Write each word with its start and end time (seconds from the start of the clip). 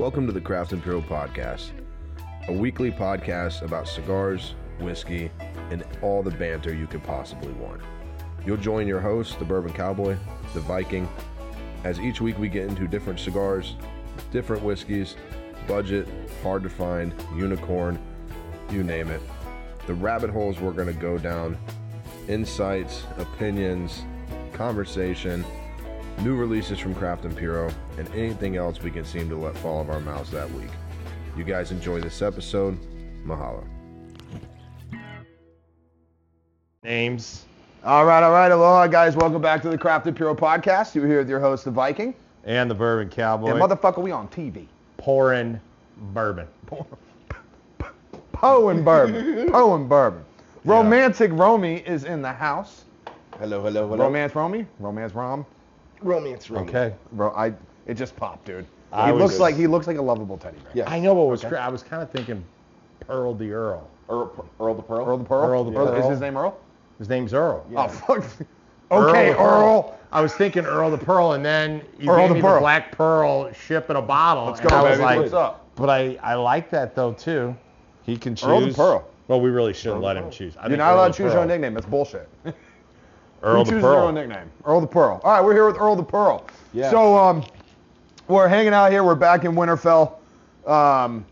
Welcome 0.00 0.26
to 0.28 0.32
the 0.32 0.40
Craft 0.40 0.72
and 0.72 0.82
Puro 0.82 1.02
Podcast, 1.02 1.72
a 2.48 2.52
weekly 2.54 2.90
podcast 2.90 3.60
about 3.60 3.86
cigars, 3.86 4.54
whiskey, 4.78 5.30
and 5.70 5.84
all 6.00 6.22
the 6.22 6.30
banter 6.30 6.74
you 6.74 6.86
could 6.86 7.04
possibly 7.04 7.52
want. 7.52 7.82
You'll 8.46 8.56
join 8.56 8.88
your 8.88 9.00
host, 9.00 9.38
the 9.38 9.44
Bourbon 9.44 9.74
Cowboy, 9.74 10.16
the 10.54 10.60
Viking, 10.60 11.06
as 11.84 12.00
each 12.00 12.22
week 12.22 12.38
we 12.38 12.48
get 12.48 12.66
into 12.66 12.88
different 12.88 13.20
cigars, 13.20 13.76
different 14.32 14.62
whiskeys, 14.62 15.16
budget, 15.68 16.08
hard 16.42 16.62
to 16.62 16.70
find, 16.70 17.12
unicorn, 17.36 17.98
you 18.70 18.82
name 18.82 19.10
it. 19.10 19.20
The 19.86 19.92
rabbit 19.92 20.30
holes 20.30 20.60
we're 20.60 20.72
going 20.72 20.88
to 20.88 20.98
go 20.98 21.18
down, 21.18 21.58
insights, 22.26 23.04
opinions, 23.18 24.02
conversation, 24.54 25.44
new 26.22 26.36
releases 26.36 26.78
from 26.78 26.94
Craft 26.94 27.28
& 27.30 27.36
Puro, 27.36 27.72
and 27.98 28.08
anything 28.14 28.56
else 28.56 28.82
we 28.82 28.90
can 28.90 29.04
seem 29.04 29.28
to 29.30 29.36
let 29.36 29.56
fall 29.58 29.80
of 29.80 29.90
our 29.90 30.00
mouths 30.00 30.30
that 30.30 30.50
week. 30.52 30.70
You 31.36 31.44
guys 31.44 31.70
enjoy 31.70 32.00
this 32.00 32.20
episode. 32.20 32.78
Mahalo. 33.24 33.64
Names 36.82 37.44
All 37.84 38.04
right, 38.04 38.22
all 38.22 38.32
right. 38.32 38.50
Aloha, 38.50 38.86
guys. 38.86 39.16
Welcome 39.16 39.40
back 39.42 39.62
to 39.62 39.68
the 39.68 39.78
Craft 39.78 40.14
& 40.14 40.16
Puro 40.16 40.34
podcast. 40.34 40.94
You're 40.94 41.06
here 41.06 41.18
with 41.18 41.28
your 41.28 41.40
host, 41.40 41.64
the 41.64 41.70
Viking. 41.70 42.14
and 42.44 42.70
the 42.70 42.74
Bourbon 42.74 43.08
Cowboy. 43.10 43.50
And 43.50 43.60
motherfucker, 43.60 44.02
we 44.02 44.10
on 44.10 44.28
TV. 44.28 44.66
pouring 44.96 45.60
bourbon. 46.14 46.46
Poe 48.32 48.68
and 48.70 48.84
bourbon. 48.84 49.50
Poe 49.52 49.74
and 49.74 49.88
bourbon. 49.88 50.24
Romantic 50.64 51.30
Romy 51.34 51.76
is 51.86 52.04
in 52.04 52.22
the 52.22 52.32
house. 52.32 52.84
Hello, 53.38 53.62
hello, 53.62 53.88
hello. 53.88 54.04
Romance 54.04 54.34
Romy? 54.34 54.66
Romance 54.78 55.14
Rom? 55.14 55.46
Romance, 56.02 56.50
romance. 56.50 56.70
Okay. 56.70 56.94
Bro, 57.12 57.30
I 57.32 57.52
it 57.86 57.94
just 57.94 58.16
popped, 58.16 58.46
dude. 58.46 58.66
I 58.92 59.06
he 59.06 59.12
was- 59.12 59.22
looks 59.22 59.38
like 59.38 59.54
he 59.56 59.66
looks 59.66 59.86
like 59.86 59.96
a 59.98 60.02
lovable 60.02 60.36
teddy 60.38 60.58
bear. 60.58 60.72
Yeah. 60.74 60.90
I 60.90 60.98
know 61.00 61.14
what 61.14 61.28
was. 61.28 61.42
cra- 61.44 61.60
I 61.60 61.68
was 61.68 61.82
kind 61.82 62.02
of 62.02 62.10
thinking 62.10 62.44
Pearl 63.00 63.34
the 63.34 63.52
Earl. 63.52 63.88
Earl, 64.08 64.44
Earl 64.58 64.74
the 64.74 64.82
Pearl. 64.82 65.06
Earl 65.06 65.18
the 65.18 65.24
Pearl? 65.24 65.48
Earl 65.50 65.64
the 65.64 65.72
Pearl. 65.72 65.94
Is 65.94 66.06
his 66.08 66.20
name 66.20 66.36
Earl? 66.36 66.58
His 66.98 67.08
name's 67.08 67.32
Earl. 67.34 67.64
Oh 67.76 67.88
fuck. 67.88 68.24
Okay, 68.92 69.30
the 69.30 69.38
Earl. 69.38 69.96
I 70.10 70.20
was 70.20 70.34
thinking 70.34 70.64
Earl 70.66 70.90
the 70.90 70.98
Pearl, 70.98 71.34
and 71.34 71.44
then 71.44 71.80
you 72.00 72.10
Earl 72.10 72.18
gave 72.22 72.28
the 72.30 72.34
me 72.34 72.40
Pearl. 72.40 72.54
the 72.54 72.60
Black 72.60 72.90
Pearl 72.90 73.52
ship 73.52 73.88
in 73.88 73.94
a 73.94 74.02
bottle. 74.02 74.46
Let's 74.46 74.58
and 74.58 74.68
go, 74.68 74.74
I 74.76 74.82
was 74.82 74.90
baby. 74.98 75.02
like, 75.04 75.18
What's 75.20 75.32
up? 75.32 75.64
But 75.76 75.90
I, 75.90 76.18
I 76.20 76.34
like 76.34 76.70
that 76.70 76.96
though 76.96 77.12
too. 77.12 77.56
He 78.02 78.16
can 78.16 78.34
choose. 78.34 78.48
Earl 78.48 78.60
the 78.62 78.74
Pearl. 78.74 79.08
Well, 79.28 79.40
we 79.40 79.50
really 79.50 79.72
shouldn't 79.74 80.02
let 80.02 80.16
him 80.16 80.28
choose. 80.28 80.56
I 80.56 80.62
You're 80.62 80.70
think 80.70 80.78
not 80.78 80.88
Earl 80.90 80.96
allowed 80.96 81.08
the 81.08 81.12
to 81.12 81.16
choose 81.18 81.24
your 81.26 81.30
Pearl. 81.34 81.42
own 81.42 81.48
nickname. 81.48 81.74
That's 81.74 81.86
bullshit. 81.86 82.28
Earl 83.42 83.64
the 83.64 83.80
Pearl. 83.80 84.08
own 84.08 84.14
nickname? 84.14 84.50
Earl 84.64 84.80
the 84.80 84.86
Pearl. 84.86 85.20
All 85.24 85.32
right, 85.32 85.42
we're 85.44 85.54
here 85.54 85.66
with 85.66 85.78
Earl 85.78 85.96
the 85.96 86.02
Pearl. 86.02 86.44
Yeah. 86.72 86.90
So 86.90 87.16
um, 87.16 87.44
we're 88.28 88.48
hanging 88.48 88.74
out 88.74 88.90
here. 88.92 89.02
We're 89.02 89.14
back 89.14 89.44
in 89.44 89.52
Winterfell, 89.52 90.14
um, 90.66 91.24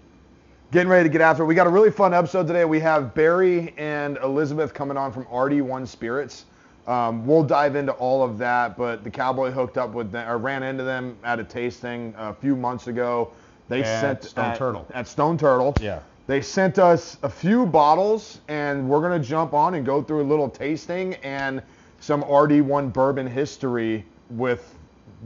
getting 0.73 0.89
ready 0.89 1.09
to 1.09 1.13
get 1.13 1.21
after 1.21 1.43
it. 1.43 1.47
We 1.47 1.55
got 1.55 1.67
a 1.67 1.71
really 1.71 1.91
fun 1.91 2.15
episode 2.15 2.47
today. 2.47 2.65
We 2.65 2.81
have 2.81 3.15
Barry 3.15 3.75
and 3.77 4.17
Elizabeth 4.19 4.73
coming 4.73 4.97
on 4.97 5.13
from 5.13 5.25
RD1 5.27 5.87
Spirits. 5.87 6.47
Um, 6.87 7.27
we'll 7.27 7.43
dive 7.45 7.77
into 7.77 7.93
all 7.93 8.23
of 8.23 8.39
that, 8.39 8.79
but 8.79 9.05
the 9.05 9.11
cowboy 9.11 9.51
hooked 9.51 9.77
up 9.77 9.91
with 9.93 10.11
them, 10.11 10.27
or 10.27 10.39
ran 10.39 10.63
into 10.63 10.85
them 10.85 11.19
at 11.23 11.39
a 11.39 11.45
tasting 11.45 12.15
a 12.17 12.33
few 12.33 12.57
months 12.57 12.87
ago. 12.87 13.31
They 13.69 13.83
At 13.83 14.01
sent 14.01 14.25
Stone 14.25 14.45
at, 14.47 14.57
Turtle. 14.57 14.87
at 14.95 15.07
Stone 15.07 15.37
Turtle. 15.37 15.75
Yeah. 15.79 16.01
They 16.27 16.41
sent 16.41 16.79
us 16.79 17.19
a 17.23 17.29
few 17.29 17.67
bottles, 17.67 18.41
and 18.49 18.89
we're 18.89 19.03
gonna 19.03 19.19
jump 19.19 19.53
on 19.53 19.75
and 19.75 19.85
go 19.85 20.03
through 20.03 20.23
a 20.23 20.25
little 20.29 20.49
tasting 20.49 21.15
and 21.17 21.61
some 22.01 22.23
RD1 22.23 22.93
bourbon 22.93 23.27
history 23.27 24.05
with 24.31 24.77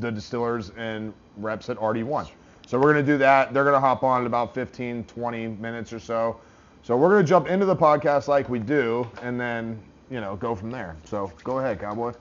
the 0.00 0.10
distillers 0.10 0.70
and 0.76 1.12
reps 1.36 1.68
at 1.68 1.76
RD1. 1.76 2.30
So 2.66 2.78
we're 2.78 2.92
gonna 2.92 3.04
do 3.04 3.18
that. 3.18 3.52
They're 3.52 3.64
gonna 3.64 3.80
hop 3.80 4.02
on 4.02 4.22
in 4.22 4.26
about 4.26 4.54
15, 4.54 5.04
20 5.04 5.48
minutes 5.48 5.92
or 5.92 5.98
so. 5.98 6.40
So 6.82 6.96
we're 6.96 7.10
gonna 7.10 7.24
jump 7.24 7.48
into 7.48 7.66
the 7.66 7.76
podcast 7.76 8.28
like 8.28 8.48
we 8.48 8.58
do, 8.58 9.08
and 9.22 9.38
then 9.38 9.80
you 10.11 10.20
know 10.20 10.36
go 10.36 10.55
from 10.55 10.70
there. 10.70 10.96
So 11.05 11.30
go 11.44 11.58
ahead, 11.58 11.80
cowboy. 11.80 12.12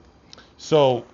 So 0.58 1.04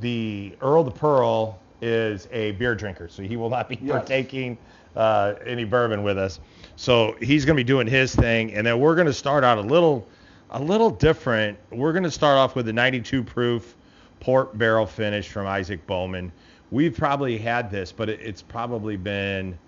the 0.00 0.56
Earl 0.60 0.84
the 0.84 0.90
Pearl 0.90 1.58
is 1.80 2.28
a 2.32 2.52
beer 2.52 2.74
drinker, 2.74 3.08
so 3.08 3.22
he 3.22 3.36
will 3.36 3.50
not 3.50 3.68
be 3.68 3.76
partaking 3.76 4.56
uh, 4.96 5.34
any 5.44 5.64
bourbon 5.64 6.02
with 6.02 6.18
us. 6.18 6.40
So 6.76 7.16
he's 7.20 7.44
going 7.44 7.56
to 7.56 7.60
be 7.60 7.66
doing 7.66 7.86
his 7.86 8.14
thing, 8.14 8.54
and 8.54 8.66
then 8.66 8.80
we're 8.80 8.94
going 8.94 9.06
to 9.06 9.12
start 9.12 9.44
out 9.44 9.58
a 9.58 9.62
little, 9.62 10.06
a 10.50 10.60
little 10.60 10.90
different. 10.90 11.58
We're 11.70 11.92
going 11.92 12.04
to 12.04 12.10
start 12.10 12.36
off 12.36 12.54
with 12.54 12.66
the 12.66 12.72
92 12.72 13.22
proof 13.24 13.74
port 14.20 14.56
barrel 14.56 14.86
finish 14.86 15.28
from 15.28 15.46
Isaac 15.46 15.86
Bowman. 15.86 16.32
We've 16.70 16.96
probably 16.96 17.38
had 17.38 17.70
this, 17.70 17.92
but 17.92 18.08
it, 18.08 18.20
it's 18.20 18.42
probably 18.42 18.96
been 18.96 19.58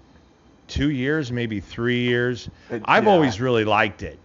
two 0.69 0.91
years, 0.91 1.31
maybe 1.31 1.61
three 1.61 2.01
years. 2.01 2.49
It- 2.71 2.83
I've 2.85 3.05
yeah. 3.05 3.11
always 3.11 3.41
really 3.41 3.65
liked 3.65 4.03
it. 4.03 4.19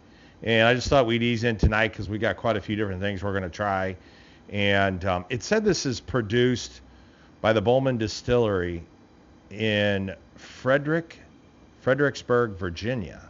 And 0.44 0.68
I 0.68 0.74
just 0.74 0.88
thought 0.88 1.06
we'd 1.06 1.22
ease 1.22 1.44
in 1.44 1.58
tonight 1.58 1.90
because 1.90 2.10
we 2.10 2.18
got 2.18 2.38
quite 2.38 2.58
a 2.58 2.62
few 2.62 2.76
different 2.76 3.00
things 3.00 3.24
we're 3.24 3.32
going 3.32 3.44
to 3.44 3.50
try. 3.50 3.96
And 4.50 5.04
um, 5.06 5.26
it 5.30 5.44
said 5.44 5.64
this 5.64 5.86
is 5.86 6.00
produced 6.00 6.82
by 7.42 7.54
the 7.54 7.62
Bowman 7.62 7.98
Distillery 7.98 8.84
in 9.52 10.16
Frederick, 10.36 11.20
Fredericksburg, 11.82 12.52
Virginia. 12.52 13.22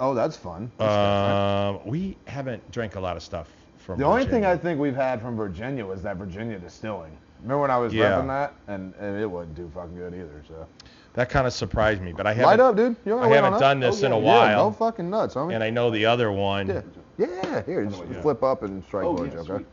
Oh, 0.00 0.14
that's 0.14 0.36
fun. 0.36 0.70
Um, 0.78 1.80
we 1.86 2.16
haven't 2.26 2.68
drank 2.70 2.96
a 2.96 3.00
lot 3.00 3.16
of 3.16 3.22
stuff 3.22 3.48
from 3.78 3.98
the 3.98 4.04
only 4.04 4.26
thing 4.26 4.44
I 4.44 4.56
think 4.56 4.78
we've 4.80 4.96
had 4.96 5.20
from 5.22 5.36
Virginia 5.36 5.86
was 5.86 6.02
that 6.02 6.16
Virginia 6.16 6.58
distilling. 6.58 7.16
Remember 7.42 7.62
when 7.62 7.70
I 7.70 7.78
was 7.78 7.94
Yeah. 7.94 8.12
repping 8.12 8.26
that, 8.28 8.54
and, 8.68 8.92
and 8.98 9.18
it 9.20 9.30
wouldn't 9.30 9.54
do 9.54 9.70
fucking 9.74 9.96
good 9.96 10.12
either. 10.14 10.42
So. 10.48 10.66
that 11.14 11.30
kind 11.30 11.46
of 11.46 11.52
surprised 11.52 12.02
me, 12.02 12.12
but 12.12 12.26
I 12.26 12.30
haven't, 12.32 12.46
Light 12.46 12.60
up, 12.60 12.76
dude. 12.76 12.96
You 13.04 13.12
I 13.12 13.16
wanna 13.16 13.28
wait 13.30 13.36
haven't 13.36 13.60
done 13.60 13.80
that? 13.80 13.92
this 13.92 14.02
Oh, 14.02 14.06
in 14.06 14.12
a 14.12 14.18
yeah. 14.18 14.24
while. 14.24 14.48
Yeah, 14.48 14.56
no 14.56 14.70
fucking 14.72 15.08
nuts, 15.08 15.34
homie. 15.34 15.54
and 15.54 15.62
I 15.62 15.70
know 15.70 15.90
the 15.90 16.04
other 16.06 16.32
one. 16.32 16.66
yeah, 16.68 16.82
yeah. 17.18 17.62
Here, 17.62 17.84
just 17.86 18.02
Yeah. 18.10 18.20
flip 18.22 18.42
up 18.42 18.62
and 18.64 18.82
strike 18.84 19.04
Oh, 19.04 19.12
large, 19.12 19.32
yeah, 19.32 19.40
okay? 19.40 19.64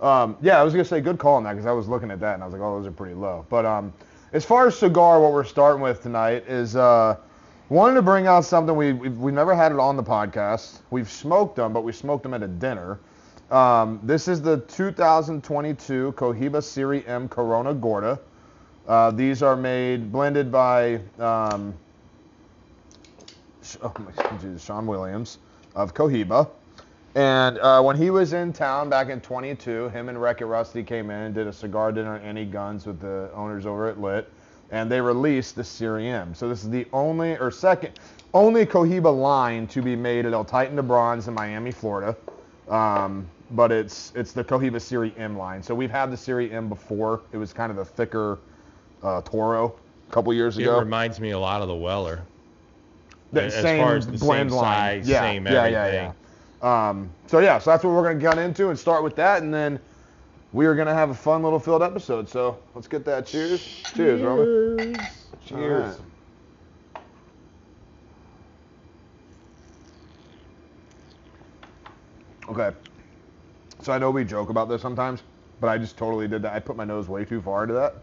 Um, 0.00 0.36
yeah, 0.40 0.60
I 0.60 0.64
was 0.64 0.72
gonna 0.74 0.84
say 0.84 1.00
good 1.00 1.18
call 1.18 1.34
on 1.36 1.44
that 1.44 1.52
because 1.52 1.66
I 1.66 1.72
was 1.72 1.86
looking 1.88 2.10
at 2.10 2.20
that 2.20 2.34
and 2.34 2.42
I 2.42 2.46
was 2.46 2.52
like, 2.52 2.62
oh, 2.62 2.78
those 2.78 2.86
are 2.86 2.92
pretty 2.92 3.14
low. 3.14 3.46
But 3.48 3.64
um, 3.64 3.92
as 4.32 4.44
far 4.44 4.66
as 4.66 4.76
cigar, 4.78 5.20
what 5.20 5.32
we're 5.32 5.44
starting 5.44 5.80
with 5.82 6.02
tonight 6.02 6.44
is 6.48 6.74
uh, 6.76 7.16
wanted 7.68 7.94
to 7.94 8.02
bring 8.02 8.26
out 8.26 8.44
something 8.44 8.76
we 8.76 8.92
we've, 8.92 9.16
we've 9.16 9.34
never 9.34 9.54
had 9.54 9.72
it 9.72 9.78
on 9.78 9.96
the 9.96 10.02
podcast. 10.02 10.80
We've 10.90 11.10
smoked 11.10 11.56
them, 11.56 11.72
but 11.72 11.82
we 11.82 11.92
smoked 11.92 12.22
them 12.22 12.34
at 12.34 12.42
a 12.42 12.48
dinner. 12.48 12.98
Um, 13.50 14.00
this 14.02 14.28
is 14.28 14.42
the 14.42 14.58
2022 14.58 16.14
Cohiba 16.16 16.62
Serie 16.62 17.06
M 17.06 17.28
Corona 17.28 17.74
Gorda. 17.74 18.18
Uh, 18.86 19.10
these 19.10 19.42
are 19.42 19.56
made 19.56 20.12
blended 20.12 20.52
by 20.52 20.96
um, 21.18 21.74
oh 23.82 23.92
my 23.98 24.56
Sean 24.58 24.86
Williams 24.86 25.38
of 25.74 25.94
Cohiba. 25.94 26.48
And 27.14 27.58
uh, 27.58 27.80
when 27.80 27.96
he 27.96 28.10
was 28.10 28.32
in 28.32 28.52
town 28.52 28.90
back 28.90 29.08
in 29.08 29.20
22, 29.20 29.88
him 29.90 30.08
and 30.08 30.20
Wreck 30.20 30.40
It 30.40 30.46
Rusty 30.46 30.82
came 30.82 31.10
in 31.10 31.18
and 31.18 31.34
did 31.34 31.46
a 31.46 31.52
cigar 31.52 31.92
dinner 31.92 32.16
at 32.16 32.24
Any 32.24 32.44
Guns 32.44 32.86
with 32.86 33.00
the 33.00 33.30
owners 33.34 33.66
over 33.66 33.88
at 33.88 34.00
Lit, 34.00 34.30
and 34.70 34.90
they 34.90 35.00
released 35.00 35.56
the 35.56 35.64
Serie 35.64 36.08
M. 36.08 36.34
So 36.34 36.48
this 36.48 36.64
is 36.64 36.70
the 36.70 36.86
only 36.92 37.36
or 37.38 37.50
second 37.50 37.98
only 38.32 38.66
Cohiba 38.66 39.16
line 39.16 39.66
to 39.68 39.80
be 39.80 39.94
made 39.94 40.26
at 40.26 40.32
El 40.32 40.44
Titan 40.44 40.76
de 40.76 40.82
Bronze 40.82 41.28
in 41.28 41.34
Miami, 41.34 41.70
Florida. 41.70 42.16
Um, 42.68 43.26
but 43.52 43.70
it's 43.70 44.12
it's 44.16 44.32
the 44.32 44.42
Cohiba 44.42 44.80
Serie 44.80 45.14
M 45.16 45.38
line. 45.38 45.62
So 45.62 45.74
we've 45.74 45.90
had 45.90 46.10
the 46.10 46.16
Serie 46.16 46.50
M 46.50 46.68
before. 46.68 47.20
It 47.32 47.36
was 47.36 47.52
kind 47.52 47.70
of 47.70 47.78
a 47.78 47.84
thicker 47.84 48.38
uh, 49.02 49.20
Toro 49.22 49.76
a 50.08 50.12
couple 50.12 50.32
years 50.34 50.58
ago. 50.58 50.76
It 50.76 50.80
reminds 50.80 51.20
me 51.20 51.30
a 51.30 51.38
lot 51.38 51.62
of 51.62 51.68
the 51.68 51.74
Weller. 51.74 52.22
The 53.32 53.44
as 53.44 53.54
same 53.54 53.82
far 53.82 53.96
as 53.96 54.06
the 54.06 54.18
blend 54.18 54.50
same 54.50 54.58
line. 54.58 55.02
size, 55.02 55.08
yeah, 55.08 55.20
same 55.20 55.46
yeah, 55.46 55.52
everything. 55.52 55.74
Yeah, 55.82 56.12
yeah, 56.62 56.88
Um, 56.88 57.10
so 57.26 57.40
yeah, 57.40 57.58
so 57.58 57.70
that's 57.70 57.84
what 57.84 57.92
we're 57.92 58.04
gonna 58.04 58.20
get 58.20 58.38
into 58.38 58.70
and 58.70 58.78
start 58.78 59.02
with 59.02 59.16
that, 59.16 59.42
and 59.42 59.52
then 59.52 59.78
we 60.54 60.66
are 60.66 60.74
gonna 60.76 60.94
have 60.94 61.10
a 61.10 61.14
fun 61.14 61.42
little 61.42 61.58
filled 61.58 61.82
episode. 61.82 62.28
So 62.28 62.58
let's 62.76 62.86
get 62.86 63.04
that. 63.06 63.26
Cheers. 63.26 63.60
Cheers, 63.92 64.22
Roman. 64.22 64.96
Cheers. 65.44 65.98
Okay. 72.48 72.70
So 73.82 73.92
I 73.92 73.98
know 73.98 74.12
we 74.12 74.24
joke 74.24 74.48
about 74.48 74.68
this 74.68 74.80
sometimes, 74.80 75.24
but 75.60 75.68
I 75.68 75.76
just 75.76 75.98
totally 75.98 76.28
did 76.28 76.42
that. 76.42 76.54
I 76.54 76.60
put 76.60 76.76
my 76.76 76.84
nose 76.84 77.08
way 77.08 77.24
too 77.24 77.42
far 77.42 77.64
into 77.64 77.74
that. 77.74 77.96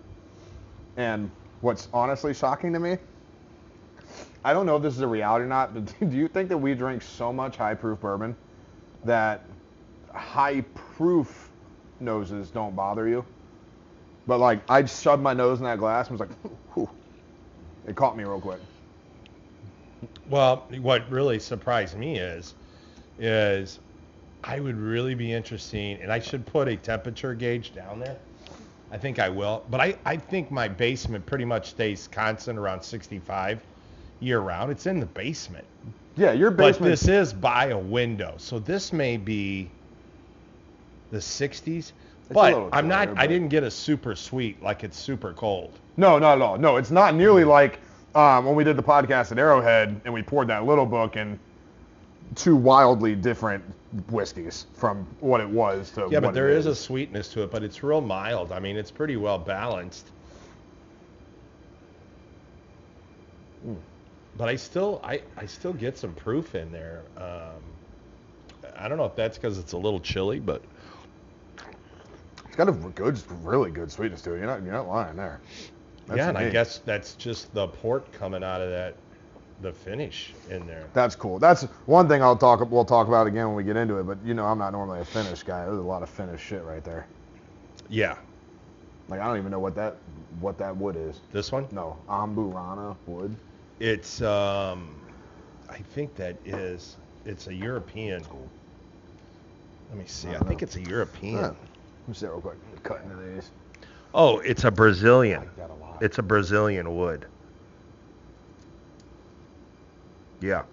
And 0.97 1.31
what's 1.61 1.87
honestly 1.93 2.33
shocking 2.33 2.73
to 2.73 2.79
me, 2.79 2.97
I 4.43 4.51
don't 4.51 4.65
know 4.65 4.75
if 4.75 4.83
this 4.83 4.95
is 4.95 5.01
a 5.01 5.07
reality 5.07 5.45
or 5.45 5.47
not, 5.47 5.73
but 5.73 5.93
do 6.11 6.17
you 6.17 6.27
think 6.27 6.49
that 6.49 6.57
we 6.57 6.75
drink 6.75 7.01
so 7.01 7.31
much 7.31 7.55
high 7.55 7.75
proof 7.75 8.01
bourbon 8.01 8.35
that 9.05 9.45
high 10.13 10.61
proof 10.75 11.50
noses 12.01 12.49
don't 12.49 12.75
bother 12.75 13.07
you? 13.07 13.25
But 14.27 14.39
like, 14.39 14.61
I 14.69 14.85
shoved 14.85 15.21
my 15.21 15.33
nose 15.33 15.59
in 15.59 15.65
that 15.65 15.79
glass 15.79 16.09
and 16.09 16.19
was 16.19 16.27
like, 16.27 16.37
whew. 16.73 16.89
It 17.87 17.95
caught 17.95 18.15
me 18.15 18.23
real 18.23 18.39
quick. 18.39 18.59
Well, 20.29 20.67
what 20.79 21.09
really 21.09 21.39
surprised 21.39 21.97
me 21.97 22.17
is, 22.17 22.53
is 23.19 23.79
I 24.43 24.59
would 24.59 24.77
really 24.77 25.15
be 25.15 25.31
interesting, 25.31 25.99
and 26.01 26.11
I 26.11 26.19
should 26.19 26.45
put 26.45 26.67
a 26.67 26.75
temperature 26.75 27.33
gauge 27.33 27.73
down 27.73 27.99
there. 27.99 28.17
I 28.91 28.97
think 28.97 29.19
I 29.19 29.29
will. 29.29 29.63
But 29.69 29.79
I, 29.79 29.95
I 30.05 30.17
think 30.17 30.51
my 30.51 30.67
basement 30.67 31.25
pretty 31.25 31.45
much 31.45 31.69
stays 31.69 32.07
constant 32.11 32.59
around 32.59 32.81
65 32.81 33.61
year 34.19 34.39
round. 34.39 34.71
It's 34.71 34.85
in 34.85 34.99
the 34.99 35.05
basement. 35.05 35.65
Yeah, 36.15 36.33
your 36.33 36.51
basement. 36.51 36.79
But 36.79 36.89
this 36.89 37.07
is 37.07 37.33
by 37.33 37.67
a 37.67 37.77
window. 37.77 38.35
So 38.37 38.59
this 38.59 38.91
may 38.91 39.17
be 39.17 39.69
the 41.11 41.17
60s. 41.17 41.91
a 42.29 42.33
But 42.33 42.69
I'm 42.71 42.87
not, 42.87 43.09
cooler, 43.09 43.19
I 43.19 43.27
didn't 43.27 43.49
get 43.49 43.63
a 43.63 43.71
super 43.71 44.15
sweet 44.15 44.61
like 44.63 44.83
it's 44.83 44.97
super 44.97 45.33
cold. 45.33 45.77
No, 45.97 46.17
not 46.17 46.37
at 46.37 46.41
all. 46.41 46.57
No, 46.57 46.77
it's 46.77 46.91
not 46.91 47.13
nearly 47.13 47.43
like 47.43 47.79
um, 48.15 48.45
when 48.45 48.55
we 48.55 48.63
did 48.63 48.77
the 48.77 48.83
podcast 48.83 49.31
at 49.31 49.37
Arrowhead 49.37 50.01
and 50.05 50.13
we 50.13 50.21
poured 50.21 50.47
that 50.47 50.65
little 50.65 50.85
book 50.85 51.15
and 51.15 51.37
two 52.35 52.55
wildly 52.55 53.15
different 53.15 53.63
whiskeys 54.09 54.65
from 54.73 55.05
what 55.19 55.41
it 55.41 55.49
was 55.49 55.91
to 55.91 56.07
Yeah, 56.09 56.21
but 56.21 56.33
there 56.33 56.49
it 56.49 56.57
is 56.57 56.65
a 56.65 56.75
sweetness 56.75 57.27
to 57.29 57.43
it, 57.43 57.51
but 57.51 57.63
it's 57.63 57.83
real 57.83 58.01
mild. 58.01 58.51
I 58.51 58.59
mean, 58.59 58.77
it's 58.77 58.91
pretty 58.91 59.17
well 59.17 59.37
balanced. 59.37 60.07
Hmm. 63.63 63.73
But 64.37 64.47
I 64.47 64.55
still, 64.55 65.01
I, 65.03 65.21
I 65.35 65.45
still 65.45 65.73
get 65.73 65.97
some 65.97 66.13
proof 66.13 66.55
in 66.55 66.71
there. 66.71 67.01
Um, 67.17 67.61
I 68.77 68.87
don't 68.87 68.97
know 68.97 69.05
if 69.05 69.15
that's 69.15 69.37
because 69.37 69.59
it's 69.59 69.73
a 69.73 69.77
little 69.77 69.99
chilly, 69.99 70.39
but 70.39 70.63
It's 72.51 72.57
got 72.57 72.67
a 72.67 72.73
good, 72.73 73.17
really 73.45 73.71
good 73.71 73.89
sweetness 73.89 74.21
to 74.23 74.33
it. 74.33 74.39
You're 74.39 74.45
not, 74.47 74.61
you're 74.61 74.73
not 74.73 74.85
lying 74.85 75.15
there. 75.15 75.39
That's 76.05 76.17
yeah, 76.17 76.27
and 76.27 76.37
I 76.37 76.49
guess 76.49 76.79
that's 76.79 77.13
just 77.13 77.53
the 77.53 77.69
port 77.69 78.11
coming 78.11 78.43
out 78.43 78.59
of 78.59 78.69
that, 78.71 78.97
the 79.61 79.71
finish 79.71 80.33
in 80.49 80.67
there. 80.67 80.83
That's 80.93 81.15
cool. 81.15 81.39
That's 81.39 81.63
one 81.85 82.09
thing 82.09 82.21
I'll 82.21 82.35
talk. 82.35 82.69
We'll 82.69 82.83
talk 82.83 83.07
about 83.07 83.25
again 83.25 83.47
when 83.47 83.55
we 83.55 83.63
get 83.63 83.77
into 83.77 83.99
it. 83.99 84.03
But 84.03 84.17
you 84.25 84.33
know, 84.33 84.45
I'm 84.45 84.57
not 84.57 84.73
normally 84.73 84.99
a 84.99 85.05
finish 85.05 85.43
guy. 85.43 85.63
There's 85.63 85.77
a 85.77 85.81
lot 85.81 86.03
of 86.03 86.09
finish 86.09 86.41
shit 86.41 86.61
right 86.65 86.83
there. 86.83 87.07
Yeah, 87.87 88.17
Like 89.07 89.21
I 89.21 89.27
don't 89.27 89.37
even 89.37 89.49
know 89.49 89.59
what 89.59 89.75
that 89.75 89.95
what 90.41 90.57
that 90.57 90.75
wood 90.75 90.97
is. 90.97 91.21
this 91.31 91.53
one. 91.53 91.67
No, 91.71 91.95
Amburana 92.09 92.97
wood. 93.07 93.33
It's, 93.79 94.21
um, 94.21 94.93
I 95.69 95.77
think 95.77 96.15
that 96.15 96.35
is, 96.45 96.97
it's 97.25 97.47
a 97.47 97.53
European. 97.53 98.23
Let 99.89 99.97
me 99.97 100.03
see. 100.05 100.27
I 100.27 100.33
don't 100.33 100.47
think 100.47 100.61
know. 100.61 100.65
it's 100.65 100.75
a 100.75 100.81
European. 100.81 101.35
Yeah. 101.37 101.51
Let 102.11 102.15
me 102.17 102.19
see 102.19 102.25
real 102.27 102.41
quick. 102.41 102.83
Cut 102.83 103.01
into 103.03 103.15
these. 103.15 103.51
Oh, 104.13 104.39
it's 104.39 104.65
a 104.65 104.71
Brazilian. 104.71 105.49
Got 105.55 105.69
a 105.69 105.73
lot. 105.75 106.03
It's 106.03 106.17
a 106.17 106.21
Brazilian 106.21 106.97
wood. 106.97 107.25
Yeah. 110.41 110.63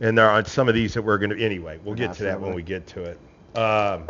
And 0.00 0.18
there 0.18 0.28
are 0.28 0.44
some 0.44 0.68
of 0.68 0.74
these 0.74 0.94
that 0.94 1.02
we're 1.02 1.18
going 1.18 1.30
to, 1.30 1.40
anyway, 1.40 1.78
we'll 1.84 1.94
get 1.94 2.12
to 2.14 2.24
that 2.24 2.40
when 2.40 2.54
we 2.56 2.62
get 2.64 2.88
to 2.88 3.04
it. 3.04 3.20
Um, 3.56 4.08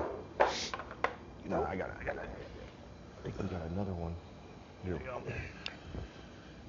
No, 1.50 1.62
I 1.68 1.76
got 1.76 1.90
it. 1.90 1.96
I 2.00 2.04
got 2.04 2.14
it. 2.16 2.20
I 2.22 3.22
think 3.28 3.38
we 3.38 3.48
got 3.48 3.66
another 3.72 3.92
one. 3.92 4.14
Here. 4.86 4.98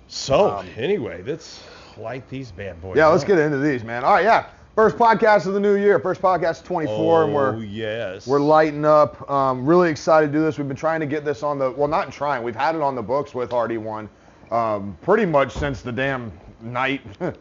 so, 0.10 0.58
Um, 0.58 0.68
anyway, 0.76 1.24
let's 1.26 1.64
light 1.96 2.28
these 2.30 2.52
bad 2.52 2.82
boys 2.82 2.98
Yeah, 2.98 3.08
let's 3.08 3.24
up. 3.24 3.30
get 3.30 3.40
into 3.40 3.60
these, 3.60 3.86
man. 3.86 4.04
All 4.04 4.12
right, 4.12 4.26
yeah. 4.26 4.48
First 4.78 4.96
podcast 4.98 5.48
of 5.48 5.56
the 5.56 5.60
new 5.60 5.74
year. 5.74 5.98
First 5.98 6.22
podcast 6.22 6.60
of 6.60 6.66
24, 6.68 7.24
and 7.24 7.32
Oh, 7.32 7.36
we're 7.36 7.64
yes. 7.64 8.28
we're 8.28 8.40
lighting 8.40 8.86
up. 8.86 9.28
Um, 9.28 9.66
really 9.66 9.90
excited 9.90 10.28
to 10.28 10.32
do 10.32 10.44
this. 10.44 10.60
We've 10.60 10.68
been 10.68 10.78
trying 10.78 11.00
to 11.00 11.08
get 11.08 11.26
this 11.26 11.42
on 11.42 11.58
the 11.58 11.72
well, 11.72 11.88
not 11.88 12.12
trying. 12.12 12.44
We've 12.44 12.56
had 12.56 12.76
it 12.76 12.82
on 12.82 12.94
the 12.94 13.02
books 13.02 13.34
with 13.34 13.50
RD1 13.50 14.08
um, 14.52 14.96
pretty 15.02 15.26
much 15.26 15.52
since 15.52 15.82
the 15.82 15.92
damn 15.92 16.32
night 16.62 17.02
the 17.20 17.34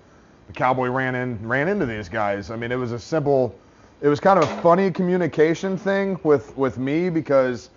cowboy 0.55 0.89
ran 0.89 1.15
in 1.15 1.47
ran 1.47 1.69
into 1.69 1.85
these 1.85 2.09
guys. 2.09 2.51
I 2.51 2.57
mean, 2.57 2.73
it 2.73 2.77
was 2.77 2.93
a 2.93 2.99
simple. 2.99 3.55
It 4.01 4.09
was 4.09 4.19
kind 4.19 4.43
of 4.43 4.51
a 4.51 4.63
funny 4.63 4.91
communication 4.91 5.77
thing 5.77 6.19
with 6.23 6.57
with 6.57 6.79
me 6.79 7.11
because. 7.11 7.69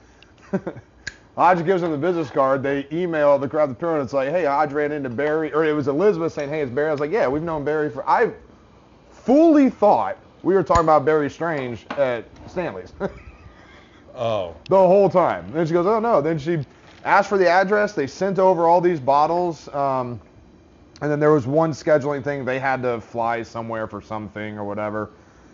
Hodge 1.36 1.66
gives 1.66 1.82
them 1.82 1.92
the 1.92 1.98
business 1.98 2.30
card. 2.30 2.64
They 2.64 2.88
email 2.94 3.38
the 3.38 3.48
crowd 3.48 3.70
the 3.70 3.74
pyramid. 3.74 4.04
It's 4.04 4.14
like, 4.14 4.30
hey, 4.30 4.46
Hodge 4.46 4.72
ran 4.72 4.92
into 4.94 5.10
Barry, 5.10 5.54
or 5.54 5.64
it 5.66 5.72
was 5.74 5.88
Elizabeth 5.90 6.34
saying, 6.34 6.50
hey, 6.50 6.62
it's 6.62 6.72
Barry. 6.72 6.90
I 6.90 6.92
was 6.92 7.00
like, 7.00 7.12
yeah, 7.12 7.28
we've 7.28 7.44
known 7.44 7.64
Barry 7.66 7.90
for. 7.90 8.08
I 8.10 8.32
fully 9.30 9.70
thought 9.70 10.18
we 10.42 10.56
were 10.56 10.64
talking 10.64 10.86
about 10.86 11.06
Barry 11.06 11.30
Strange 11.30 11.86
at 11.92 12.26
Stanley's 12.48 12.94
oh, 14.16 14.56
the 14.70 14.76
whole 14.76 15.08
time. 15.08 15.52
Then 15.52 15.68
she 15.68 15.74
goes, 15.74 15.86
oh 15.86 16.00
no. 16.00 16.20
Then 16.20 16.40
she 16.40 16.66
asked 17.06 17.30
for 17.30 17.38
the 17.38 17.48
address. 17.48 17.94
They 17.94 18.08
sent 18.08 18.40
over 18.40 18.68
all 18.68 18.82
these 18.82 19.00
bottles. 19.00 19.68
Um, 19.68 20.20
and 21.04 21.12
then 21.12 21.20
there 21.20 21.32
was 21.32 21.46
one 21.46 21.74
scheduling 21.74 22.24
thing. 22.24 22.44
They 22.44 22.58
had 22.58 22.82
to 22.82 23.00
fly 23.00 23.44
somewhere 23.44 23.86
for 23.86 24.02
something 24.02 24.58
or 24.58 24.64
whatever. 24.64 25.12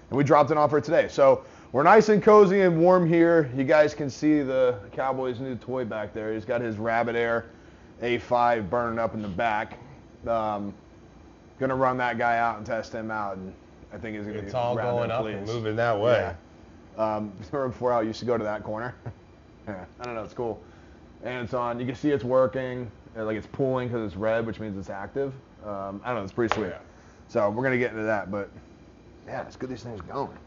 And 0.10 0.18
we 0.18 0.24
dropped 0.24 0.52
it 0.52 0.58
off 0.58 0.70
for 0.70 0.80
today. 0.80 1.10
So 1.10 1.44
we're 1.74 1.84
nice 1.84 2.08
and 2.08 2.24
cozy 2.24 2.62
and 2.62 2.80
warm 2.80 3.06
here. 3.06 3.52
You 3.58 3.66
guys 3.66 3.94
can 3.94 4.10
see 4.10 4.42
the 4.42 4.80
Cowboys' 4.94 5.42
new 5.42 5.58
toy 5.58 5.84
back 5.84 6.14
there. 6.14 6.34
He's 6.34 6.46
got 6.46 6.62
his 6.62 6.78
Rabbit 6.78 7.18
Air 7.18 7.48
A5 8.02 8.70
burning 8.70 9.00
up 9.00 9.16
in 9.16 9.22
the 9.22 9.28
back. 9.28 9.78
Um, 10.26 10.74
gonna 11.60 11.76
run 11.76 11.98
that 11.98 12.18
guy 12.18 12.38
out 12.38 12.56
and 12.56 12.66
test 12.66 12.94
him 12.94 13.12
out. 13.12 13.36
And 13.36 13.54
I 13.96 13.98
think 13.98 14.18
he's 14.18 14.26
gonna 14.26 14.40
it's 14.40 14.52
be 14.52 14.58
all 14.58 14.76
rather 14.76 14.92
going 14.92 15.12
up 15.12 15.26
and 15.26 15.48
moving 15.48 15.78
that 15.78 15.98
way. 15.98 16.34
Yeah. 16.98 17.16
Um, 17.16 17.32
remember 17.52 17.70
before 17.70 17.94
I 17.94 18.02
used 18.02 18.20
to 18.20 18.26
go 18.26 18.38
to 18.38 18.44
that 18.44 18.64
corner? 18.64 18.94
yeah, 19.68 19.86
I 20.00 20.04
don't 20.04 20.16
know, 20.16 20.24
it's 20.24 20.34
cool. 20.34 20.62
And 21.24 21.46
it's 21.46 21.54
on, 21.54 21.80
you 21.80 21.86
can 21.86 21.96
see 21.96 22.12
it's 22.12 22.24
working, 22.24 22.92
uh, 23.18 23.24
like 23.24 23.38
it's 23.38 23.48
pulling 23.48 23.88
because 23.88 24.06
it's 24.06 24.18
red, 24.18 24.46
which 24.46 24.60
means 24.60 24.78
it's 24.78 24.90
active. 24.90 25.34
Um, 25.66 26.02
I 26.04 26.10
don't 26.10 26.18
know, 26.18 26.24
it's 26.24 26.34
pretty 26.34 26.54
sweet. 26.54 26.68
Yeah. 26.68 26.80
So 27.30 27.50
we're 27.50 27.64
going 27.64 27.72
to 27.72 27.80
get 27.80 27.92
into 27.92 28.04
that, 28.04 28.30
but 28.30 28.50
yeah, 29.26 29.42
let's 29.42 29.56
get 29.56 29.70
these 29.70 29.84
things 29.84 30.02
going. 30.02 30.38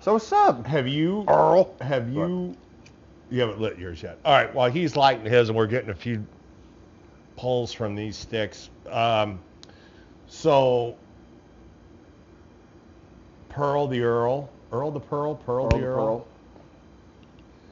So 0.00 0.14
what's 0.14 0.32
up? 0.32 0.66
Have 0.66 0.88
you, 0.88 1.24
Earl? 1.28 1.74
have 1.80 2.10
you, 2.10 2.56
you 3.30 3.40
haven't 3.40 3.60
lit 3.60 3.78
yours 3.78 4.02
yet. 4.02 4.18
All 4.24 4.32
right, 4.32 4.52
while 4.54 4.70
he's 4.70 4.96
lighting 4.96 5.30
his 5.30 5.48
and 5.48 5.56
we're 5.56 5.66
getting 5.66 5.90
a 5.90 5.94
few 5.94 6.24
pulls 7.36 7.72
from 7.72 7.94
these 7.94 8.16
sticks. 8.16 8.70
Um, 8.90 9.40
so, 10.26 10.96
Pearl 13.56 13.86
the 13.88 14.02
Earl, 14.02 14.50
Earl 14.70 14.90
the 14.90 15.00
Pearl, 15.00 15.34
Pearl, 15.34 15.68
the 15.70 15.82
Earl. 15.82 16.26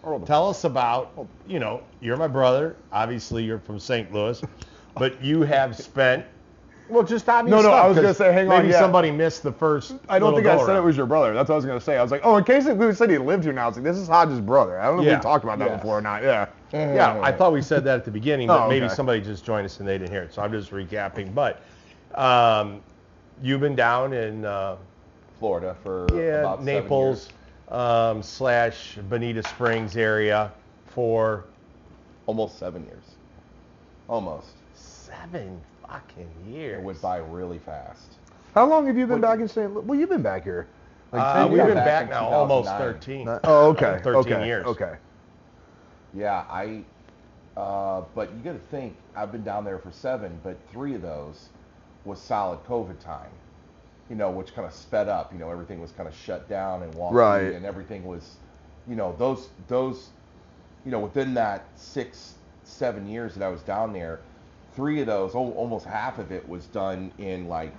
Earl 0.03 0.19
the- 0.19 0.27
Tell 0.27 0.49
us 0.49 0.65
about, 0.65 1.13
you 1.47 1.59
know, 1.59 1.83
you're 2.01 2.17
my 2.17 2.27
brother. 2.27 2.75
Obviously, 2.91 3.45
you're 3.45 3.59
from 3.59 3.79
St. 3.79 4.11
Louis, 4.13 4.43
but 4.97 5.23
you 5.23 5.43
have 5.43 5.77
spent. 5.77 6.25
Well, 6.89 7.03
just 7.03 7.29
obvious 7.29 7.51
No, 7.51 7.57
no, 7.59 7.63
stuff, 7.69 7.85
I 7.85 7.89
was 7.89 7.97
gonna 7.97 8.15
say, 8.15 8.33
hang 8.33 8.49
maybe 8.49 8.63
Maybe 8.63 8.73
yeah. 8.73 8.81
somebody 8.81 9.11
missed 9.11 9.43
the 9.43 9.53
first. 9.53 9.95
I 10.09 10.19
don't 10.19 10.35
think 10.35 10.47
I 10.47 10.65
said 10.65 10.77
it 10.77 10.83
was 10.83 10.97
your 10.97 11.07
brother. 11.07 11.33
That's 11.35 11.49
what 11.51 11.55
I 11.55 11.57
was 11.57 11.65
going 11.67 11.79
to 11.79 11.85
say. 11.85 11.97
I 11.97 12.03
was 12.03 12.11
like, 12.11 12.21
oh, 12.25 12.37
in 12.37 12.45
case 12.45 12.67
we 12.67 12.93
said 12.95 13.09
he 13.11 13.17
lived 13.19 13.45
here 13.45 13.55
now, 13.55 13.69
it's 13.69 13.77
like, 13.79 13.85
this 13.85 13.97
is 13.97 14.07
Hodge's 14.09 14.41
brother. 14.41 14.79
I 14.79 14.87
don't 14.87 14.99
know 14.99 15.03
if 15.11 15.17
we 15.19 15.23
talked 15.23 15.45
about 15.45 15.59
that 15.61 15.69
Yes. 15.71 15.81
before 15.81 15.99
or 15.99 16.03
not. 16.03 16.23
Yeah. 16.23 16.47
Yeah, 16.73 17.21
I 17.23 17.33
thought 17.33 17.53
we 17.55 17.63
said 17.63 17.85
that 17.85 17.97
at 18.01 18.05
the 18.05 18.11
beginning, 18.11 18.49
but 18.49 18.67
Oh, 18.67 18.69
maybe 18.69 18.89
somebody 18.91 19.21
just 19.23 19.45
joined 19.47 19.65
us 19.65 19.79
and 19.81 19.89
they 19.89 19.97
didn't 19.97 20.11
hear 20.11 20.23
it. 20.25 20.35
So 20.35 20.43
I'm 20.43 20.53
just 20.53 20.71
recapping. 20.73 21.35
But 21.35 21.63
um, 22.15 22.81
you've 23.43 23.61
been 23.61 23.75
down 23.77 24.13
in 24.13 24.45
uh, 24.45 24.77
Florida 25.39 25.77
for 25.83 26.07
yeah 26.13 26.41
about 26.41 26.59
seven 26.61 26.65
Naples 26.67 27.31
years. 27.71 27.81
um, 27.81 28.23
slash 28.23 28.97
Bonita 29.09 29.43
Springs 29.43 29.97
area 29.97 30.53
for 30.87 31.45
almost 32.27 32.59
seven 32.59 32.85
years, 32.85 33.05
almost. 34.09 34.49
seven 34.75 35.61
fucking 35.87 36.31
years. 36.49 36.79
It 36.81 36.85
went 36.85 37.01
by 37.03 37.19
really 37.19 37.59
fast. 37.59 38.15
How 38.55 38.67
long 38.67 38.87
have 38.87 38.97
you 38.97 39.07
been 39.07 39.21
What- 39.21 39.31
back 39.33 39.41
in 39.41 39.49
St. 39.49 39.73
Louis? 39.75 39.85
Well, 39.85 39.99
you've 39.99 40.09
been 40.09 40.23
back 40.23 40.45
here. 40.45 40.67
Uh, 41.13 41.47
we've 41.49 41.65
been 41.65 41.75
back 41.75 42.09
back 42.09 42.11
now 42.11 42.27
almost 42.27 42.69
2009. 42.69 43.39
13. 43.39 43.41
Oh, 43.45 43.69
okay. 43.71 44.01
13 44.03 44.33
okay. 44.33 44.47
years. 44.47 44.67
Okay. 44.67 44.95
Yeah, 46.13 46.45
I. 46.51 46.83
Uh, 47.57 48.03
but 48.17 48.33
you 48.33 48.39
got 48.43 48.53
to 48.55 48.59
think, 48.71 48.97
I've 49.15 49.31
been 49.31 49.45
down 49.45 49.65
there 49.65 49.79
for 49.79 49.93
seven, 49.93 50.37
but 50.43 50.57
three 50.73 50.97
of 50.97 51.03
those 51.03 51.51
was 52.05 52.21
solid 52.21 52.59
COVID 52.67 52.99
time. 52.99 53.31
You 54.15 54.19
know, 54.19 54.31
which 54.31 54.55
kind 54.55 54.65
of 54.65 54.73
sped 54.73 55.09
up. 55.09 55.33
You 55.33 55.41
know, 55.41 55.51
everything 55.51 55.81
was 55.81 55.91
kind 55.91 56.09
of 56.09 56.15
shut 56.15 56.49
down 56.49 56.85
and 56.85 56.95
wonky, 56.95 57.15
Right. 57.15 57.53
and 57.53 57.67
everything 57.67 58.05
was, 58.05 58.37
you 58.89 58.95
know, 58.95 59.13
those 59.19 59.49
those, 59.67 60.11
you 60.85 60.93
know, 60.93 61.01
within 61.01 61.35
that 61.35 61.67
six 61.75 62.35
seven 62.63 63.09
years 63.09 63.35
that 63.35 63.43
I 63.45 63.49
was 63.49 63.63
down 63.63 63.93
there, 63.93 64.21
three 64.77 65.01
of 65.01 65.09
those, 65.09 65.35
almost 65.35 65.85
half 65.85 66.21
of 66.21 66.31
it 66.31 66.49
was 66.49 66.67
done 66.67 67.11
in 67.19 67.49
like. 67.49 67.75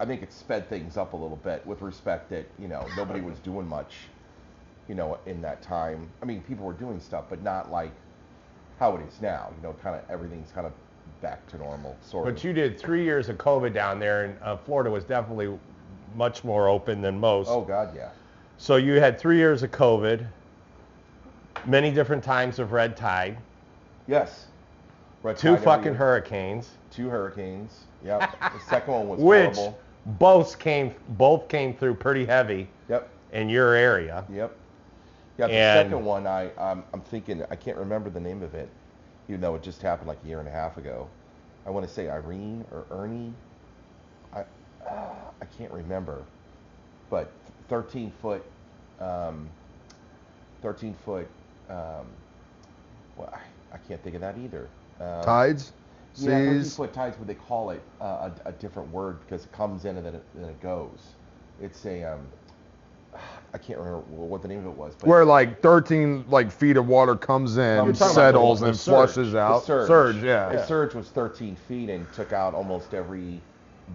I 0.00 0.06
think 0.06 0.24
it 0.24 0.32
sped 0.32 0.68
things 0.68 0.96
up 0.96 1.12
a 1.12 1.16
little 1.16 1.36
bit 1.36 1.64
with 1.64 1.82
respect 1.82 2.28
that 2.30 2.46
you 2.58 2.66
know 2.66 2.84
nobody 2.96 3.20
was 3.20 3.38
doing 3.38 3.68
much 3.68 3.94
you 4.88 4.96
know, 4.96 5.18
in 5.24 5.40
that 5.42 5.62
time. 5.62 6.08
I 6.20 6.24
mean, 6.24 6.42
people 6.42 6.66
were 6.66 6.72
doing 6.72 6.98
stuff, 6.98 7.26
but 7.30 7.44
not 7.44 7.70
like 7.70 7.92
how 8.80 8.96
it 8.96 9.02
is 9.06 9.22
now. 9.22 9.52
You 9.56 9.62
know, 9.62 9.76
kind 9.84 9.94
of 9.94 10.02
everything's 10.10 10.50
kind 10.50 10.66
of 10.66 10.72
back 11.20 11.46
to 11.48 11.58
normal, 11.58 11.96
sort 12.02 12.24
But 12.26 12.34
of. 12.38 12.44
you 12.44 12.52
did 12.52 12.78
three 12.78 13.04
years 13.04 13.28
of 13.28 13.36
COVID 13.38 13.72
down 13.72 13.98
there, 13.98 14.24
and 14.24 14.36
uh, 14.42 14.56
Florida 14.56 14.90
was 14.90 15.04
definitely 15.04 15.56
much 16.16 16.42
more 16.44 16.68
open 16.68 17.00
than 17.00 17.18
most. 17.18 17.48
oh 17.50 17.60
God, 17.62 17.94
yeah. 17.94 18.08
So 18.58 18.76
you 18.76 18.94
had 19.00 19.18
three 19.18 19.36
years 19.38 19.62
of 19.62 19.70
COVID, 19.70 20.26
many 21.66 21.90
different 21.90 22.22
times 22.24 22.58
of 22.58 22.72
red 22.72 22.96
tide, 22.96 23.36
Yes. 24.06 24.46
Red 25.22 25.36
two 25.36 25.54
tide 25.56 25.64
fucking 25.64 25.94
hurricanes, 25.94 26.70
Two 26.90 27.08
hurricanes. 27.08 27.80
Yep. 28.04 28.34
the 28.40 28.60
second 28.68 28.92
one 28.94 29.08
was 29.08 29.20
which 29.20 29.54
horrible. 29.56 29.78
both 30.18 30.58
came 30.58 30.94
both 31.10 31.48
came 31.48 31.74
through 31.74 31.94
pretty 31.94 32.24
heavy 32.24 32.66
Yep. 32.88 33.08
in 33.32 33.48
your 33.48 33.74
area. 33.74 34.24
Yep. 34.32 34.56
Yeah, 35.38 35.46
the 35.46 35.52
And- 35.52 35.90
second 35.90 36.04
one, 36.04 36.26
I 36.26 36.50
I'm, 36.58 36.82
I'm 36.92 37.02
thinking 37.02 37.44
I 37.50 37.56
can't 37.56 37.76
remember 37.76 38.10
the 38.10 38.20
name 38.20 38.42
of 38.42 38.54
it, 38.54 38.68
even 39.30 39.40
though 39.40 39.54
it 39.54 39.62
just 39.62 39.82
happened 39.82 40.08
like 40.08 40.18
a 40.24 40.28
year 40.28 40.40
and 40.40 40.48
a 40.48 40.52
half 40.52 40.76
ago. 40.76 41.08
I 41.66 41.70
want 41.70 41.86
to 41.86 41.92
say 41.92 42.08
Irene 42.08 42.66
or 42.72 42.86
Ernie. 42.90 43.32
I 44.32 44.44
I 45.40 45.46
can't 45.46 45.72
remember, 45.72 46.24
but 47.10 47.32
13 47.68 48.10
foot, 48.10 48.44
um, 49.00 49.48
13 50.62 50.94
foot. 50.94 51.28
Um, 51.68 52.08
well, 53.16 53.30
I, 53.32 53.40
I 53.74 53.78
can't 53.78 54.02
think 54.02 54.16
of 54.16 54.20
that 54.22 54.38
either. 54.38 54.68
Um, 55.00 55.22
Tides, 55.22 55.72
Yeah, 56.16 56.42
13 56.44 56.70
seas. 56.70 56.72
foot 56.72 56.92
tides, 56.92 57.16
but 57.16 57.26
they 57.26 57.34
call 57.34 57.70
it 57.70 57.82
uh, 58.00 58.30
a, 58.44 58.48
a 58.50 58.52
different 58.52 58.90
word 58.90 59.20
because 59.20 59.44
it 59.44 59.52
comes 59.52 59.84
in 59.84 59.96
and 59.96 60.06
then 60.06 60.14
it, 60.16 60.24
then 60.34 60.50
it 60.50 60.60
goes. 60.60 61.14
It's 61.60 61.84
a 61.86 62.04
um, 62.04 62.32
I 63.52 63.58
can't 63.58 63.78
remember 63.80 64.00
what 64.02 64.42
the 64.42 64.48
name 64.48 64.60
of 64.60 64.66
it 64.66 64.76
was, 64.76 64.94
but 64.94 65.08
Where 65.08 65.24
like 65.24 65.60
13 65.60 66.26
like 66.28 66.52
feet 66.52 66.76
of 66.76 66.86
water 66.86 67.16
comes 67.16 67.56
in, 67.56 67.84
You're 67.84 67.92
talking 67.94 67.96
about 67.96 68.14
settles, 68.14 68.62
and 68.62 68.76
surge. 68.76 69.10
flushes 69.10 69.32
The 69.32 69.38
out. 69.40 69.64
surge. 69.64 70.16
yeah. 70.22 70.50
The 70.50 70.64
surge 70.66 70.94
was 70.94 71.08
13 71.08 71.56
feet 71.56 71.90
and 71.90 72.10
took 72.12 72.32
out 72.32 72.54
almost 72.54 72.94
every 72.94 73.40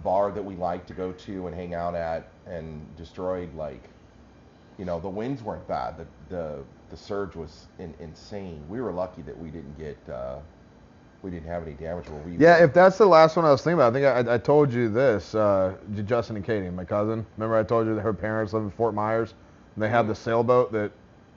bar 0.04 0.30
that 0.30 0.44
we 0.44 0.56
like 0.56 0.84
to 0.86 0.92
go 0.92 1.12
to 1.12 1.46
and 1.46 1.56
hang 1.56 1.72
out 1.74 1.94
at, 1.94 2.28
and 2.46 2.84
destroyed 2.98 3.54
like, 3.54 3.82
you 4.78 4.84
know, 4.84 5.00
the 5.00 5.08
winds 5.08 5.42
weren't 5.42 5.66
bad. 5.66 5.96
The 5.96 6.06
the 6.28 6.58
the 6.90 6.96
surge 6.96 7.34
was 7.34 7.66
in, 7.78 7.94
insane. 7.98 8.62
We 8.68 8.80
were 8.82 8.92
lucky 8.92 9.22
that 9.22 9.36
we 9.38 9.48
didn't 9.48 9.78
get 9.78 9.96
uh, 10.12 10.36
we 11.22 11.30
didn't 11.30 11.46
have 11.48 11.62
any 11.62 11.72
damage 11.72 12.10
where 12.10 12.20
we. 12.20 12.36
Yeah, 12.36 12.58
were. 12.58 12.66
if 12.66 12.74
that's 12.74 12.98
the 12.98 13.06
last 13.06 13.36
one 13.36 13.46
I 13.46 13.50
was 13.52 13.62
thinking 13.62 13.78
about, 13.80 13.96
I 13.96 14.16
think 14.20 14.28
I, 14.28 14.34
I 14.34 14.38
told 14.38 14.70
you 14.70 14.90
this. 14.90 15.34
Uh, 15.34 15.74
Justin 16.04 16.36
and 16.36 16.44
Katie, 16.44 16.68
my 16.68 16.84
cousin. 16.84 17.24
Remember 17.38 17.56
I 17.56 17.62
told 17.62 17.86
you 17.86 17.94
that 17.94 18.02
her 18.02 18.12
parents 18.12 18.52
live 18.52 18.64
in 18.64 18.70
Fort 18.70 18.92
Myers, 18.94 19.32
they 19.76 19.88
had 19.88 20.06
the 20.06 20.14
sailboat 20.14 20.72
that 20.72 20.90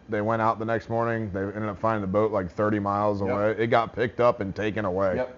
they 0.10 0.22
went 0.22 0.42
out 0.42 0.58
the 0.60 0.66
next 0.66 0.90
morning. 0.90 1.30
They 1.34 1.42
ended 1.42 1.66
up 1.70 1.80
finding 1.80 2.02
the 2.02 2.08
boat 2.08 2.32
like 2.32 2.52
30 2.52 2.80
miles 2.80 3.22
Yep. 3.22 3.30
away. 3.30 3.52
It 3.60 3.68
got 3.68 3.94
picked 3.96 4.20
up 4.20 4.40
and 4.40 4.56
taken 4.56 4.86
away, 4.86 5.16
Yep. 5.18 5.36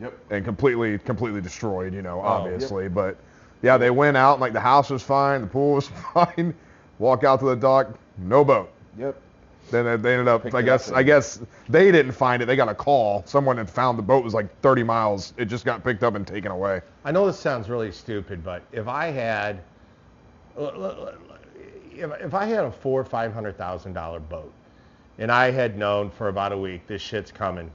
Yep. 0.00 0.12
and 0.30 0.44
completely, 0.44 0.98
completely 0.98 1.40
destroyed. 1.40 1.92
You 1.92 2.02
know, 2.02 2.20
Oh, 2.20 2.26
obviously, 2.26 2.88
but 2.88 3.16
yeah, 3.62 3.76
they 3.76 3.90
went 3.90 4.16
out. 4.16 4.34
and, 4.34 4.40
Like 4.40 4.52
the 4.52 4.60
house 4.60 4.90
was 4.90 5.02
fine, 5.02 5.40
the 5.42 5.46
pool 5.46 5.74
was 5.74 5.88
fine. 6.14 6.54
Walk 6.98 7.24
out 7.24 7.40
to 7.40 7.46
the 7.46 7.56
dock, 7.56 7.88
no 8.16 8.44
boat. 8.44 8.70
Yep. 8.96 9.16
Then 9.70 9.84
they- 9.84 9.96
they 9.96 10.12
ended 10.14 10.28
up. 10.28 10.44
Picked 10.44 10.54
I 10.54 10.62
guess. 10.62 10.90
up 10.90 10.96
I 10.96 11.02
guess 11.02 11.40
they 11.68 11.92
didn't 11.92 12.12
find 12.12 12.42
it. 12.42 12.46
They 12.46 12.56
got 12.56 12.70
a 12.70 12.74
call. 12.74 13.22
Someone 13.26 13.58
had 13.58 13.68
found 13.68 13.98
the 13.98 14.02
boat 14.02 14.24
was 14.24 14.32
like 14.32 14.46
30 14.62 14.82
miles. 14.82 15.34
It 15.36 15.44
just 15.44 15.66
got 15.66 15.84
picked 15.84 16.02
up 16.02 16.14
and 16.14 16.26
taken 16.26 16.50
away. 16.50 16.80
I 17.04 17.12
know 17.12 17.26
this 17.26 17.38
sounds 17.38 17.68
really 17.68 17.92
stupid, 17.92 18.42
but 18.42 18.62
if 18.72 18.88
I 18.88 19.06
had, 19.08 19.60
if, 21.98 22.10
if 22.20 22.34
I 22.34 22.44
had 22.46 22.64
a 22.64 22.70
four 22.70 23.00
or 23.00 23.04
five 23.04 23.32
hundred 23.32 23.56
thousand 23.58 23.92
dollar 23.92 24.20
boat, 24.20 24.52
and 25.18 25.30
I 25.32 25.50
had 25.50 25.76
known 25.76 26.10
for 26.10 26.28
about 26.28 26.52
a 26.52 26.58
week 26.58 26.86
this 26.86 27.02
shit's 27.02 27.32
coming, 27.32 27.70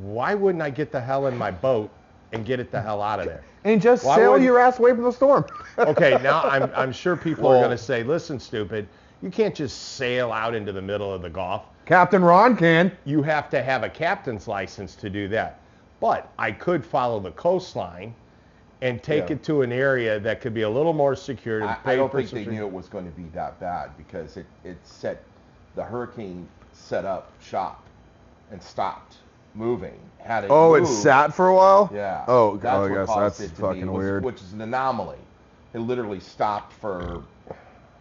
why 0.00 0.34
wouldn't 0.34 0.62
I 0.62 0.70
get 0.70 0.92
the 0.92 1.00
hell 1.00 1.26
in 1.26 1.36
my 1.36 1.50
boat 1.50 1.90
and 2.32 2.46
get 2.46 2.60
it 2.60 2.70
the 2.70 2.80
hell 2.80 3.02
out 3.02 3.20
of 3.20 3.26
there? 3.26 3.42
And 3.64 3.80
just 3.80 4.04
Why 4.04 4.16
sail 4.16 4.32
would- 4.32 4.42
your 4.42 4.58
ass 4.58 4.78
away 4.78 4.90
from 4.92 5.02
the 5.02 5.12
storm. 5.12 5.44
Okay, 5.78 6.18
now 6.22 6.42
I'm, 6.42 6.70
I'm 6.76 6.92
sure 6.92 7.16
people 7.16 7.48
are 7.48 7.58
going 7.58 7.70
to 7.70 7.78
say, 7.78 8.02
listen, 8.02 8.38
stupid, 8.38 8.86
you 9.22 9.30
can't 9.30 9.54
just 9.54 9.94
sail 9.96 10.30
out 10.30 10.54
into 10.54 10.70
the 10.70 10.82
middle 10.82 11.12
of 11.12 11.22
the 11.22 11.30
Gulf. 11.30 11.62
Captain 11.86 12.22
Ron 12.22 12.56
can. 12.56 12.92
You 13.06 13.22
have 13.22 13.48
to 13.50 13.62
have 13.62 13.82
a 13.82 13.88
captain's 13.88 14.46
license 14.46 14.94
to 14.96 15.08
do 15.08 15.28
that. 15.28 15.60
But 15.98 16.30
I 16.38 16.52
could 16.52 16.84
follow 16.84 17.20
the 17.20 17.30
coastline 17.32 18.14
and 18.82 19.00
take 19.02 19.28
Yeah. 19.28 19.36
it 19.36 19.44
to 19.44 19.62
an 19.62 19.72
area 19.72 20.18
that 20.20 20.40
could 20.40 20.52
be 20.52 20.62
a 20.62 20.68
little 20.68 20.92
more 20.92 21.14
secure. 21.14 21.64
I, 21.64 21.74
pay 21.74 21.92
I 21.92 21.96
don't 21.96 22.10
for 22.10 22.22
think 22.22 22.30
they 22.46 22.52
knew 22.52 22.66
it 22.66 22.72
was 22.72 22.88
going 22.88 23.04
to 23.04 23.12
be 23.16 23.28
that 23.32 23.58
bad 23.60 23.96
because 23.96 24.36
it, 24.36 24.44
it 24.64 24.76
set 24.82 25.22
the 25.76 25.84
hurricane 25.84 26.48
set 26.72 27.04
up 27.04 27.32
shop 27.40 27.84
and 28.50 28.60
stopped 28.60 29.16
moving. 29.54 29.98
Had 30.18 30.44
it 30.44 30.50
Oh, 30.50 30.74
it 30.74 30.86
sat 30.86 31.32
for 31.32 31.48
a 31.48 31.54
while. 31.54 31.90
Yeah. 31.94 32.24
Oh, 32.26 32.56
that's 32.56 32.76
oh, 32.76 32.84
I 32.84 32.88
guess 32.88 33.08
that's 33.14 33.40
it 33.40 33.56
fucking 33.56 33.82
be, 33.82 33.88
was- 33.88 33.98
weird. 34.04 34.24
Which 34.24 34.42
is 34.42 34.52
an 34.52 34.60
anomaly. 34.60 35.18
It 35.74 35.78
literally 35.78 36.20
stopped 36.20 36.72
for 36.74 37.22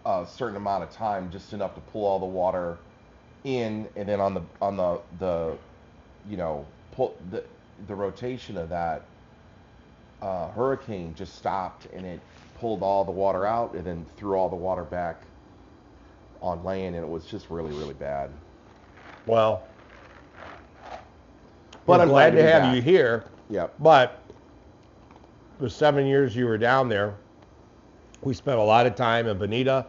a 0.06 0.26
certain 0.28 0.58
amount 0.58 0.84
of 0.84 0.92
time, 0.92 1.30
just 1.32 1.54
enough 1.54 1.76
to 1.76 1.82
pull 1.82 2.06
all 2.06 2.20
the 2.20 2.26
water 2.26 2.78
in, 3.44 3.88
and 3.96 4.10
then 4.10 4.20
on 4.20 4.34
the 4.34 4.42
on 4.62 4.78
the 4.78 5.00
the 5.20 5.56
you 6.28 6.38
know 6.38 6.66
pull 6.92 7.16
the 7.30 7.44
the 7.88 7.96
rotation 7.96 8.58
of 8.58 8.70
that 8.70 9.04
uh, 10.22 10.50
hurricane 10.52 11.14
just 11.16 11.36
stopped 11.36 11.88
and 11.94 12.06
it 12.06 12.20
pulled 12.60 12.84
all 12.84 13.04
the 13.04 13.12
water 13.12 13.46
out 13.46 13.74
and 13.74 13.84
then 13.86 14.06
threw 14.18 14.36
all 14.36 14.50
the 14.50 14.56
water 14.56 14.84
back 14.84 15.22
on 16.42 16.64
land, 16.64 16.96
and 16.96 17.04
it 17.04 17.10
was 17.10 17.26
just 17.26 17.50
really 17.50 17.72
really 17.74 17.94
bad. 17.94 18.30
Well, 19.28 19.64
But 21.86 22.02
I'm 22.02 22.08
glad 22.10 22.32
glad 22.34 22.42
to 22.42 22.48
have 22.48 22.64
back. 22.64 22.76
you 22.76 22.82
here. 22.82 23.26
Yep. 23.50 23.74
But 23.80 24.22
the 25.60 25.70
seven 25.70 26.06
years 26.06 26.36
you 26.36 26.46
were 26.46 26.58
down 26.58 26.90
there, 26.90 27.14
we 28.22 28.34
spent 28.34 28.60
a 28.60 28.64
lot 28.64 28.86
of 28.88 28.96
time 28.96 29.28
in 29.28 29.38
Bonita, 29.38 29.86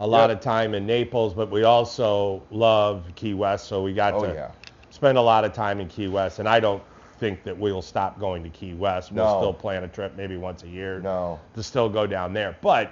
a 0.00 0.06
lot 0.06 0.30
Yep. 0.30 0.38
of 0.38 0.42
time 0.44 0.74
in 0.74 0.86
Naples, 0.86 1.34
but 1.34 1.50
we 1.50 1.64
also 1.64 2.42
loved 2.50 3.14
Key 3.16 3.34
West, 3.34 3.66
so 3.66 3.82
we 3.82 3.92
got 3.92 4.14
Oh 4.14 4.24
to 4.24 4.32
yeah. 4.32 4.50
spend 4.90 5.18
a 5.18 5.22
lot 5.22 5.44
of 5.44 5.52
time 5.52 5.80
in 5.80 5.88
Key 5.88 6.08
West. 6.08 6.38
And 6.38 6.48
I 6.48 6.60
don't 6.60 6.82
think 7.20 7.44
that 7.44 7.56
we'll 7.56 7.82
stop 7.82 8.18
going 8.18 8.42
to 8.42 8.48
Key 8.48 8.74
West. 8.74 9.12
We'll 9.12 9.24
No. 9.26 9.38
still 9.40 9.52
plan 9.54 9.84
a 9.84 9.88
trip 9.88 10.14
maybe 10.16 10.36
once 10.38 10.62
a 10.64 10.68
year 10.68 10.98
No. 11.00 11.38
to 11.54 11.62
still 11.62 11.88
go 11.88 12.06
down 12.06 12.32
there. 12.32 12.56
But 12.62 12.90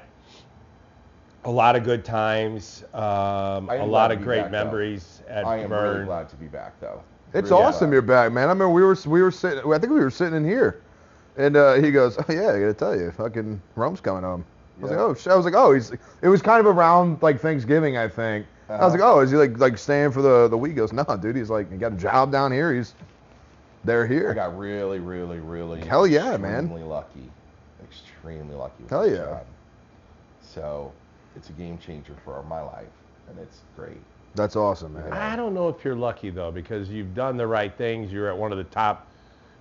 a 1.44 1.50
lot 1.50 1.74
of 1.76 1.82
good 1.84 2.04
times, 2.04 2.84
um, 2.94 3.70
I 3.70 3.76
a 3.76 3.82
am 3.82 3.90
lot 3.90 4.12
of 4.12 4.20
great 4.22 4.42
back, 4.42 4.50
though. 4.50 4.64
memories 4.64 5.22
at 5.28 5.46
I 5.46 5.58
am 5.58 5.70
Vern. 5.70 5.92
really 5.94 6.04
glad 6.04 6.28
to 6.28 6.36
be 6.36 6.46
back 6.46 6.78
though. 6.80 7.00
It's 7.34 7.50
Really 7.50 7.62
awesome 7.62 7.88
glad. 7.88 7.92
you're 7.94 8.02
back, 8.02 8.32
man. 8.32 8.48
I 8.50 8.54
mean, 8.54 8.72
we 8.72 8.82
were 8.82 8.96
we 9.06 9.22
were 9.22 9.30
sitting. 9.30 9.60
I 9.72 9.78
think 9.78 9.92
we 9.92 10.00
were 10.00 10.10
sitting 10.10 10.34
in 10.36 10.44
here, 10.44 10.80
and 11.36 11.56
uh, 11.56 11.74
he 11.74 11.90
goes, 11.90 12.18
"Oh 12.18 12.24
yeah, 12.32 12.50
I 12.50 12.60
gotta 12.60 12.74
tell 12.74 12.98
you, 12.98 13.10
fucking 13.12 13.60
Rome's 13.76 14.00
coming 14.00 14.22
home." 14.24 14.44
I 14.78 14.82
was 14.82 14.90
Yeah. 14.90 14.96
like, 14.98 15.06
"Oh," 15.06 15.14
shit." 15.14 15.32
I 15.32 15.36
was 15.36 15.44
like, 15.44 15.54
"Oh, 15.54 15.72
he's." 15.72 15.92
It 16.22 16.28
was 16.28 16.42
kind 16.42 16.60
of 16.60 16.66
around 16.66 17.22
like 17.22 17.40
Thanksgiving, 17.40 17.96
I 17.96 18.08
think. 18.08 18.46
I 18.68 18.72
was 18.72 18.80
Uh-huh. 18.80 18.90
like, 18.92 19.00
"Oh, 19.16 19.20
is 19.20 19.30
he 19.30 19.36
like 19.36 19.58
like 19.58 19.78
staying 19.78 20.10
for 20.10 20.22
the 20.22 20.48
the 20.48 20.56
week?" 20.58 20.72
He 20.72 20.76
goes, 20.76 20.92
"No, 20.92 21.04
dude. 21.20 21.36
He's 21.36 21.50
like, 21.50 21.70
he 21.70 21.76
got 21.78 21.92
a 21.92 21.96
job 21.96 22.32
down 22.32 22.50
here. 22.52 22.72
He's 22.74 22.94
they're 23.88 24.06
here. 24.06 24.30
I 24.30 24.34
got 24.34 24.58
really, 24.58 24.98
really, 24.98 25.38
really 25.38 25.80
Hell 25.84 26.06
yeah, 26.06 26.36
man. 26.36 26.64
extremely 26.64 26.82
lucky. 26.82 27.30
Extremely 27.82 28.54
lucky. 28.54 28.82
with 28.82 28.90
Hell 28.90 29.02
this 29.02 29.18
yeah. 29.18 29.24
job. 29.24 29.46
So 30.40 30.92
it's 31.36 31.50
a 31.50 31.52
game 31.52 31.78
changer 31.78 32.14
for 32.24 32.42
my 32.44 32.60
life, 32.60 32.86
and 33.28 33.38
it's 33.38 33.60
great. 33.76 33.98
That's 34.34 34.56
awesome, 34.56 34.94
man. 34.94 35.12
I 35.12 35.36
don't 35.36 35.54
know 35.54 35.68
if 35.68 35.84
you're 35.84 35.96
lucky 35.96 36.30
though, 36.30 36.50
because 36.50 36.88
you've 36.90 37.14
done 37.14 37.36
the 37.36 37.46
right 37.46 37.74
things. 37.76 38.12
You're 38.12 38.28
at 38.28 38.36
one 38.36 38.52
of 38.52 38.58
the 38.58 38.64
top 38.64 39.06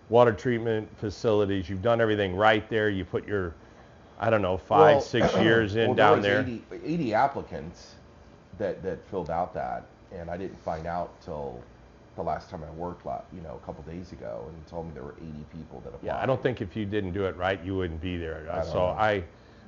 water 0.10 0.34
treatment 0.34 0.88
facilities. 0.98 1.70
You've 1.70 1.82
done 1.82 2.00
everything 2.02 2.36
right 2.36 2.68
there. 2.70 2.90
You 2.90 3.04
put 3.06 3.28
your, 3.28 3.54
I 4.20 4.30
don't 4.30 4.42
know, 4.42 4.58
five, 4.58 4.96
Well, 4.98 5.02
six 5.02 5.34
years 5.38 5.76
in 5.76 5.88
well, 5.88 5.96
down 5.96 6.22
there. 6.22 6.44
there. 6.44 6.60
was 6.70 6.80
80, 6.84 6.94
80 6.94 7.14
applicants 7.14 7.96
that, 8.58 8.82
that 8.84 9.06
filled 9.10 9.30
out 9.30 9.54
that, 9.54 9.86
and 10.12 10.30
I 10.30 10.38
didn't 10.38 10.62
find 10.64 10.86
out 10.86 11.20
till 11.22 11.62
the 12.18 12.24
last 12.24 12.50
time 12.50 12.64
I 12.64 12.72
worked, 12.72 13.06
la- 13.06 13.22
you 13.34 13.42
know, 13.42 13.60
a 13.62 13.66
couple 13.66 13.84
days 13.84 14.12
ago, 14.12 14.46
and 14.50 14.68
told 14.68 14.88
me 14.88 14.92
there 14.94 15.04
were 15.04 15.16
80 15.22 15.46
people 15.56 15.80
that 15.82 15.90
applied. 15.90 16.06
Yeah, 16.06 16.18
I 16.22 16.26
don't 16.26 16.42
think 16.44 16.60
if 16.62 16.76
you 16.76 16.86
didn't 16.86 17.14
do 17.14 17.26
it 17.26 17.38
right, 17.38 17.64
you 17.64 17.78
wouldn't 17.78 18.02
be 18.02 18.18
there. 18.18 18.48
I 18.52 18.64
so 18.64 18.74
know. 18.74 18.86
I, 18.88 19.24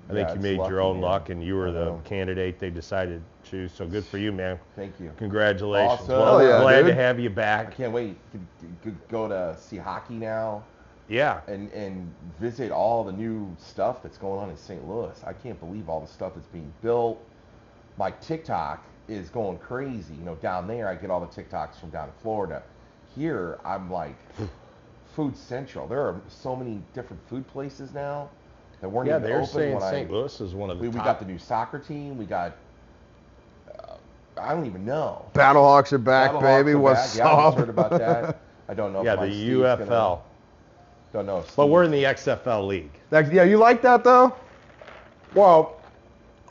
I 0.09 0.13
think 0.13 0.27
you 0.29 0.35
it's 0.35 0.43
made 0.43 0.57
your 0.57 0.81
own 0.81 0.95
man. 0.95 1.03
luck, 1.03 1.29
and 1.29 1.43
you 1.43 1.55
were 1.55 1.69
I 1.69 1.71
the 1.71 1.85
know. 1.85 2.01
candidate 2.03 2.59
they 2.59 2.71
decided 2.71 3.21
to 3.43 3.49
choose. 3.49 3.71
So 3.71 3.85
good 3.87 4.03
for 4.03 4.17
you, 4.17 4.31
man. 4.31 4.59
Thank 4.75 4.99
you. 4.99 5.11
Congratulations. 5.17 6.01
Awesome. 6.01 6.17
Well, 6.17 6.39
Hell 6.39 6.47
yeah, 6.49 6.61
glad 6.61 6.81
to 6.87 6.93
have 6.95 7.19
you 7.19 7.29
back. 7.29 7.59
I 7.59 7.63
back. 7.69 7.77
can't 7.77 7.93
wait 7.93 8.17
to, 8.31 8.89
to 8.89 8.95
go 9.09 9.27
to 9.27 9.55
see 9.59 9.77
hockey 9.77 10.15
now. 10.15 10.63
Yeah. 11.07 11.41
and 11.47 11.71
and 11.71 12.13
visit 12.39 12.71
all 12.71 13.03
the 13.03 13.11
new 13.11 13.55
stuff 13.59 14.03
that's 14.03 14.17
going 14.17 14.39
on 14.39 14.49
in 14.51 14.57
St. 14.57 14.87
Louis. 14.87 15.19
I 15.25 15.33
can't 15.33 15.59
believe 15.59 15.89
all 15.89 16.01
the 16.01 16.07
stuff 16.07 16.33
that's 16.35 16.47
being 16.47 16.71
built. 16.83 17.19
My 17.97 18.11
TikTok 18.11 18.83
is 19.09 19.29
going 19.29 19.57
crazy. 19.57 20.13
You 20.13 20.23
know, 20.25 20.35
down 20.35 20.67
there 20.67 20.87
I 20.87 20.95
get 20.95 21.09
all 21.09 21.19
the 21.19 21.27
TikToks 21.27 21.79
from 21.79 21.89
down 21.89 22.05
in 22.09 22.13
Florida. 22.21 22.63
Here 23.15 23.59
I'm 23.65 23.91
like 23.91 24.15
food 25.15 25.35
central. 25.35 25.87
There 25.87 26.01
are 26.01 26.21
so 26.27 26.55
many 26.55 26.81
different 26.93 27.21
food 27.27 27.47
places 27.47 27.93
now 27.93 28.29
that 28.81 28.89
weren't 28.89 29.07
Yeah, 29.09 29.17
even 29.17 29.29
they're 29.29 29.37
open 29.41 29.49
saying 29.49 29.73
when 29.75 29.83
I- 29.83 29.91
St. 29.91 30.11
Louis 30.11 30.41
is 30.41 30.53
one 30.55 30.69
of 30.69 30.77
the 30.77 30.83
We, 30.83 30.89
we 30.89 30.99
got 30.99 31.19
the 31.19 31.25
new 31.25 31.37
soccer 31.37 31.79
team. 31.79 32.17
We 32.17 32.25
got 32.25 32.55
uh, 33.77 33.93
I 34.37 34.53
don't 34.53 34.65
even 34.65 34.85
know. 34.85 35.25
Battlehawks 35.33 35.91
are 35.93 35.97
back, 35.97 36.31
Battlehawks 36.31 36.41
baby. 36.41 36.71
are 36.73 36.77
What's 36.79 37.17
back. 37.17 37.25
Yeah, 37.25 37.31
I 37.33 37.43
up? 37.47 37.55
heard 37.57 37.69
about 37.69 37.89
that. 37.91 38.39
I 38.67 38.73
don't 38.73 38.93
know. 38.93 39.03
yeah, 39.03 39.13
if 39.15 39.19
the 39.21 39.31
Steve's 39.31 39.57
UFL. 39.59 39.87
Gonna, 39.89 40.19
don't 41.11 41.25
know. 41.25 41.39
If 41.39 41.55
But 41.55 41.67
we're 41.67 41.83
in 41.83 41.91
the 41.91 42.03
XFL 42.03 42.67
league. 42.67 42.91
Like, 43.11 43.31
yeah, 43.31 43.43
you 43.43 43.57
like 43.57 43.81
that 43.81 44.03
though? 44.03 44.35
Well, 45.33 45.78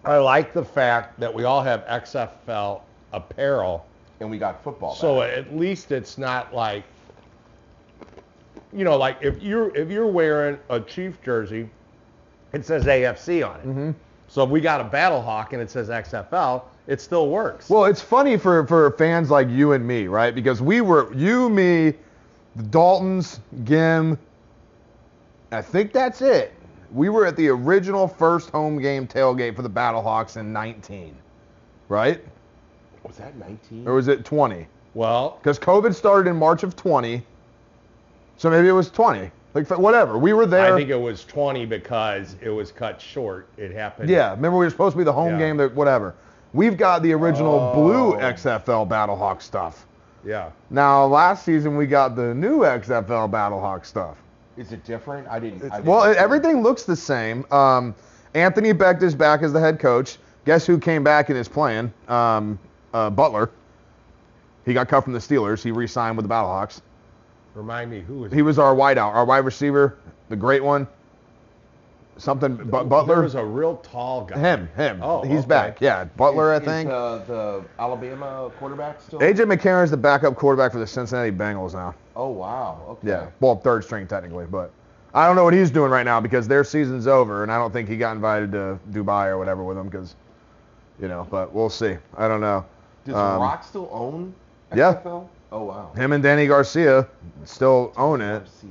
I 0.04 0.18
like 0.18 0.52
the 0.52 0.64
fact 0.64 1.18
that 1.20 1.32
we 1.32 1.44
all 1.44 1.62
have 1.62 1.84
XFL 1.86 2.82
apparel, 3.12 3.86
and 4.20 4.30
we 4.30 4.38
got 4.38 4.62
football. 4.62 4.94
so 4.94 5.20
back. 5.20 5.36
at 5.36 5.56
least 5.56 5.92
it's 5.92 6.18
not 6.18 6.54
like, 6.54 6.84
you 8.72 8.84
know, 8.84 8.96
like 8.96 9.18
if 9.20 9.42
you're 9.42 9.74
if 9.76 9.90
you're 9.90 10.06
wearing 10.06 10.58
a 10.68 10.80
Chief 10.80 11.20
jersey, 11.22 11.68
it 12.52 12.64
says 12.64 12.84
AFC 12.84 13.48
on 13.48 13.56
it. 13.60 13.66
Mm-hmm. 13.66 13.90
So 14.28 14.44
if 14.44 14.50
we 14.50 14.60
got 14.60 14.80
a 14.80 14.84
Battle 14.84 15.22
Hawk 15.22 15.54
and 15.54 15.62
it 15.62 15.70
says 15.70 15.88
XFL, 15.88 16.62
it 16.86 17.00
still 17.00 17.28
works. 17.28 17.68
Well, 17.70 17.86
it's 17.86 18.00
funny 18.00 18.36
for, 18.36 18.66
for 18.66 18.90
fans 18.92 19.30
like 19.30 19.48
you 19.48 19.72
and 19.72 19.86
me, 19.86 20.06
right? 20.06 20.34
Because 20.34 20.60
we 20.60 20.80
were 20.80 21.12
you, 21.14 21.48
me, 21.48 21.94
the 22.56 22.62
Daltons, 22.64 23.40
Gim. 23.64 24.18
I 25.50 25.62
think 25.62 25.92
that's 25.92 26.20
it. 26.20 26.52
We 26.92 27.08
were 27.08 27.26
at 27.26 27.36
the 27.36 27.48
original 27.48 28.08
first 28.08 28.50
home 28.50 28.80
game 28.80 29.06
tailgate 29.06 29.54
for 29.54 29.62
the 29.62 29.70
Battlehawks 29.70 30.36
in 30.36 30.52
19, 30.52 31.14
right? 31.88 32.24
Was 33.02 33.16
that 33.16 33.36
19? 33.36 33.86
Or 33.86 33.94
was 33.94 34.08
it 34.08 34.24
20? 34.24 34.66
well, 34.94 35.38
Because 35.40 35.58
COVID 35.58 35.94
started 35.94 36.28
in 36.30 36.36
March 36.36 36.62
of 36.62 36.74
20, 36.76 37.22
so 38.36 38.50
maybe 38.50 38.68
it 38.68 38.72
was 38.72 38.90
20. 38.90 39.30
Like 39.54 39.68
whatever. 39.78 40.18
We 40.18 40.32
were 40.34 40.46
there. 40.46 40.74
I 40.74 40.76
think 40.76 40.90
it 40.90 41.00
was 41.00 41.24
20 41.24 41.64
because 41.66 42.36
it 42.40 42.50
was 42.50 42.70
cut 42.70 43.00
short. 43.00 43.48
It 43.56 43.72
happened. 43.72 44.08
Yeah, 44.10 44.30
remember 44.32 44.58
we 44.58 44.66
were 44.66 44.70
supposed 44.70 44.92
to 44.94 44.98
be 44.98 45.04
the 45.04 45.12
home 45.12 45.32
Yeah. 45.32 45.38
game, 45.38 45.56
that 45.56 45.74
whatever. 45.74 46.14
We've 46.52 46.76
got 46.76 47.02
the 47.02 47.12
original 47.12 47.54
oh. 47.54 47.74
blue 47.74 48.14
Oh. 48.14 48.18
XFL 48.20 48.86
Battlehawk 48.88 49.40
stuff. 49.42 49.86
Yeah. 50.24 50.50
Now, 50.70 51.06
last 51.06 51.44
season 51.44 51.76
we 51.76 51.86
got 51.86 52.14
the 52.16 52.34
new 52.34 52.60
XFL 52.60 53.30
Battlehawk 53.30 53.84
stuff. 53.86 54.18
Is 54.58 54.72
it 54.72 54.84
different? 54.84 55.28
I 55.28 55.38
didn't. 55.38 55.62
I 55.70 55.76
didn't 55.76 55.84
Well, 55.84 56.02
see 56.02 56.10
it, 56.10 56.12
it. 56.12 56.16
everything 56.18 56.62
looks 56.62 56.82
the 56.82 56.96
same. 56.96 57.46
Um, 57.52 57.94
Anthony 58.34 58.72
Becht 58.74 59.02
is 59.02 59.14
back 59.14 59.42
as 59.42 59.52
the 59.52 59.60
head 59.60 59.78
coach. 59.78 60.18
Guess 60.44 60.66
who 60.66 60.78
came 60.78 61.04
back 61.04 61.28
and 61.28 61.38
is 61.38 61.48
playing? 61.48 61.92
Um, 62.08 62.58
uh, 62.92 63.10
Butler. 63.10 63.50
He 64.64 64.74
got 64.74 64.88
cut 64.88 65.04
from 65.04 65.12
the 65.12 65.18
Steelers. 65.18 65.62
He 65.62 65.70
re-signed 65.70 66.16
with 66.16 66.26
the 66.28 66.34
Battlehawks. 66.34 66.80
Remind 67.54 67.90
me 67.90 68.00
who 68.00 68.20
was 68.20 68.32
He 68.32 68.42
was 68.42 68.58
our 68.58 68.74
wideout, 68.74 69.14
our 69.14 69.24
wide 69.24 69.38
receiver, 69.44 69.96
the 70.28 70.36
great 70.36 70.62
one. 70.62 70.86
Something, 72.18 72.56
Bu- 72.56 72.70
There 72.70 72.84
Butler. 72.84 73.22
was 73.22 73.34
a 73.36 73.44
real 73.44 73.76
tall 73.76 74.24
guy. 74.24 74.38
him, 74.38 74.68
him. 74.76 74.98
Oh, 75.02 75.22
he's 75.22 75.38
okay. 75.40 75.46
back. 75.48 75.80
Yeah, 75.80 76.04
Butler, 76.04 76.52
Is- 76.54 76.60
I 76.62 76.64
think. 76.64 76.88
Is 76.88 76.92
uh, 76.92 77.24
the 77.26 77.64
Alabama 77.82 78.50
quarterback 78.58 79.00
still? 79.00 79.20
AJ 79.20 79.36
McCarron 79.52 79.84
is 79.84 79.90
the 79.92 79.96
backup 79.96 80.34
quarterback 80.34 80.72
for 80.72 80.78
the 80.78 80.86
Cincinnati 80.86 81.30
Bengals 81.30 81.74
now. 81.74 81.94
Oh 82.16 82.28
wow. 82.30 82.80
Okay. 82.88 83.08
Yeah, 83.08 83.28
well, 83.40 83.56
third 83.56 83.84
string 83.84 84.06
technically, 84.08 84.46
but 84.46 84.72
I 85.14 85.26
don't 85.26 85.36
know 85.36 85.44
what 85.44 85.54
he's 85.54 85.70
doing 85.70 85.90
right 85.92 86.04
now 86.04 86.20
because 86.20 86.48
their 86.48 86.64
season's 86.64 87.06
over, 87.06 87.44
and 87.44 87.52
I 87.52 87.56
don't 87.56 87.72
think 87.72 87.88
he 87.88 87.96
got 87.96 88.12
invited 88.16 88.50
to 88.52 88.78
Dubai 88.90 89.26
or 89.26 89.38
whatever 89.38 89.62
with 89.62 89.76
them 89.76 89.88
because, 89.88 90.16
you 91.00 91.06
know. 91.08 91.26
But 91.30 91.52
we'll 91.54 91.70
see. 91.70 91.96
I 92.16 92.26
don't 92.26 92.40
know. 92.40 92.64
Does 93.04 93.14
Um, 93.14 93.40
Rock 93.40 93.62
still 93.64 93.88
own 93.92 94.34
yeah. 94.74 95.00
Oh 95.50 95.62
wow. 95.62 95.92
Him 95.94 96.12
and 96.12 96.22
Dany 96.22 96.46
Garcia 96.48 97.06
still 97.44 97.92
own 97.96 98.20
it. 98.20 98.40
Garcia. 98.40 98.70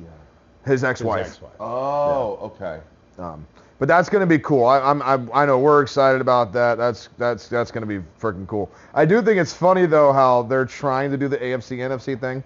His 0.65 0.71
His 0.73 0.83
ex-wife. 0.83 1.25
ex-wife. 1.27 1.53
Oh, 1.61 2.37
okay. 2.53 2.79
Um, 3.17 3.45
but 3.79 3.87
that's 3.87 4.09
going 4.09 4.21
to 4.21 4.27
be 4.27 4.39
cool. 4.39 4.65
I, 4.65 4.79
I'm, 4.79 5.01
I, 5.03 5.19
I 5.33 5.45
know 5.45 5.59
we're 5.59 5.81
excited 5.81 6.19
about 6.21 6.51
that. 6.53 6.77
That's 6.77 7.09
that's 7.17 7.47
that's 7.47 7.71
going 7.71 7.87
to 7.87 7.99
be 7.99 8.05
freaking 8.19 8.47
cool. 8.47 8.71
I 8.93 9.05
do 9.05 9.21
think 9.21 9.39
it's 9.39 9.53
funny 9.53 9.85
though 9.85 10.11
how 10.13 10.43
they're 10.43 10.65
trying 10.65 11.11
to 11.11 11.17
do 11.17 11.27
the 11.27 11.37
AFC 11.37 11.77
NFC 11.77 12.19
thing. 12.19 12.43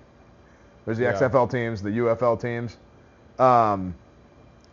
There's 0.86 0.98
the 0.98 1.04
Yeah. 1.06 1.14
XFL 1.14 1.50
teams, 1.50 1.82
the 1.82 1.90
UFL 1.90 2.42
teams. 2.42 2.78
Um, 3.40 3.96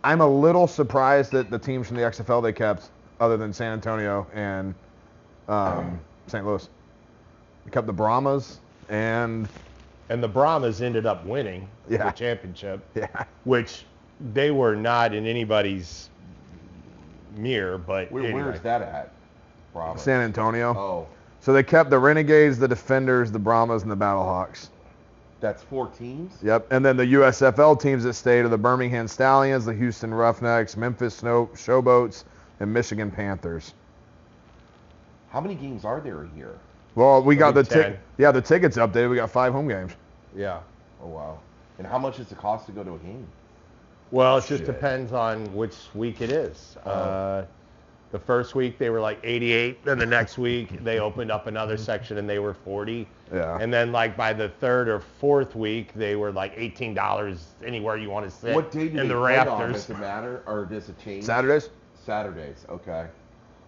I'm 0.04 0.20
a 0.20 0.26
little 0.28 0.66
surprised 0.66 1.32
that 1.32 1.50
the 1.50 1.58
teams 1.58 1.86
from 1.88 1.96
the 1.96 2.02
XFL 2.02 2.42
they 2.42 2.52
kept, 2.52 2.90
other 3.20 3.36
than 3.36 3.52
San 3.52 3.72
Antonio 3.72 4.26
and 4.34 4.74
um, 5.48 5.98
St. 6.26 6.44
Louis, 6.46 6.68
they 7.64 7.70
kept 7.70 7.86
the 7.86 7.92
Brahmas 7.92 8.58
and 8.88 9.48
And 10.08 10.22
the 10.22 10.28
Brahmas 10.28 10.80
ended 10.82 11.04
up 11.06 11.24
winning 11.26 11.68
Yeah. 11.88 12.04
the 12.04 12.10
championship, 12.12 12.80
yeah, 12.94 13.24
which 13.44 13.84
they 14.20 14.50
were 14.50 14.74
not 14.74 15.14
in 15.14 15.26
anybody's 15.26 16.10
mirror, 17.36 17.78
but 17.78 18.10
Where, 18.10 18.24
anyway. 18.24 18.42
Where's 18.42 18.60
that 18.60 18.82
at? 18.82 19.12
Bravo. 19.72 19.98
San 19.98 20.22
Antonio. 20.22 20.74
Oh, 20.76 21.06
So 21.40 21.52
they 21.52 21.62
kept 21.62 21.90
the 21.90 21.98
Renegades, 21.98 22.58
the 22.58 22.68
Defenders, 22.68 23.30
the 23.30 23.38
Brahmas, 23.38 23.82
and 23.82 23.90
the 23.90 23.96
Battlehawks. 23.96 24.68
that's 25.40 25.62
four 25.62 25.86
teams. 25.88 26.32
Yep. 26.42 26.72
And 26.72 26.84
then 26.84 26.96
the 26.96 27.04
USFL 27.04 27.80
teams 27.80 28.02
that 28.04 28.14
stayed 28.14 28.40
are 28.40 28.48
the 28.48 28.58
Birmingham 28.58 29.06
Stallions, 29.06 29.64
the 29.64 29.74
Houston 29.74 30.12
Roughnecks, 30.12 30.76
Memphis 30.76 31.14
Snow 31.14 31.48
Showboats, 31.54 32.24
and 32.60 32.72
Michigan 32.72 33.10
Panthers. 33.10 33.74
How 35.30 35.40
many 35.40 35.54
games 35.54 35.84
are 35.84 36.00
there 36.00 36.22
a 36.22 36.36
year? 36.36 36.54
Well, 36.94 37.22
we 37.22 37.36
got 37.36 37.54
the 37.54 37.62
Maybe 37.62 37.82
10. 37.82 37.98
Yeah, 38.16 38.32
the 38.32 38.40
tickets 38.40 38.76
updated. 38.76 39.10
We 39.10 39.16
got 39.16 39.30
five 39.30 39.52
home 39.52 39.68
games. 39.68 39.92
yeah. 40.34 40.60
Oh 41.00 41.06
wow. 41.06 41.38
And 41.78 41.86
how 41.86 41.98
much 41.98 42.16
does 42.16 42.32
it 42.32 42.38
cost 42.38 42.66
to 42.66 42.72
go 42.72 42.82
to 42.82 42.94
a 42.94 42.98
game? 42.98 43.24
Well, 44.10 44.38
it 44.38 44.40
just 44.46 44.58
Shit. 44.64 44.66
depends 44.66 45.12
on 45.12 45.52
which 45.54 45.74
week 45.94 46.20
it 46.20 46.30
is. 46.30 46.76
Oh. 46.86 46.90
Uh, 46.90 47.46
the 48.10 48.18
first 48.18 48.54
week 48.54 48.78
they 48.78 48.88
were 48.88 49.00
like 49.00 49.18
88, 49.22 49.84
then 49.84 49.98
the 49.98 50.06
next 50.06 50.38
week 50.38 50.82
they 50.82 50.98
opened 50.98 51.30
up 51.30 51.46
another 51.46 51.76
section 51.76 52.16
and 52.16 52.26
they 52.28 52.38
were 52.38 52.54
40. 52.54 53.06
Yeah. 53.34 53.58
And 53.60 53.70
then 53.72 53.92
like 53.92 54.16
by 54.16 54.32
the 54.32 54.48
third 54.48 54.88
or 54.88 55.00
fourth 55.20 55.54
week 55.54 55.92
they 55.92 56.16
were 56.16 56.32
like 56.32 56.56
$18 56.56 57.38
anywhere 57.62 57.98
you 57.98 58.08
want 58.08 58.24
to 58.24 58.30
sit 58.30 58.54
What 58.54 58.70
day 58.70 58.88
do 58.88 59.00
in 59.00 59.08
they 59.08 59.14
the 59.14 59.20
play 59.20 59.36
on? 59.38 59.46
rafters. 59.48 59.72
Does 59.86 59.90
it 59.90 59.98
matter, 60.00 60.42
or 60.46 60.64
does 60.64 60.88
it 60.88 60.98
change? 60.98 61.24
Saturdays. 61.24 61.68
Saturdays. 62.06 62.64
Okay. 62.70 63.06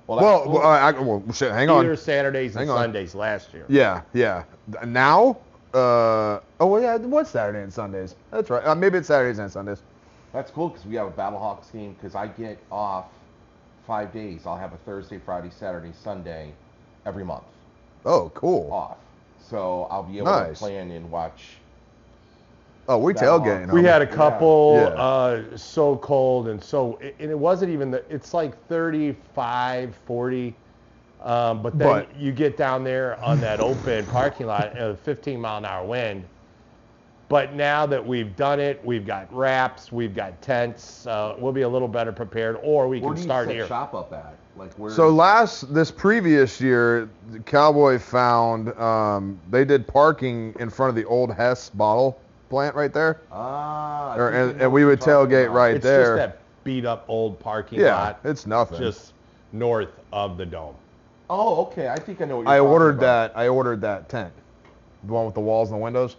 Well, 0.07 0.19
that's 0.19 0.25
Well, 0.25 0.43
cool. 0.45 0.53
well, 0.55 0.63
I, 0.67 0.91
well, 0.93 1.23
shit. 1.35 1.53
Hang 1.53 1.69
Either 1.69 1.91
on. 1.91 1.97
Saturdays 1.99 2.53
and 2.57 2.61
Hang 2.61 2.71
on. 2.71 2.79
Sundays 2.85 3.15
last 3.15 3.53
year. 3.53 3.67
Yeah, 3.69 4.01
yeah. 4.15 4.45
Now. 4.87 5.37
Uh, 5.75 6.41
oh 6.59 6.67
well, 6.67 6.81
yeah. 6.83 6.97
What's 6.97 7.31
Saturday 7.31 7.63
and 7.63 7.73
Sundays? 7.73 8.17
That's 8.33 8.49
right. 8.51 8.65
Uh, 8.67 8.75
maybe 8.75 8.97
it's 8.99 9.07
Saturdays 9.09 9.39
and 9.39 9.53
Sundays. 9.53 9.83
That's 10.33 10.51
cool 10.51 10.69
because 10.69 10.87
we 10.87 10.95
have 10.97 11.09
a 11.09 11.11
Battlehawks 11.11 11.73
game 11.73 11.95
because 11.95 12.15
I 12.15 12.29
get 12.29 12.59
off 12.71 13.07
five 13.87 14.13
days. 14.13 14.43
I'll 14.47 14.57
have 14.57 14.73
a 14.73 14.77
Thursday, 14.79 15.19
Friday, 15.19 15.51
Saturday, 15.51 15.93
Sunday 15.93 16.53
every 17.07 17.25
month 17.25 17.45
Oh, 18.05 18.31
cool. 18.35 18.73
off. 18.73 18.99
So 19.41 19.89
I'll 19.91 20.03
be 20.05 20.19
able 20.19 20.27
Nice. 20.29 20.59
to 20.59 20.65
plan 20.65 20.91
and 20.93 21.11
watch. 21.11 21.57
Oh, 22.89 22.99
we 22.99 23.13
Battlehawks. 23.13 23.45
tailgating. 23.69 23.73
We 23.73 23.85
had 23.85 24.03
a 24.03 24.07
couple 24.07 24.75
Yeah. 24.77 24.89
uh, 24.89 25.57
so 25.57 25.97
cold 25.97 26.49
and 26.49 26.63
so, 26.63 26.99
and 27.01 27.31
it 27.31 27.39
wasn't 27.39 27.73
even 27.73 27.91
the, 27.91 28.05
it's 28.13 28.33
like 28.33 28.57
35, 28.69 29.95
40. 30.07 30.55
Um, 31.23 31.63
but 31.63 31.77
then 31.79 31.89
But- 31.89 32.17
you 32.17 32.33
get 32.33 32.57
down 32.57 32.83
there 32.85 33.21
on 33.23 33.41
that 33.41 33.61
open 33.61 34.07
parking 34.07 34.47
lot, 34.47 34.73
a 34.79 34.95
15 34.97 35.41
mile 35.41 35.59
an 35.59 35.65
hour 35.67 35.85
wind. 35.87 36.25
But 37.31 37.55
now 37.55 37.87
that 37.87 38.05
we've 38.05 38.35
done 38.35 38.59
it, 38.59 38.85
we've 38.85 39.07
got 39.07 39.33
wraps, 39.33 39.93
we've 39.93 40.17
got 40.17 40.43
tents. 40.43 41.07
Uh, 41.07 41.37
we'll 41.39 41.53
be 41.53 41.61
a 41.63 41.69
little 41.69 41.87
better 41.87 42.11
prepared, 42.11 42.59
or 42.61 42.89
we 42.89 42.99
Where 42.99 43.11
can 43.11 43.15
do 43.15 43.21
you 43.23 43.27
start 43.29 43.47
set 43.47 43.55
here. 43.55 43.67
shop 43.69 43.95
up 43.95 44.13
at? 44.13 44.35
Like 44.57 44.73
where? 44.75 44.91
So 44.91 45.11
last 45.11 45.73
this 45.73 45.93
previous 45.93 46.61
year, 46.61 47.09
the 47.31 47.39
Cowboy 47.39 48.01
found 48.01 48.77
um, 48.81 49.39
they 49.49 49.65
did 49.65 49.87
parking 49.87 50.57
in 50.59 50.69
front 50.71 50.91
of 50.91 50.97
the 50.97 51.05
old 51.05 51.33
Hess 51.33 51.71
bottle 51.71 52.21
plant 52.49 52.75
right 52.75 52.93
there. 52.93 53.21
Ah. 53.31 54.11
I 54.15 54.19
Or- 54.19 54.33
think 54.33 54.35
and- 54.51 54.59
know 54.59 54.65
and 54.65 54.73
we 54.73 54.85
would 54.85 55.01
tailgate 55.01 55.45
about. 55.45 55.55
right 55.55 55.75
it's 55.77 55.85
there. 55.85 56.03
just 56.03 56.17
that 56.17 56.39
beat 56.65 56.85
up 56.85 57.05
old 57.07 57.39
parking 57.39 57.79
Yeah, 57.79 57.95
lot, 57.95 58.19
it's 58.25 58.45
nothing. 58.45 58.79
just 58.79 59.13
north 59.53 59.91
of 60.13 60.37
the 60.37 60.45
dome. 60.47 60.75
Oh, 61.31 61.63
okay. 61.67 61.89
I 61.89 61.97
think 61.97 62.21
I 62.21 62.25
know 62.25 62.39
what 62.39 62.43
you're 62.47 62.51
I 62.55 62.59
ordered 62.59 62.99
about. 62.99 63.35
that. 63.35 63.39
I 63.39 63.47
ordered 63.47 63.81
that 63.83 64.09
tent, 64.09 64.33
the 65.05 65.13
one 65.13 65.27
with 65.27 65.35
the 65.35 65.41
walls 65.41 65.71
and 65.71 65.79
the 65.79 65.83
windows. 65.85 66.17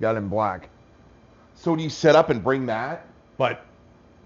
Got 0.00 0.14
it 0.14 0.18
in 0.18 0.28
black. 0.28 0.68
So 1.54 1.74
do 1.74 1.82
you 1.82 1.90
set 1.90 2.14
up 2.14 2.30
and 2.30 2.42
bring 2.42 2.66
that? 2.66 3.04
But 3.36 3.64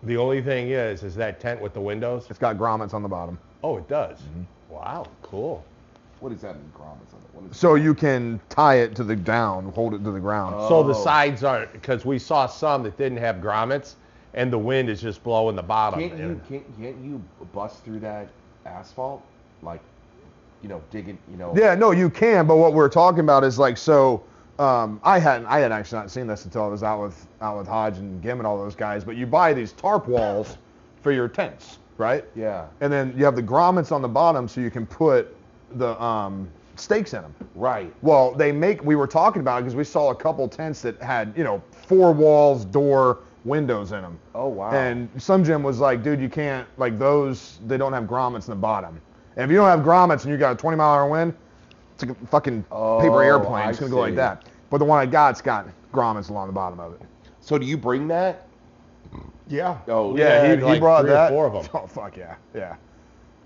the 0.02 0.16
only 0.16 0.42
thing 0.42 0.68
is, 0.70 1.02
is 1.02 1.14
that 1.16 1.40
tent 1.40 1.60
with 1.60 1.72
the 1.74 1.80
windows. 1.80 2.26
It's 2.28 2.38
got 2.38 2.56
grommets 2.56 2.94
on 2.94 3.02
the 3.02 3.08
bottom, 3.08 3.38
Oh, 3.64 3.76
it 3.78 3.88
does. 3.88 4.18
Mm-hmm. 4.18 4.74
Wow, 4.74 5.06
cool. 5.22 5.64
What 6.20 6.30
does 6.30 6.40
that 6.42 6.56
mean, 6.56 6.72
grommets 6.76 7.14
on 7.14 7.20
it? 7.20 7.34
What 7.34 7.50
is 7.50 7.56
so 7.56 7.74
you 7.76 7.94
can 7.94 8.40
tie 8.48 8.76
it 8.76 8.94
to 8.96 9.04
the 9.04 9.14
down, 9.16 9.70
hold 9.72 9.94
it 9.94 10.02
to 10.04 10.10
the 10.10 10.20
ground. 10.20 10.54
So 10.68 10.82
the 10.82 10.94
Oh. 10.94 11.04
sides 11.04 11.44
aren't 11.44 11.72
because 11.72 12.04
we 12.04 12.18
saw 12.18 12.46
some 12.46 12.82
that 12.84 12.96
didn't 12.98 13.18
have 13.18 13.36
grommets, 13.36 13.94
and 14.34 14.52
the 14.52 14.58
wind 14.58 14.88
is 14.88 15.00
just 15.00 15.22
blowing 15.22 15.56
the 15.56 15.62
bottom. 15.62 16.00
Can't 16.00 16.18
you 16.18 16.24
And- 16.24 16.48
can't, 16.48 16.78
can't 16.80 16.96
you 16.98 17.22
bust 17.52 17.84
through 17.84 18.00
that 18.00 18.28
asphalt, 18.66 19.22
like, 19.62 19.80
you 20.62 20.68
know, 20.68 20.80
digging, 20.90 21.18
you 21.30 21.36
know? 21.36 21.52
Yeah, 21.56 21.74
no, 21.74 21.90
you 21.92 22.08
can. 22.10 22.46
But 22.46 22.56
what 22.56 22.72
we're 22.72 22.88
talking 22.88 23.20
about 23.20 23.44
is 23.44 23.58
like 23.58 23.76
so. 23.76 24.22
Um, 24.58 25.00
I 25.02 25.18
hadn't, 25.18 25.46
I 25.46 25.60
had 25.60 25.72
actually 25.72 26.00
not 26.00 26.10
seen 26.10 26.26
this 26.26 26.44
until 26.44 26.64
I 26.64 26.66
was 26.68 26.82
out 26.82 27.02
with 27.02 27.26
out 27.40 27.58
with 27.58 27.66
Hodge 27.66 27.98
and 27.98 28.22
Gim 28.22 28.38
and 28.38 28.46
all 28.46 28.58
those 28.58 28.74
guys. 28.74 29.04
But 29.04 29.16
you 29.16 29.26
buy 29.26 29.52
these 29.52 29.72
tarp 29.72 30.06
walls 30.06 30.58
for 31.02 31.10
your 31.12 31.28
tents, 31.28 31.78
right? 31.98 32.24
Yeah. 32.34 32.66
And 32.80 32.92
then 32.92 33.14
you 33.16 33.24
have 33.24 33.36
the 33.36 33.42
grommets 33.42 33.92
on 33.92 34.02
the 34.02 34.08
bottom, 34.08 34.46
so 34.46 34.60
you 34.60 34.70
can 34.70 34.86
put 34.86 35.34
the 35.72 36.00
um, 36.02 36.48
stakes 36.76 37.14
in 37.14 37.22
them. 37.22 37.34
Right. 37.54 37.92
Well, 38.02 38.32
they 38.32 38.52
make. 38.52 38.84
We 38.84 38.94
were 38.94 39.06
talking 39.06 39.40
about 39.40 39.58
it 39.58 39.62
because 39.62 39.74
we 39.74 39.84
saw 39.84 40.10
a 40.10 40.14
couple 40.14 40.46
tents 40.48 40.82
that 40.82 41.00
had, 41.02 41.32
you 41.36 41.44
know, 41.44 41.62
four 41.70 42.12
walls, 42.12 42.64
door, 42.64 43.20
windows 43.44 43.92
in 43.92 44.02
them. 44.02 44.18
Oh 44.34 44.48
wow. 44.48 44.70
And 44.70 45.08
some 45.20 45.44
gym 45.44 45.62
was 45.62 45.78
like, 45.78 46.02
dude, 46.02 46.20
you 46.20 46.28
can't 46.28 46.66
like 46.76 46.98
those. 46.98 47.58
They 47.66 47.76
don't 47.76 47.92
have 47.92 48.04
grommets 48.04 48.46
in 48.46 48.50
the 48.50 48.56
bottom. 48.56 49.00
And 49.36 49.44
if 49.44 49.50
you 49.50 49.56
don't 49.56 49.68
have 49.68 49.80
grommets 49.80 50.24
and 50.24 50.30
you 50.30 50.36
got 50.36 50.52
a 50.52 50.56
20 50.56 50.76
mile 50.76 50.92
an 50.92 50.98
hour 51.00 51.08
wind, 51.08 51.34
Oh, 52.02 52.10
it's 52.10 52.18
like 52.20 52.22
a 52.22 52.26
fucking 52.26 52.64
Oh, 52.70 53.00
paper 53.00 53.22
airplane. 53.22 53.66
I 53.66 53.70
It's 53.70 53.78
gonna 53.78 53.90
go 53.90 53.98
like 53.98 54.14
that. 54.16 54.48
But 54.70 54.78
the 54.78 54.84
one 54.84 54.98
I 54.98 55.06
got, 55.06 55.30
it's 55.30 55.40
got 55.42 55.68
grommets 55.92 56.30
along 56.30 56.46
the 56.48 56.52
bottom 56.52 56.80
of 56.80 56.94
it. 56.94 57.02
so 57.40 57.58
do 57.58 57.66
you 57.66 57.76
bring 57.76 58.08
that? 58.08 58.48
yeah. 59.48 59.78
Oh 59.88 60.12
We 60.12 60.20
Yeah, 60.20 60.38
had 60.40 60.58
he, 60.58 60.64
like 60.64 60.74
he 60.74 60.80
brought 60.80 61.02
three 61.02 61.10
or 61.10 61.14
that. 61.14 61.30
four 61.30 61.46
of 61.46 61.54
'em. 61.54 61.70
Oh 61.74 61.86
fuck 61.86 62.16
yeah, 62.16 62.36
yeah. 62.54 62.76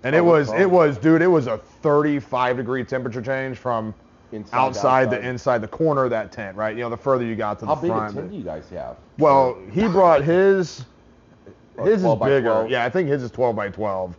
And 0.05 0.15
Oh, 0.15 0.19
it 0.19 0.25
was 0.25 0.53
it 0.53 0.71
was 0.71 0.99
dude, 0.99 1.23
it 1.23 1.27
was 1.27 1.47
a 1.47 1.59
35 1.59 2.57
degree 2.57 2.85
temperature 2.85 3.23
change 3.23 3.59
from 3.59 3.95
Inside 4.33 4.51
to 4.51 4.57
outside 4.57 5.11
the 5.11 5.21
inside 5.21 5.59
the 5.63 5.69
corner 5.69 6.05
of 6.05 6.11
that 6.11 6.33
tent, 6.33 6.57
right? 6.57 6.77
You 6.77 6.83
know, 6.83 6.91
the 6.91 6.97
further 6.97 7.25
you 7.25 7.37
got 7.37 7.61
to 7.61 7.67
How 7.67 7.75
the 7.77 7.83
big 7.83 7.91
a 7.91 7.95
front. 7.95 8.15
tent 8.17 8.31
do 8.31 8.37
you 8.37 8.43
guys 8.45 8.69
have? 8.71 8.97
Well, 9.19 9.57
he 9.73 9.87
brought 9.89 10.23
his 10.25 10.85
his 11.85 12.05
is 12.05 12.15
bigger. 12.17 12.67
Yeah, 12.69 12.85
I 12.85 12.91
think 12.91 13.09
his 13.09 13.23
is 13.23 13.31
12 13.31 13.55
by 13.55 13.69
12. 13.69 14.17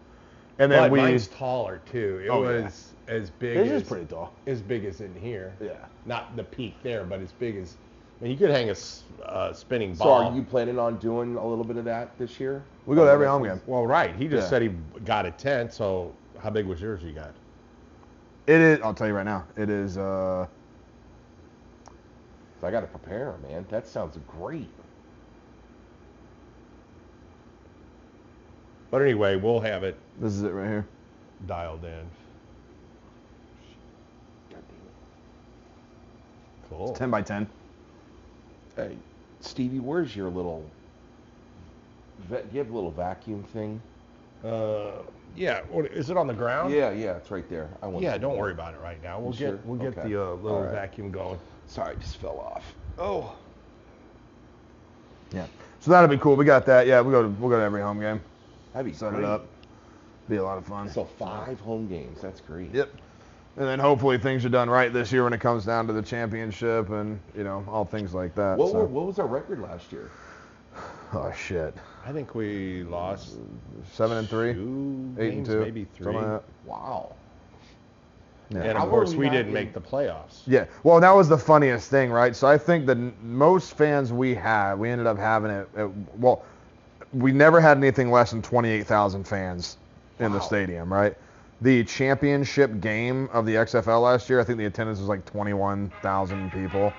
And 0.60 0.72
then 0.72 0.84
But 0.84 0.92
we 0.92 1.00
mine's 1.00 1.28
taller 1.28 1.82
too. 1.92 2.22
It 2.26 2.30
Oh, 2.30 2.44
yeah. 2.50 2.70
Was 3.08 3.22
as 3.24 3.30
big 3.30 3.58
his 3.58 3.72
as 3.72 3.82
is 3.82 3.88
pretty 3.88 4.06
tall. 4.06 4.34
as 4.48 4.62
big 4.62 4.86
as 4.86 5.02
in 5.02 5.14
here. 5.16 5.54
Yeah. 5.62 5.74
Not 6.06 6.36
the 6.36 6.44
peak 6.44 6.76
there, 6.84 7.04
but 7.04 7.20
as 7.20 7.32
big 7.32 7.58
as. 7.58 7.76
I 8.20 8.24
mean, 8.24 8.32
you 8.32 8.38
could 8.38 8.50
hang 8.50 8.70
a 8.70 8.72
s- 8.72 9.04
uh, 9.26 9.54
spinning 9.54 9.94
So 9.96 10.06
ball. 10.06 10.24
are 10.24 10.36
you 10.36 10.42
planning 10.42 10.80
on 10.80 10.98
doing 10.98 11.36
a 11.36 11.46
little 11.46 11.64
bit 11.64 11.78
of 11.78 11.86
that 11.86 12.18
this 12.18 12.40
year? 12.40 12.64
We 12.86 12.96
go 12.96 13.06
to 13.06 13.12
every 13.12 13.28
home 13.28 13.44
game. 13.44 13.62
Well, 13.68 13.86
right. 13.86 14.16
He 14.16 14.28
just 14.28 14.46
Yeah. 14.46 14.50
said 14.50 14.62
he 14.64 14.70
got 15.06 15.26
a 15.26 15.32
tent. 15.32 15.72
So 15.74 16.14
how 16.40 16.50
big 16.50 16.66
was 16.66 16.82
yours? 16.82 17.04
You 17.04 17.12
got? 17.14 17.32
It 18.48 18.62
is 18.62 18.80
I'll 18.82 18.94
tell 18.94 19.08
you 19.08 19.14
right 19.14 19.26
now. 19.26 19.46
It 19.56 19.70
is 19.70 19.98
uh 19.98 20.48
I 22.64 22.72
got 22.72 22.82
to 22.82 22.88
prepare, 22.88 23.36
man. 23.48 23.66
That 23.70 23.88
sounds 23.88 24.18
great. 24.40 24.68
But 28.90 29.02
anyway, 29.04 29.36
we'll 29.36 29.60
have 29.60 29.84
it 29.84 29.96
this 30.20 30.34
is 30.34 30.42
it 30.44 30.50
right 30.54 30.68
here. 30.68 30.88
dialed 31.46 31.84
in. 31.86 32.10
Cool. 36.70 36.94
10 36.94 37.10
by 37.10 37.22
10. 37.22 37.48
Hey, 38.76 38.96
Stevie, 39.42 39.80
where's 39.80 40.16
your 40.16 40.30
little? 40.30 40.70
Va- 42.30 42.44
you 42.52 42.60
have 42.60 42.70
a 42.70 42.74
little 42.74 42.92
vacuum 42.92 43.44
thing? 43.54 43.82
Uh, 44.44 44.92
yeah. 45.36 45.62
What, 45.70 45.86
is 45.88 46.10
it 46.10 46.18
on 46.18 46.28
the 46.28 46.34
ground? 46.34 46.74
Yeah, 46.74 46.92
yeah, 46.92 47.18
it's 47.18 47.32
right 47.32 47.48
there. 47.50 47.70
I 47.82 47.88
want. 47.88 48.04
Yeah. 48.04 48.18
Don't 48.18 48.38
worry 48.38 48.52
about 48.52 48.74
it 48.74 48.82
right 48.82 49.02
now. 49.02 49.20
We'll 49.20 49.34
You 49.34 49.40
get 49.40 49.48
sure? 49.50 49.60
we'll 49.66 49.80
get 49.80 49.98
Okay. 49.98 50.10
the 50.10 50.22
uh, 50.24 50.34
little 50.34 50.58
All 50.58 50.64
right. 50.64 50.72
vacuum 50.72 51.12
going. 51.12 51.40
Sorry, 51.68 51.94
it 51.94 52.00
just 52.02 52.18
fell 52.18 52.40
off. 52.40 52.64
Oh. 52.98 53.36
Yeah. 55.32 55.46
So 55.80 55.92
that'll 55.92 56.08
be 56.10 56.18
cool. 56.18 56.36
We 56.36 56.46
got 56.46 56.66
that. 56.66 56.88
Yeah, 56.88 57.02
we 57.02 57.12
go 57.12 57.22
to 57.24 57.28
we'll 57.30 57.50
go 57.50 57.58
to 57.58 57.64
every 57.64 57.82
home 57.82 58.00
game. 58.00 58.22
That'd 58.74 58.92
be 58.92 58.98
Set 58.98 59.12
great. 59.12 59.20
it 59.24 59.26
up. 59.26 59.46
Be 60.30 60.38
a 60.38 60.44
lot 60.44 60.58
of 60.58 60.66
fun. 60.66 60.90
So 60.90 61.06
five 61.06 61.60
home 61.62 61.88
games. 61.88 62.22
That's 62.22 62.42
great. 62.42 62.74
Yep. 62.74 62.90
And 63.58 63.66
then 63.66 63.80
hopefully 63.80 64.20
things 64.20 64.46
are 64.46 64.50
done 64.50 64.70
right 64.70 64.94
this 64.94 65.12
year 65.12 65.24
when 65.24 65.34
it 65.34 65.42
comes 65.42 65.66
down 65.66 65.88
to 65.88 65.94
the 65.94 66.02
championship 66.04 66.90
and 66.90 67.20
you 67.36 67.44
know 67.44 67.66
all 67.68 67.86
things 67.86 68.14
like 68.14 68.36
that. 68.36 68.58
What, 68.58 68.72
so. 68.72 68.78
were, 68.80 68.86
what 68.86 69.08
was 69.08 69.18
our 69.20 69.26
record 69.26 69.60
last 69.60 69.92
year? 69.92 70.10
Oh 71.14 71.32
shit. 71.36 71.74
I 72.06 72.12
think 72.12 72.36
we 72.36 72.84
lost 72.84 73.36
Seven 73.92 74.18
and 74.18 74.30
three, 74.30 74.54
two 74.54 75.16
eight 75.18 75.34
and 75.34 75.46
two, 75.46 75.60
maybe 75.62 75.86
three. 75.96 76.14
like 76.14 76.42
Wow. 76.66 77.16
that. 78.52 78.66
And 78.66 78.78
of 78.78 78.84
were 78.86 78.90
course, 78.90 79.12
we 79.12 79.18
we 79.26 79.30
didn't 79.30 79.54
make 79.54 79.74
the 79.74 79.82
playoffs. 79.82 80.42
Yeah. 80.46 80.66
Well, 80.84 81.00
that 81.00 81.16
was 81.16 81.28
the 81.28 81.38
funniest 81.38 81.90
thing, 81.90 82.12
right? 82.12 82.36
So 82.36 82.48
I 82.48 82.58
think 82.58 82.86
that 82.86 82.98
n- 82.98 83.14
most 83.24 83.74
fans 83.76 84.14
we 84.14 84.36
had, 84.36 84.76
we 84.76 84.90
ended 84.90 85.08
up 85.08 85.18
having 85.18 85.50
it. 85.52 85.68
At, 85.76 85.90
well, 86.18 86.44
we 87.12 87.32
never 87.32 87.60
had 87.60 87.78
anything 87.78 88.12
less 88.12 88.32
than 88.32 88.42
28,000 88.42 89.24
fans 89.26 89.78
in 90.20 90.32
the 90.32 90.40
stadium, 90.40 90.92
right? 90.94 91.16
The 91.62 91.84
championship 91.86 92.82
game 92.82 93.30
of 93.34 93.46
the 93.46 93.56
XFL 93.56 94.04
last 94.04 94.30
year, 94.30 94.40
I 94.40 94.44
think 94.44 94.60
the 94.60 94.66
attendance 94.66 95.00
was 95.00 95.08
like 95.08 95.26
21,000 95.26 96.52
people. 96.52 96.94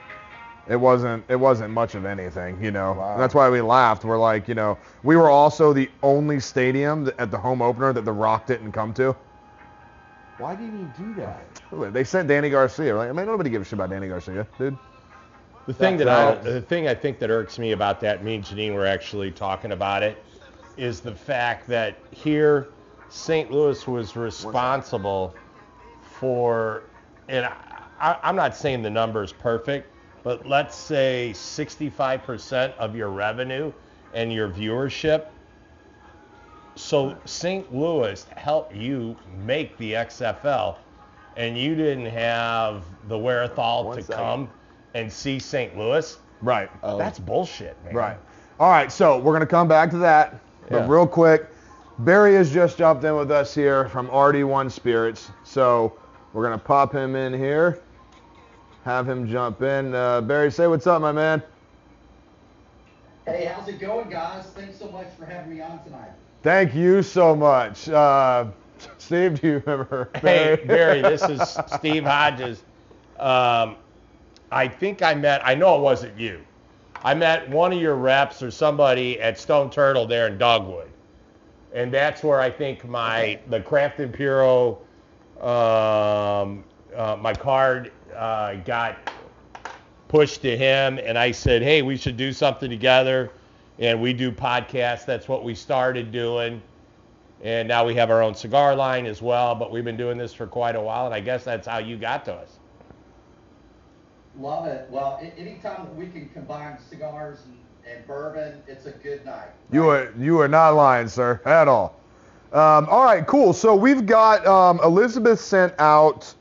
It 0.69 0.77
wasn't. 0.77 1.25
It 1.29 1.37
wasn't 1.37 1.73
much 1.73 1.95
of 1.95 2.05
anything, 2.05 2.63
you 2.63 2.71
know. 2.71 2.93
Wow. 2.93 3.13
And 3.13 3.23
that's 3.23 3.35
why 3.35 3.49
we 3.49 3.61
laughed. 3.63 4.05
We're 4.05 4.19
like, 4.19 4.49
you 4.49 4.55
know, 4.55 4.77
we 5.03 5.17
were 5.17 5.31
also 5.31 5.73
the 5.73 5.89
only 6.03 6.41
stadium 6.41 7.05
that, 7.05 7.19
at 7.19 7.31
the 7.31 7.39
home 7.39 7.63
opener 7.63 7.93
that 7.95 8.05
The 8.05 8.13
Rock 8.13 8.47
didn't 8.47 8.73
come 8.73 8.93
to. 8.95 9.17
Why 10.37 10.55
didn't 10.55 10.93
he 10.95 11.03
do 11.03 11.15
that? 11.15 11.93
They 11.93 12.05
sent 12.05 12.29
Dany 12.29 12.51
Garcia. 12.51 12.97
Like, 12.97 13.09
I 13.09 13.13
mean, 13.13 13.27
nobody 13.27 13.49
gives 13.51 13.67
a 13.67 13.71
shit 13.71 13.79
about 13.79 13.91
Dany 13.91 14.09
Garcia, 14.09 14.47
dude. 14.59 14.77
The 15.67 15.75
thing 15.75 15.97
that 15.99 16.09
I, 16.09 16.35
That's- 16.35 16.45
the 16.45 16.61
thing 16.61 16.87
I 16.87 16.95
think 16.95 17.19
that 17.21 17.31
irks 17.31 17.59
me 17.59 17.73
about 17.73 18.01
that, 18.01 18.23
me 18.23 18.37
and 18.37 18.45
Janine 18.45 18.75
were 18.75 18.87
actually 18.87 19.31
talking 19.31 19.73
about 19.73 20.03
it, 20.03 20.23
is 20.77 21.01
the 21.01 21.15
fact 21.15 21.67
that 21.69 21.97
here, 22.11 22.69
St. 23.09 23.51
Louis 23.51 23.87
was 23.87 24.17
responsible 24.17 25.35
for, 26.03 26.83
and 27.29 27.47
I, 27.47 28.19
I'm 28.23 28.37
not 28.37 28.57
saying 28.57 28.83
the 28.83 28.91
number 28.91 29.23
is 29.23 29.33
perfect, 29.33 29.91
but 30.23 30.47
let's 30.47 30.77
say 30.77 31.33
65% 31.35 32.75
of 32.77 32.95
your 32.95 33.09
revenue 33.09 33.73
and 34.15 34.33
your 34.33 34.49
viewership. 34.49 35.27
So 36.75 37.17
St. 37.25 37.75
Louis 37.75 38.25
helped 38.37 38.75
you 38.75 39.17
make 39.45 39.77
the 39.79 39.95
XFL, 39.95 40.77
and 41.37 41.59
you 41.59 41.75
didn't 41.75 42.07
have 42.07 42.85
the 43.09 43.19
wherewithal 43.19 43.87
One 43.87 43.97
to 43.97 44.03
second. 44.03 44.23
come 44.23 44.51
and 44.95 45.13
see 45.13 45.39
St. 45.39 45.77
Louis. 45.77 46.19
Right. 46.41 46.71
Oh. 46.83 46.99
That's 46.99 47.19
bullshit, 47.19 47.77
man. 47.85 47.95
Right. 47.95 48.17
All 48.61 48.71
right, 48.71 48.91
so 48.93 49.19
we're 49.19 49.33
going 49.33 49.41
to 49.41 49.47
come 49.47 49.67
back 49.69 49.91
to 49.91 49.99
that. 49.99 50.39
But 50.69 50.81
Yeah. 50.83 50.87
real 50.89 51.07
quick, 51.07 51.49
Barry 51.99 52.35
has 52.35 52.53
just 52.53 52.79
jumped 52.79 53.03
in 53.05 53.17
with 53.17 53.31
us 53.31 53.55
here 53.55 53.89
from 53.89 54.09
RD1 54.09 54.71
Spirits. 54.71 55.31
So 55.43 55.99
we're 56.33 56.47
going 56.47 56.59
to 56.59 56.65
pop 56.65 56.93
him 56.93 57.17
in 57.17 57.33
here, 57.35 57.81
have 58.85 59.09
him 59.09 59.29
jump 59.29 59.63
in. 59.63 59.95
Uh, 59.95 60.21
Barry, 60.21 60.51
say 60.53 60.69
what's 60.69 60.87
up, 60.87 61.03
my 61.03 61.11
man. 61.13 61.43
Hey, 63.27 63.47
how's 63.47 63.69
it 63.69 63.81
going, 63.81 64.09
guys? 64.09 64.47
Thanks 64.55 64.79
so 64.79 64.91
much 64.91 65.09
for 65.19 65.27
having 65.27 65.55
me 65.55 65.61
on 65.61 65.83
tonight. 65.85 66.11
Thank 66.43 66.75
you 66.75 67.03
so 67.03 67.35
much. 67.35 67.89
Uh, 67.89 68.47
Steve, 68.99 69.41
do 69.41 69.47
you 69.49 69.63
remember 69.67 70.09
Hey, 70.15 70.57
Barry? 70.65 70.67
Barry, 70.67 71.03
this 71.03 71.23
is 71.23 71.59
Steve 71.77 72.05
Hodges. 72.05 72.63
Um, 73.19 73.77
I 74.53 74.69
think 74.69 75.03
I 75.03 75.15
met, 75.15 75.45
I 75.45 75.57
know 75.57 75.77
it 75.77 75.81
wasn't 75.81 76.19
you. 76.19 76.41
I 77.03 77.15
met 77.15 77.49
one 77.51 77.73
of 77.73 77.81
your 77.81 77.97
reps 77.97 78.43
or 78.43 78.51
somebody 78.53 79.21
at 79.21 79.39
Stone 79.39 79.71
Turtle 79.71 80.07
there 80.07 80.29
in 80.29 80.39
Dogwood. 80.39 80.88
And 81.73 81.93
that's 81.93 82.23
where 82.23 82.41
I 82.41 82.51
think 82.51 82.85
my, 82.87 83.39
the 83.49 83.61
Craft 83.61 84.01
& 84.13 84.13
Puro, 84.13 84.79
um, 85.41 86.65
uh, 86.97 87.17
my 87.21 87.35
card 87.35 87.93
uh, 88.17 88.55
got 88.57 88.97
pushed 90.09 90.43
to 90.43 90.57
him. 90.57 90.99
And 91.03 91.19
I 91.19 91.31
said, 91.31 91.63
hey, 91.63 91.83
we 91.83 91.97
should 91.97 92.17
do 92.17 92.33
something 92.33 92.71
together. 92.71 93.31
And 93.79 94.01
we 94.01 94.13
do 94.13 94.33
podcasts. 94.33 95.05
That's 95.05 95.29
what 95.29 95.45
we 95.45 95.55
started 95.55 96.11
doing. 96.11 96.63
And 97.43 97.69
now 97.69 97.85
we 97.87 97.95
have 97.95 98.11
our 98.11 98.23
own 98.23 98.35
cigar 98.35 98.75
line 98.75 99.07
as 99.07 99.23
well, 99.23 99.55
but 99.55 99.71
we've 99.71 99.85
been 99.85 99.97
doing 99.97 100.19
this 100.19 100.35
for 100.35 100.47
quite 100.47 100.75
a 100.75 100.81
while, 100.81 101.07
and 101.07 101.15
I 101.15 101.21
guess 101.21 101.45
that's 101.45 101.69
how 101.69 101.79
you 101.79 101.97
got 101.97 102.25
to 102.25 102.35
us. 102.35 102.59
Love 104.37 104.67
it. 104.67 104.89
Well, 104.91 105.21
anytime 105.37 105.97
we 105.97 106.09
can 106.09 106.29
combine 106.31 106.79
cigars 106.91 107.39
and, 107.45 107.57
and 107.89 108.07
bourbon, 108.07 108.63
it's 108.67 108.87
a 108.87 108.91
good 108.91 109.25
night. 109.25 109.49
You 109.73 109.89
are 109.89 110.13
you 110.19 110.41
are 110.41 110.49
not 110.49 110.71
lying, 110.71 111.09
sir, 111.09 111.41
at 111.45 111.69
all. 111.69 111.99
Um, 112.53 112.87
all 112.89 113.05
right, 113.05 113.27
cool. 113.27 113.53
So 113.53 113.75
we've 113.75 114.07
got 114.07 114.47
um, 114.47 114.81
Elizabeth 114.83 115.41
sent 115.41 115.75
out. 115.79 116.33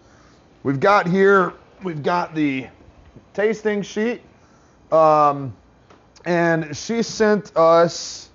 We've 0.64 0.80
got 0.80 1.08
here. 1.08 1.54
We've 1.84 2.02
got 2.04 2.34
the 2.34 2.68
tasting 3.34 3.82
sheet, 3.82 4.22
um, 4.92 5.56
and 6.26 6.76
she 6.76 7.04
sent 7.04 7.56
us. 7.56 8.30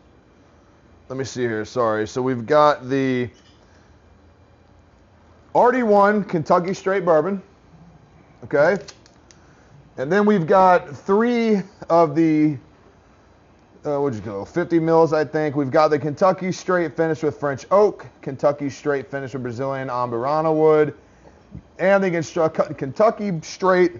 Let 1.09 1.18
me 1.18 1.25
see 1.25 1.42
here. 1.42 1.64
Sorry. 1.64 2.07
So 2.07 2.22
we've 2.22 2.46
got 2.46 2.88
the 2.88 3.29
RD1 5.55 6.29
Kentucky 6.29 6.72
Straight 6.72 7.05
Bourbon. 7.05 7.42
Okay. 8.44 8.83
And 9.98 10.11
then 10.11 10.25
we've 10.25 10.46
got 10.46 10.88
three 10.96 11.62
of 11.90 12.14
the 12.14 12.57
uh, 13.84 13.98
what'd 13.98 14.18
you 14.18 14.24
go? 14.24 14.44
50 14.44 14.78
mils, 14.78 15.12
I 15.12 15.24
think. 15.24 15.56
We've 15.56 15.70
got 15.70 15.88
the 15.88 15.98
Kentucky 15.98 16.52
straight 16.52 16.96
finished 16.96 17.22
with 17.22 17.38
French 17.38 17.66
oak, 17.70 18.06
Kentucky 18.20 18.70
straight 18.70 19.10
finished 19.10 19.34
with 19.34 19.42
Brazilian 19.42 19.88
Amburana 19.88 20.54
wood, 20.54 20.94
and 21.78 22.02
the 22.02 22.74
Kentucky 22.78 23.40
straight 23.42 23.96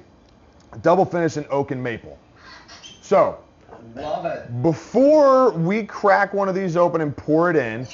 double 0.82 1.04
finish 1.04 1.36
in 1.36 1.44
oak 1.50 1.70
and 1.70 1.82
maple. 1.82 2.18
So, 3.00 3.38
Love 3.96 4.24
it. 4.26 4.62
before 4.62 5.50
we 5.50 5.84
crack 5.84 6.32
one 6.32 6.48
of 6.48 6.54
these 6.54 6.76
open 6.76 7.00
and 7.00 7.16
pour 7.16 7.50
it 7.50 7.56
in, 7.56 7.86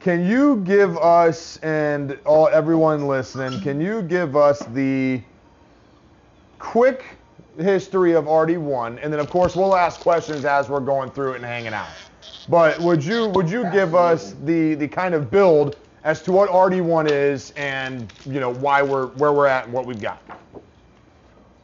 can 0.00 0.26
you 0.26 0.56
give 0.64 0.96
us 0.96 1.58
and 1.58 2.18
all 2.24 2.48
everyone 2.48 3.06
listening, 3.06 3.60
can 3.60 3.80
you 3.80 4.00
give 4.00 4.34
us 4.34 4.60
the 4.72 5.20
quick 6.58 7.04
history 7.60 8.12
of 8.12 8.24
RD1, 8.24 8.98
and 9.02 9.12
then 9.12 9.20
of 9.20 9.30
course 9.30 9.56
we'll 9.56 9.76
ask 9.76 10.00
questions 10.00 10.44
as 10.44 10.68
we're 10.68 10.80
going 10.80 11.10
through 11.10 11.32
it 11.32 11.36
and 11.36 11.44
hanging 11.44 11.74
out. 11.74 11.88
But 12.48 12.78
would 12.80 13.04
you 13.04 13.28
would 13.28 13.48
you 13.50 13.70
give 13.70 13.94
us 13.94 14.34
the 14.44 14.74
the 14.74 14.88
kind 14.88 15.14
of 15.14 15.30
build 15.30 15.76
as 16.04 16.22
to 16.22 16.32
what 16.32 16.50
RD1 16.50 17.10
is 17.10 17.52
and 17.56 18.12
you 18.24 18.40
know 18.40 18.52
why 18.52 18.82
we're 18.82 19.08
where 19.08 19.32
we're 19.32 19.46
at 19.46 19.64
and 19.64 19.72
what 19.72 19.86
we've 19.86 20.00
got? 20.00 20.22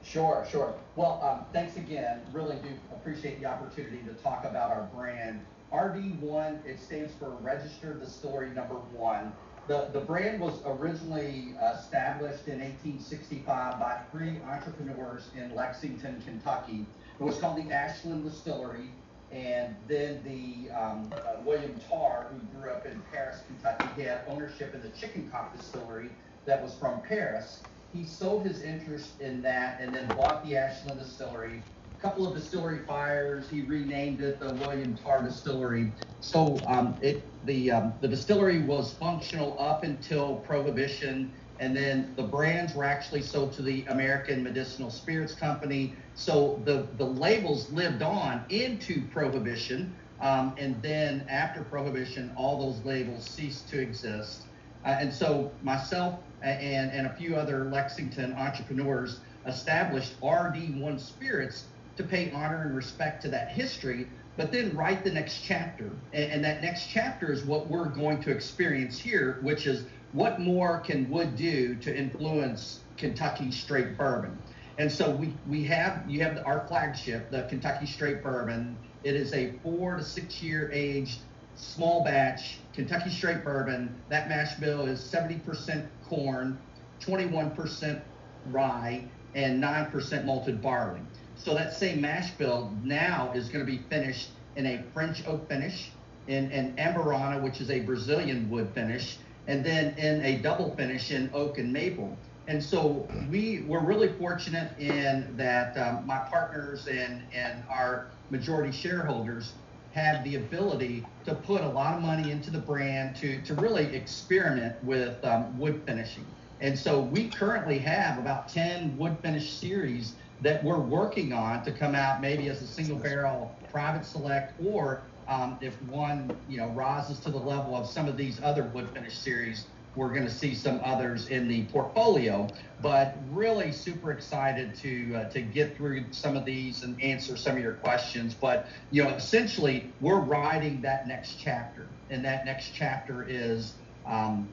Sure, 0.04 0.46
sure. 0.50 0.72
Well, 0.94 1.20
um, 1.22 1.44
thanks 1.52 1.76
again. 1.76 2.20
Really 2.32 2.56
do 2.56 2.68
appreciate 2.92 3.40
the 3.40 3.46
opportunity 3.46 3.98
to 4.06 4.14
talk 4.22 4.44
about 4.44 4.70
our 4.70 4.88
brand. 4.94 5.40
RD1, 5.72 6.64
it 6.64 6.78
stands 6.80 7.12
for 7.18 7.30
Registered 7.42 8.00
Distillery 8.00 8.50
Number 8.50 8.74
One. 8.74 9.32
The, 9.66 9.88
the 9.92 10.00
brand 10.00 10.40
was 10.40 10.60
originally 10.64 11.54
established 11.74 12.46
in 12.46 12.60
1865 12.60 13.80
by 13.80 14.00
three 14.12 14.38
entrepreneurs 14.48 15.28
in 15.36 15.52
Lexington, 15.56 16.22
Kentucky. 16.24 16.86
It 17.18 17.22
was 17.22 17.38
called 17.38 17.56
the 17.56 17.72
Ashland 17.72 18.24
Distillery. 18.24 18.90
And 19.32 19.74
then 19.88 20.22
the 20.22 20.70
um, 20.70 21.12
uh, 21.12 21.40
William 21.44 21.74
Tarr, 21.88 22.28
who 22.30 22.60
grew 22.60 22.70
up 22.70 22.86
in 22.86 23.02
Paris, 23.12 23.40
Kentucky, 23.48 23.88
he 23.96 24.02
had 24.02 24.20
ownership 24.28 24.72
in 24.72 24.82
the 24.82 24.88
Chicken 24.90 25.28
Cock 25.30 25.56
Distillery 25.56 26.10
that 26.44 26.62
was 26.62 26.74
from 26.74 27.00
Paris. 27.00 27.60
He 27.92 28.04
sold 28.04 28.46
his 28.46 28.62
interest 28.62 29.20
in 29.20 29.42
that 29.42 29.80
and 29.80 29.92
then 29.92 30.06
bought 30.08 30.46
the 30.46 30.56
Ashland 30.56 31.00
Distillery. 31.00 31.60
Couple 32.00 32.26
of 32.26 32.34
distillery 32.34 32.80
fires, 32.86 33.48
he 33.48 33.62
renamed 33.62 34.20
it 34.20 34.38
the 34.38 34.54
William 34.54 34.96
Tarr 34.96 35.22
Distillery. 35.22 35.90
So 36.20 36.58
um, 36.66 36.94
it 37.00 37.22
the 37.46 37.70
um, 37.72 37.94
the 38.00 38.08
distillery 38.08 38.60
was 38.62 38.92
functional 38.94 39.56
up 39.58 39.82
until 39.82 40.36
Prohibition, 40.36 41.32
and 41.58 41.74
then 41.74 42.12
the 42.16 42.22
brands 42.22 42.74
were 42.74 42.84
actually 42.84 43.22
sold 43.22 43.54
to 43.54 43.62
the 43.62 43.84
American 43.86 44.42
Medicinal 44.42 44.90
Spirits 44.90 45.34
Company. 45.34 45.94
So 46.14 46.60
the 46.64 46.86
the 46.98 47.06
labels 47.06 47.72
lived 47.72 48.02
on 48.02 48.44
into 48.50 49.02
Prohibition, 49.08 49.94
um, 50.20 50.54
and 50.58 50.80
then 50.82 51.24
after 51.30 51.64
Prohibition, 51.64 52.30
all 52.36 52.70
those 52.70 52.84
labels 52.84 53.24
ceased 53.24 53.70
to 53.70 53.80
exist. 53.80 54.42
Uh, 54.84 54.98
and 55.00 55.12
so 55.12 55.50
myself 55.62 56.20
and, 56.42 56.92
and 56.92 57.06
a 57.06 57.14
few 57.14 57.36
other 57.36 57.64
Lexington 57.64 58.34
entrepreneurs 58.34 59.20
established 59.46 60.20
RD1 60.20 61.00
Spirits 61.00 61.64
to 61.96 62.04
pay 62.04 62.30
honor 62.32 62.62
and 62.62 62.76
respect 62.76 63.22
to 63.22 63.28
that 63.28 63.50
history, 63.50 64.08
but 64.36 64.52
then 64.52 64.76
write 64.76 65.04
the 65.04 65.10
next 65.10 65.42
chapter. 65.42 65.90
And, 66.12 66.32
and 66.32 66.44
that 66.44 66.62
next 66.62 66.88
chapter 66.88 67.32
is 67.32 67.44
what 67.44 67.68
we're 67.68 67.88
going 67.88 68.22
to 68.22 68.30
experience 68.30 68.98
here, 68.98 69.38
which 69.42 69.66
is 69.66 69.84
what 70.12 70.40
more 70.40 70.80
can 70.80 71.08
wood 71.10 71.36
do 71.36 71.74
to 71.76 71.96
influence 71.96 72.80
Kentucky 72.96 73.50
straight 73.50 73.96
bourbon? 73.96 74.38
And 74.78 74.92
so 74.92 75.10
we, 75.10 75.32
we 75.48 75.64
have 75.64 76.04
you 76.08 76.22
have 76.22 76.42
our 76.44 76.66
flagship, 76.68 77.30
the 77.30 77.42
Kentucky 77.44 77.86
Straight 77.86 78.22
Bourbon. 78.22 78.76
It 79.04 79.14
is 79.14 79.32
a 79.32 79.52
four 79.62 79.96
to 79.96 80.04
six 80.04 80.42
year 80.42 80.70
aged 80.72 81.20
small 81.54 82.04
batch 82.04 82.58
Kentucky 82.74 83.10
Straight 83.10 83.42
Bourbon. 83.42 83.94
That 84.10 84.28
mash 84.28 84.54
bill 84.56 84.86
is 84.86 85.00
70% 85.00 85.86
corn, 86.04 86.58
21% 87.00 88.02
rye, 88.50 89.04
and 89.34 89.62
9% 89.62 90.24
malted 90.24 90.60
barley. 90.60 91.00
So 91.36 91.54
that 91.54 91.74
same 91.74 92.00
mash 92.00 92.32
bill 92.32 92.76
now 92.82 93.32
is 93.34 93.48
going 93.48 93.64
to 93.64 93.70
be 93.70 93.78
finished 93.88 94.30
in 94.56 94.66
a 94.66 94.82
French 94.92 95.26
oak 95.26 95.48
finish, 95.48 95.92
in 96.26 96.50
an 96.50 96.76
Amburana, 96.76 97.42
which 97.42 97.60
is 97.60 97.70
a 97.70 97.80
Brazilian 97.80 98.48
wood 98.50 98.72
finish, 98.74 99.18
and 99.46 99.64
then 99.64 99.96
in 99.98 100.24
a 100.24 100.38
double 100.38 100.74
finish 100.76 101.10
in 101.10 101.30
oak 101.32 101.58
and 101.58 101.72
maple. 101.72 102.18
And 102.48 102.62
so 102.62 103.08
we 103.28 103.64
were 103.66 103.80
really 103.80 104.08
fortunate 104.18 104.76
in 104.78 105.36
that 105.36 105.76
um, 105.76 106.06
my 106.06 106.18
partners 106.30 106.86
and, 106.86 107.22
and 107.32 107.64
our 107.68 108.12
majority 108.30 108.72
shareholders 108.72 109.54
had 109.90 110.24
the 110.24 110.36
ability 110.36 111.04
to 111.24 111.34
put 111.34 111.62
a 111.62 111.68
lot 111.68 111.94
of 111.94 112.02
money 112.02 112.30
into 112.30 112.50
the 112.50 112.58
brand 112.58 113.16
to, 113.16 113.42
to 113.42 113.54
really 113.54 113.94
experiment 113.94 114.82
with 114.84 115.24
um, 115.24 115.58
wood 115.58 115.82
finishing. 115.86 116.26
And 116.60 116.78
so 116.78 117.00
we 117.00 117.28
currently 117.28 117.78
have 117.80 118.18
about 118.18 118.48
10 118.48 118.96
wood 118.96 119.18
finish 119.22 119.58
series 119.58 120.16
that 120.40 120.62
we're 120.62 120.80
working 120.80 121.32
on 121.32 121.64
to 121.64 121.72
come 121.72 121.94
out 121.94 122.20
maybe 122.20 122.48
as 122.48 122.62
a 122.62 122.66
single 122.66 122.98
barrel 122.98 123.58
private 123.70 124.04
select 124.04 124.52
or 124.64 125.08
um, 125.28 125.58
if 125.60 125.80
one 125.82 126.38
you 126.46 126.58
know 126.58 126.68
rises 126.68 127.20
to 127.20 127.30
the 127.30 127.38
level 127.38 127.74
of 127.74 127.88
some 127.88 128.06
of 128.06 128.16
these 128.16 128.40
other 128.42 128.64
wood 128.64 128.90
finish 128.92 129.18
series 129.18 129.68
we're 129.96 130.10
going 130.10 130.26
to 130.26 130.30
see 130.30 130.54
some 130.54 130.78
others 130.84 131.28
in 131.28 131.48
the 131.48 131.64
portfolio. 131.68 132.46
But 132.80 133.16
really 133.30 133.72
super 133.72 134.12
excited 134.12 134.74
to 134.76 135.14
uh, 135.16 135.30
to 135.30 135.40
get 135.40 135.76
through 135.76 136.12
some 136.12 136.36
of 136.36 136.44
these 136.44 136.82
and 136.82 137.02
answer 137.02 137.36
some 137.36 137.56
of 137.56 137.62
your 137.62 137.74
questions. 137.74 138.34
But 138.34 138.68
you 138.90 139.02
know 139.02 139.10
essentially 139.10 139.94
we're 140.00 140.20
writing 140.20 140.82
that 140.82 141.08
next 141.08 141.36
chapter. 141.36 141.88
And 142.10 142.24
that 142.24 142.44
next 142.44 142.72
chapter 142.72 143.26
is 143.26 143.78
um, 144.04 144.48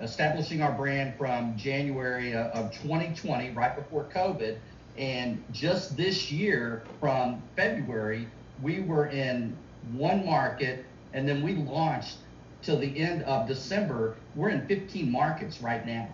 establishing 0.00 0.60
our 0.60 0.72
brand 0.72 1.14
from 1.16 1.56
january 1.56 2.34
of 2.34 2.72
2020 2.72 3.50
right 3.50 3.76
before 3.76 4.08
covid 4.14 4.58
and 4.96 5.42
just 5.52 5.96
this 5.96 6.30
year, 6.30 6.82
from 7.00 7.42
February, 7.56 8.28
we 8.62 8.80
were 8.80 9.06
in 9.06 9.56
one 9.92 10.24
market, 10.24 10.84
and 11.12 11.28
then 11.28 11.42
we 11.42 11.54
launched 11.54 12.18
till 12.62 12.78
the 12.78 12.98
end 12.98 13.22
of 13.24 13.48
December. 13.48 14.16
We're 14.34 14.50
in 14.50 14.66
15 14.66 15.10
markets 15.10 15.60
right 15.62 15.84
now, 15.86 16.08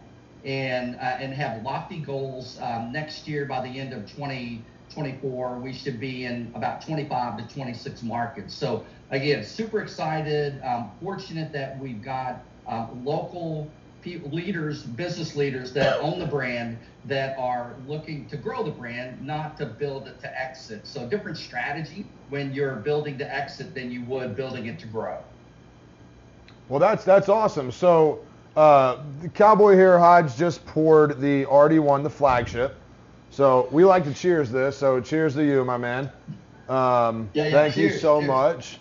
and 0.45 0.97
uh, 0.97 1.19
and 1.21 1.33
have 1.35 1.63
lofty 1.63 1.99
goals. 1.99 2.59
Um, 2.63 2.93
next 2.93 3.27
year, 3.27 3.45
by 3.47 3.63
the 3.63 3.81
end 3.81 3.93
of 3.93 4.09
2024, 4.11 5.59
we 5.59 5.73
should 5.73 5.99
be 5.99 6.25
in 6.25 6.53
about 6.55 6.81
25 6.81 7.39
to 7.49 7.55
26 7.55 8.03
markets. 8.05 8.55
So 8.55 8.85
again, 9.11 9.45
super 9.45 9.81
excited. 9.81 10.63
Um, 10.63 10.93
fortunate 11.03 11.53
that 11.53 11.79
we've 11.81 12.03
got 12.03 12.43
um, 12.69 13.05
local 13.05 13.69
leaders, 14.05 14.85
business 14.85 15.37
leaders 15.37 15.73
that 15.73 15.99
own 16.01 16.19
the 16.19 16.27
brand 16.27 16.79
that 17.09 17.37
are 17.39 17.75
looking 17.87 18.29
to 18.29 18.37
grow 18.37 18.63
the 18.63 18.71
brand, 18.71 19.25
not 19.25 19.57
to 19.57 19.67
build 19.67 20.07
it 20.07 20.21
to 20.21 20.41
exit. 20.41 20.87
So 20.87 21.09
different 21.09 21.39
strategy 21.39 22.07
when 22.29 22.53
you're 22.53 22.77
building 22.77 23.19
to 23.19 23.35
exit 23.35 23.75
than 23.75 23.91
you 23.91 24.05
would 24.05 24.37
building 24.37 24.67
it 24.67 24.79
to 24.81 24.87
grow. 24.87 25.19
Well, 26.69 26.79
that's 26.79 27.05
that's 27.05 27.29
awesome. 27.29 27.73
So 27.73 28.21
uh, 28.57 29.03
the 29.23 29.29
Cowboy 29.29 29.75
here, 29.75 29.99
Hodge 29.99 30.37
just 30.37 30.65
poured 30.67 31.21
the 31.21 31.45
RD1, 31.47 32.03
the 32.03 32.11
flagship. 32.11 32.77
So 33.31 33.69
we 33.71 33.85
like 33.85 34.05
to 34.05 34.15
cheers 34.15 34.51
this. 34.51 34.77
So 34.77 35.01
cheers 35.01 35.35
to 35.35 35.45
you, 35.45 35.65
my 35.65 35.77
man. 35.77 36.11
Um, 36.69 37.31
yeah, 37.33 37.45
yeah, 37.45 37.51
thank 37.51 37.75
cheers, 37.75 37.95
you 37.95 37.99
so 37.99 38.21
cheers. 38.21 38.29
much. 38.29 38.79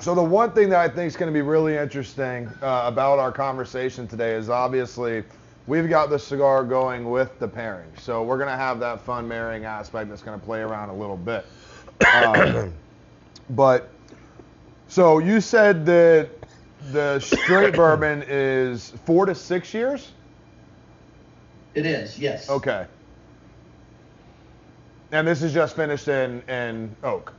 So 0.00 0.14
the 0.14 0.22
one 0.22 0.52
thing 0.52 0.68
that 0.70 0.78
I 0.78 0.88
think 0.88 1.08
is 1.08 1.16
going 1.16 1.32
to 1.32 1.36
be 1.36 1.42
really 1.42 1.76
interesting 1.76 2.48
uh, 2.62 2.82
about 2.84 3.18
our 3.18 3.32
conversation 3.32 4.06
today 4.06 4.34
is 4.34 4.48
obviously 4.48 5.24
we've 5.66 5.88
got 5.88 6.08
the 6.08 6.18
cigar 6.18 6.62
going 6.62 7.10
with 7.10 7.36
the 7.40 7.48
pairing. 7.48 7.90
So 7.98 8.22
we're 8.22 8.38
going 8.38 8.48
to 8.48 8.56
have 8.56 8.78
that 8.80 9.00
fun 9.00 9.26
marrying 9.26 9.64
aspect 9.64 10.08
that's 10.08 10.22
going 10.22 10.38
to 10.38 10.44
play 10.44 10.60
around 10.60 10.90
a 10.90 10.94
little 10.94 11.16
bit. 11.16 11.46
Um, 12.14 12.72
but 13.50 13.90
so 14.86 15.18
you 15.18 15.40
said 15.40 15.84
that 15.86 16.30
the 16.92 17.18
straight 17.18 17.74
bourbon 17.76 18.24
is 18.28 18.90
four 19.04 19.26
to 19.26 19.34
six 19.34 19.74
years. 19.74 20.12
It 21.74 21.86
is, 21.86 22.18
yes. 22.18 22.48
Okay. 22.48 22.86
And 25.10 25.26
this 25.26 25.42
is 25.42 25.52
just 25.52 25.74
finished 25.74 26.06
in 26.06 26.42
in 26.48 26.94
oak, 27.02 27.32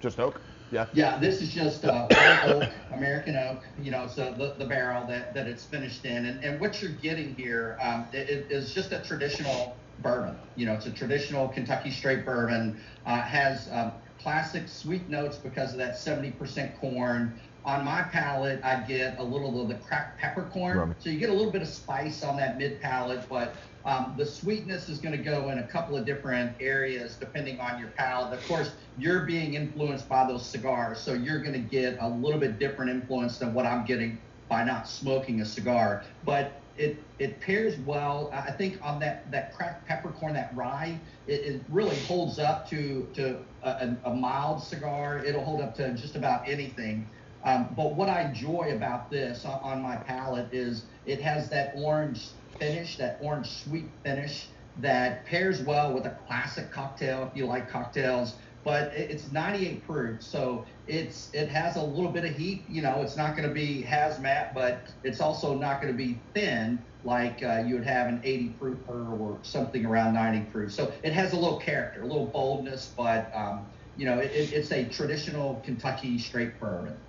just 0.00 0.20
oak. 0.20 0.40
Yeah. 0.72 0.86
Yeah, 0.94 1.18
this 1.18 1.42
is 1.42 1.50
just 1.50 1.84
uh, 1.84 2.08
oak, 2.46 2.64
American 2.92 3.36
oak, 3.36 3.62
you 3.78 3.90
know, 3.90 4.06
so 4.06 4.32
the, 4.32 4.54
the 4.58 4.64
barrel 4.64 5.06
that, 5.06 5.34
that 5.34 5.46
it's 5.46 5.64
finished 5.66 6.04
in. 6.06 6.24
And, 6.24 6.42
and 6.42 6.60
what 6.60 6.80
you're 6.80 6.92
getting 6.92 7.34
here 7.34 7.76
um, 7.82 8.08
it, 8.12 8.28
it 8.30 8.46
is 8.50 8.72
just 8.72 8.90
a 8.92 9.02
traditional 9.02 9.76
bourbon. 9.98 10.38
You 10.56 10.66
know, 10.66 10.72
it's 10.72 10.86
a 10.86 10.92
traditional 10.92 11.48
Kentucky 11.48 11.90
straight 11.90 12.24
bourbon. 12.24 12.82
Uh, 13.04 13.20
has 13.20 13.68
um, 13.70 13.92
classic 14.20 14.66
sweet 14.66 15.10
notes 15.10 15.36
because 15.36 15.72
of 15.72 15.78
that 15.78 15.94
70% 15.96 16.78
corn. 16.78 17.40
On 17.64 17.84
my 17.84 18.02
palate, 18.02 18.60
I 18.64 18.80
get 18.80 19.18
a 19.18 19.22
little 19.22 19.60
of 19.62 19.68
the 19.68 19.76
cracked 19.76 20.20
peppercorn. 20.20 20.96
So 20.98 21.10
you 21.10 21.20
get 21.20 21.30
a 21.30 21.34
little 21.34 21.52
bit 21.52 21.62
of 21.62 21.68
spice 21.68 22.22
on 22.22 22.36
that 22.38 22.58
mid 22.58 22.80
palate, 22.80 23.28
but 23.28 23.56
um, 23.84 24.14
the 24.16 24.24
sweetness 24.24 24.88
is 24.88 24.98
going 24.98 25.16
to 25.16 25.22
go 25.22 25.50
in 25.50 25.58
a 25.58 25.66
couple 25.66 25.96
of 25.96 26.06
different 26.06 26.56
areas 26.60 27.16
depending 27.16 27.58
on 27.58 27.80
your 27.80 27.88
palate. 27.88 28.32
Of 28.32 28.46
course, 28.46 28.72
you're 28.96 29.24
being 29.26 29.54
influenced 29.54 30.08
by 30.08 30.26
those 30.26 30.48
cigars, 30.48 31.00
so 31.00 31.14
you're 31.14 31.40
going 31.42 31.54
to 31.54 31.68
get 31.68 31.96
a 32.00 32.08
little 32.08 32.38
bit 32.38 32.58
different 32.58 32.90
influence 32.90 33.38
than 33.38 33.54
what 33.54 33.66
I'm 33.66 33.84
getting 33.84 34.18
by 34.48 34.62
not 34.64 34.88
smoking 34.88 35.40
a 35.40 35.44
cigar. 35.44 36.04
But 36.24 36.62
it 36.76 37.04
it 37.18 37.40
pairs 37.40 37.76
well. 37.80 38.30
I 38.32 38.52
think 38.52 38.78
on 38.82 38.98
that 39.00 39.30
that 39.30 39.54
cracked 39.54 39.86
peppercorn, 39.86 40.34
that 40.34 40.54
rye, 40.54 40.98
it, 41.26 41.40
it 41.40 41.62
really 41.68 41.96
holds 42.00 42.38
up 42.38 42.68
to 42.70 43.08
to 43.14 43.38
a, 43.62 43.96
a 44.04 44.14
mild 44.14 44.62
cigar. 44.62 45.24
It'll 45.24 45.44
hold 45.44 45.60
up 45.60 45.74
to 45.76 45.92
just 45.94 46.16
about 46.16 46.48
anything. 46.48 47.10
Um, 47.44 47.74
but 47.76 47.96
what 47.96 48.08
I 48.08 48.22
enjoy 48.22 48.72
about 48.74 49.10
this 49.10 49.44
on, 49.44 49.60
on 49.62 49.82
my 49.82 49.96
palate 49.96 50.52
is 50.52 50.88
it 51.04 51.20
has 51.20 51.50
that 51.50 51.72
orange 51.76 52.34
finish, 52.58 52.96
that 52.98 53.18
orange 53.20 53.48
sweet 53.62 53.94
finish 54.04 54.50
that 54.76 55.26
pairs 55.26 55.62
well 55.62 55.92
with 55.92 56.06
a 56.06 56.18
classic 56.26 56.70
cocktail 56.70 57.24
if 57.28 57.36
you 57.36 57.46
like 57.46 57.68
cocktails. 57.68 58.38
but 58.64 58.94
it- 58.94 59.10
it's 59.10 59.32
98 59.32 59.84
proof, 59.84 60.22
so 60.22 60.66
it's 60.86 61.34
it 61.34 61.48
has 61.48 61.76
a 61.76 61.82
little 61.82 62.12
bit 62.12 62.24
of 62.24 62.30
heat. 62.36 62.64
You 62.68 62.82
know, 62.82 63.02
it's 63.02 63.16
not 63.16 63.36
going 63.36 63.48
to 63.48 63.52
be 63.54 63.82
hazmat, 63.82 64.54
but 64.54 64.86
it's 65.02 65.20
also 65.20 65.58
not 65.58 65.80
going 65.82 65.92
to 65.92 65.96
be 65.96 66.28
thin 66.34 66.86
like 67.02 67.42
uh, 67.42 67.64
you 67.66 67.74
would 67.74 67.84
have 67.84 68.06
an 68.06 68.20
80 68.24 68.50
proof 68.54 68.78
or 68.88 69.40
something 69.42 69.84
around 69.84 70.14
90 70.14 70.48
proof. 70.50 70.72
So 70.72 70.92
it 71.02 71.12
has 71.12 71.32
a 71.32 71.36
little 71.36 71.58
character, 71.58 72.02
a 72.02 72.06
little 72.06 72.30
boldness, 72.30 72.94
but 72.96 73.30
um, 73.34 73.72
you 73.96 74.06
know, 74.06 74.20
it, 74.20 74.30
it's 74.32 74.70
a 74.72 74.88
traditional 74.88 75.60
Kentucky 75.62 76.18
straight 76.18 76.60
bourbon. 76.60 77.00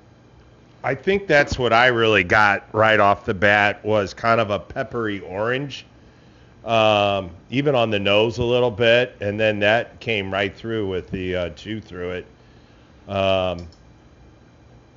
I 0.84 0.96
think 0.96 1.28
that's 1.28 1.58
what 1.58 1.72
I 1.72 1.88
really 1.88 2.26
got 2.26 2.68
right 2.74 3.00
off 3.00 3.24
the 3.24 3.34
bat 3.34 3.84
was 3.86 4.14
kind 4.14 4.42
of 4.42 4.50
a 4.50 4.60
peppery 4.60 5.22
orange, 5.22 5.86
um, 6.66 7.32
even 7.50 7.74
on 7.74 7.90
the 7.90 8.00
nose 8.00 8.38
a 8.38 8.44
little 8.44 8.72
bit, 8.72 9.16
and 9.22 9.40
then 9.40 9.60
that 9.60 10.00
came 10.02 10.32
right 10.32 10.54
through 10.54 10.90
with 10.90 11.10
the 11.10 11.36
uh, 11.36 11.50
chew 11.52 11.80
through 11.80 12.12
it. 12.12 12.26
Um, 13.08 13.66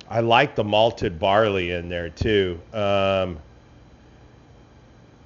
I 0.09 0.19
like 0.19 0.55
the 0.55 0.63
malted 0.63 1.19
barley 1.19 1.71
in 1.71 1.87
there 1.87 2.09
too. 2.09 2.59
Um, 2.73 3.39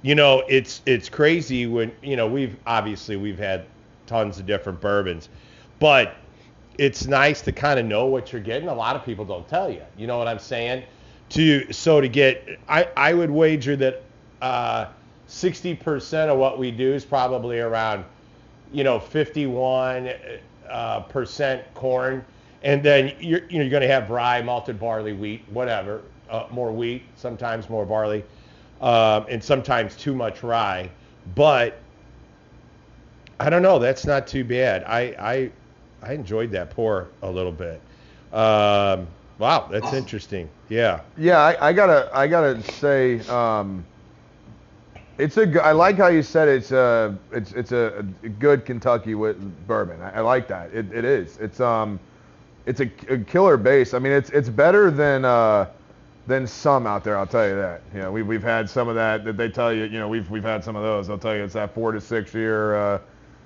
you 0.02 0.14
know, 0.14 0.44
it's 0.48 0.80
it's 0.86 1.08
crazy 1.08 1.66
when 1.66 1.92
you 2.02 2.16
know 2.16 2.28
we've 2.28 2.56
obviously 2.66 3.16
we've 3.16 3.38
had 3.38 3.64
tons 4.06 4.38
of 4.38 4.46
different 4.46 4.80
bourbons, 4.80 5.28
but 5.80 6.14
it's 6.78 7.06
nice 7.06 7.40
to 7.42 7.52
kind 7.52 7.78
of 7.78 7.86
know 7.86 8.06
what 8.06 8.32
you're 8.32 8.42
getting. 8.42 8.68
A 8.68 8.74
lot 8.74 8.96
of 8.96 9.04
people 9.04 9.24
don't 9.24 9.46
tell 9.48 9.70
you. 9.70 9.82
You 9.96 10.06
know 10.06 10.18
what 10.18 10.28
I'm 10.28 10.38
saying? 10.38 10.84
To 11.30 11.72
so 11.72 12.00
to 12.00 12.08
get, 12.08 12.58
I 12.68 12.88
I 12.96 13.14
would 13.14 13.30
wager 13.30 13.76
that 13.76 14.02
uh, 14.40 14.86
60% 15.28 16.28
of 16.28 16.38
what 16.38 16.58
we 16.58 16.70
do 16.70 16.92
is 16.92 17.04
probably 17.04 17.60
around, 17.60 18.04
you 18.72 18.84
know, 18.84 18.98
51 18.98 20.12
uh, 20.68 21.00
percent 21.00 21.62
corn, 21.74 22.24
and 22.62 22.82
then 22.82 23.14
you're 23.20 23.44
you 23.48 23.58
know, 23.58 23.64
you're 23.64 23.70
going 23.70 23.82
to 23.82 23.88
have 23.88 24.10
rye, 24.10 24.42
malted 24.42 24.78
barley, 24.78 25.12
wheat, 25.12 25.42
whatever, 25.50 26.02
uh, 26.28 26.46
more 26.50 26.72
wheat, 26.72 27.02
sometimes 27.16 27.68
more 27.70 27.86
barley, 27.86 28.24
um, 28.80 29.26
and 29.28 29.42
sometimes 29.42 29.96
too 29.96 30.14
much 30.14 30.42
rye. 30.42 30.90
But 31.34 31.78
I 33.40 33.48
don't 33.50 33.62
know. 33.62 33.78
That's 33.78 34.06
not 34.06 34.26
too 34.26 34.44
bad. 34.44 34.84
I 34.84 35.00
I 35.18 35.50
I 36.02 36.12
enjoyed 36.14 36.50
that 36.52 36.70
pour 36.70 37.08
a 37.22 37.30
little 37.30 37.52
bit. 37.52 37.80
Um, 38.32 39.06
wow, 39.38 39.68
that's 39.70 39.86
Awesome. 39.86 39.98
interesting. 39.98 40.48
Yeah. 40.68 41.00
Yeah, 41.16 41.38
I, 41.38 41.68
I 41.68 41.72
gotta, 41.72 42.10
I 42.12 42.26
gotta 42.26 42.62
say, 42.62 43.20
um, 43.28 43.84
it's 45.18 45.36
a. 45.36 45.62
I 45.62 45.72
like 45.72 45.96
how 45.96 46.08
you 46.08 46.22
said 46.22 46.48
it's 46.48 46.72
a, 46.72 47.16
it's, 47.30 47.52
it's 47.52 47.70
a, 47.72 48.04
a 48.24 48.28
good 48.28 48.64
Kentucky 48.64 49.14
with 49.14 49.36
bourbon. 49.66 50.00
I, 50.00 50.16
I 50.16 50.20
like 50.20 50.48
that. 50.48 50.72
It, 50.74 50.90
it 50.92 51.04
is. 51.04 51.36
It's 51.38 51.60
um, 51.60 52.00
it's 52.66 52.80
a, 52.80 52.90
a 53.08 53.18
killer 53.18 53.56
base. 53.56 53.92
I 53.94 53.98
mean, 53.98 54.12
it's, 54.12 54.30
it's 54.30 54.48
better 54.48 54.90
than, 54.90 55.24
uh, 55.24 55.66
than 56.26 56.46
some 56.46 56.86
out 56.86 57.04
there. 57.04 57.18
I'll 57.18 57.26
tell 57.26 57.46
you 57.46 57.54
that. 57.56 57.82
You 57.94 58.00
know, 58.00 58.10
we, 58.12 58.22
we've 58.22 58.42
had 58.42 58.70
some 58.70 58.88
of 58.88 58.94
that 58.94 59.24
that 59.24 59.36
they 59.36 59.48
tell 59.50 59.72
you. 59.72 59.84
You 59.84 59.98
know, 59.98 60.08
we've, 60.08 60.28
we've 60.30 60.42
had 60.44 60.64
some 60.64 60.76
of 60.76 60.82
those. 60.82 61.10
I'll 61.10 61.18
tell 61.18 61.36
you, 61.36 61.44
it's 61.44 61.54
that 61.54 61.74
four 61.74 61.92
to 61.92 62.00
six 62.00 62.32
year, 62.32 62.74
uh, 62.76 62.98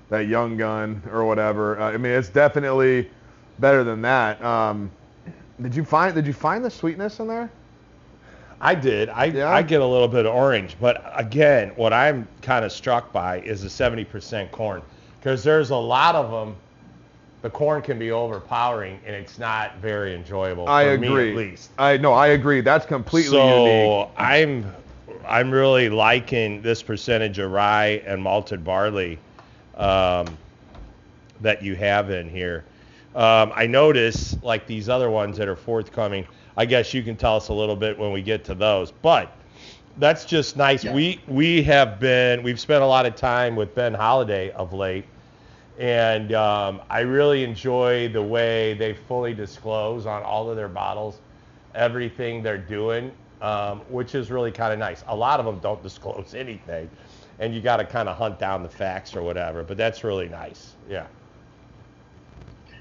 that 0.09 0.27
young 0.27 0.57
gun 0.57 1.03
or 1.11 1.25
whatever. 1.25 1.81
Uh, 1.81 1.93
I 1.93 1.97
mean, 1.97 2.13
it's 2.13 2.29
definitely 2.29 3.11
better 3.59 3.85
than 3.85 4.03
that. 4.03 4.43
Um, 4.45 4.91
did 5.61 5.75
you 5.75 5.85
find, 5.85 6.15
did 6.15 6.27
you 6.27 6.33
find 6.33 6.65
the 6.65 6.71
sweetness 6.71 7.19
in 7.21 7.29
there? 7.29 7.51
I 8.61 8.75
did. 8.75 9.09
I, 9.11 9.27
Yeah? 9.27 9.51
I 9.51 9.63
get 9.63 9.81
a 9.81 9.87
little 9.87 10.09
bit 10.09 10.27
of 10.27 10.35
orange, 10.35 10.77
but 10.81 11.03
again, 11.15 11.73
what 11.77 11.93
I'm 11.93 12.27
kind 12.43 12.65
of 12.65 12.73
struck 12.73 13.13
by 13.13 13.41
is 13.41 13.63
the 13.63 13.69
70% 13.69 14.51
corn, 14.51 14.83
because 15.19 15.45
there's 15.45 15.71
a 15.71 15.77
lot 15.77 16.15
of 16.15 16.31
them. 16.31 16.57
The 17.43 17.51
corn 17.51 17.83
can 17.83 17.99
be 17.99 18.11
overpowering, 18.11 18.99
and 19.07 19.15
it's 19.15 19.39
not 19.39 19.77
very 19.77 20.15
enjoyable. 20.15 20.69
I 20.69 20.85
for 20.85 20.91
agree. 20.93 21.09
Me 21.09 21.31
at 21.31 21.37
least. 21.37 21.71
I 21.79 21.97
no, 21.99 22.13
I 22.13 22.29
agree. 22.29 22.61
That's 22.63 22.87
completely 22.87 23.31
so 23.31 23.67
unique. 23.67 24.09
I'm, 24.17 24.75
I'm 25.27 25.51
really 25.51 25.89
liking 25.91 26.63
this 26.63 26.83
percentage 26.83 27.39
of 27.39 27.53
rye 27.53 28.03
and 28.07 28.23
malted 28.23 28.65
barley 28.65 29.19
um, 29.77 30.27
that 31.41 31.63
you 31.63 31.77
have 31.77 32.11
in 32.11 32.29
here. 32.29 32.65
Um, 33.15 33.53
I 33.55 33.67
notice 33.67 34.37
like 34.43 34.67
these 34.67 34.89
other 34.89 35.11
ones 35.11 35.39
that 35.39 35.49
are 35.49 35.57
forthcoming. 35.57 36.27
I 36.57 36.67
guess 36.67 36.93
you 36.93 37.03
can 37.03 37.17
tell 37.17 37.37
us 37.37 37.49
a 37.49 37.53
little 37.53 37.77
bit 37.77 37.99
when 37.99 38.13
we 38.13 38.23
get 38.23 38.45
to 38.45 38.55
those, 38.55 38.91
but 38.91 39.33
that's 39.99 40.25
just 40.25 40.57
nice. 40.57 40.85
Yeah. 40.85 40.95
We 40.95 41.21
we 41.27 41.63
have 41.63 41.99
been 41.99 42.43
we've 42.43 42.61
spent 42.61 42.83
a 42.83 42.87
lot 42.87 43.07
of 43.07 43.17
time 43.17 43.57
with 43.57 43.75
Ben 43.75 43.95
Holladay 43.95 44.51
of 44.51 44.73
late, 44.73 45.07
and 45.79 46.33
um, 46.35 46.83
I 46.91 47.01
really 47.01 47.45
enjoy 47.45 48.09
the 48.09 48.23
way 48.23 48.75
they 48.75 48.95
fully 48.95 49.35
disclose 49.35 50.07
on 50.07 50.23
all 50.23 50.51
of 50.51 50.57
their 50.57 50.69
bottles 50.69 51.19
everything 51.77 52.43
they're 52.43 52.59
doing, 52.59 53.13
um, 53.43 53.81
which 53.91 54.15
is 54.15 54.31
really 54.31 54.51
kind 54.51 54.73
of 54.73 54.79
nice. 54.79 55.05
A 55.09 55.15
lot 55.15 55.39
of 55.39 55.47
them 55.47 55.59
don't 55.61 55.83
disclose 55.83 56.35
anything, 56.37 56.91
and 57.39 57.55
you 57.55 57.61
got 57.61 57.77
to 57.79 57.85
kind 57.85 58.09
of 58.09 58.17
hunt 58.17 58.39
down 58.39 58.63
the 58.63 58.69
facts 58.69 59.15
or 59.15 59.23
whatever. 59.23 59.63
But 59.63 59.77
that's 59.77 60.05
really 60.05 60.29
nice. 60.29 60.75
Yeah. 60.89 61.07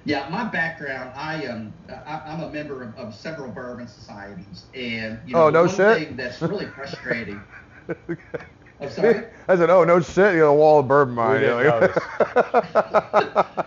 Yeah, 0.05 0.29
my 0.29 0.43
background, 0.43 1.11
I 1.15 1.41
am 1.43 1.73
I, 1.89 2.21
I'm 2.27 2.41
a 2.43 2.51
member 2.51 2.83
of, 2.83 2.95
of 2.95 3.15
several 3.15 3.51
bourbon 3.51 3.87
societies, 3.87 4.65
and 4.75 5.19
you 5.25 5.35
oh, 5.35 5.39
know, 5.39 5.45
Oh, 5.47 5.49
no 5.49 5.65
one 5.65 5.75
shit. 5.75 5.97
thing 5.97 6.15
that's 6.15 6.39
really 6.41 6.67
frustrating. 6.67 7.41
I'm 8.81 8.89
sorry. 8.89 9.23
I 9.47 9.55
said, 9.55 9.69
oh 9.69 9.83
no 9.83 10.01
shit, 10.01 10.33
you 10.33 10.41
got 10.41 10.47
a 10.47 10.53
wall 10.53 10.79
of 10.79 10.87
bourbon 10.87 11.15
behind 11.15 11.45
oh, 11.45 11.57
We 11.57 11.63
you. 11.63 11.69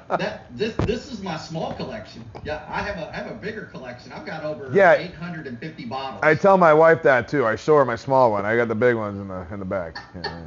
that 0.19 0.45
this 0.57 0.75
this 0.77 1.13
is 1.13 1.21
my 1.23 1.37
small 1.37 1.73
collection. 1.75 2.25
Yeah, 2.45 2.65
I 2.69 2.83
have 2.83 2.99
a 2.99 3.09
I 3.11 3.17
have 3.17 3.31
a 3.31 3.35
bigger 3.35 3.67
collection. 3.67 4.13
I've 4.13 4.27
got 4.27 4.45
over 4.45 4.71
Yeah. 4.73 4.95
850 4.95 5.85
bottles. 5.87 6.21
I 6.23 6.35
tell 6.35 6.59
my 6.59 6.75
wife 6.75 7.03
that 7.05 7.29
too. 7.29 7.47
I 7.47 7.57
show 7.57 7.77
her 7.77 7.85
my 7.85 7.97
small 7.97 8.33
one. 8.33 8.45
I 8.45 8.57
got 8.57 8.69
the 8.69 8.75
big 8.75 8.97
ones 8.97 9.21
in 9.21 9.29
the 9.29 9.47
in 9.53 9.59
the 9.61 9.65
back. 9.65 9.97
Yeah. 10.23 10.47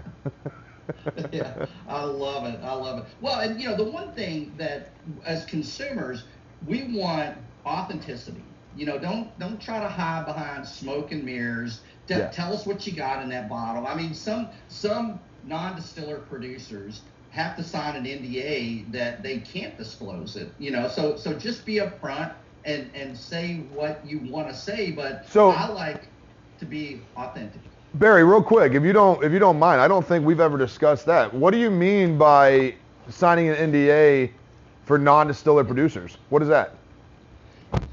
yeah, 1.32 1.66
I 1.88 2.04
love 2.04 2.46
it. 2.46 2.60
I 2.64 2.74
love 2.74 3.00
it. 3.00 3.06
Well, 3.22 3.40
and 3.40 3.62
you 3.62 3.70
know, 3.70 3.78
the 3.78 3.90
one 3.90 4.12
thing 4.14 4.54
that 4.58 4.90
as 5.26 5.46
consumers, 5.46 6.24
we 6.68 6.94
want 6.94 7.38
authenticity. 7.66 8.44
You 8.76 8.86
know, 8.86 8.98
don't 8.98 9.38
don't 9.40 9.62
try 9.62 9.80
to 9.80 9.88
hide 9.88 10.26
behind 10.26 10.66
smoke 10.66 11.12
and 11.12 11.24
mirrors. 11.24 11.82
Yeah. 12.20 12.28
Tell 12.30 12.54
us 12.54 12.66
what 12.66 12.86
you 12.86 12.94
got 12.94 13.24
in 13.24 13.30
that 13.30 13.50
bottle. 13.50 13.88
I 13.88 13.96
mean, 13.96 14.14
some 14.14 14.50
some 14.68 15.20
non-distiller 15.46 16.20
producers 16.20 17.02
have 17.32 17.56
to 17.56 17.64
sign 17.64 17.96
an 17.96 18.06
NDA 18.06 18.92
that 18.92 19.24
they 19.24 19.40
can't 19.40 19.78
disclose 19.78 20.36
it. 20.36 20.52
You 20.60 20.72
know, 20.72 20.88
so 20.88 21.16
so 21.16 21.34
just 21.34 21.66
be 21.66 21.76
upfront 21.76 22.34
and 22.66 22.90
and 22.94 23.18
say 23.18 23.64
what 23.74 24.06
you 24.06 24.20
want 24.30 24.50
to 24.50 24.56
say. 24.56 24.92
But 24.92 25.26
So- 25.28 25.50
I 25.50 25.68
like 25.68 26.08
to 26.60 26.66
be 26.66 27.02
authentic. 27.16 27.62
Barry, 27.96 28.24
real 28.24 28.42
quick, 28.44 28.74
if 28.74 28.84
you 28.84 28.94
don't 28.94 29.24
if 29.24 29.32
you 29.32 29.40
don't 29.40 29.60
mind, 29.60 29.82
I 29.82 29.88
don't 29.88 30.06
think 30.06 30.26
we've 30.26 30.40
ever 30.40 30.58
discussed 30.58 31.06
that. 31.08 31.34
What 31.34 31.52
do 31.52 31.58
you 31.58 31.70
mean 31.70 32.18
by 32.18 32.76
signing 33.10 33.50
an 33.50 33.56
NDA 33.56 34.32
for 34.86 34.98
non-distiller 34.98 35.64
producers? 35.64 36.18
What 36.30 36.42
is 36.42 36.48
that? 36.48 36.76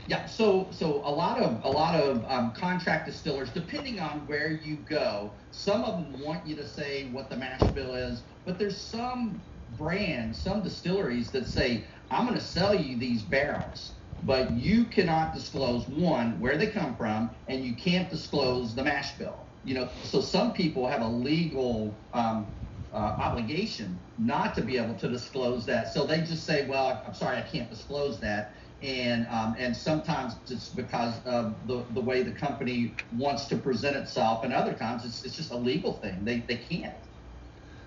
Yeah, 0.08 0.26
so 0.26 0.70
so 0.72 1.02
a 1.06 1.12
lot 1.12 1.38
of 1.38 1.64
a 1.64 1.68
lot 1.70 1.94
of 1.94 2.24
um, 2.28 2.52
contract 2.54 3.06
distillers, 3.06 3.52
depending 3.52 4.00
on 4.00 4.26
where 4.26 4.50
you 4.50 4.78
go, 4.78 5.36
some 5.50 5.84
of 5.84 6.02
them 6.02 6.18
want 6.18 6.46
you 6.46 6.56
to 6.56 6.66
say 6.66 7.10
what 7.12 7.30
the 7.30 7.36
mash 7.36 7.68
bill 7.74 7.94
is, 7.94 8.24
but 8.46 8.58
there's 8.58 8.82
some 8.82 9.44
brands, 9.68 10.42
some 10.42 10.62
distilleries 10.62 11.30
that 11.32 11.46
say, 11.46 11.86
I'm 12.10 12.26
going 12.26 12.38
to 12.38 12.44
sell 12.44 12.74
you 12.74 12.98
these 12.98 13.24
barrels, 13.24 13.98
but 14.22 14.52
you 14.52 14.86
cannot 14.86 15.34
disclose 15.34 15.86
one 15.88 16.40
where 16.40 16.58
they 16.58 16.68
come 16.68 16.96
from, 16.96 17.36
and 17.46 17.64
you 17.64 17.76
can't 17.76 18.10
disclose 18.10 18.74
the 18.74 18.84
mash 18.84 19.18
bill. 19.18 19.50
You 19.62 19.74
know, 19.74 19.90
so 20.02 20.22
some 20.22 20.54
people 20.54 20.86
have 20.88 21.02
a 21.02 21.08
legal 21.08 22.08
um, 22.14 22.54
uh, 22.92 22.96
obligation 22.96 24.02
not 24.18 24.54
to 24.56 24.62
be 24.62 24.78
able 24.78 24.96
to 24.96 25.08
disclose 25.08 25.66
that. 25.66 25.92
So 25.92 26.06
they 26.06 26.22
just 26.22 26.46
say, 26.46 26.66
well, 26.66 27.04
I'm 27.06 27.14
sorry, 27.14 27.38
I 27.38 27.42
can't 27.42 27.70
disclose 27.70 28.20
that. 28.20 28.54
And 28.82 29.26
um, 29.28 29.56
and 29.58 29.76
sometimes 29.76 30.34
it's 30.48 30.68
because 30.68 31.20
of 31.24 31.66
the, 31.66 31.84
the 31.90 32.00
way 32.00 32.22
the 32.22 32.32
company 32.32 32.94
wants 33.16 33.46
to 33.46 33.56
present 33.56 33.96
itself, 33.96 34.44
and 34.44 34.52
other 34.52 34.72
times 34.72 35.04
it's, 35.04 35.24
it's 35.24 35.34
just 35.34 35.50
a 35.50 35.56
legal 35.56 35.94
thing. 35.94 36.24
They, 36.24 36.40
they 36.40 36.56
can't. 36.56 36.94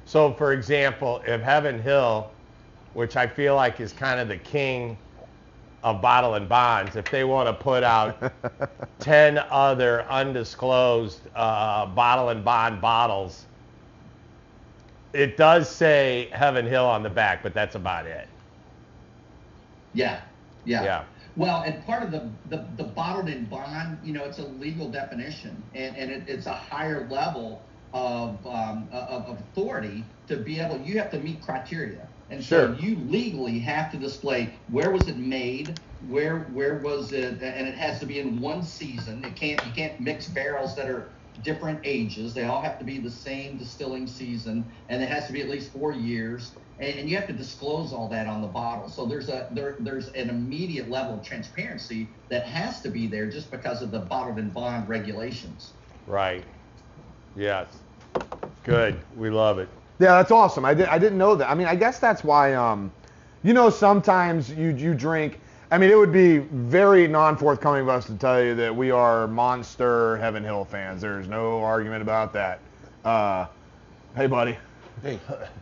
So, 0.06 0.34
for 0.34 0.51
example, 0.51 1.22
if 1.26 1.41
Heaven 1.41 1.82
Hill, 1.82 2.32
which 2.93 3.16
I 3.16 3.28
feel 3.28 3.55
like 3.55 3.80
is 3.80 3.93
kind 3.93 4.20
of 4.20 4.28
the 4.28 4.38
king 4.38 4.97
of 5.84 6.01
bottle 6.01 6.36
and 6.36 6.49
bonds, 6.49 6.97
if 6.97 7.09
they 7.09 7.24
want 7.24 7.47
to 7.47 7.53
put 7.53 7.84
out 7.84 8.34
10 8.99 9.39
other 9.49 10.03
undisclosed 10.09 11.22
uh, 11.36 11.86
bottled 11.86 12.36
in 12.36 12.43
bond 12.43 12.82
bottles, 12.82 13.45
it 15.13 15.38
does 15.38 15.70
say 15.70 16.30
Heaven 16.34 16.66
Hill 16.66 16.86
on 16.86 17.03
the 17.03 17.09
back, 17.09 17.43
but 17.43 17.53
that's 17.53 17.76
about 17.76 18.05
it. 18.05 18.28
Yeah, 19.93 20.22
yeah. 20.66 20.84
Yeah. 20.84 21.05
Well, 21.36 21.64
and 21.64 21.84
part 21.86 22.03
of 22.03 22.12
the, 22.12 22.38
the, 22.45 22.70
the 22.76 22.84
bottled 22.84 23.30
in 23.30 23.45
bond, 23.45 23.99
you 24.03 24.14
know, 24.14 24.26
it's 24.26 24.39
a 24.39 24.45
legal 24.47 24.91
definition, 24.91 25.70
and, 25.74 25.95
and 25.95 26.12
it, 26.12 26.26
it's 26.28 26.45
a 26.45 26.53
higher 26.53 27.07
level 27.09 27.70
of, 27.93 28.45
um, 28.45 28.89
of, 28.91 29.39
authority 29.39 30.05
to 30.28 30.38
be 30.38 30.59
able, 30.59 30.80
you 30.82 30.97
have 30.99 31.12
to 31.12 31.20
meet 31.20 31.41
criteria. 31.41 32.09
And 32.30 32.43
Sure. 32.43 32.76
so 32.76 32.82
you 32.82 32.95
legally 32.97 33.59
have 33.59 33.91
to 33.91 33.97
display 33.97 34.59
where 34.68 34.91
was 34.91 35.07
it 35.07 35.18
made, 35.18 35.82
where 35.99 36.45
where 36.45 36.80
was 36.80 37.12
it, 37.12 37.41
and 37.41 37.68
it 37.68 37.76
has 37.76 37.99
to 37.99 38.05
be 38.05 38.20
in 38.20 38.39
one 38.39 38.64
season. 38.64 39.24
It 39.24 39.36
can't 39.36 39.66
you 39.66 39.74
can't 39.74 39.99
mix 39.99 40.28
barrels 40.30 40.76
that 40.76 40.89
are 40.89 41.14
different 41.41 41.82
ages. 41.84 42.34
They 42.34 42.43
all 42.45 42.62
have 42.62 42.80
to 42.80 42.86
be 42.86 42.99
the 42.99 43.12
same 43.12 43.57
distilling 43.57 44.07
season, 44.07 44.72
and 44.89 45.03
it 45.03 45.09
has 45.09 45.28
to 45.28 45.34
be 45.34 45.41
at 45.41 45.49
least 45.49 45.72
four 45.72 45.93
years. 45.93 46.57
And, 46.82 46.99
and 46.99 47.09
you 47.09 47.15
have 47.15 47.27
to 47.27 47.34
disclose 47.34 47.93
all 47.93 48.09
that 48.09 48.27
on 48.27 48.41
the 48.41 48.47
bottle. 48.47 48.89
So 48.89 49.05
there's 49.05 49.29
a 49.29 49.47
there, 49.51 49.77
there's 49.79 50.07
an 50.09 50.29
immediate 50.29 50.89
level 50.89 51.19
of 51.19 51.23
transparency 51.23 52.09
that 52.29 52.45
has 52.45 52.82
to 52.82 52.89
be 52.89 53.07
there 53.07 53.29
just 53.29 53.51
because 53.51 53.82
of 53.82 53.91
the 53.91 53.99
bottled 53.99 54.39
in 54.39 54.49
bond 54.49 54.89
regulations. 54.89 55.71
Right. 56.07 56.43
Yes. 57.36 57.67
Good. 58.63 58.99
We 59.15 59.29
love 59.29 59.59
it. 59.59 59.69
Yeah, 59.99 60.17
that's 60.17 60.32
awesome. 60.32 60.65
I, 60.65 60.73
did, 60.73 60.88
I 60.88 60.97
didn't 60.97 61.19
know 61.19 61.36
that. 61.36 61.49
I 61.49 61.53
mean, 61.53 61.67
I 61.67 61.75
guess 61.75 61.99
that's 61.99 62.23
why, 62.23 62.55
um, 62.55 62.91
you 63.43 63.53
know, 63.53 63.69
sometimes 63.69 64.49
you, 64.49 64.69
you 64.69 64.95
drink. 64.95 65.39
I 65.69 65.77
mean, 65.77 65.91
it 65.91 65.97
would 65.97 66.11
be 66.11 66.39
very 66.39 67.07
non 67.07 67.38
forthcoming 67.38 67.84
of 67.84 67.89
us 67.89 68.07
to 68.07 68.15
tell 68.15 68.43
you 68.43 68.55
that 68.55 68.75
we 68.75 68.89
are 68.89 69.27
Monster 69.27 70.17
Heaven 70.17 70.43
Hill 70.43 70.65
fans. 70.65 71.01
There's 71.01 71.27
no 71.27 71.63
argument 71.63 72.01
about 72.01 72.34
that. 72.34 72.59
Uh, 73.05 73.45
hey, 74.15 74.25
buddy. 74.27 74.57
Hey. 75.03 75.19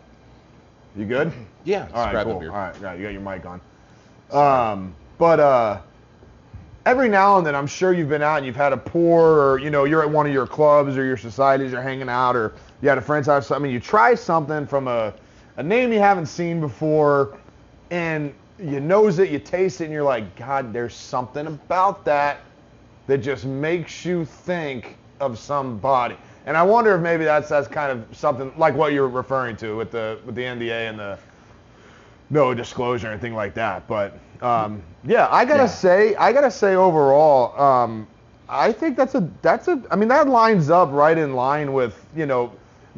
You 0.95 1.05
good? 1.05 1.31
Yeah. 1.63 1.87
All 1.93 2.05
right, 2.05 2.23
cool. 2.23 2.33
All 2.33 2.41
right, 2.47 2.81
got 2.81 2.97
you 2.97 3.03
got 3.03 3.13
your 3.13 3.21
mic 3.21 3.45
on. 3.45 3.61
Um, 4.31 4.95
but 5.17 5.39
uh, 5.39 5.81
every 6.85 7.09
now 7.09 7.37
and 7.37 7.45
then, 7.45 7.55
I'm 7.55 7.67
sure 7.67 7.93
you've 7.93 8.09
been 8.09 8.21
out 8.21 8.37
and 8.37 8.45
you've 8.45 8.55
had 8.55 8.73
a 8.73 8.77
pour, 8.77 9.39
or 9.39 9.59
you 9.59 9.69
know, 9.69 9.83
you're 9.85 10.01
at 10.01 10.09
one 10.09 10.25
of 10.25 10.33
your 10.33 10.47
clubs 10.47 10.97
or 10.97 11.03
your 11.03 11.17
societies, 11.17 11.71
you're 11.71 11.81
hanging 11.81 12.09
out, 12.09 12.35
or 12.35 12.53
you 12.81 12.89
had 12.89 12.97
a 12.97 13.01
friend's 13.01 13.27
house. 13.27 13.51
I 13.51 13.59
mean, 13.59 13.71
you 13.71 13.79
try 13.79 14.15
something 14.15 14.65
from 14.67 14.87
a 14.87 15.13
a 15.57 15.63
name 15.63 15.91
you 15.91 15.99
haven't 15.99 16.27
seen 16.27 16.59
before, 16.59 17.37
and 17.91 18.33
you 18.57 18.79
nose 18.79 19.19
it, 19.19 19.29
you 19.29 19.39
taste 19.39 19.81
it, 19.81 19.85
and 19.85 19.93
you're 19.93 20.03
like, 20.03 20.35
God, 20.35 20.73
there's 20.73 20.95
something 20.95 21.47
about 21.47 22.05
that 22.05 22.41
that 23.07 23.19
just 23.19 23.45
makes 23.45 24.05
you 24.05 24.25
think 24.25 24.97
of 25.19 25.37
somebody. 25.37 26.15
And 26.45 26.57
I 26.57 26.63
wonder 26.63 26.95
if 26.95 27.01
maybe 27.01 27.25
that's 27.25 27.49
that's 27.49 27.67
kind 27.67 27.91
of 27.91 28.17
something 28.17 28.51
like 28.57 28.75
what 28.75 28.93
you're 28.93 29.07
referring 29.07 29.55
to 29.57 29.75
with 29.77 29.91
the 29.91 30.19
with 30.25 30.35
the 30.35 30.43
NDA 30.43 30.89
and 30.89 30.99
the 30.99 31.17
no 32.29 32.53
disclosure 32.53 33.07
or 33.07 33.11
anything 33.11 33.35
like 33.35 33.53
that. 33.55 33.87
But 33.87 34.17
um, 34.41 34.81
yeah, 35.03 35.27
I 35.31 35.45
gotta 35.45 35.63
Yeah. 35.63 35.67
say, 35.67 36.15
I 36.15 36.31
gotta 36.31 36.51
say 36.51 36.75
overall, 36.75 37.59
um, 37.61 38.07
I 38.47 38.71
think 38.71 38.97
that's 38.97 39.15
a 39.15 39.29
that's 39.41 39.67
a. 39.67 39.81
I 39.91 39.95
mean, 39.95 40.09
that 40.09 40.27
lines 40.27 40.69
up 40.69 40.91
right 40.91 41.17
in 41.17 41.33
line 41.33 41.73
with 41.73 42.03
you 42.15 42.25
know, 42.25 42.51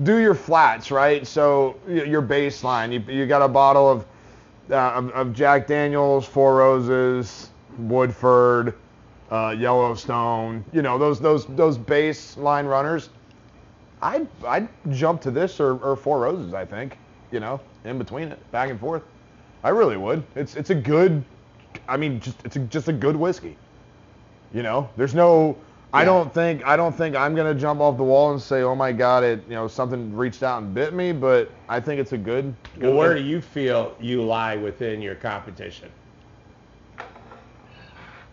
do 0.04 0.18
your 0.18 0.36
flats 0.36 0.92
right. 0.92 1.26
So 1.26 1.76
your 1.88 2.22
baseline, 2.22 2.92
you 2.94 3.00
you 3.14 3.26
got 3.26 3.42
a 3.42 3.48
bottle 3.48 3.90
of 3.90 4.06
uh, 4.72 4.92
of, 4.92 5.10
of 5.12 5.34
Jack 5.34 5.68
Daniels, 5.68 6.26
Four 6.26 6.56
Roses, 6.56 7.50
Woodford, 7.78 8.76
uh, 9.32 9.56
Yellowstone. 9.58 10.64
You 10.72 10.82
know 10.84 10.98
those 10.98 11.20
those 11.20 11.46
those 11.48 11.78
baseline 11.78 12.70
runners. 12.70 13.10
I'd 14.02 14.28
I'd 14.46 14.68
jump 14.90 15.22
to 15.22 15.32
this 15.32 15.60
or, 15.60 15.78
or 15.78 15.96
Four 15.96 16.22
Roses. 16.22 16.54
I 16.54 16.66
think 16.66 16.98
you 17.32 17.40
know 17.40 17.60
in 17.86 17.98
between 17.98 18.30
it, 18.30 18.52
back 18.52 18.70
and 18.70 18.80
forth. 18.80 19.04
I 19.64 19.70
really 19.70 19.98
would. 19.98 20.24
It's 20.36 20.56
it's 20.56 20.70
a 20.70 20.76
good. 20.76 21.24
I 21.88 21.98
mean, 21.98 22.20
just 22.20 22.38
it's 22.46 22.56
a, 22.56 22.60
just 22.60 22.88
a 22.88 22.94
good 22.94 23.16
whiskey. 23.16 23.58
You 24.54 24.64
know, 24.64 24.90
there's 24.98 25.16
no. 25.16 25.58
I 25.94 26.06
don't 26.06 26.34
think 26.34 26.66
I 26.66 26.78
don't 26.78 26.96
think 26.96 27.18
I'm 27.18 27.36
gonna 27.36 27.54
jump 27.54 27.82
off 27.82 27.98
the 27.98 28.04
wall 28.04 28.32
and 28.32 28.42
say, 28.42 28.62
oh 28.62 28.76
my 28.76 28.94
God, 28.94 29.26
it 29.26 29.44
you 29.44 29.56
know 29.56 29.68
something 29.68 30.16
reached 30.16 30.42
out 30.42 30.62
and 30.62 30.74
bit 30.74 30.94
me. 30.94 31.12
But 31.12 31.52
I 31.68 31.80
think 31.80 32.00
it's 32.00 32.14
a 32.14 32.18
good. 32.18 32.56
good 32.76 32.84
Well, 32.84 32.94
where 32.94 33.14
do 33.14 33.22
you 33.22 33.42
feel 33.42 33.96
you 34.00 34.24
lie 34.24 34.56
within 34.56 35.02
your 35.02 35.16
competition? 35.16 35.92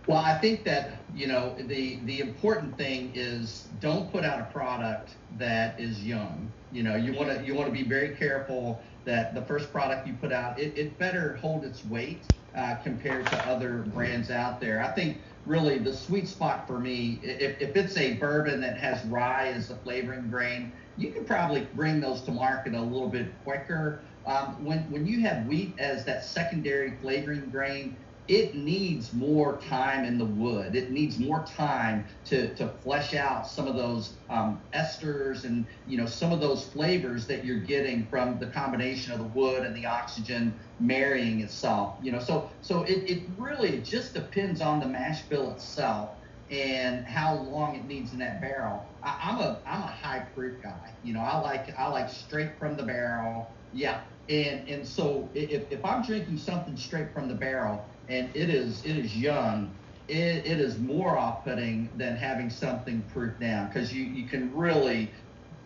Well, 0.08 0.24
I 0.24 0.38
think 0.38 0.64
that 0.64 0.92
you 1.14 1.26
know 1.26 1.54
the 1.54 1.96
the 2.06 2.20
important 2.20 2.78
thing 2.78 3.12
is 3.14 3.68
don't 3.78 4.10
put 4.10 4.24
out 4.24 4.40
a 4.40 4.46
product 4.46 5.10
that 5.36 5.78
is 5.78 6.02
young. 6.02 6.50
You 6.72 6.82
know, 6.82 6.96
you 6.96 7.12
want 7.12 7.28
to 7.28 7.44
you 7.44 7.54
want 7.54 7.68
to 7.68 7.72
be 7.72 7.86
very 7.86 8.16
careful 8.16 8.80
that 9.04 9.34
the 9.34 9.42
first 9.42 9.70
product 9.70 10.06
you 10.06 10.14
put 10.14 10.32
out 10.32 10.58
it, 10.58 10.78
it 10.78 10.98
better 10.98 11.36
hold 11.36 11.62
its 11.62 11.84
weight 11.84 12.22
uh, 12.56 12.76
compared 12.76 13.26
to 13.26 13.46
other 13.46 13.82
brands 13.94 14.30
out 14.30 14.62
there. 14.62 14.82
I 14.82 14.92
think 14.92 15.18
really 15.44 15.76
the 15.78 15.92
sweet 15.92 16.26
spot 16.26 16.66
for 16.66 16.78
me, 16.78 17.20
if, 17.22 17.60
if 17.60 17.76
it's 17.76 17.98
a 17.98 18.14
bourbon 18.14 18.62
that 18.62 18.78
has 18.78 19.04
rye 19.06 19.48
as 19.48 19.68
the 19.68 19.76
flavoring 19.76 20.30
grain, 20.30 20.72
you 20.96 21.10
can 21.12 21.26
probably 21.26 21.68
bring 21.74 22.00
those 22.00 22.22
to 22.22 22.32
market 22.32 22.72
a 22.72 22.80
little 22.80 23.10
bit 23.10 23.26
quicker. 23.44 24.00
Um, 24.24 24.64
when 24.64 24.90
when 24.90 25.06
you 25.06 25.20
have 25.20 25.46
wheat 25.46 25.74
as 25.78 26.06
that 26.06 26.24
secondary 26.24 26.96
flavoring 27.02 27.50
grain, 27.50 27.94
it 28.28 28.54
needs 28.54 29.14
more 29.14 29.58
time 29.58 30.04
in 30.04 30.18
the 30.18 30.24
wood. 30.26 30.76
It 30.76 30.90
needs 30.90 31.18
more 31.18 31.44
time 31.46 32.06
to, 32.26 32.54
to 32.56 32.68
flesh 32.82 33.14
out 33.14 33.46
some 33.46 33.66
of 33.66 33.74
those 33.74 34.18
um, 34.28 34.64
esters 34.74 35.44
and 35.44 35.66
you 35.86 35.96
know 35.96 36.06
some 36.06 36.30
of 36.32 36.40
those 36.40 36.68
flavors 36.70 37.26
that 37.28 37.44
you're 37.44 37.60
getting 37.60 38.06
from 38.08 38.38
the 38.38 38.48
combination 38.48 39.12
of 39.14 39.18
the 39.18 39.24
wood 39.24 39.64
and 39.64 39.74
the 39.74 39.86
oxygen 39.86 40.60
marrying 40.78 41.40
itself. 41.40 41.96
You 42.02 42.12
know, 42.12 42.20
so 42.20 42.50
so 42.60 42.82
it, 42.82 42.98
it 43.10 43.30
really 43.38 43.80
just 43.80 44.12
depends 44.12 44.60
on 44.60 44.78
the 44.80 44.86
mash 44.86 45.26
bill 45.28 45.50
itself 45.52 46.10
and 46.50 47.06
how 47.06 47.34
long 47.34 47.76
it 47.76 47.86
needs 47.86 48.12
in 48.12 48.18
that 48.18 48.40
barrel. 48.42 48.84
I, 49.02 49.16
I'm 49.22 49.38
a 49.38 49.62
I'm 49.66 49.82
a 49.82 49.86
high 49.86 50.20
proof 50.34 50.62
guy. 50.62 50.96
You 51.02 51.14
know, 51.14 51.20
I 51.20 51.38
like 51.38 51.70
I 51.78 51.88
like 51.88 52.10
straight 52.10 52.58
from 52.58 52.76
the 52.76 52.82
barrel. 52.84 53.54
Yeah, 53.72 54.02
and 54.28 54.68
and 54.68 54.86
so 54.86 55.30
if, 55.34 55.64
if 55.70 55.84
I'm 55.84 56.02
drinking 56.02 56.38
something 56.38 56.76
straight 56.76 57.12
from 57.14 57.28
the 57.28 57.34
barrel 57.34 57.88
and 58.08 58.34
it 58.34 58.50
is 58.50 58.84
it 58.84 58.96
is 58.96 59.16
young, 59.16 59.78
it, 60.08 60.46
it 60.46 60.60
is 60.60 60.78
more 60.78 61.18
off-putting 61.18 61.90
than 61.96 62.16
having 62.16 62.50
something 62.50 63.02
proof 63.12 63.38
down 63.38 63.68
because 63.68 63.92
you 63.92 64.04
you 64.04 64.28
can 64.28 64.54
really 64.54 65.12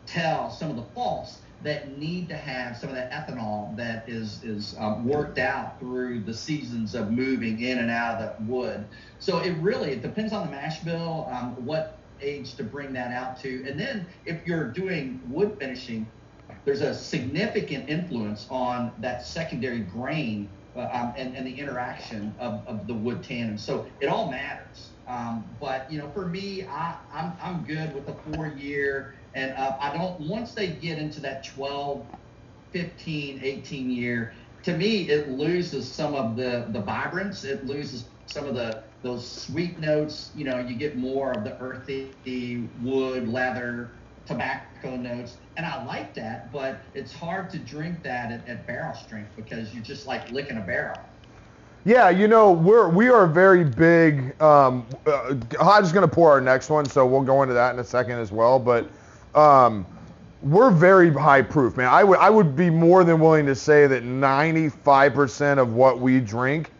tell 0.06 0.50
some 0.50 0.70
of 0.70 0.76
the 0.76 0.82
faults 0.94 1.40
that 1.60 1.96
need 1.96 2.28
to 2.28 2.36
have 2.36 2.76
some 2.76 2.88
of 2.88 2.96
that 2.96 3.12
ethanol 3.12 3.76
that 3.76 4.08
is 4.08 4.42
is 4.42 4.74
um, 4.78 5.06
worked 5.06 5.38
out 5.38 5.78
through 5.78 6.24
the 6.24 6.34
seasons 6.34 6.94
of 6.94 7.10
moving 7.10 7.60
in 7.60 7.78
and 7.78 7.90
out 7.90 8.20
of 8.20 8.36
the 8.36 8.52
wood. 8.52 8.88
So 9.18 9.38
it 9.38 9.52
really 9.58 9.92
it 9.92 10.02
depends 10.02 10.32
on 10.32 10.46
the 10.46 10.50
mash 10.50 10.80
bill, 10.80 11.28
um, 11.30 11.64
what 11.64 12.00
age 12.20 12.56
to 12.56 12.64
bring 12.64 12.92
that 12.92 13.12
out 13.12 13.40
to, 13.40 13.64
and 13.68 13.78
then 13.78 14.06
if 14.24 14.46
you're 14.46 14.70
doing 14.72 15.20
wood 15.24 15.56
finishing, 15.58 16.12
there's 16.64 16.80
a 16.80 16.94
significant 16.94 17.88
influence 17.88 18.46
on 18.50 18.92
that 19.00 19.26
secondary 19.26 19.80
grain 19.80 20.50
um, 20.76 21.14
and, 21.16 21.36
and 21.36 21.46
the 21.46 21.58
interaction 21.58 22.34
of, 22.38 22.64
of 22.66 22.86
the 22.86 22.94
wood 22.94 23.22
tannin. 23.22 23.58
So 23.58 23.86
it 24.00 24.06
all 24.06 24.30
matters. 24.30 24.94
Um, 25.06 25.56
but 25.60 25.90
you 25.90 25.98
know, 25.98 26.10
for 26.10 26.26
me, 26.28 26.64
I, 26.66 26.98
I'm, 27.12 27.34
I'm 27.42 27.64
good 27.64 27.94
with 27.94 28.06
the 28.06 28.14
four 28.14 28.46
year 28.48 29.14
and 29.34 29.52
uh, 29.52 29.76
I 29.80 29.96
don't, 29.96 30.20
once 30.20 30.54
they 30.54 30.68
get 30.76 30.98
into 30.98 31.20
that 31.20 31.44
12, 31.46 32.08
15, 32.72 33.40
18 33.42 33.90
year, 33.90 34.34
to 34.64 34.76
me, 34.76 35.08
it 35.08 35.28
loses 35.28 35.94
some 35.94 36.14
of 36.14 36.36
the, 36.36 36.68
the 36.70 36.80
vibrance. 36.80 37.44
It 37.44 37.64
loses 37.66 38.12
some 38.26 38.46
of 38.46 38.54
the, 38.54 38.82
those 39.02 39.30
sweet 39.44 39.78
notes. 39.80 40.30
You 40.34 40.44
know, 40.44 40.58
you 40.60 40.76
get 40.76 40.96
more 40.96 41.36
of 41.36 41.44
the 41.44 41.56
earthy 41.58 42.44
wood, 42.78 43.28
leather, 43.28 43.94
tobacco 44.26 44.96
notes. 44.96 45.36
And 45.56 45.66
I 45.66 45.84
like 45.84 46.14
that, 46.14 46.52
but 46.52 46.80
it's 46.94 47.12
hard 47.12 47.50
to 47.50 47.58
drink 47.58 48.02
that 48.02 48.32
at, 48.32 48.48
at 48.48 48.66
barrel 48.66 48.94
strength 48.94 49.30
because 49.36 49.72
you're 49.74 49.82
just 49.82 50.06
like 50.06 50.30
licking 50.30 50.56
a 50.56 50.60
barrel. 50.60 50.98
Yeah, 51.84 52.10
you 52.10 52.28
know, 52.28 52.52
we're 52.52 52.88
we 52.88 53.08
are 53.08 53.26
very 53.26 53.64
big. 53.64 54.40
Um, 54.40 54.86
uh, 55.04 55.34
Hodge 55.58 55.84
is 55.84 55.92
going 55.92 56.08
to 56.08 56.14
pour 56.14 56.30
our 56.30 56.40
next 56.40 56.70
one, 56.70 56.86
so 56.86 57.04
we'll 57.04 57.22
go 57.22 57.42
into 57.42 57.54
that 57.54 57.74
in 57.74 57.80
a 57.80 57.84
second 57.84 58.18
as 58.18 58.30
well. 58.30 58.60
But 58.60 58.88
um, 59.34 59.84
we're 60.42 60.70
very 60.70 61.12
high 61.12 61.42
proof, 61.42 61.76
man. 61.76 61.88
I 61.88 62.04
would 62.04 62.18
I 62.18 62.30
would 62.30 62.54
be 62.54 62.70
more 62.70 63.02
than 63.02 63.18
willing 63.18 63.46
to 63.46 63.56
say 63.56 63.88
that 63.88 64.04
95% 64.04 65.58
of 65.58 65.72
what 65.72 65.98
we 65.98 66.20
drink 66.20 66.70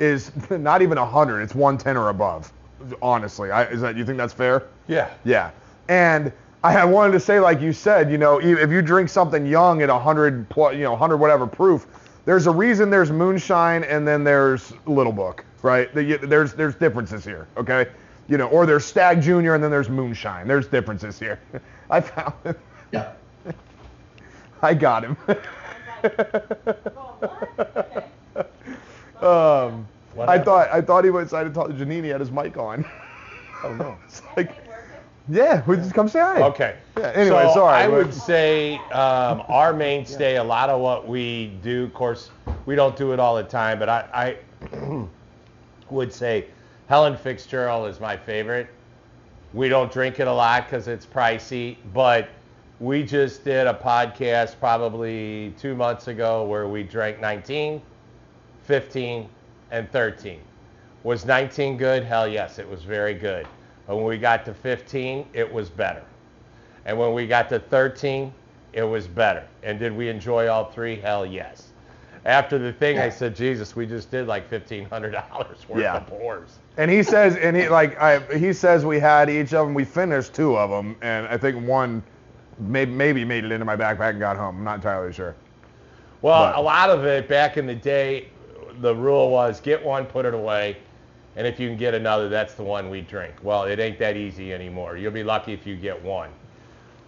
is 0.00 0.32
not 0.50 0.82
even 0.82 0.98
100. 0.98 1.40
It's 1.40 1.54
110 1.54 1.96
or 1.96 2.08
above. 2.08 2.52
Honestly, 3.02 3.50
I, 3.50 3.64
is 3.64 3.80
that 3.80 3.96
you 3.96 4.04
think 4.04 4.18
that's 4.18 4.32
fair? 4.32 4.64
Yeah. 4.86 5.10
Yeah. 5.24 5.50
And 5.88 6.32
I 6.62 6.76
I 6.78 6.84
wanted 6.84 7.12
to 7.12 7.20
say, 7.20 7.40
like 7.40 7.60
you 7.60 7.72
said, 7.72 8.10
you 8.10 8.18
know, 8.18 8.40
e- 8.40 8.52
if 8.52 8.70
you 8.70 8.82
drink 8.82 9.08
something 9.08 9.46
young 9.46 9.82
at 9.82 9.88
100, 9.90 10.48
pl- 10.48 10.72
you 10.72 10.82
know, 10.84 10.92
100 10.92 11.16
whatever 11.18 11.46
proof, 11.46 11.86
there's 12.24 12.46
a 12.46 12.50
reason 12.50 12.90
there's 12.90 13.10
moonshine 13.10 13.84
and 13.84 14.06
then 14.06 14.24
there's 14.24 14.72
Little 14.86 15.12
Book, 15.12 15.44
right? 15.62 15.88
There's 15.94 16.54
there's 16.54 16.74
differences 16.74 17.24
here, 17.24 17.46
okay? 17.56 17.86
You 18.28 18.38
know, 18.38 18.48
or 18.48 18.66
there's 18.66 18.84
Stagg 18.84 19.22
Junior 19.22 19.54
and 19.54 19.62
then 19.64 19.70
there's 19.70 19.88
moonshine. 19.88 20.46
There's 20.48 20.66
differences 20.68 21.18
here. 21.18 21.40
I 21.90 22.00
found 22.00 22.34
him. 22.44 22.56
Yeah. 22.92 23.12
I 24.62 24.74
got 24.74 25.04
him. 25.04 25.16
um, 29.22 29.86
I 30.26 30.38
thought 30.38 30.68
I 30.70 30.80
thought 30.80 31.04
he 31.04 31.10
was. 31.10 31.32
I 31.32 31.48
thought 31.48 31.70
Janini 31.70 32.10
had 32.10 32.20
his 32.20 32.30
mic 32.30 32.56
on. 32.56 32.84
Oh 33.64 33.74
no. 33.74 33.96
It's 34.06 34.22
like, 34.36 34.52
Yeah, 35.28 35.62
we 35.66 35.76
just 35.76 35.92
come 35.92 36.08
say 36.08 36.20
hi. 36.20 36.42
Okay. 36.42 36.76
Yeah, 36.96 37.12
anyway, 37.14 37.44
so 37.48 37.54
sorry, 37.54 37.74
I 37.76 37.86
but- 37.86 38.06
would 38.06 38.14
say 38.14 38.76
um, 38.92 39.42
our 39.48 39.72
mainstay, 39.72 40.36
a 40.36 40.44
lot 40.44 40.70
of 40.70 40.80
what 40.80 41.06
we 41.06 41.52
do, 41.62 41.84
of 41.84 41.94
course, 41.94 42.30
we 42.66 42.74
don't 42.74 42.96
do 42.96 43.12
it 43.12 43.20
all 43.20 43.36
the 43.36 43.42
time, 43.42 43.78
but 43.78 43.88
I, 43.88 44.36
I 44.72 45.06
would 45.90 46.12
say 46.12 46.46
Helen 46.88 47.16
Fitzgerald 47.16 47.88
is 47.88 48.00
my 48.00 48.16
favorite. 48.16 48.68
We 49.52 49.68
don't 49.68 49.92
drink 49.92 50.18
it 50.20 50.26
a 50.28 50.32
lot 50.32 50.64
because 50.66 50.88
it's 50.88 51.04
pricey, 51.06 51.76
but 51.92 52.28
we 52.80 53.02
just 53.02 53.44
did 53.44 53.66
a 53.66 53.74
podcast 53.74 54.58
probably 54.58 55.54
two 55.58 55.74
months 55.74 56.08
ago 56.08 56.44
where 56.44 56.68
we 56.68 56.82
drank 56.82 57.20
19, 57.20 57.82
15, 58.64 59.28
and 59.70 59.90
13. 59.90 60.40
Was 61.02 61.24
19 61.26 61.76
good? 61.76 62.02
Hell 62.04 62.28
yes, 62.28 62.58
it 62.58 62.68
was 62.68 62.82
very 62.82 63.14
good. 63.14 63.46
But 63.88 63.96
when 63.96 64.04
we 64.04 64.18
got 64.18 64.44
to 64.44 64.54
15, 64.54 65.26
it 65.32 65.50
was 65.52 65.68
better. 65.70 66.04
And 66.84 66.96
when 66.98 67.14
we 67.14 67.26
got 67.26 67.48
to 67.48 67.58
13, 67.58 68.32
it 68.74 68.82
was 68.84 69.08
better. 69.08 69.44
And 69.64 69.78
did 69.80 69.96
we 69.96 70.08
enjoy 70.08 70.46
all 70.48 70.66
three? 70.66 70.96
Hell 70.96 71.26
yes. 71.26 71.72
After 72.26 72.58
the 72.58 72.72
thing, 72.72 72.98
I 72.98 73.08
said, 73.08 73.34
Jesus, 73.34 73.74
we 73.74 73.86
just 73.86 74.10
did 74.10 74.26
like 74.26 74.50
$1,500 74.50 75.68
worth 75.68 75.80
Yeah. 75.82 75.96
of 75.96 76.06
pours. 76.06 76.58
And 76.76 76.90
he 76.90 77.02
says, 77.02 77.36
and 77.36 77.56
he 77.56 77.68
like, 77.68 77.98
I, 77.98 78.20
he 78.36 78.52
says 78.52 78.84
we 78.84 79.00
had 79.00 79.30
each 79.30 79.54
of 79.54 79.66
them. 79.66 79.72
We 79.74 79.84
finished 79.84 80.34
two 80.34 80.56
of 80.56 80.68
them, 80.70 80.94
and 81.00 81.26
I 81.26 81.38
think 81.38 81.66
one 81.66 82.02
maybe 82.60 82.90
maybe 82.92 83.24
made 83.24 83.44
it 83.44 83.52
into 83.52 83.64
my 83.64 83.76
backpack 83.76 84.10
and 84.10 84.18
got 84.20 84.36
home. 84.36 84.58
I'm 84.58 84.64
not 84.64 84.76
entirely 84.76 85.12
sure. 85.12 85.34
Well, 86.20 86.52
But- 86.52 86.58
a 86.58 86.60
lot 86.60 86.90
of 86.90 87.04
it 87.06 87.28
back 87.28 87.56
in 87.56 87.66
the 87.66 87.74
day, 87.74 88.28
the 88.80 88.94
rule 88.94 89.30
was 89.30 89.60
get 89.60 89.82
one, 89.82 90.04
put 90.04 90.26
it 90.26 90.34
away, 90.34 90.76
and 91.38 91.46
if 91.46 91.58
you 91.58 91.68
can 91.68 91.78
get 91.78 91.94
another, 91.94 92.28
that's 92.28 92.52
the 92.52 92.62
one 92.62 92.90
we 92.90 93.00
drink. 93.00 93.34
Well, 93.42 93.64
it 93.64 93.78
ain't 93.78 93.98
that 94.00 94.16
easy 94.18 94.52
anymore. 94.52 94.98
You'll 94.98 95.12
be 95.12 95.24
lucky 95.24 95.54
if 95.54 95.66
you 95.66 95.76
get 95.76 96.00
one. 96.02 96.28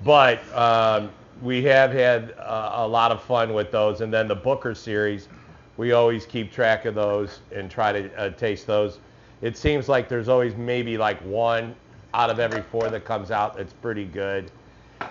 But 0.03 0.41
um, 0.57 1.11
we 1.43 1.62
have 1.64 1.93
had 1.93 2.35
uh, 2.39 2.70
a 2.76 2.89
lot 2.89 3.11
of 3.11 3.22
fun 3.22 3.53
with 3.53 3.70
those, 3.70 4.01
and 4.01 4.11
then 4.11 4.26
the 4.26 4.35
Booker 4.35 4.74
series, 4.74 5.28
we 5.76 5.93
always 5.93 6.24
keep 6.24 6.51
track 6.51 6.87
of 6.87 6.95
those 6.95 7.41
and 7.55 7.70
try 7.70 7.93
to 7.93 8.16
uh, 8.16 8.31
taste 8.31 8.66
those. 8.66 9.01
It 9.43 9.59
seems 9.59 9.89
like 9.89 10.09
there's 10.09 10.28
always 10.28 10.57
maybe 10.57 10.97
like 10.97 11.20
one 11.20 11.74
out 12.14 12.31
of 12.31 12.39
every 12.39 12.62
four 12.62 12.89
that 12.89 13.05
comes 13.05 13.31
out 13.31 13.57
that's 13.57 13.74
pretty 13.74 14.07
good 14.07 14.51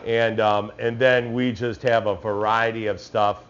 and 0.05 0.39
um, 0.39 0.72
and 0.80 0.97
then 0.97 1.34
we 1.34 1.51
just 1.51 1.82
have 1.84 2.07
a 2.07 2.15
variety 2.15 2.88
of 2.88 2.99
stuff 2.99 3.43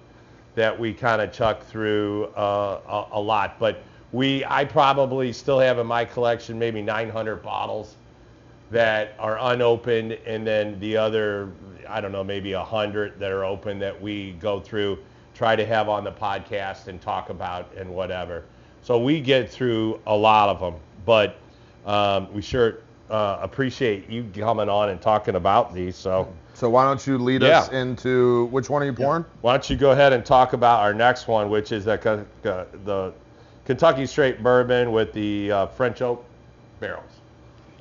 that 0.55 0.78
we 0.78 0.93
kind 0.93 1.22
of 1.22 1.32
chuck 1.32 1.63
through 1.63 2.26
uh, 2.36 3.07
a, 3.11 3.17
a 3.17 3.22
lot. 3.22 3.59
But 3.59 3.84
we, 4.12 4.43
I 4.45 4.66
probably 4.66 5.32
still 5.34 5.60
have 5.60 5.78
in 5.80 5.88
my 5.88 6.05
collection 6.05 6.57
maybe 6.57 6.82
900 6.82 7.43
bottles 7.43 7.95
that 8.72 9.14
are 9.20 9.38
unopened, 9.53 10.14
and 10.26 10.45
then 10.45 10.80
the 10.80 10.95
other, 10.97 11.49
I 11.88 12.01
don't 12.01 12.12
know, 12.12 12.24
maybe 12.24 12.53
100 12.53 13.20
that 13.20 13.32
are 13.32 13.43
open 13.43 13.80
that 13.80 13.99
we 13.99 14.34
go 14.34 14.60
through, 14.60 14.99
try 15.34 15.55
to 15.55 15.66
have 15.66 15.89
on 15.89 16.03
the 16.03 16.12
podcast 16.12 16.88
and 16.88 17.01
talk 17.01 17.30
about 17.30 17.72
and 17.76 17.89
whatever. 17.89 18.43
So 18.82 18.99
we 18.99 19.22
get 19.22 19.49
through 19.49 19.99
a 20.07 20.16
lot 20.16 20.49
of 20.49 20.60
them, 20.60 20.76
but 21.05 21.36
um, 21.86 22.32
we 22.34 22.41
sure 22.41 22.78
uh, 23.10 23.39
appreciate 23.41 24.07
you 24.10 24.24
coming 24.38 24.70
on 24.70 24.89
and 24.89 25.01
talking 25.01 25.36
about 25.36 25.74
these. 25.74 25.95
So. 25.95 26.32
So 26.53 26.70
why 26.70 26.84
don't 26.84 27.05
you 27.07 27.18
lead 27.18 27.41
Yeah. 27.41 27.60
us 27.62 27.70
into 27.70 28.45
which 28.47 28.70
one 28.70 28.82
are 28.84 28.86
you 28.86 28.93
pouring? 28.93 29.26
Why 29.41 29.53
don't 29.53 29.70
you 29.70 29.78
go 29.78 29.91
ahead 29.91 30.14
and 30.14 30.26
talk 30.26 30.53
about 30.53 30.82
our 30.82 30.93
next 30.93 31.28
one, 31.28 31.49
which 31.49 31.72
is 31.72 31.86
the, 31.86 32.26
the 32.84 33.14
Kentucky 33.70 34.07
Straight 34.07 34.41
Bourbon 34.41 34.91
with 34.91 35.13
the 35.13 35.51
uh, 35.51 35.67
French 35.67 36.01
oak 36.01 36.26
barrels. 36.80 37.11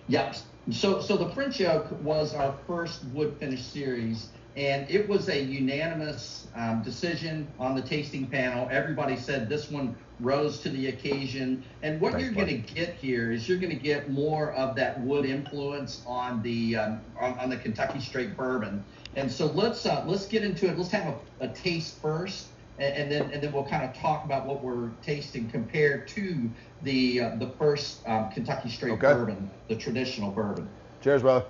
Yep. 0.09 0.37
So, 0.71 1.01
so 1.01 1.17
the 1.17 1.31
French 1.31 1.63
Oak 1.63 1.87
was 2.03 2.35
our 2.35 2.55
first 2.67 3.07
wood 3.15 3.35
finish 3.41 3.63
series, 3.63 4.29
and 4.55 4.87
it 4.91 5.09
was 5.09 5.31
a 5.31 5.43
unanimous 5.43 6.47
um, 6.55 6.83
decision 6.83 7.49
on 7.59 7.75
the 7.75 7.81
tasting 7.81 8.27
panel. 8.27 8.69
Everybody 8.71 9.17
said 9.17 9.49
this 9.49 9.71
one 9.71 9.97
rose 10.21 10.61
to 10.61 10.69
the 10.69 10.89
occasion. 10.89 11.65
And 11.83 11.99
what 12.03 12.13
Thanks, 12.13 12.27
you're 12.27 12.35
going 12.35 12.63
to 12.63 12.75
get 12.75 12.97
here 12.97 13.33
is 13.33 13.49
you're 13.49 13.57
going 13.57 13.75
to 13.75 13.83
get 13.83 14.11
more 14.11 14.53
of 14.53 14.77
that 14.77 15.01
wood 15.01 15.25
influence 15.25 16.03
on 16.07 16.43
the 16.43 16.77
um, 16.77 17.01
on, 17.19 17.39
on 17.39 17.49
the 17.49 17.57
Kentucky 17.57 18.01
Straight 18.01 18.37
Bourbon. 18.37 18.85
And 19.17 19.33
so 19.33 19.47
let's 19.47 19.87
uh, 19.87 20.05
let's 20.07 20.27
get 20.27 20.43
into 20.43 20.69
it. 20.69 20.77
Let's 20.77 20.91
have 20.91 21.15
a, 21.41 21.47
a 21.47 21.49
taste 21.49 21.97
first, 22.03 22.49
and, 22.79 22.95
and 22.95 23.13
then 23.13 23.31
and 23.33 23.43
then 23.43 23.53
we'll 23.53 23.65
kind 23.65 23.85
of 23.85 23.95
talk 23.97 24.25
about 24.25 24.47
what 24.47 24.63
we're 24.63 24.91
tasting 25.03 25.51
compared 25.51 26.09
to 26.09 26.51
the 26.83 27.21
uh, 27.21 27.37
the 27.37 27.51
first 27.59 28.07
um, 28.09 28.31
Kentucky 28.31 28.71
Straight 28.71 28.93
Okay. 28.93 29.13
Bourbon, 29.13 29.51
the 29.69 29.77
traditional 29.77 30.31
bourbon. 30.31 30.69
Cheers, 31.03 31.23
brother. 31.23 31.47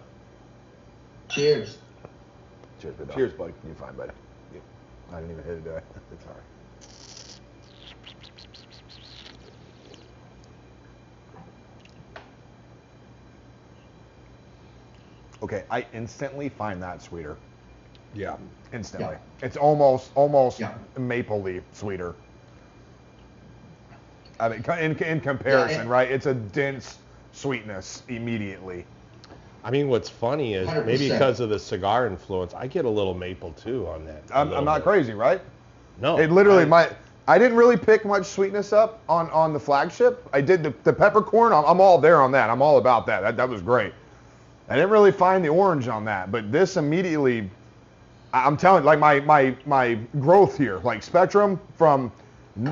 Cheers. 1.30 1.78
Cheers, 2.80 2.94
bud. 2.94 3.14
Cheers, 3.14 3.32
buddy. 3.32 3.52
You're 3.66 3.74
fine, 3.74 3.94
buddy. 3.94 4.12
I 5.12 5.20
didn't 5.20 5.32
even 5.32 5.44
hit 5.44 5.54
it, 5.54 5.64
did 5.64 5.72
I? 5.74 5.82
It's 6.12 6.26
all 6.26 6.34
right. 6.34 6.42
Okay, 15.40 15.64
I 15.70 15.86
instantly 15.94 16.48
find 16.48 16.82
that 16.82 17.00
sweeter. 17.00 17.36
Yeah. 18.14 18.36
Instantly. 18.72 19.10
Yeah. 19.14 19.46
It's 19.46 19.56
almost 19.56 20.10
almost 20.14 20.60
Yeah. 20.60 20.74
maple 20.98 21.40
leaf 21.42 21.62
sweeter. 21.72 22.14
I 24.40 24.48
mean, 24.50 24.64
in, 24.80 24.96
in 24.98 25.20
comparison, 25.20 25.82
and- 25.82 25.90
right? 25.90 26.10
It's 26.10 26.26
a 26.26 26.34
dense 26.34 26.98
sweetness 27.32 28.02
immediately. 28.08 28.84
I 29.64 29.70
mean, 29.70 29.88
what's 29.88 30.08
funny 30.08 30.54
is 30.54 30.68
maybe 30.86 31.08
100%. 31.08 31.12
because 31.12 31.40
of 31.40 31.50
the 31.50 31.58
cigar 31.58 32.06
influence, 32.06 32.54
I 32.54 32.66
get 32.68 32.84
a 32.84 32.88
little 32.88 33.14
maple 33.14 33.52
too 33.52 33.86
on 33.88 34.04
that. 34.06 34.22
a 34.30 34.38
I'm, 34.38 34.52
I'm 34.52 34.64
not 34.64 34.78
bit. 34.78 34.84
crazy, 34.84 35.12
right? 35.14 35.40
No. 36.00 36.18
It 36.18 36.30
literally 36.30 36.62
I- 36.62 36.66
my 36.66 36.90
I 37.26 37.36
didn't 37.36 37.58
really 37.58 37.76
pick 37.76 38.06
much 38.06 38.24
sweetness 38.24 38.72
up 38.72 39.00
on 39.08 39.28
on 39.30 39.52
the 39.52 39.60
flagship. 39.60 40.26
I 40.32 40.40
did 40.40 40.62
the, 40.62 40.72
the 40.84 40.92
peppercorn. 40.92 41.52
I'm, 41.52 41.64
I'm 41.66 41.80
all 41.80 41.98
there 41.98 42.22
on 42.22 42.32
that. 42.32 42.48
I'm 42.48 42.62
all 42.62 42.78
about 42.78 43.04
that. 43.06 43.20
That 43.20 43.36
that 43.36 43.48
was 43.48 43.60
great. 43.60 43.92
I 44.70 44.76
didn't 44.76 44.90
really 44.90 45.12
find 45.12 45.44
the 45.44 45.48
orange 45.50 45.88
on 45.88 46.04
that, 46.06 46.30
but 46.32 46.50
this 46.52 46.76
immediately. 46.76 47.50
I- 48.32 48.44
I'm 48.46 48.56
telling 48.56 48.84
like 48.84 48.98
my 48.98 49.20
my 49.20 49.54
my 49.66 49.94
growth 50.20 50.56
here, 50.58 50.78
like 50.84 51.02
spectrum 51.02 51.60
from 51.76 52.12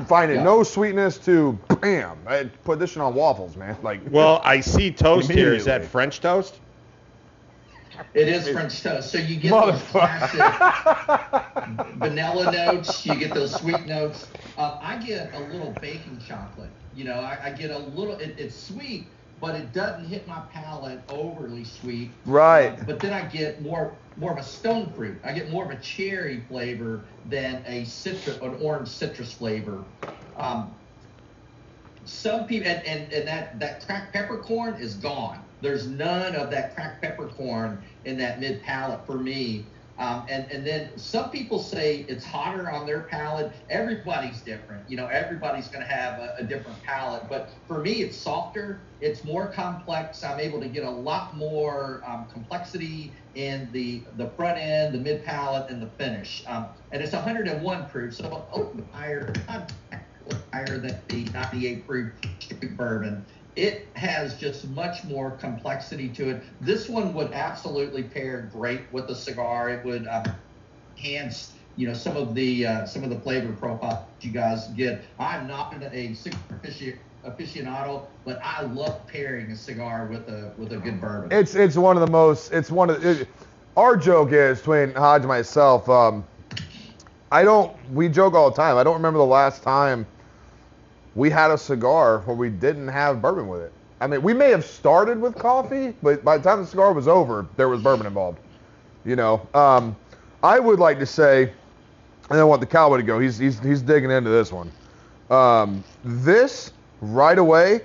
finding 0.05 0.37
Yeah. 0.37 0.43
no 0.43 0.63
sweetness 0.63 1.17
to 1.19 1.53
bam. 1.81 2.17
I 2.27 2.45
put 2.63 2.79
this 2.79 2.91
shit 2.91 3.01
on 3.01 3.13
waffles, 3.15 3.55
man. 3.55 3.77
Like 3.83 4.01
Well, 4.11 4.41
I 4.43 4.59
see 4.59 4.91
toast 4.91 5.31
here. 5.31 5.53
Is 5.53 5.65
that 5.65 5.85
French 5.85 6.19
toast? 6.21 6.59
It 8.13 8.27
is 8.27 8.47
French 8.49 8.83
toast. 8.83 9.09
So 9.11 9.17
you 9.17 9.37
get 9.37 9.49
those 9.49 9.81
classic 9.83 10.39
vanilla 11.95 12.51
notes. 12.51 13.05
You 13.05 13.15
get 13.15 13.33
those 13.33 13.55
sweet 13.55 13.85
notes. 13.87 14.27
Uh, 14.57 14.77
I 14.81 14.97
get 14.97 15.33
a 15.33 15.39
little 15.39 15.71
baking 15.81 16.21
chocolate. 16.27 16.69
You 16.95 17.05
know, 17.05 17.19
I, 17.19 17.39
I 17.45 17.49
get 17.51 17.71
a 17.71 17.77
little. 17.79 18.13
It, 18.15 18.35
it's 18.37 18.55
sweet, 18.55 19.07
but 19.41 19.55
it 19.55 19.73
doesn't 19.73 20.05
hit 20.05 20.27
my 20.27 20.41
palate 20.53 20.99
overly 21.09 21.63
sweet. 21.63 22.11
Right. 22.25 22.79
Uh, 22.79 22.83
but 22.85 22.99
then 22.99 23.13
I 23.13 23.23
get 23.25 23.61
more 23.61 23.93
more 24.17 24.31
of 24.31 24.37
a 24.37 24.43
stone 24.43 24.91
fruit. 24.93 25.17
I 25.23 25.33
get 25.33 25.49
more 25.51 25.65
of 25.65 25.71
a 25.71 25.81
cherry 25.81 26.41
flavor 26.49 27.05
than 27.29 27.63
a 27.67 27.85
citrus, 27.85 28.37
an 28.37 28.55
orange 28.61 28.87
citrus 28.87 29.31
flavor. 29.33 29.83
Um, 30.35 30.73
some 32.05 32.47
people 32.47 32.69
and, 32.69 32.85
and, 32.85 33.11
and 33.13 33.27
that 33.27 33.59
that 33.59 33.85
cracked 33.85 34.13
peppercorn 34.13 34.75
is 34.75 34.95
gone. 34.95 35.43
There's 35.61 35.87
none 35.87 36.35
of 36.35 36.49
that 36.51 36.73
cracked 36.73 37.01
peppercorn 37.01 37.83
in 38.05 38.17
that 38.17 38.39
mid 38.39 38.63
palate 38.63 39.05
for 39.05 39.17
me. 39.17 39.65
Um, 39.99 40.25
and 40.29 40.49
and 40.51 40.65
then 40.65 40.95
some 40.95 41.31
people 41.31 41.57
say 41.57 42.05
it's 42.07 42.23
hotter 42.23 42.69
on 42.69 42.85
their 42.85 43.01
palate. 43.01 43.51
Everybody's 43.69 44.41
different, 44.41 44.87
you 44.87 44.95
know. 44.95 45.07
Everybody's 45.07 45.67
going 45.69 45.83
to 45.83 45.91
have 45.91 46.19
a, 46.19 46.35
a 46.39 46.43
different 46.43 46.81
palate, 46.83 47.27
but 47.27 47.49
for 47.67 47.79
me, 47.79 48.03
it's 48.03 48.15
softer. 48.15 48.81
It's 49.01 49.23
more 49.23 49.47
complex. 49.47 50.23
I'm 50.23 50.39
able 50.39 50.59
to 50.59 50.69
get 50.69 50.83
a 50.83 50.89
lot 50.89 51.35
more 51.35 52.03
um, 52.07 52.27
complexity 52.31 53.11
in 53.33 53.69
the 53.71 54.03
the 54.17 54.29
front 54.31 54.59
end, 54.59 54.93
the 54.93 54.99
mid 54.99 55.25
palate, 55.25 55.71
and 55.71 55.81
the 55.81 55.89
finish. 55.97 56.43
Um, 56.45 56.67
and 56.91 57.01
it's 57.01 57.13
101 57.13 57.89
proof, 57.89 58.13
so 58.13 58.47
oh, 58.53 58.71
higher 58.91 59.33
higher 60.53 60.77
than 60.77 60.99
the 61.07 61.23
98 61.31 61.87
proof 61.87 62.13
bourbon. 62.75 63.25
It 63.57 63.87
has 63.95 64.37
just 64.37 64.69
much 64.69 65.03
more 65.03 65.31
complexity 65.31 66.09
to 66.09 66.29
it. 66.29 66.43
This 66.61 66.87
one 66.87 67.13
would 67.15 67.33
absolutely 67.33 68.03
pair 68.03 68.49
great 68.53 68.81
with 68.91 69.09
a 69.09 69.15
cigar. 69.15 69.71
It 69.71 69.83
would 69.83 70.07
um, 70.07 70.25
enhance, 70.95 71.53
you 71.75 71.87
know, 71.87 71.93
some 71.95 72.15
of 72.15 72.35
the 72.35 72.67
uh, 72.67 72.85
some 72.85 73.03
of 73.03 73.09
the 73.09 73.19
flavor 73.19 73.51
profile 73.53 74.07
you 74.21 74.31
guys 74.31 74.67
get. 74.69 75.03
I'm 75.19 75.47
not 75.47 75.73
a 75.91 76.13
cigar 76.13 76.39
aficionado, 77.25 78.05
but 78.25 78.39
I 78.43 78.61
love 78.61 79.05
pairing 79.07 79.51
a 79.51 79.55
cigar 79.55 80.05
with 80.05 80.29
a 80.29 80.53
with 80.57 80.71
a 80.73 80.77
good 80.77 81.01
bourbon. 81.01 81.31
It's 81.31 81.55
it's 81.55 81.75
one 81.75 81.97
of 81.97 82.01
the 82.05 82.11
most. 82.11 82.51
It's 82.53 82.69
one 82.69 82.91
of 82.91 83.03
it, 83.03 83.27
our 83.75 83.97
joke 83.97 84.31
is 84.33 84.59
between 84.59 84.93
Hodge 84.93 85.21
and 85.21 85.27
myself. 85.27 85.89
Um, 85.89 86.23
I 87.31 87.43
don't. 87.43 87.75
We 87.91 88.07
joke 88.07 88.35
all 88.35 88.51
the 88.51 88.55
time. 88.55 88.77
I 88.77 88.83
don't 88.83 88.95
remember 88.95 89.17
the 89.17 89.25
last 89.25 89.63
time 89.63 90.05
we 91.17 91.31
had 91.31 91.49
a 91.49 91.57
cigar 91.57 92.19
where 92.19 92.35
we 92.35 92.49
didn't 92.49 92.87
have 92.87 93.21
bourbon 93.23 93.47
with 93.47 93.61
it. 93.61 93.73
I 93.99 94.05
mean, 94.05 94.21
we 94.21 94.35
may 94.35 94.51
have 94.51 94.63
started 94.63 95.19
with 95.19 95.35
coffee, 95.35 95.95
but 96.03 96.23
by 96.23 96.37
the 96.37 96.43
time 96.43 96.61
the 96.61 96.67
cigar 96.67 96.93
was 96.93 97.07
over, 97.07 97.47
there 97.57 97.67
was 97.67 97.81
bourbon 97.81 98.05
involved. 98.05 98.37
You 99.03 99.15
know, 99.15 99.47
um, 99.55 99.95
I 100.43 100.59
would 100.59 100.79
like 100.79 100.99
to 100.99 101.07
say, 101.07 101.51
and 102.29 102.39
I 102.39 102.43
want 102.43 102.61
the 102.61 102.67
cowboy 102.67 102.97
to 102.97 103.03
go. 103.03 103.19
He's 103.19 103.39
he's 103.39 103.59
he's 103.59 103.81
digging 103.81 104.11
into 104.11 104.29
this 104.29 104.51
one. 104.51 104.71
Um, 105.31 105.83
this 106.03 106.71
right 107.01 107.39
away, 107.39 107.81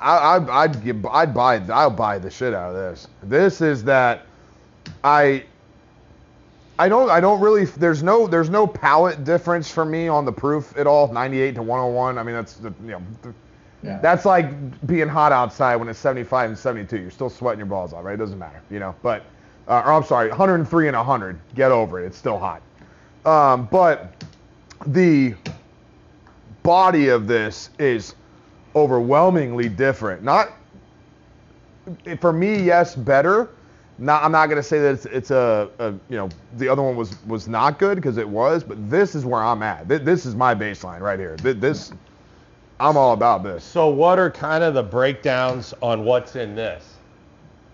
I, 0.00 0.16
I 0.16 0.62
I'd 0.62 0.84
give, 0.84 1.04
I'd 1.06 1.34
buy 1.34 1.56
I'll 1.56 1.90
buy 1.90 2.20
the 2.20 2.30
shit 2.30 2.54
out 2.54 2.70
of 2.70 2.76
this. 2.76 3.08
This 3.24 3.60
is 3.60 3.82
that 3.84 4.26
I 5.02 5.44
I 6.80 6.88
don't 6.88 7.10
I 7.10 7.20
don't 7.20 7.42
really 7.42 7.66
there's 7.66 8.02
no 8.02 8.26
there's 8.26 8.48
no 8.48 8.66
palate 8.66 9.22
difference 9.22 9.70
for 9.70 9.84
me 9.84 10.08
on 10.08 10.24
the 10.24 10.32
proof 10.32 10.74
at 10.78 10.86
all. 10.86 11.12
98 11.12 11.56
to 11.56 11.62
101 11.62 12.16
I 12.16 12.22
mean 12.22 12.34
that's 12.34 12.54
the 12.54 12.72
you 12.82 12.92
know 12.92 13.02
Yeah. 13.82 13.98
that's 14.00 14.24
like 14.24 14.86
being 14.86 15.06
hot 15.06 15.30
outside 15.30 15.76
when 15.76 15.88
it's 15.88 15.98
75 15.98 16.48
and 16.48 16.58
72 16.58 16.98
you're 16.98 17.10
still 17.10 17.28
sweating 17.28 17.58
your 17.58 17.66
balls 17.66 17.92
off 17.92 18.02
right? 18.02 18.14
It 18.14 18.16
doesn't 18.16 18.38
matter 18.38 18.62
you 18.70 18.78
know? 18.78 18.94
But 19.02 19.26
uh, 19.68 19.82
or 19.84 19.92
I'm 19.92 20.04
sorry 20.04 20.30
103 20.30 20.88
and 20.88 20.96
100 20.96 21.38
get 21.54 21.70
over 21.70 22.02
it 22.02 22.06
it's 22.06 22.16
still 22.16 22.38
hot. 22.38 22.62
Um, 23.26 23.68
but 23.70 24.24
the 24.86 25.34
body 26.62 27.08
of 27.08 27.26
this 27.26 27.68
is 27.78 28.14
overwhelmingly 28.74 29.68
different. 29.68 30.22
Not 30.22 30.48
for 32.20 32.32
me 32.32 32.62
yes 32.62 32.94
better 32.94 33.50
not, 34.00 34.24
I'm 34.24 34.32
not 34.32 34.48
gonna 34.48 34.62
say 34.62 34.78
that 34.80 34.92
it's, 34.94 35.06
it's 35.06 35.30
a, 35.30 35.70
a, 35.78 35.90
you 36.08 36.16
know, 36.16 36.28
the 36.56 36.68
other 36.68 36.82
one 36.82 36.96
was 36.96 37.14
was 37.26 37.46
not 37.46 37.78
good 37.78 37.96
because 37.96 38.16
it 38.16 38.28
was, 38.28 38.64
but 38.64 38.90
this 38.90 39.14
is 39.14 39.24
where 39.24 39.42
I'm 39.42 39.62
at. 39.62 39.88
Th- 39.88 40.02
This 40.02 40.26
is 40.26 40.34
my 40.34 40.54
baseline 40.54 41.00
right 41.00 41.18
here. 41.18 41.36
This, 41.36 41.92
I'm 42.80 42.96
all 42.96 43.12
about 43.12 43.42
this. 43.42 43.62
So 43.62 43.88
what 43.88 44.18
are 44.18 44.30
kind 44.30 44.64
of 44.64 44.74
the 44.74 44.82
breakdowns 44.82 45.74
on 45.82 46.04
what's 46.04 46.34
in 46.34 46.54
this, 46.54 46.94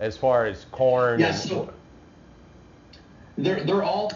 as 0.01 0.17
far 0.17 0.45
as 0.45 0.65
corn? 0.71 1.19
Yeah, 1.19 1.27
and- 1.27 1.35
so 1.37 1.73
they're 3.37 3.63
they're 3.63 3.83
all 3.83 4.11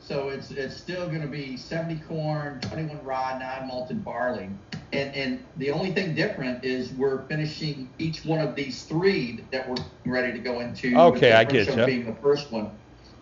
So 0.00 0.28
it's 0.30 0.50
it's 0.50 0.76
still 0.76 1.06
going 1.08 1.20
to 1.22 1.26
be 1.28 1.56
70 1.56 2.00
corn, 2.08 2.60
21 2.60 3.04
rye, 3.04 3.38
nine 3.38 3.68
malted 3.68 4.04
barley, 4.04 4.50
and 4.92 5.14
and 5.14 5.44
the 5.56 5.70
only 5.70 5.92
thing 5.92 6.14
different 6.14 6.64
is 6.64 6.92
we're 6.92 7.22
finishing 7.26 7.88
each 7.98 8.24
one 8.24 8.40
of 8.40 8.54
these 8.54 8.84
three 8.84 9.44
that 9.50 9.68
we're 9.68 9.76
ready 10.04 10.32
to 10.32 10.38
go 10.38 10.60
into. 10.60 10.94
Okay, 10.96 11.32
I 11.32 11.44
get 11.44 11.68
one 11.68 11.86
Being 11.86 12.06
the 12.06 12.14
first 12.20 12.52
one. 12.52 12.70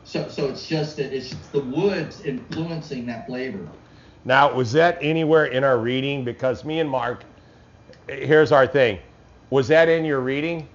So 0.04 0.28
so 0.28 0.48
it's 0.48 0.66
just 0.66 0.96
that 0.96 1.12
it's 1.12 1.34
the 1.52 1.60
woods 1.60 2.22
influencing 2.22 3.06
that 3.06 3.26
flavor. 3.26 3.66
Now, 4.24 4.52
was 4.52 4.72
that 4.72 4.98
anywhere 5.00 5.46
in 5.46 5.64
our 5.64 5.78
reading? 5.78 6.24
Because 6.24 6.64
me 6.64 6.80
and 6.80 6.90
Mark, 6.90 7.24
here's 8.06 8.52
our 8.52 8.66
thing. 8.66 8.98
Was 9.48 9.68
that 9.68 9.88
in 9.88 10.04
your 10.04 10.20
reading? 10.20 10.68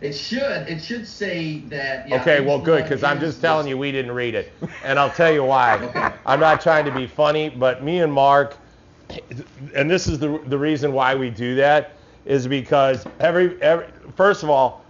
It 0.00 0.12
should 0.14 0.40
it 0.40 0.82
should 0.82 1.06
say 1.06 1.58
that. 1.68 2.08
Yeah, 2.08 2.20
Okay, 2.20 2.40
well, 2.40 2.58
good, 2.58 2.82
because 2.82 3.04
I'm 3.04 3.20
just 3.20 3.40
telling 3.40 3.68
you 3.68 3.76
we 3.76 3.92
didn't 3.92 4.12
read 4.12 4.34
it. 4.34 4.52
And 4.82 4.98
I'll 4.98 5.10
tell 5.10 5.32
you 5.32 5.44
why. 5.54 5.76
Okay. 5.76 6.12
I'm 6.26 6.40
not 6.40 6.60
trying 6.60 6.84
to 6.86 6.90
be 6.90 7.06
funny, 7.06 7.50
but 7.50 7.84
me 7.84 8.00
and 8.00 8.12
Mark, 8.12 8.56
and 9.74 9.90
this 9.90 10.06
is 10.06 10.18
the, 10.18 10.38
the 10.46 10.58
reason 10.58 10.92
why 10.92 11.14
we 11.14 11.30
do 11.30 11.54
that, 11.56 11.92
is 12.24 12.46
because 12.46 13.04
every, 13.18 13.60
every, 13.62 13.86
first 14.14 14.42
of 14.42 14.50
all, 14.50 14.84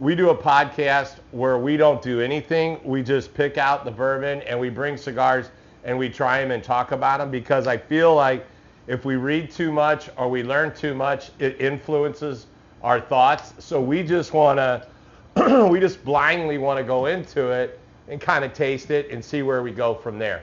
we 0.00 0.14
do 0.14 0.30
a 0.30 0.36
podcast 0.36 1.16
where 1.30 1.58
we 1.58 1.76
don't 1.76 2.02
do 2.02 2.20
anything. 2.20 2.80
We 2.84 3.02
just 3.02 3.32
pick 3.32 3.58
out 3.58 3.84
the 3.84 3.90
bourbon 3.90 4.42
and 4.42 4.58
we 4.58 4.68
bring 4.68 4.96
cigars 4.96 5.50
and 5.84 5.96
we 5.96 6.08
try 6.08 6.40
them 6.40 6.50
and 6.50 6.64
talk 6.64 6.92
about 6.92 7.18
them 7.18 7.30
because 7.30 7.66
I 7.66 7.76
feel 7.76 8.14
like 8.14 8.44
if 8.86 9.04
we 9.04 9.16
read 9.16 9.50
too 9.50 9.70
much 9.70 10.10
or 10.16 10.28
we 10.28 10.42
learn 10.42 10.74
too 10.74 10.94
much, 10.94 11.30
it 11.38 11.60
influences 11.60 12.46
our 12.82 13.00
thoughts. 13.00 13.54
So 13.58 13.80
we 13.80 14.02
just 14.02 14.32
want 14.32 14.58
to, 15.36 15.68
we 15.70 15.80
just 15.80 16.04
blindly 16.04 16.58
want 16.58 16.78
to 16.78 16.84
go 16.84 17.06
into 17.06 17.50
it 17.50 17.78
and 18.08 18.20
kind 18.20 18.44
of 18.44 18.52
taste 18.52 18.90
it 18.90 19.10
and 19.10 19.24
see 19.24 19.42
where 19.42 19.62
we 19.62 19.70
go 19.70 19.94
from 19.94 20.18
there. 20.18 20.42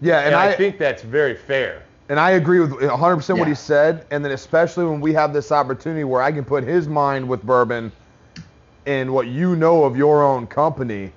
Yeah, 0.00 0.18
And, 0.18 0.28
and, 0.28 0.36
I, 0.36 0.50
I, 0.50 0.56
think 0.56 0.78
that's 0.78 1.02
very 1.02 1.34
fair. 1.34 1.82
And 2.10 2.18
I 2.18 2.32
agree 2.32 2.58
with 2.58 2.72
100% 2.72 3.38
what 3.38 3.44
Yeah. 3.46 3.50
he 3.50 3.54
said. 3.54 4.04
And 4.10 4.24
then 4.24 4.32
especially 4.32 4.84
when 4.84 5.00
we 5.00 5.12
have 5.14 5.32
this 5.32 5.52
opportunity 5.52 6.02
where 6.04 6.20
I 6.20 6.32
can 6.32 6.44
put 6.44 6.64
his 6.64 6.88
mind 6.88 7.26
with 7.26 7.42
bourbon 7.44 7.92
and 8.84 9.14
what 9.14 9.28
you 9.28 9.54
know 9.54 9.84
of 9.84 9.96
your 9.96 10.22
own 10.22 10.48
company, 10.48 11.12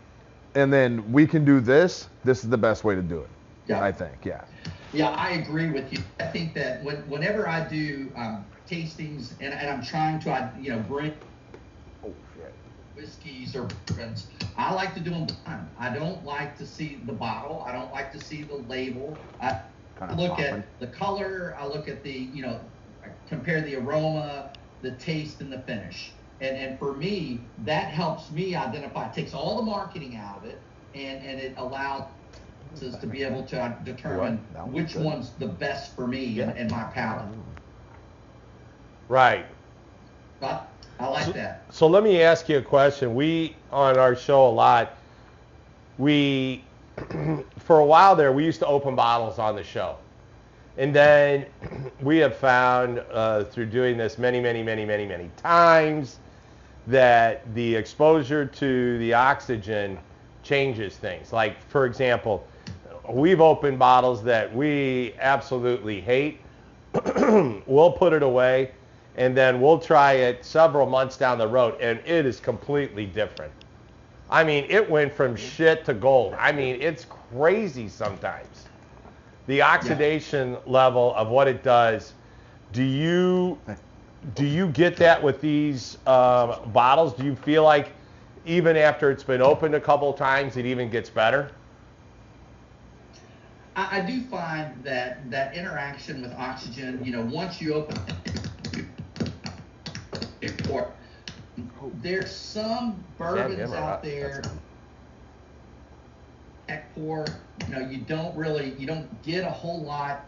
and 0.54 0.72
then 0.72 1.12
we 1.12 1.26
can 1.26 1.44
do 1.44 1.60
this. 1.60 2.10
This 2.24 2.44
is 2.44 2.50
the 2.50 2.58
best 2.60 2.84
way 2.84 2.94
to 2.94 3.02
do 3.02 3.20
it. 3.20 3.30
Yeah. 3.68 3.84
I 3.84 3.92
think. 3.92 4.24
Yeah. 4.24 4.42
Yeah, 4.94 5.10
I 5.10 5.32
agree 5.32 5.72
with 5.72 5.92
you. 5.92 6.04
I 6.20 6.26
think 6.26 6.54
that 6.54 6.84
when, 6.84 6.98
whenever 7.10 7.50
I 7.50 7.68
do 7.68 8.12
um, 8.16 8.46
tastings 8.70 9.34
and, 9.42 9.52
and 9.52 9.70
I'm 9.70 9.82
trying 9.84 10.20
to, 10.20 10.32
I, 10.32 10.52
you 10.60 10.70
know, 10.70 10.80
bring 10.80 11.14
whiskeys 12.96 13.56
or 13.56 13.68
bourbons, 13.88 14.28
I 14.56 14.72
like 14.74 14.94
to 14.94 15.00
do 15.00 15.10
them 15.10 15.26
blind. 15.26 15.68
I 15.80 15.92
don't 15.92 16.24
like 16.24 16.56
to 16.60 16.68
see 16.68 17.02
the 17.08 17.14
bottle. 17.14 17.64
I 17.68 17.72
don't 17.72 17.92
like 17.92 18.12
to 18.12 18.20
see 18.20 18.44
the 18.44 18.56
label. 18.56 19.18
I 19.42 19.60
Kinda 20.00 20.16
look 20.16 20.32
popping. 20.32 20.46
at 20.46 20.80
the 20.80 20.88
color. 20.88 21.56
I 21.60 21.68
look 21.68 21.88
at 21.88 22.04
the, 22.04 22.12
you 22.12 22.42
know, 22.42 22.60
I 23.04 23.10
compare 23.28 23.62
the 23.62 23.76
aroma, 23.76 24.52
the 24.82 24.92
taste, 24.92 25.42
and 25.42 25.52
the 25.52 25.60
finish. 25.60 26.12
And, 26.42 26.58
and 26.58 26.80
for 26.80 26.94
me, 26.94 27.40
that 27.60 27.90
helps 27.90 28.32
me 28.32 28.56
identify. 28.56 29.08
It 29.08 29.14
takes 29.14 29.34
all 29.34 29.58
the 29.58 29.64
marketing 29.64 30.16
out 30.16 30.40
of 30.40 30.46
it, 30.46 30.60
and, 30.94 31.24
and 31.26 31.40
it 31.40 31.54
allows 31.58 32.04
us 32.82 32.98
to 32.98 33.08
be 33.08 33.24
able 33.24 33.44
to 33.44 33.78
determine 33.84 34.40
That 34.54 34.64
one's 34.68 34.76
which 34.76 34.94
good. 34.94 35.04
one's 35.04 35.32
the 35.34 35.48
best 35.48 35.96
for 35.96 36.08
me 36.08 36.40
and, 36.40 36.58
and 36.58 36.72
my 36.72 36.84
palate. 36.86 37.28
Right. 39.08 39.46
But 40.40 40.68
I 41.00 41.08
like 41.08 41.34
that. 41.34 41.66
So 41.70 41.88
let 41.88 42.04
me 42.04 42.22
ask 42.22 42.50
you 42.50 42.58
a 42.58 42.62
question. 42.62 43.16
We 43.16 43.56
on 43.72 43.98
our 43.98 44.16
show 44.16 44.48
a 44.48 44.50
lot. 44.50 44.98
We 45.98 46.64
for 47.58 47.80
a 47.80 47.86
while 47.86 48.16
there 48.16 48.32
we 48.32 48.46
used 48.46 48.60
to 48.60 48.68
open 48.68 48.96
bottles 48.96 49.40
on 49.40 49.56
the 49.56 49.64
show, 49.64 49.98
and 50.78 50.94
then 50.94 51.46
we 52.02 52.18
have 52.18 52.36
found 52.36 53.04
uh, 53.12 53.44
through 53.46 53.68
doing 53.68 53.98
this 53.98 54.18
many, 54.18 54.40
many, 54.40 54.64
many, 54.64 54.86
many, 54.86 55.06
many 55.06 55.30
times 55.38 56.20
that 56.88 57.42
the 57.56 57.76
exposure 57.76 58.46
to 58.46 58.98
the 59.00 59.14
oxygen 59.14 59.98
changes 60.44 60.98
things. 60.98 61.32
Like 61.32 61.62
for 61.70 61.86
example, 61.86 62.48
we've 63.10 63.42
opened 63.42 63.80
bottles 63.80 64.24
that 64.24 64.54
we 64.54 65.16
absolutely 65.20 66.02
hate. 66.02 66.40
we'll 67.66 67.92
put 67.92 68.14
it 68.14 68.24
away 68.24 68.72
and 69.16 69.36
then 69.38 69.62
we'll 69.62 69.80
try 69.80 70.14
it 70.14 70.44
several 70.44 70.88
months 70.88 71.18
down 71.18 71.38
the 71.38 71.48
road 71.48 71.80
and 71.80 72.00
it 72.06 72.26
is 72.26 72.40
completely 72.40 73.06
different. 73.06 73.52
I 74.30 74.44
mean, 74.44 74.66
it 74.70 74.90
went 74.90 75.14
from 75.14 75.36
shit 75.36 75.86
to 75.86 75.94
gold. 75.94 76.36
I 76.40 76.52
mean, 76.52 76.82
it's 76.82 77.06
crazy 77.32 77.88
sometimes. 77.88 78.66
The 79.48 79.62
oxidation 79.62 80.58
level 80.66 81.14
of 81.16 81.28
what 81.30 81.48
it 81.48 81.64
does. 81.64 82.14
Do 82.72 82.84
you 82.84 83.60
do 84.36 84.46
you 84.46 84.70
get 84.70 84.96
that 84.98 85.22
with 85.22 85.42
these 85.42 85.98
um, 86.08 86.56
bottles? 86.72 87.14
Do 87.14 87.26
you 87.26 87.36
feel 87.36 87.64
like 87.64 87.92
even 88.46 88.78
after 88.78 89.12
it's 89.12 89.24
been 89.24 89.42
opened 89.42 89.76
a 89.76 89.82
couple 89.82 90.12
times, 90.14 90.58
it 90.58 90.66
even 90.66 90.90
gets 90.90 91.10
better? 91.10 91.52
I, 93.76 94.00
I 94.00 94.02
do 94.02 94.22
find 94.22 94.82
that 94.84 95.30
that 95.30 95.56
interaction 95.56 96.22
with 96.22 96.32
oxygen, 96.34 97.04
you 97.04 97.12
know, 97.12 97.22
once 97.22 97.62
you 97.62 97.74
open 97.74 97.98
it, 98.08 98.14
there's 102.02 102.32
some 102.32 103.04
bourbons 103.18 103.72
or 103.72 103.76
out 103.76 104.04
there 104.04 104.42
at 106.70 106.94
pour, 106.96 107.26
you 107.68 107.74
know, 107.74 107.80
you 107.80 107.98
don't 108.00 108.36
really, 108.36 108.74
you 108.78 108.88
don't 108.88 109.22
get 109.24 109.44
a 109.44 109.50
whole 109.50 109.82
lot, 109.82 110.26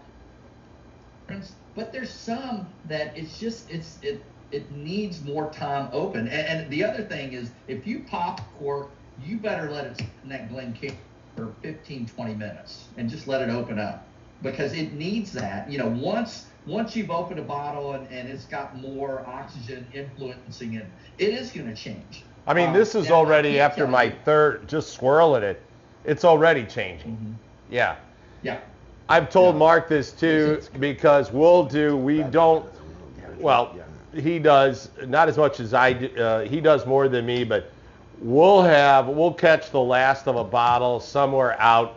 but 1.76 1.92
there's 1.92 2.12
some 2.12 2.68
that 2.88 3.16
it's 3.18 3.40
just, 3.40 3.70
it's, 3.70 3.98
it, 4.02 4.22
it 4.52 4.70
needs 4.72 5.24
more 5.24 5.52
time 5.52 5.90
open. 5.92 6.28
And, 6.28 6.48
and 6.62 6.72
the 6.72 6.84
other 6.84 7.04
thing 7.04 7.34
is, 7.34 7.52
if 7.68 7.88
you 7.88 8.00
pop 8.00 8.42
cork, 8.60 8.90
you 9.24 9.38
better 9.38 9.70
let 9.70 9.86
it 9.86 9.98
sit 9.98 10.08
in 10.24 10.30
that 10.30 10.50
Glencairn 10.50 10.98
for 11.36 11.54
15, 11.62 12.08
20 12.08 12.34
minutes 12.36 12.88
and 12.98 13.10
just 13.10 13.28
let 13.28 13.42
it 13.42 13.50
open 13.50 13.80
up 13.80 14.06
because 14.42 14.74
it 14.74 14.94
needs 14.94 15.32
that. 15.34 15.70
You 15.70 15.78
know, 15.78 15.88
once 15.88 16.48
once 16.68 16.96
you've 16.96 17.12
opened 17.12 17.40
a 17.40 17.44
bottle 17.44 17.94
and, 17.94 18.08
and 18.12 18.28
it's 18.30 18.46
got 18.46 18.78
more 18.78 19.24
oxygen 19.28 19.86
influencing 19.94 20.74
it, 20.76 20.86
it 21.18 21.30
is 21.34 21.52
going 21.52 21.68
to 21.68 21.76
change. 21.76 22.24
I 22.48 22.54
mean, 22.54 22.70
Um, 22.70 22.74
this 22.74 22.96
is 22.96 23.10
now, 23.10 23.16
already 23.16 23.60
after 23.60 23.88
my 23.88 24.04
you- 24.04 24.14
third, 24.24 24.68
just 24.68 24.92
swirling 24.94 25.44
it. 25.44 25.62
It's 26.04 26.24
already 26.24 26.64
changing. 26.66 27.12
Mhm. 27.18 27.34
Yeah. 27.74 27.96
Yeah. 28.44 28.58
I've 29.10 29.30
told 29.30 29.56
Yeah. 29.56 29.60
Mark 29.60 29.88
this 29.88 30.12
too 30.12 30.62
because 30.80 31.32
we'll 31.32 31.64
do, 31.64 31.96
we 31.98 32.24
don't, 32.24 32.66
well, 33.40 33.76
he 34.16 34.40
does, 34.40 34.90
not 35.06 35.28
as 35.30 35.38
much 35.38 35.60
as 35.60 35.74
I 35.74 35.94
do, 35.94 36.22
uh, 36.22 36.42
he 36.42 36.62
does 36.62 36.86
more 36.86 37.08
than 37.08 37.26
me, 37.26 37.44
but 37.44 37.70
we'll 38.22 38.62
have, 38.62 39.08
we'll 39.08 39.34
catch 39.34 39.72
the 39.72 39.80
last 39.82 40.28
of 40.28 40.36
a 40.36 40.44
bottle 40.44 41.00
somewhere 41.00 41.60
out 41.60 41.96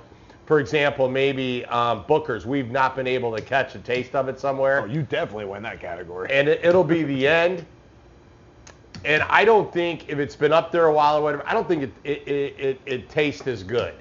for 0.49 0.61
example, 0.61 1.11
maybe 1.11 1.67
um, 1.67 2.05
Booker's, 2.09 2.47
we've 2.47 2.71
not 2.71 2.97
been 2.97 3.07
able 3.07 3.37
to 3.37 3.43
catch 3.43 3.75
a 3.75 3.79
taste 3.81 4.15
of 4.15 4.31
it 4.31 4.41
somewhere. 4.41 4.81
Oh, 4.81 4.87
you 4.87 5.03
definitely 5.03 5.45
win 5.45 5.63
that 5.65 5.79
category. 5.79 6.31
and 6.33 6.49
it, 6.49 6.65
it'll 6.65 6.83
be 6.83 7.03
the 7.03 7.29
end. 7.45 7.67
And 9.05 9.23
I 9.25 9.45
don't 9.45 9.71
think 9.71 10.09
if 10.09 10.19
it's 10.19 10.35
been 10.35 10.55
up 10.55 10.73
there 10.73 10.87
a 10.87 10.93
while 10.93 11.19
or 11.19 11.23
whatever, 11.23 11.47
I 11.47 11.53
don't 11.53 11.69
think 11.69 11.83
it 11.83 11.93
it, 12.03 12.27
it, 12.27 12.59
it, 12.59 12.81
it 12.87 13.09
tastes 13.11 13.47
as 13.47 13.63
good. 13.63 13.93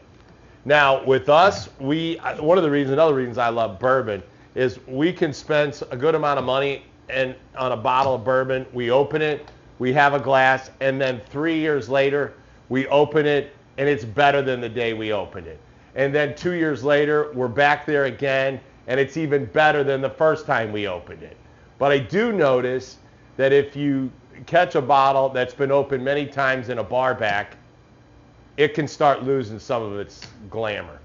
Now 0.63 1.03
with 1.03 1.27
us, 1.27 1.67
we 1.81 2.17
uh, 2.19 2.41
one 2.41 2.57
of 2.57 2.63
the 2.63 2.71
reasons, 2.71 2.93
another 2.93 3.13
reasons 3.13 3.37
I 3.37 3.49
love 3.49 3.77
bourbon 3.77 4.23
is 4.55 4.79
we 4.87 5.11
can 5.11 5.33
spend 5.33 5.83
a 5.91 5.97
good 5.97 6.15
amount 6.15 6.39
of 6.39 6.45
money 6.45 6.85
and 7.09 7.35
on 7.57 7.73
a 7.73 7.77
bottle 7.77 8.15
of 8.15 8.23
bourbon. 8.23 8.65
We 8.71 8.89
open 8.89 9.21
it, 9.21 9.51
we 9.79 9.91
have 9.91 10.13
a 10.13 10.19
glass, 10.19 10.71
and 10.79 10.99
then 10.99 11.19
three 11.29 11.59
years 11.59 11.89
later, 11.89 12.35
we 12.69 12.87
open 12.87 13.25
it, 13.25 13.53
and 13.77 13.89
it's 13.89 14.05
better 14.05 14.41
than 14.41 14.61
the 14.61 14.69
day 14.69 14.93
we 14.93 15.11
opened 15.11 15.47
it. 15.47 15.59
And 15.97 16.13
then 16.13 16.35
two 16.35 16.53
years 16.53 16.83
later, 16.83 17.31
we're 17.33 17.47
back 17.47 17.85
there 17.87 18.05
again, 18.05 18.61
and 18.85 18.99
it's 18.99 19.17
even 19.17 19.45
better 19.45 19.83
than 19.83 19.99
the 19.99 20.09
first 20.09 20.45
time 20.45 20.71
we 20.71 20.87
opened 20.87 21.23
it. 21.23 21.35
But 21.79 21.91
I 21.91 21.97
do 21.97 22.31
notice 22.31 22.97
that 23.35 23.51
if 23.51 23.75
you 23.75 24.11
catch 24.45 24.75
a 24.75 24.81
bottle 24.81 25.29
that's 25.29 25.55
been 25.55 25.71
opened 25.71 26.05
many 26.05 26.27
times 26.27 26.69
in 26.69 26.77
a 26.77 26.83
bar 26.83 27.15
back, 27.15 27.57
it 28.57 28.75
can 28.75 28.87
start 28.87 29.23
losing 29.23 29.57
some 29.57 29.81
of 29.81 29.99
its 29.99 30.21
glamour. 30.51 30.99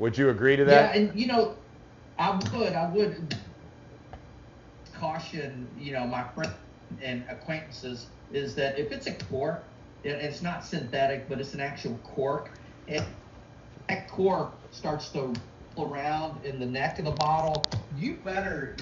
Would 0.00 0.18
you 0.18 0.30
agree 0.30 0.56
to 0.56 0.64
that? 0.64 0.94
Yeah, 0.94 1.00
and 1.00 1.18
you 1.18 1.28
know, 1.28 1.56
I 2.18 2.30
would, 2.30 2.72
I 2.72 2.88
would 2.92 3.36
caution, 4.92 5.68
you 5.78 5.92
know, 5.92 6.04
my 6.06 6.24
friends 6.34 6.54
and 7.00 7.24
acquaintances 7.28 8.06
is 8.32 8.56
that 8.56 8.78
if 8.78 8.90
it's 8.90 9.06
a 9.06 9.14
cork, 9.14 9.62
it's 10.02 10.42
not 10.42 10.64
synthetic, 10.64 11.28
but 11.28 11.40
it's 11.40 11.54
an 11.54 11.60
actual 11.60 11.98
cork, 12.02 12.50
that 13.88 14.08
cork 14.10 14.72
starts 14.72 15.12
to 15.12 15.34
around 15.78 16.44
in 16.44 16.58
the 16.60 16.66
neck 16.66 16.98
of 16.98 17.04
the 17.06 17.12
bottle, 17.12 17.70
you 17.94 18.22
better 18.22 18.76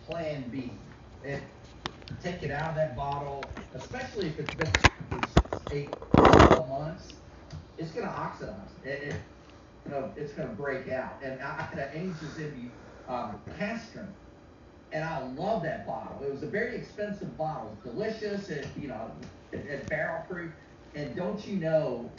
plan 0.00 0.50
B 0.50 0.82
and 1.22 1.44
take 2.20 2.42
it 2.42 2.50
out 2.50 2.70
of 2.70 2.76
that 2.76 2.96
bottle, 2.96 3.54
especially 3.74 4.28
if 4.28 4.38
it's 4.38 4.54
been 4.54 4.72
eight, 5.70 6.00
12 6.38 6.68
months. 6.68 7.22
It's 7.76 7.92
gonna 7.92 8.08
oxidize. 8.08 8.78
It, 8.84 9.02
it, 9.02 9.22
you 9.84 9.90
know, 9.92 10.12
it's 10.16 10.34
going 10.34 10.48
to 10.48 10.54
break 10.54 10.88
out. 10.88 11.22
And 11.22 11.40
I, 11.42 11.58
I 11.58 11.62
had 11.62 11.78
an 11.78 11.90
Angels 11.96 12.38
Envy 12.38 12.80
um, 13.08 13.44
Cask 13.56 13.90
Strength, 13.90 14.18
and 14.92 15.04
I 15.04 15.24
love 15.24 15.62
that 15.64 15.86
bottle. 15.86 16.22
It 16.22 16.30
was 16.30 16.42
a 16.42 16.48
very 16.50 16.76
expensive 16.76 17.36
bottle. 17.36 17.74
It 17.74 17.82
delicious. 17.82 18.50
and, 18.50 18.74
you 18.76 18.88
know, 18.88 19.20
it, 19.52 19.66
it 19.66 19.88
barrel 19.88 20.24
proof. 20.26 20.54
And 20.94 21.16
don't 21.16 21.46
you 21.46 21.58
know, 21.58 22.16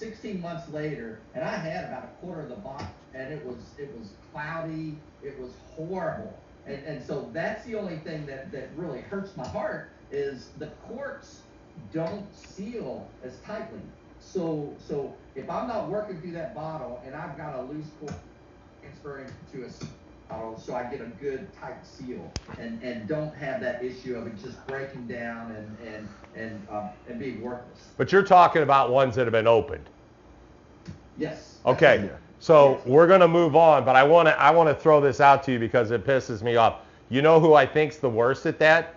16 0.00 0.40
months 0.40 0.66
later, 0.70 1.20
and 1.34 1.44
I 1.44 1.56
had 1.56 1.84
about 1.84 2.04
a 2.04 2.24
quarter 2.24 2.40
of 2.40 2.48
the 2.48 2.56
bottle, 2.56 2.88
and 3.14 3.30
it 3.32 3.44
was 3.44 3.58
it 3.78 3.94
was 3.98 4.08
cloudy. 4.32 4.98
It 5.22 5.38
was 5.38 5.52
horrible. 5.76 6.34
And, 6.66 6.82
and 6.86 7.06
so 7.06 7.28
that's 7.32 7.64
the 7.66 7.74
only 7.74 7.98
thing 7.98 8.24
that, 8.26 8.50
that 8.52 8.70
really 8.76 9.00
hurts 9.02 9.36
my 9.36 9.46
heart 9.46 9.90
is 10.10 10.48
the 10.58 10.68
corks 10.88 11.42
don't 11.92 12.26
seal 12.34 13.06
as 13.22 13.38
tightly. 13.40 13.80
So 14.20 14.74
so 14.88 15.14
if 15.34 15.48
I'm 15.50 15.68
not 15.68 15.90
working 15.90 16.20
through 16.20 16.32
that 16.32 16.54
bottle 16.54 17.02
and 17.04 17.14
I've 17.14 17.36
got 17.36 17.58
a 17.58 17.62
loose 17.62 17.86
cork 18.00 18.14
transferring 18.80 19.30
to 19.52 19.64
a 19.64 19.70
so 20.56 20.74
I 20.74 20.84
get 20.84 21.00
a 21.00 21.06
good 21.20 21.48
tight 21.60 21.84
seal 21.84 22.30
and, 22.58 22.82
and 22.82 23.08
don't 23.08 23.34
have 23.34 23.60
that 23.60 23.82
issue 23.82 24.16
of 24.16 24.26
it 24.26 24.34
just 24.42 24.64
breaking 24.66 25.06
down 25.06 25.52
and 25.52 25.88
and 25.94 26.08
and 26.36 26.66
um, 26.70 26.90
and 27.08 27.18
being 27.18 27.40
worthless. 27.40 27.88
But 27.96 28.12
you're 28.12 28.22
talking 28.22 28.62
about 28.62 28.90
ones 28.90 29.14
that 29.16 29.26
have 29.26 29.32
been 29.32 29.46
opened. 29.46 29.84
Yes. 31.18 31.58
Okay. 31.66 32.10
So 32.38 32.80
we're 32.86 33.06
gonna 33.06 33.28
move 33.28 33.54
on, 33.56 33.84
but 33.84 33.96
I 33.96 34.02
wanna 34.02 34.30
I 34.30 34.50
wanna 34.50 34.74
throw 34.74 35.00
this 35.00 35.20
out 35.20 35.42
to 35.44 35.52
you 35.52 35.58
because 35.58 35.90
it 35.90 36.06
pisses 36.06 36.42
me 36.42 36.56
off. 36.56 36.76
You 37.08 37.22
know 37.22 37.40
who 37.40 37.54
I 37.54 37.66
think's 37.66 37.96
the 37.96 38.08
worst 38.10 38.46
at 38.46 38.58
that? 38.60 38.94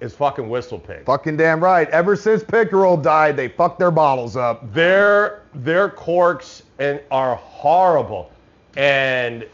Is 0.00 0.14
fucking 0.14 0.48
Whistle 0.48 0.78
Pig. 0.78 1.04
Fucking 1.04 1.36
damn 1.36 1.62
right. 1.62 1.90
Ever 1.90 2.14
since 2.14 2.44
Pickerell 2.44 3.02
died, 3.02 3.36
they 3.36 3.48
fucked 3.48 3.80
their 3.80 3.90
bottles 3.90 4.36
up. 4.36 4.72
Their 4.72 5.42
their 5.54 5.90
corks 5.90 6.62
and 6.78 7.00
are 7.10 7.34
horrible, 7.34 8.30
and 8.76 9.42
Yeah. 9.42 9.48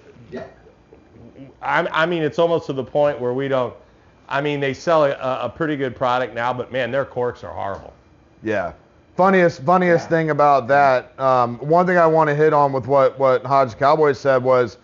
I, 1.62 1.87
I 1.89 2.07
mean 2.07 2.22
it's 2.22 2.39
almost 2.39 2.66
to 2.66 2.72
the 2.72 2.85
point 2.85 3.20
where 3.20 3.33
we 3.33 3.49
don't. 3.49 3.75
I 4.29 4.41
mean 4.41 4.61
they 4.61 4.75
sell 4.75 5.05
a, 5.05 5.12
a 5.12 5.49
pretty 5.49 5.77
good 5.77 5.95
product 5.95 6.35
now, 6.35 6.53
but 6.53 6.72
man, 6.72 6.91
their 6.91 7.05
corks 7.05 7.45
are 7.45 7.53
horrible. 7.53 7.93
Yeah. 8.43 8.72
Funniest, 9.16 9.62
funniest 9.62 10.05
Yeah. 10.07 10.09
thing 10.09 10.31
about 10.31 10.66
that. 10.68 11.18
Um, 11.20 11.59
one 11.59 11.87
thing 11.87 11.99
I 11.99 12.07
want 12.07 12.29
to 12.29 12.35
hit 12.35 12.53
on 12.53 12.72
with 12.72 12.87
what 12.87 13.18
what 13.18 13.45
Hodge 13.45 13.77
Cowboy 13.79 14.12
said 14.12 14.43
was 14.43 14.79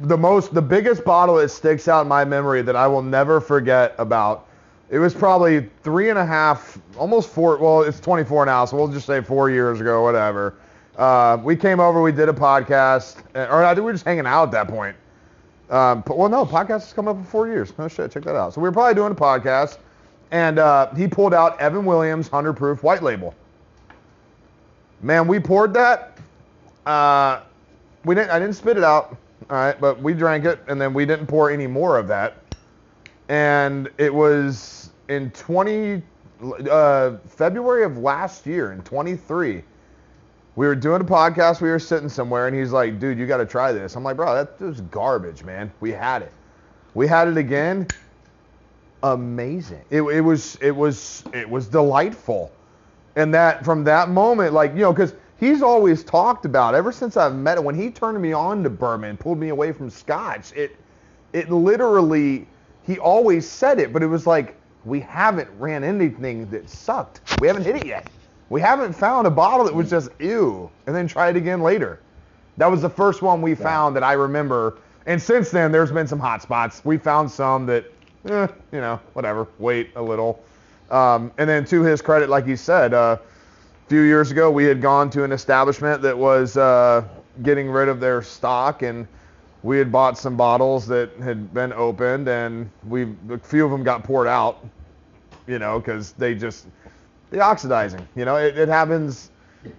the 0.00 0.16
most, 0.16 0.54
the 0.54 0.62
biggest 0.62 1.04
bottle 1.04 1.36
that 1.36 1.50
sticks 1.50 1.86
out 1.88 2.02
in 2.02 2.08
my 2.08 2.24
memory 2.24 2.62
that 2.62 2.76
I 2.76 2.86
will 2.86 3.02
never 3.02 3.40
forget 3.40 3.94
about. 3.98 4.46
It 4.88 4.98
was 4.98 5.14
probably 5.14 5.68
three 5.82 6.10
and 6.10 6.18
a 6.18 6.24
half, 6.24 6.78
almost 6.98 7.28
four. 7.30 7.56
Well, 7.58 7.82
it's 7.82 7.98
24 8.00 8.46
now, 8.46 8.64
so 8.66 8.76
we'll 8.76 8.88
just 8.88 9.06
say 9.06 9.20
four 9.20 9.50
years 9.50 9.80
ago, 9.80 10.02
whatever. 10.02 10.54
Uh, 10.96 11.38
we 11.42 11.56
came 11.56 11.80
over, 11.80 12.00
we 12.02 12.12
did 12.12 12.28
a 12.28 12.32
podcast, 12.32 13.16
or 13.34 13.64
I 13.64 13.68
think 13.74 13.78
we 13.78 13.84
were 13.84 13.92
just 13.92 14.04
hanging 14.04 14.26
out 14.26 14.44
at 14.44 14.50
that 14.52 14.68
point. 14.68 14.94
Um, 15.72 16.04
but- 16.06 16.18
well, 16.18 16.28
no, 16.28 16.44
podcast 16.44 16.82
has 16.82 16.92
come 16.92 17.08
up 17.08 17.16
in 17.16 17.24
four 17.24 17.48
years. 17.48 17.72
No 17.78 17.88
shit, 17.88 18.12
check 18.12 18.22
that 18.24 18.36
out. 18.36 18.54
So 18.54 18.60
we 18.60 18.68
were 18.68 18.72
probably 18.72 18.94
doing 18.94 19.12
a 19.12 19.14
podcast, 19.16 19.78
and 20.30 20.58
uh, 20.58 20.92
he 20.94 21.08
pulled 21.08 21.32
out 21.34 21.58
Evan 21.60 21.84
Williams 21.84 22.30
100 22.30 22.52
proof 22.52 22.82
white 22.82 23.02
label. 23.02 23.34
Man, 25.00 25.26
we 25.26 25.40
poured 25.40 25.74
that. 25.74 26.18
Uh, 26.86 27.40
we 28.04 28.14
didn't. 28.14 28.30
I 28.30 28.38
didn't 28.38 28.54
spit 28.54 28.76
it 28.76 28.84
out. 28.84 29.16
All 29.50 29.56
right, 29.56 29.80
but 29.80 30.00
we 30.00 30.14
drank 30.14 30.44
it, 30.44 30.60
and 30.68 30.80
then 30.80 30.94
we 30.94 31.04
didn't 31.04 31.26
pour 31.26 31.50
any 31.50 31.66
more 31.66 31.98
of 31.98 32.06
that. 32.08 32.36
And 33.28 33.90
it 33.98 34.12
was 34.12 34.90
in 35.08 35.30
20 35.32 36.02
uh, 36.70 37.16
February 37.26 37.84
of 37.84 37.98
last 37.98 38.46
year, 38.46 38.72
in 38.72 38.82
23. 38.82 39.62
We 40.54 40.66
were 40.66 40.74
doing 40.74 41.00
a 41.00 41.04
podcast. 41.04 41.60
We 41.60 41.70
were 41.70 41.78
sitting 41.78 42.08
somewhere, 42.08 42.46
and 42.46 42.56
he's 42.56 42.72
like, 42.72 42.98
"Dude, 42.98 43.18
you 43.18 43.26
got 43.26 43.38
to 43.38 43.46
try 43.46 43.72
this." 43.72 43.96
I'm 43.96 44.04
like, 44.04 44.16
"Bro, 44.16 44.34
that 44.34 44.60
was 44.60 44.80
garbage, 44.82 45.44
man. 45.44 45.72
We 45.80 45.92
had 45.92 46.22
it. 46.22 46.32
We 46.94 47.06
had 47.06 47.28
it 47.28 47.36
again. 47.36 47.86
Amazing. 49.02 49.82
It, 49.90 50.02
it 50.02 50.20
was. 50.20 50.56
It 50.60 50.74
was. 50.76 51.24
It 51.32 51.48
was 51.48 51.68
delightful." 51.68 52.52
and 53.16 53.32
that 53.34 53.64
from 53.64 53.84
that 53.84 54.08
moment, 54.08 54.52
like 54.52 54.72
you 54.72 54.80
know, 54.80 54.92
because 54.92 55.14
he's 55.38 55.62
always 55.62 56.04
talked 56.04 56.44
about 56.44 56.74
ever 56.74 56.92
since 56.92 57.16
I've 57.16 57.34
met 57.34 57.58
him. 57.58 57.64
When 57.64 57.74
he 57.74 57.90
turned 57.90 58.20
me 58.20 58.32
on 58.32 58.62
to 58.62 58.70
bourbon, 58.70 59.16
pulled 59.16 59.38
me 59.38 59.50
away 59.50 59.72
from 59.72 59.90
Scotch, 59.90 60.52
it 60.54 60.76
it 61.32 61.50
literally 61.50 62.46
he 62.84 62.98
always 62.98 63.48
said 63.48 63.78
it, 63.78 63.92
but 63.92 64.02
it 64.02 64.06
was 64.06 64.26
like 64.26 64.56
we 64.84 65.00
haven't 65.00 65.48
ran 65.58 65.84
anything 65.84 66.48
that 66.50 66.68
sucked. 66.68 67.20
We 67.40 67.46
haven't 67.46 67.64
hit 67.64 67.76
it 67.76 67.86
yet. 67.86 68.08
We 68.52 68.60
haven't 68.60 68.92
found 68.92 69.26
a 69.26 69.30
bottle 69.30 69.64
that 69.64 69.74
was 69.74 69.88
just 69.88 70.10
ew, 70.20 70.70
and 70.86 70.94
then 70.94 71.08
try 71.08 71.30
it 71.30 71.36
again 71.36 71.62
later. 71.62 72.00
That 72.58 72.70
was 72.70 72.82
the 72.82 72.90
first 72.90 73.22
one 73.22 73.40
we 73.40 73.54
found 73.54 73.96
that 73.96 74.02
I 74.02 74.12
remember. 74.12 74.76
And 75.06 75.20
since 75.20 75.50
then, 75.50 75.72
there's 75.72 75.90
been 75.90 76.06
some 76.06 76.18
hot 76.18 76.42
spots. 76.42 76.84
We 76.84 76.98
found 76.98 77.30
some 77.30 77.64
that, 77.64 77.86
eh, 78.28 78.46
you 78.70 78.82
know, 78.82 79.00
whatever. 79.14 79.46
Wait 79.58 79.88
a 79.96 80.02
little. 80.02 80.44
Um, 80.90 81.32
and 81.38 81.48
then 81.48 81.64
to 81.64 81.80
his 81.80 82.02
credit, 82.02 82.28
like 82.28 82.44
he 82.46 82.54
said, 82.54 82.92
uh, 82.92 83.16
a 83.18 83.88
few 83.88 84.02
years 84.02 84.30
ago 84.30 84.50
we 84.50 84.64
had 84.64 84.82
gone 84.82 85.08
to 85.12 85.24
an 85.24 85.32
establishment 85.32 86.02
that 86.02 86.18
was 86.18 86.58
uh, 86.58 87.04
getting 87.42 87.70
rid 87.70 87.88
of 87.88 88.00
their 88.00 88.20
stock, 88.20 88.82
and 88.82 89.08
we 89.62 89.78
had 89.78 89.90
bought 89.90 90.18
some 90.18 90.36
bottles 90.36 90.86
that 90.88 91.10
had 91.22 91.54
been 91.54 91.72
opened, 91.72 92.28
and 92.28 92.68
we 92.86 93.14
a 93.30 93.38
few 93.38 93.64
of 93.64 93.70
them 93.70 93.82
got 93.82 94.04
poured 94.04 94.28
out, 94.28 94.62
you 95.46 95.58
know, 95.58 95.80
because 95.80 96.12
they 96.12 96.34
just 96.34 96.66
the 97.32 97.40
oxidizing, 97.40 98.06
you 98.14 98.24
know, 98.24 98.36
it, 98.36 98.56
it 98.56 98.68
happens 98.68 99.30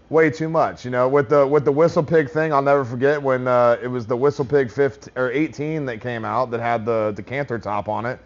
way 0.10 0.30
too 0.30 0.50
much, 0.50 0.84
you 0.84 0.92
know. 0.92 1.08
With 1.08 1.30
the 1.30 1.46
with 1.48 1.64
the 1.66 1.72
whistle 1.72 2.04
pig 2.04 2.30
thing, 2.30 2.52
I'll 2.52 2.62
never 2.62 2.84
forget 2.84 3.22
when 3.22 3.48
uh, 3.48 3.78
it 3.82 3.88
was 3.88 4.06
the 4.06 4.18
whistle 4.18 4.44
pig 4.44 4.72
15 4.72 5.14
or 5.16 5.32
18 5.32 5.86
that 5.86 6.02
came 6.02 6.26
out 6.26 6.52
that 6.52 6.60
had 6.60 6.86
the 6.86 7.14
decanter 7.16 7.60
top 7.60 7.88
on 7.88 8.06
it. 8.06 8.20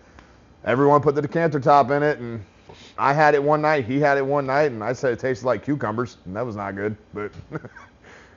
Everyone 0.66 1.02
put 1.02 1.14
the 1.16 1.22
decanter 1.22 1.60
top 1.60 1.92
in 1.92 2.04
it, 2.04 2.20
and 2.20 2.44
I 2.98 3.14
had 3.14 3.36
it 3.36 3.44
one 3.44 3.62
night. 3.62 3.86
He 3.86 4.00
had 4.00 4.18
it 4.18 4.26
one 4.26 4.46
night, 4.46 4.72
and 4.72 4.84
I 4.84 4.94
said 4.94 5.14
it 5.14 5.20
tasted 5.20 5.46
like 5.46 5.64
cucumbers, 5.64 6.18
and 6.26 6.36
that 6.36 6.46
was 6.46 6.56
not 6.56 6.76
good. 6.76 6.96
But 7.14 7.32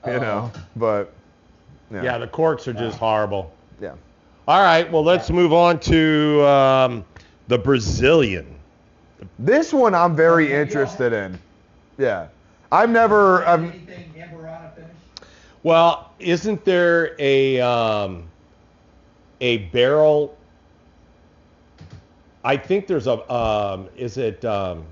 you 0.07 0.21
know, 0.21 0.51
but 0.77 1.13
yeah, 1.91 2.03
Yeah, 2.03 2.19
the 2.19 2.27
corks 2.27 2.67
are 2.69 2.73
just 2.73 2.99
horrible. 2.99 3.53
yeah. 3.81 3.95
All 4.49 4.63
right, 4.63 4.91
well 4.91 5.05
let's 5.05 5.31
move 5.31 5.53
on 5.53 5.79
to 5.81 6.45
um, 6.45 7.05
the 7.49 7.59
Brazilian. 7.59 8.57
This 9.39 9.73
one 9.73 9.95
I'm 9.95 10.17
very 10.17 10.53
interested 10.53 11.13
in. 11.13 11.39
Yeah, 11.99 12.29
I've 12.73 12.91
never. 12.91 13.45
I've, 13.47 13.63
Anything 13.63 14.13
Amburana 14.17 14.75
finish? 14.75 14.91
Well, 15.63 16.13
isn't 16.19 16.65
there 16.65 17.15
a 17.19 17.61
um, 17.61 18.25
a 19.41 19.59
barrel? 19.59 20.37
I 22.45 22.57
think 22.57 22.87
there's 22.87 23.07
a 23.07 23.31
um, 23.33 23.89
is 23.97 24.17
it 24.17 24.45
um, 24.45 24.85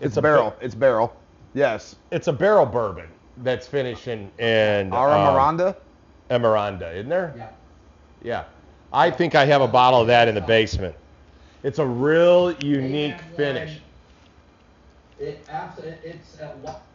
it's, 0.00 0.16
a 0.16 0.22
barrel. 0.22 0.50
ba- 0.50 0.56
it's 0.60 0.74
barrel. 0.74 1.14
Yes. 1.54 1.96
it's 2.10 2.28
a 2.28 2.32
barrel 2.32 2.66
bourbon. 2.66 3.08
that's 3.38 3.66
finishing 3.66 4.30
in 4.38 4.92
Ara 4.92 5.18
um, 5.18 5.34
Miranda. 5.34 5.76
Emeranda, 6.30 6.92
isn't 6.92 7.08
there? 7.08 7.34
Yeah. 7.36 7.48
Yeah. 8.22 8.44
I 8.92 9.10
think 9.10 9.34
I 9.34 9.44
have 9.46 9.60
a 9.62 9.68
bottle 9.68 10.00
of 10.00 10.06
that 10.08 10.28
in 10.28 10.34
the 10.34 10.40
basement. 10.40 10.94
It's 11.62 11.78
a 11.78 11.86
real 11.86 12.52
unique 12.52 13.14
And, 13.14 13.36
finish. 13.36 13.82
It 15.18 15.44
absolutely, 15.48 16.10
it's 16.10 16.38
uh, 16.38 16.56
what, 16.60 16.86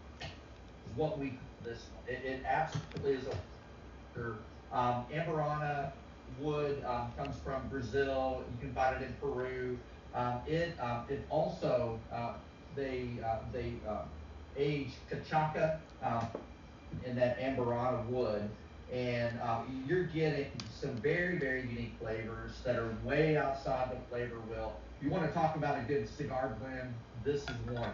what 0.95 1.20
we, 1.20 1.39
this, 1.61 1.89
it, 2.07 2.24
it 2.24 2.43
absolutely 2.45 3.14
is 3.14 3.26
a, 3.28 3.36
um, 4.72 5.05
Amburana 5.14 5.91
wood, 6.38 6.84
um, 6.86 7.11
comes 7.18 7.39
from 7.41 7.68
Brazil, 7.68 8.45
you 8.51 8.57
can 8.57 8.74
find 8.74 9.01
it 9.01 9.05
in 9.05 9.14
Peru. 9.16 9.80
Um, 10.14 10.41
it, 10.47 10.80
um, 10.80 11.05
it 11.09 11.26
also, 11.30 11.99
uh, 12.11 12.36
they, 12.74 13.20
uh, 13.26 13.39
they, 13.51 13.82
uh, 13.88 14.03
age 14.55 14.93
cachaca, 15.11 15.82
um, 16.01 16.28
in 17.03 17.16
that 17.16 17.39
Amburana 17.39 18.05
wood. 18.07 18.49
And, 18.91 19.39
um, 19.41 19.84
you're 19.88 20.03
getting 20.03 20.51
some 20.79 20.91
very, 20.97 21.38
very 21.38 21.61
unique 21.61 21.93
flavors 21.99 22.51
that 22.63 22.75
are 22.75 22.89
way 23.03 23.38
outside 23.38 23.91
the 23.91 23.97
flavor 24.09 24.36
wheel. 24.49 24.73
You 25.01 25.09
wanna 25.09 25.31
talk 25.31 25.55
about 25.55 25.77
a 25.77 25.81
good 25.81 26.07
cigar 26.07 26.55
blend, 26.59 26.93
this 27.23 27.41
is 27.41 27.55
one. 27.71 27.93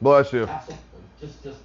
Bless 0.00 0.32
you. 0.32 0.44
Absolutely, 0.44 0.82
just, 1.20 1.42
just. 1.42 1.58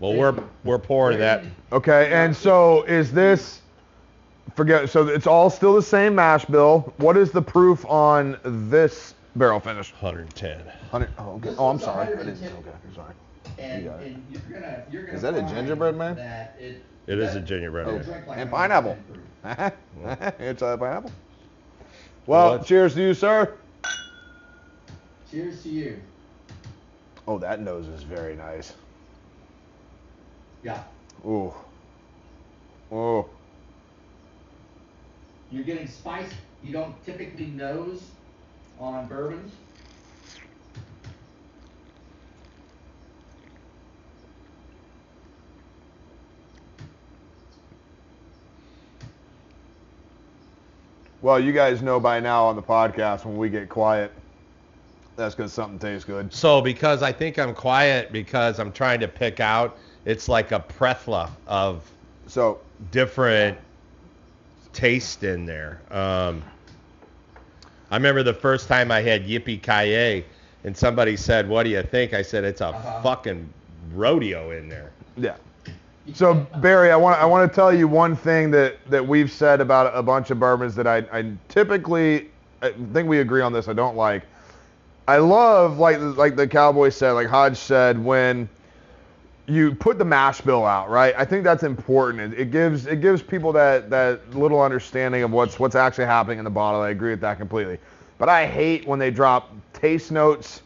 Well, 0.00 0.14
we're 0.14 0.34
we're 0.64 0.78
pouring 0.78 1.18
that. 1.18 1.44
Okay, 1.72 2.10
and 2.12 2.34
so 2.34 2.82
is 2.84 3.12
this? 3.12 3.60
Forget. 4.54 4.88
So 4.88 5.06
it's 5.06 5.26
all 5.26 5.50
still 5.50 5.74
the 5.74 5.82
same 5.82 6.14
mash 6.14 6.44
bill. 6.46 6.92
What 6.96 7.16
is 7.16 7.30
the 7.30 7.42
proof 7.42 7.84
on 7.86 8.38
this 8.42 9.14
barrel 9.36 9.60
finish? 9.60 9.92
110. 9.92 10.60
Hundred. 10.90 11.10
Oh, 11.18 11.34
okay. 11.34 11.54
Oh 11.58 11.68
I'm 11.68 11.78
sorry. 11.78 12.06
I 12.06 12.16
didn't. 12.16 12.42
Okay, 12.42 12.70
I'm 12.88 12.94
sorry. 12.94 13.14
And, 13.58 13.84
You 13.84 13.90
and 13.90 14.24
you're 14.30 14.60
gonna, 14.60 14.82
you're 14.90 15.02
gonna. 15.04 15.16
Is 15.16 15.22
that 15.22 15.34
a 15.34 15.42
gingerbread 15.42 15.96
man? 15.96 16.16
That 16.16 16.56
it. 16.58 16.84
It 17.06 17.18
is 17.18 17.34
a 17.34 17.40
gingerbread 17.40 17.88
it'll 17.88 17.98
man. 18.00 18.24
like 18.26 18.38
And 18.38 18.50
pineapple. 18.50 18.96
110 19.42 20.32
it's 20.46 20.62
a 20.62 20.76
pineapple. 20.78 21.12
Well, 22.26 22.52
let's- 22.52 22.68
cheers 22.68 22.94
to 22.94 23.02
you, 23.02 23.14
sir. 23.14 23.54
Cheers 25.30 25.62
to 25.62 25.68
you. 25.68 26.00
Oh, 27.26 27.38
that 27.38 27.60
nose 27.60 27.86
is 27.88 28.02
very 28.02 28.34
nice. 28.34 28.74
Yeah, 30.62 30.82
Ooh. 31.24 31.54
Oh. 32.92 33.26
you're 35.50 35.64
getting 35.64 35.86
spice 35.86 36.28
you 36.62 36.72
don't 36.72 36.94
typically 37.04 37.46
nose 37.46 38.02
on 38.78 39.06
bourbons. 39.06 39.52
Well, 51.22 51.38
you 51.38 51.52
guys 51.52 51.82
know 51.82 52.00
by 52.00 52.20
now 52.20 52.46
on 52.46 52.56
the 52.56 52.62
podcast 52.62 53.24
when 53.24 53.36
we 53.36 53.50
get 53.50 53.68
quiet, 53.68 54.10
that's 55.16 55.34
because 55.34 55.52
something 55.52 55.78
tastes 55.78 56.04
good. 56.04 56.32
So 56.32 56.60
because 56.62 57.02
I 57.02 57.12
think 57.12 57.38
I'm 57.38 57.54
quiet 57.54 58.10
because 58.10 58.58
I'm 58.58 58.72
trying 58.72 59.00
to 59.00 59.08
pick 59.08 59.38
out, 59.38 59.76
it's 60.06 60.28
like 60.28 60.50
a 60.52 60.60
prethla 60.60 61.30
of 61.46 61.88
So, 62.26 62.58
different 62.90 63.58
taste 64.72 65.22
in 65.24 65.44
there. 65.44 65.80
Um, 65.90 66.42
I 67.90 67.96
remember 67.96 68.22
the 68.22 68.32
first 68.32 68.66
time 68.68 68.90
I 68.90 69.02
had 69.02 69.26
Yippee 69.26 69.60
Ki 69.62 70.24
and 70.64 70.76
somebody 70.76 71.16
said, 71.16 71.48
"What 71.48 71.64
do 71.64 71.70
you 71.70 71.82
think?" 71.82 72.14
I 72.14 72.22
said, 72.22 72.44
"It's 72.44 72.60
a 72.60 72.68
Uh-huh. 72.68 73.02
fucking 73.02 73.46
rodeo 73.94 74.52
in 74.52 74.68
there." 74.68 74.90
yeah. 75.16 75.34
So 76.14 76.34
Barry, 76.34 76.90
I 76.90 76.96
want 76.96 77.20
I 77.20 77.24
want 77.24 77.50
to 77.50 77.54
tell 77.54 77.72
you 77.72 77.86
one 77.86 78.16
thing 78.16 78.50
that 78.52 78.76
that 78.90 79.06
we've 79.06 79.30
said 79.30 79.60
about 79.60 79.94
a 79.94 80.02
bunch 80.02 80.30
of 80.30 80.40
bourbons 80.40 80.74
that 80.76 80.86
I 80.86 80.98
I 81.12 81.32
typically 81.48 82.30
I 82.62 82.72
think 82.92 83.08
we 83.08 83.20
agree 83.20 83.42
on 83.42 83.52
this. 83.52 83.68
I 83.68 83.72
don't 83.72 83.96
like. 83.96 84.22
I 85.06 85.18
love 85.18 85.78
like 85.78 85.98
like 86.00 86.36
the 86.36 86.46
cowboy 86.46 86.88
said, 86.88 87.12
like 87.12 87.28
Hodge 87.28 87.56
said, 87.56 88.02
when 88.02 88.48
you 89.46 89.74
put 89.74 89.98
the 89.98 90.04
mash 90.04 90.40
bill 90.40 90.64
out, 90.64 90.88
right? 90.88 91.14
I 91.18 91.24
think 91.24 91.42
that's 91.44 91.64
important. 91.64 92.34
It, 92.34 92.40
it 92.40 92.50
gives 92.50 92.86
it 92.86 93.00
gives 93.00 93.22
people 93.22 93.52
that 93.52 93.90
that 93.90 94.34
little 94.34 94.60
understanding 94.60 95.22
of 95.22 95.30
what's 95.30 95.58
what's 95.58 95.74
actually 95.74 96.06
happening 96.06 96.38
in 96.38 96.44
the 96.44 96.50
bottle. 96.50 96.80
I 96.80 96.90
agree 96.90 97.10
with 97.10 97.20
that 97.20 97.38
completely. 97.38 97.78
But 98.18 98.28
I 98.28 98.46
hate 98.46 98.86
when 98.86 98.98
they 98.98 99.10
drop 99.10 99.50
taste 99.72 100.12
notes 100.12 100.62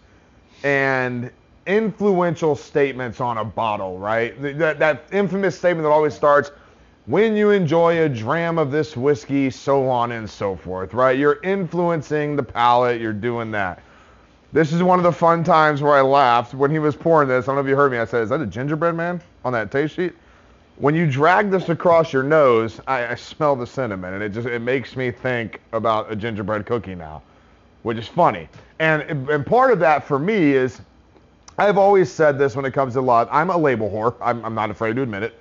and 0.62 1.30
influential 1.66 2.54
statements 2.56 3.20
on 3.20 3.38
a 3.38 3.44
bottle, 3.44 3.98
right? 3.98 4.40
That, 4.58 4.78
that 4.78 5.04
infamous 5.12 5.58
statement 5.58 5.84
that 5.84 5.90
always 5.90 6.14
starts, 6.14 6.50
when 7.06 7.36
you 7.36 7.50
enjoy 7.50 8.02
a 8.02 8.08
dram 8.08 8.58
of 8.58 8.70
this 8.70 8.96
whiskey, 8.96 9.50
so 9.50 9.88
on 9.88 10.12
and 10.12 10.28
so 10.28 10.56
forth, 10.56 10.94
right? 10.94 11.18
You're 11.18 11.42
influencing 11.42 12.36
the 12.36 12.42
palate, 12.42 13.00
you're 13.00 13.12
doing 13.12 13.50
that. 13.50 13.82
This 14.52 14.72
is 14.72 14.82
one 14.82 14.98
of 14.98 15.02
the 15.02 15.12
fun 15.12 15.42
times 15.42 15.82
where 15.82 15.94
I 15.94 16.00
laughed 16.00 16.54
when 16.54 16.70
he 16.70 16.78
was 16.78 16.94
pouring 16.94 17.28
this. 17.28 17.44
I 17.44 17.46
don't 17.46 17.56
know 17.56 17.60
if 17.62 17.66
you 17.66 17.76
heard 17.76 17.90
me. 17.90 17.98
I 17.98 18.04
said, 18.04 18.22
is 18.22 18.28
that 18.28 18.40
a 18.40 18.46
gingerbread 18.46 18.94
man 18.94 19.20
on 19.44 19.52
that 19.52 19.70
taste 19.70 19.96
sheet? 19.96 20.14
When 20.76 20.94
you 20.94 21.10
drag 21.10 21.50
this 21.50 21.68
across 21.68 22.12
your 22.12 22.22
nose, 22.22 22.80
I, 22.86 23.08
I 23.08 23.14
smell 23.16 23.54
the 23.54 23.66
cinnamon, 23.66 24.14
and 24.14 24.22
it 24.22 24.30
just 24.30 24.48
it 24.48 24.60
makes 24.60 24.96
me 24.96 25.10
think 25.10 25.60
about 25.72 26.10
a 26.10 26.16
gingerbread 26.16 26.66
cookie 26.66 26.94
now, 26.94 27.22
which 27.82 27.98
is 27.98 28.08
funny. 28.08 28.48
And 28.78 29.02
and 29.30 29.46
part 29.46 29.72
of 29.72 29.78
that 29.80 30.04
for 30.04 30.18
me 30.18 30.52
is 30.52 30.80
I've 31.56 31.78
always 31.78 32.10
said 32.10 32.38
this 32.38 32.56
when 32.56 32.64
it 32.64 32.72
comes 32.72 32.94
to 32.94 33.00
lot. 33.00 33.28
I'm 33.30 33.50
a 33.50 33.56
label 33.56 33.88
whore. 33.88 34.14
I'm, 34.20 34.44
I'm 34.44 34.54
not 34.54 34.70
afraid 34.70 34.96
to 34.96 35.02
admit 35.02 35.22
it. 35.22 35.40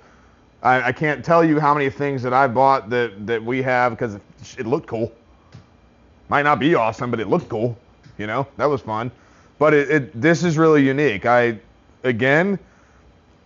I, 0.62 0.88
I 0.88 0.92
can't 0.92 1.24
tell 1.24 1.44
you 1.44 1.58
how 1.58 1.74
many 1.74 1.90
things 1.90 2.22
that 2.22 2.32
I 2.32 2.46
bought 2.46 2.88
that, 2.90 3.26
that 3.26 3.42
we 3.42 3.62
have 3.62 3.92
because 3.92 4.16
it 4.56 4.66
looked 4.66 4.86
cool. 4.86 5.12
Might 6.28 6.42
not 6.42 6.58
be 6.58 6.74
awesome, 6.74 7.10
but 7.10 7.20
it 7.20 7.28
looked 7.28 7.48
cool. 7.48 7.76
You 8.16 8.26
know, 8.26 8.46
that 8.56 8.66
was 8.66 8.80
fun. 8.80 9.10
But 9.58 9.74
it, 9.74 9.90
it 9.90 10.20
this 10.20 10.44
is 10.44 10.56
really 10.56 10.86
unique. 10.86 11.26
I 11.26 11.58
again, 12.04 12.58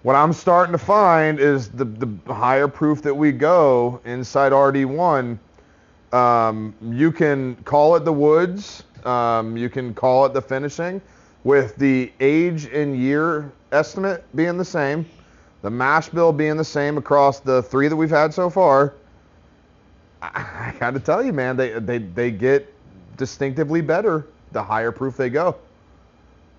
what 0.02 0.14
I'm 0.14 0.32
starting 0.32 0.72
to 0.72 0.78
find 0.78 1.40
is 1.40 1.70
the 1.70 1.84
the 1.84 2.34
higher 2.34 2.68
proof 2.68 3.02
that 3.02 3.14
we 3.14 3.32
go 3.32 4.00
inside 4.04 4.52
RD1. 4.52 5.38
Um, 6.12 6.74
you 6.82 7.10
can 7.12 7.56
call 7.64 7.96
it 7.96 8.04
the 8.04 8.12
woods. 8.12 8.84
Um, 9.04 9.56
you 9.56 9.68
can 9.68 9.94
call 9.94 10.26
it 10.26 10.34
the 10.34 10.42
finishing 10.42 11.00
with 11.48 11.74
the 11.76 12.12
age 12.20 12.66
and 12.66 12.94
year 12.94 13.50
estimate 13.72 14.22
being 14.36 14.58
the 14.58 14.64
same, 14.64 15.06
the 15.62 15.70
mash 15.70 16.10
bill 16.10 16.30
being 16.30 16.58
the 16.58 16.64
same 16.64 16.98
across 16.98 17.40
the 17.40 17.62
three 17.62 17.88
that 17.88 17.96
we've 17.96 18.10
had 18.10 18.34
so 18.34 18.50
far, 18.50 18.92
I, 20.20 20.28
I 20.76 20.78
got 20.78 20.92
to 20.92 21.00
tell 21.00 21.24
you, 21.24 21.32
man, 21.32 21.56
they, 21.56 21.78
they, 21.78 21.96
they 22.00 22.30
get 22.30 22.70
distinctively 23.16 23.80
better 23.80 24.26
the 24.52 24.62
higher 24.62 24.92
proof 24.92 25.16
they 25.16 25.30
go. 25.30 25.56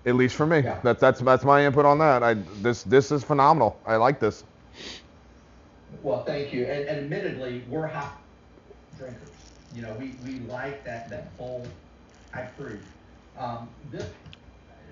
At 0.06 0.16
least 0.16 0.34
for 0.34 0.46
me, 0.46 0.58
Yeah. 0.58 0.80
that's 0.82 1.00
that's 1.00 1.20
that's 1.20 1.44
my 1.44 1.64
input 1.64 1.84
on 1.84 1.98
that. 1.98 2.22
I 2.24 2.34
this 2.62 2.82
this 2.84 3.12
is 3.12 3.22
phenomenal. 3.22 3.78
I 3.86 3.96
like 3.96 4.18
this. 4.18 4.44
Well, 6.02 6.24
thank 6.24 6.52
you. 6.52 6.64
And, 6.64 6.88
and 6.88 6.98
admittedly, 7.00 7.62
we're 7.68 7.86
hot 7.86 8.18
drinkers. 8.98 9.28
You 9.74 9.82
know, 9.82 9.94
we, 10.00 10.14
we 10.24 10.40
like 10.48 10.82
that, 10.84 11.10
that 11.10 11.30
full 11.36 11.66
high 12.32 12.48
proof. 12.56 12.80
Um, 13.38 13.68
this, 13.90 14.06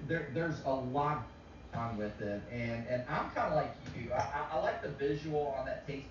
there, 0.07 0.30
there's 0.34 0.61
a 0.64 0.72
lot 0.72 1.26
on 1.74 1.96
with 1.96 2.20
it, 2.20 2.40
and, 2.51 2.86
and 2.88 3.03
I'm 3.09 3.30
kind 3.30 3.53
of 3.53 3.55
like 3.55 3.74
you. 3.99 4.12
I, 4.12 4.46
I, 4.53 4.61
like 4.61 4.82
the 4.82 4.88
visual 4.88 5.55
on 5.59 5.66
that 5.66 5.86
taste 5.86 6.07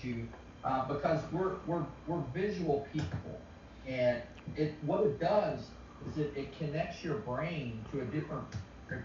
too, 0.00 0.26
uh, 0.64 0.86
because 0.86 1.20
we're, 1.32 1.54
we're, 1.66 1.84
we're 2.06 2.22
visual 2.34 2.86
people, 2.92 3.40
and 3.86 4.22
it 4.56 4.74
what 4.82 5.02
it 5.02 5.18
does 5.18 5.60
is 6.10 6.18
it, 6.18 6.32
it 6.36 6.58
connects 6.58 7.02
your 7.02 7.16
brain 7.18 7.84
to 7.92 8.00
a 8.00 8.04
different 8.06 8.44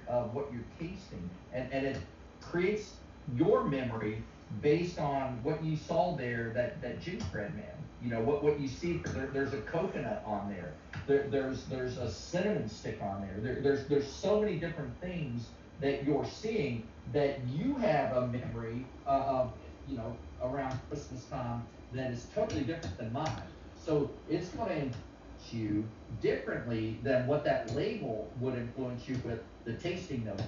of 0.08 0.34
what 0.34 0.48
you're 0.52 0.64
tasting, 0.80 1.30
and, 1.54 1.72
and 1.72 1.86
it 1.86 1.98
creates 2.42 2.96
your 3.36 3.64
memory 3.64 4.22
based 4.62 5.00
on 5.00 5.40
what 5.44 5.64
you 5.64 5.76
saw 5.76 6.16
there, 6.16 6.52
that, 6.54 6.82
that 6.82 7.02
gingerbread 7.02 7.54
man. 7.56 7.66
You 8.02 8.10
know, 8.12 8.22
what, 8.22 8.44
what 8.44 8.60
you 8.60 8.68
see, 8.68 9.02
there, 9.14 9.28
there's 9.28 9.54
a 9.54 9.62
coconut 9.62 10.24
on 10.26 10.50
there. 10.50 10.76
There, 11.08 11.28
there's, 11.30 11.66
there's 11.66 11.98
a 11.98 12.10
cinnamon 12.10 12.68
stick 12.68 13.00
on 13.02 13.22
there. 13.22 13.40
there. 13.42 13.62
There's, 13.62 13.88
there's 13.88 14.08
so 14.12 14.40
many 14.40 14.60
different 14.60 15.00
things 15.00 15.50
that 15.80 16.04
you're 16.04 16.26
seeing 16.26 16.90
that 17.12 17.46
you 17.48 17.76
have 17.78 18.16
a 18.16 18.28
memory 18.28 18.86
uh, 19.06 19.10
of, 19.28 19.54
you 19.86 19.98
know, 19.98 20.18
around 20.42 20.80
Christmas 20.90 21.26
time 21.26 21.66
that 21.92 22.12
is 22.12 22.26
totally 22.34 22.64
different 22.64 22.98
than 22.98 23.12
mine. 23.12 23.42
So 23.76 24.12
it's 24.28 24.50
going 24.50 24.70
to 24.70 24.76
influence 24.76 25.52
you 25.52 25.90
differently 26.20 27.00
than 27.04 27.28
what 27.28 27.44
that 27.46 27.74
label 27.76 28.34
would 28.40 28.56
influence 28.56 29.08
you 29.08 29.18
with 29.24 29.40
the 29.66 29.74
tasting 29.74 30.26
note. 30.26 30.42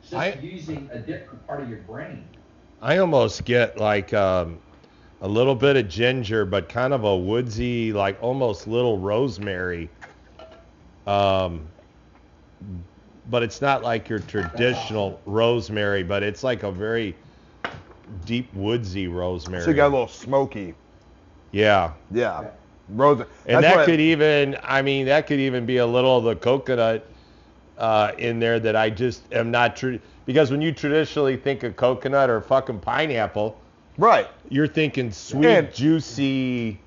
It's 0.00 0.10
just 0.10 0.36
I- 0.36 0.38
using 0.40 0.88
a 0.92 0.98
different 0.98 1.46
part 1.46 1.60
of 1.60 1.68
your 1.68 1.80
brain. 1.80 2.28
I 2.80 2.98
almost 2.98 3.44
get 3.44 3.78
like 3.78 4.12
um, 4.12 4.60
a 5.24 5.28
little 5.28 5.56
bit 5.56 5.76
of 5.76 5.88
ginger, 5.88 6.44
but 6.44 6.68
kind 6.68 6.92
of 6.94 7.04
a 7.04 7.16
woodsy, 7.16 7.92
like 7.92 8.22
almost 8.22 8.68
little 8.68 8.98
rosemary 8.98 9.90
um, 11.06 11.68
but 13.30 13.42
it's 13.42 13.60
not 13.60 13.82
like 13.82 14.08
your 14.08 14.20
traditional 14.20 15.20
rosemary, 15.26 16.02
but 16.02 16.22
it's 16.22 16.42
like 16.42 16.62
a 16.62 16.72
very 16.72 17.16
deep 18.24 18.52
woodsy 18.54 19.08
rosemary. 19.08 19.62
So 19.62 19.70
you 19.70 19.76
got 19.76 19.88
a 19.88 19.94
little 19.94 20.08
smoky. 20.08 20.74
yeah. 21.52 21.92
Yeah. 22.10 22.50
Rose. 22.88 23.24
And 23.46 23.64
that 23.64 23.86
could 23.86 24.00
even, 24.00 24.58
I 24.62 24.82
mean, 24.82 25.06
that 25.06 25.26
could 25.26 25.40
even 25.40 25.64
be 25.64 25.78
a 25.78 25.86
little 25.86 26.18
of 26.18 26.24
the 26.24 26.36
coconut 26.36 27.10
uh, 27.78 28.12
in 28.18 28.40
there 28.40 28.60
that 28.60 28.76
I 28.76 28.90
just 28.90 29.32
am 29.32 29.50
not 29.50 29.76
true. 29.76 30.00
Because 30.26 30.50
when 30.50 30.60
you 30.60 30.72
traditionally 30.72 31.36
think 31.36 31.62
of 31.62 31.76
coconut 31.76 32.28
or 32.30 32.42
fucking 32.42 32.80
pineapple, 32.80 33.63
Right. 33.96 34.28
you're 34.48 34.66
thinking 34.66 35.10
sweet, 35.12 35.46
And- 35.46 35.72
juicy, 35.74 36.80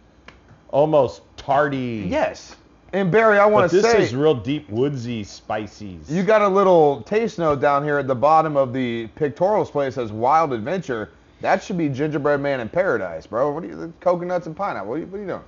almost 0.70 1.22
tarty. 1.38 2.06
Yes. 2.10 2.56
And 2.94 3.12
Barry, 3.12 3.38
I 3.38 3.46
But 3.46 3.52
want 3.52 3.72
to 3.72 3.76
say... 3.78 3.82
this 3.82 3.92
say 3.92 4.04
is 4.04 4.16
real 4.16 4.34
deep, 4.34 4.70
woodsy, 4.70 5.24
spices. 5.24 6.10
you 6.10 6.24
got 6.24 6.42
a 6.42 6.48
little 6.48 7.02
taste 7.02 7.38
note 7.38 7.60
down 7.60 7.84
here 7.84 7.98
at 7.98 8.08
the 8.08 8.16
bottom 8.16 8.56
of 8.56 8.72
the 8.74 9.08
pictorial 9.16 9.66
place 9.66 9.96
says 9.96 10.12
Wild 10.12 10.54
Adventure. 10.54 11.10
That 11.42 11.62
should 11.62 11.78
be 11.78 11.90
Gingerbread 11.90 12.40
Man 12.42 12.60
in 12.62 12.70
Paradise, 12.70 13.28
bro. 13.28 13.52
What 13.52 13.64
are 13.64 13.68
you 13.68 13.76
the 13.76 13.92
coconuts 14.00 14.48
and 14.48 14.56
pineapple? 14.56 14.90
What 14.90 14.96
are 14.96 15.00
you, 15.00 15.06
what 15.06 15.18
are 15.18 15.22
you 15.22 15.28
doing? 15.28 15.42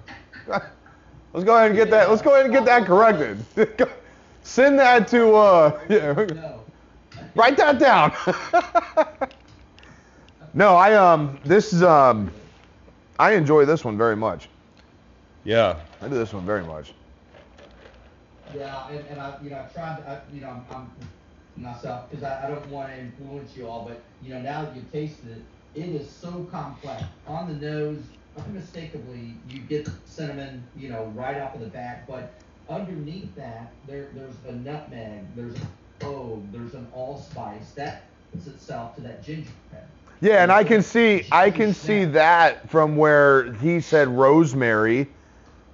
Let's 1.33 1.45
go 1.45 1.55
ahead 1.55 1.67
and 1.71 1.75
get 1.75 1.89
that. 1.91 2.09
Let's 2.09 2.21
go 2.21 2.33
ahead 2.33 2.45
and 2.45 2.53
get 2.53 2.65
that 2.65 2.85
corrected. 2.85 3.43
Send 4.43 4.77
that 4.79 5.07
to 5.09 5.33
uh 5.35 5.79
yeah. 5.89 6.13
No. 6.35 6.63
Write 7.35 7.57
that 7.57 7.79
down. 7.79 8.11
No, 10.53 10.75
I 10.75 10.95
um 10.95 11.39
this 11.43 11.73
is 11.73 11.83
um 11.83 12.31
I 13.19 13.33
enjoy 13.33 13.65
this 13.65 13.83
one 13.83 13.97
very 13.97 14.15
much. 14.15 14.47
Yeah. 15.43 15.77
I 16.01 16.07
do 16.07 16.15
this 16.15 16.33
one 16.33 16.45
very 16.45 16.63
much. 16.63 16.93
Yeah, 18.55 18.89
and, 18.89 19.05
and 19.09 19.19
I, 19.19 19.35
you 19.43 19.49
know, 19.49 19.59
I've 19.59 19.73
tried, 19.73 20.01
I, 20.07 20.19
you 20.33 20.41
know, 20.41 20.49
I'm, 20.49 20.65
I'm 20.75 20.91
myself, 21.55 22.09
because 22.09 22.23
I, 22.23 22.45
I 22.45 22.49
don't 22.49 22.67
want 22.69 22.89
to 22.89 22.97
influence 22.97 23.55
you 23.55 23.67
all, 23.67 23.85
but, 23.85 24.01
you 24.23 24.33
know, 24.33 24.41
now 24.41 24.63
that 24.63 24.75
you've 24.75 24.91
tasted 24.91 25.29
it, 25.29 25.81
it 25.81 25.89
is 25.89 26.09
so 26.09 26.47
complex. 26.51 27.03
On 27.27 27.47
the 27.47 27.53
nose, 27.53 28.01
unmistakably, 28.37 29.33
you 29.49 29.59
get 29.59 29.87
cinnamon, 30.05 30.63
you 30.77 30.89
know, 30.89 31.11
right 31.15 31.39
off 31.39 31.53
of 31.55 31.61
the 31.61 31.67
bat, 31.67 32.05
but 32.07 32.31
underneath 32.69 33.35
that, 33.35 33.71
there, 33.87 34.07
there's 34.13 34.35
a 34.47 34.53
nutmeg, 34.53 35.25
there's 35.35 35.55
a 35.55 35.67
clove, 35.99 36.43
there's 36.51 36.73
an 36.73 36.87
allspice. 36.93 37.71
That 37.71 38.03
puts 38.31 38.47
itself 38.47 38.95
to 38.95 39.01
that 39.01 39.23
gingerbread. 39.23 39.83
Yeah, 40.21 40.43
and 40.43 40.51
I 40.51 40.63
can 40.63 40.81
see 40.81 41.25
I 41.31 41.49
can 41.49 41.73
see 41.73 42.03
that 42.05 42.69
from 42.69 42.97
where 42.97 43.53
he 43.53 43.79
said 43.79 44.07
rosemary, 44.09 45.07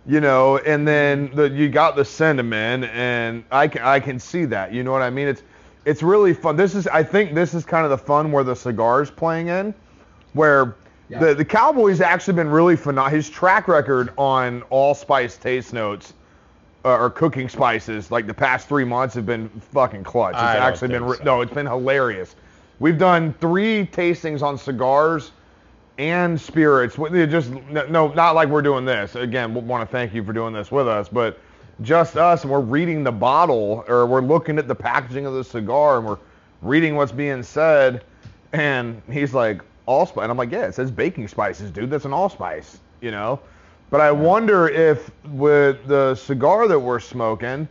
you 0.05 0.19
know, 0.21 0.57
and 0.59 0.87
then 0.87 1.31
the 1.33 1.49
you 1.49 1.67
got 1.69 1.95
the 1.95 2.05
cinnamon, 2.05 2.83
and 2.85 3.43
I 3.51 3.67
can 3.67 3.81
I 3.81 3.99
can 3.99 4.19
see 4.19 4.45
that. 4.45 4.71
You 4.71 4.83
know 4.83 4.91
what 4.91 5.01
I 5.01 5.09
mean? 5.09 5.27
It's 5.27 5.41
it's 5.85 6.03
really 6.03 6.33
fun. 6.33 6.55
This 6.55 6.75
is 6.75 6.85
I 6.87 7.01
think 7.03 7.33
this 7.33 7.53
is 7.55 7.65
kind 7.65 7.85
of 7.85 7.89
the 7.89 7.97
fun 7.97 8.31
where 8.31 8.43
the 8.43 8.55
cigars 8.55 9.09
playing 9.09 9.47
in, 9.47 9.73
where 10.33 10.75
Yeah. 11.09 11.19
the 11.19 11.33
the 11.35 11.45
Cowboys 11.45 11.99
actually 11.99 12.35
been 12.35 12.49
really 12.49 12.75
phenomenal. 12.75 13.15
His 13.15 13.29
track 13.29 13.67
record 13.67 14.11
on 14.17 14.61
allspice 14.69 15.37
taste 15.37 15.73
notes. 15.73 16.13
Uh, 16.83 16.99
or 16.99 17.09
cooking 17.09 17.49
spices 17.49 18.11
like 18.11 18.27
the 18.27 18.33
past 18.35 18.67
three 18.67 18.83
months 18.83 19.15
have 19.15 19.25
been 19.25 19.49
fucking 19.73 20.03
clutch. 20.03 20.33
It's 20.35 20.39
I 20.43 20.57
actually 20.57 20.89
been 20.89 21.03
re- 21.03 21.17
so. 21.17 21.23
no, 21.23 21.41
it's 21.41 21.51
been 21.51 21.65
hilarious. 21.65 22.35
We've 22.80 22.97
done 22.97 23.34
three 23.39 23.86
tastings 23.86 24.41
on 24.41 24.57
cigars 24.57 25.32
and 25.97 26.39
spirits. 26.39 26.95
Just 26.95 27.51
no, 27.51 28.09
not 28.09 28.36
like 28.36 28.49
we're 28.49 28.61
doing 28.61 28.86
this. 28.86 29.15
Again, 29.15 29.53
we 29.53 29.61
want 29.61 29.88
to 29.88 29.91
thank 29.91 30.13
you 30.13 30.23
for 30.23 30.34
doing 30.34 30.53
this 30.53 30.71
with 30.71 30.88
us, 30.88 31.07
but 31.07 31.39
just 31.82 32.17
us, 32.17 32.43
and 32.43 32.51
we're 32.51 32.59
reading 32.59 33.03
the 33.03 33.11
bottle 33.11 33.84
or 33.88 34.05
we're 34.05 34.21
looking 34.21 34.57
at 34.57 34.67
the 34.67 34.76
packaging 34.76 35.26
of 35.26 35.34
the 35.34 35.43
cigar 35.43 35.97
and 35.97 36.05
we're 36.05 36.17
reading 36.61 36.95
what's 36.95 37.11
being 37.11 37.43
said. 37.43 38.03
And 38.53 39.01
he's 39.11 39.34
like, 39.34 39.61
allspice, 39.86 40.23
and 40.23 40.32
I'm 40.32 40.38
like, 40.38 40.51
yeah, 40.51 40.65
it 40.65 40.76
says 40.76 40.91
baking 40.91 41.28
spices, 41.28 41.71
dude. 41.71 41.89
That's 41.89 42.05
an 42.05 42.13
allspice, 42.13 42.80
you 43.01 43.11
know. 43.11 43.39
But 43.89 44.01
I 44.01 44.11
wonder 44.11 44.67
if 44.67 45.11
with 45.26 45.86
the 45.86 46.15
cigar 46.15 46.67
that 46.67 46.80
we're 46.80 46.99
smoking, 46.99 47.67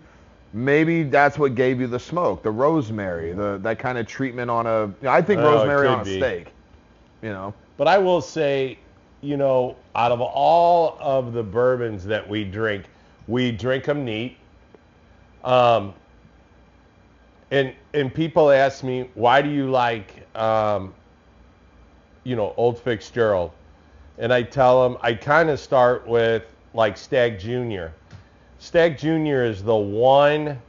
maybe 0.55 1.03
that's 1.03 1.37
what 1.39 1.55
gave 1.55 1.81
you 1.81 1.87
the 1.87 1.99
smoke, 1.99 2.43
the 2.43 2.51
rosemary, 2.51 3.33
the 3.33 3.59
that 3.63 3.79
kind 3.79 3.99
of 3.99 4.07
treatment 4.07 4.51
on 4.51 4.67
a. 4.67 4.91
I 5.07 5.21
think 5.21 5.41
Oh, 5.41 5.45
rosemary 5.45 5.89
on 5.89 6.01
a 6.01 6.05
be. 6.05 6.19
steak. 6.19 6.47
You 7.21 7.31
know. 7.31 7.53
But 7.77 7.89
I 7.89 7.99
will 7.99 8.21
say, 8.21 8.79
you 9.21 9.37
know, 9.37 9.77
out 9.97 10.13
of 10.13 10.21
all 10.21 10.97
of 11.01 11.33
the 11.33 11.43
bourbons 11.43 12.05
that 12.05 12.27
we 12.27 12.45
drink, 12.45 12.85
we 13.27 13.51
drink 13.51 13.85
them 13.85 14.05
neat. 14.05 14.37
Um, 15.43 15.93
and 17.51 17.75
and 17.93 18.15
people 18.15 18.51
ask 18.51 18.85
me, 18.85 19.11
why 19.15 19.43
do 19.43 19.51
you 19.51 19.71
like, 19.71 20.25
um, 20.39 20.95
you 22.23 22.37
know, 22.37 22.55
Old 22.57 22.79
Fitzgerald? 22.79 23.51
And 24.19 24.33
I 24.33 24.43
tell 24.43 24.89
them, 24.89 24.99
I 25.03 25.15
kind 25.15 25.51
of 25.51 25.59
start 25.59 26.07
with 26.07 26.45
like 26.73 26.97
Stagg 26.97 27.39
Junior. 27.41 27.93
Stagg 28.59 28.99
Junior 28.99 29.45
is 29.45 29.63
the 29.63 29.75
one 29.75 30.61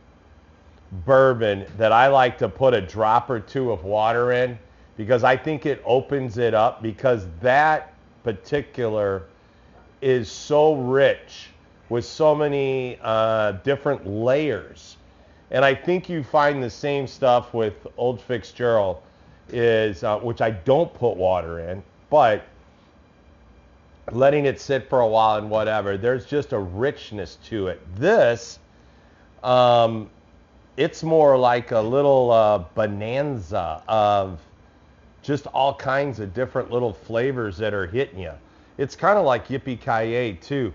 bourbon 1.06 1.66
that 1.78 1.92
I 1.92 2.08
like 2.08 2.38
to 2.40 2.50
put 2.50 2.74
a 2.74 2.82
drop 2.82 3.30
or 3.30 3.40
two 3.40 3.72
of 3.72 3.84
water 3.84 4.32
in 4.32 4.58
because 4.98 5.24
I 5.24 5.36
think 5.36 5.66
it 5.66 5.82
opens 5.86 6.38
it 6.38 6.54
up 6.54 6.82
because 6.82 7.28
that 7.42 7.94
particular 8.24 9.24
is 10.02 10.30
so 10.30 10.76
rich 10.76 11.50
with 11.90 12.06
so 12.06 12.34
many 12.34 12.98
uh, 13.02 13.54
different 13.64 14.08
layers. 14.08 14.98
And 15.52 15.64
I 15.64 15.76
think 15.76 16.10
you 16.10 16.24
find 16.24 16.62
the 16.62 16.70
same 16.70 17.08
stuff 17.08 17.54
with 17.54 17.86
Old 17.98 18.20
Fitzgerald 18.22 19.02
is, 19.50 20.04
uh, 20.04 20.20
which 20.20 20.42
I 20.42 20.52
don't 20.52 20.94
put 20.94 21.18
water 21.18 21.60
in, 21.60 21.84
but 22.10 22.46
letting 24.12 24.46
it 24.46 24.60
sit 24.60 24.90
for 24.90 25.02
a 25.02 25.08
while 25.08 25.38
and 25.38 25.50
whatever, 25.50 25.98
there's 25.98 26.26
just 26.26 26.54
a 26.54 26.60
richness 26.60 27.38
to 27.46 27.68
it. 27.68 27.82
This, 27.96 28.60
um, 29.44 30.10
it's 30.78 31.04
more 31.04 31.38
like 31.38 31.72
a 31.72 31.80
little 31.80 32.32
uh, 32.32 32.60
bonanza 32.76 33.82
of 33.88 34.40
just 35.22 35.48
all 35.48 35.74
kinds 35.74 36.20
of 36.20 36.34
different 36.34 36.70
little 36.72 36.94
flavors 36.94 37.58
that 37.58 37.74
are 37.74 37.88
hitting 37.88 38.20
you. 38.20 38.34
It's 38.78 38.96
kind 38.96 39.18
of 39.18 39.26
like 39.26 39.48
Yippee 39.48 39.80
Ki 39.80 40.38
too. 40.42 40.74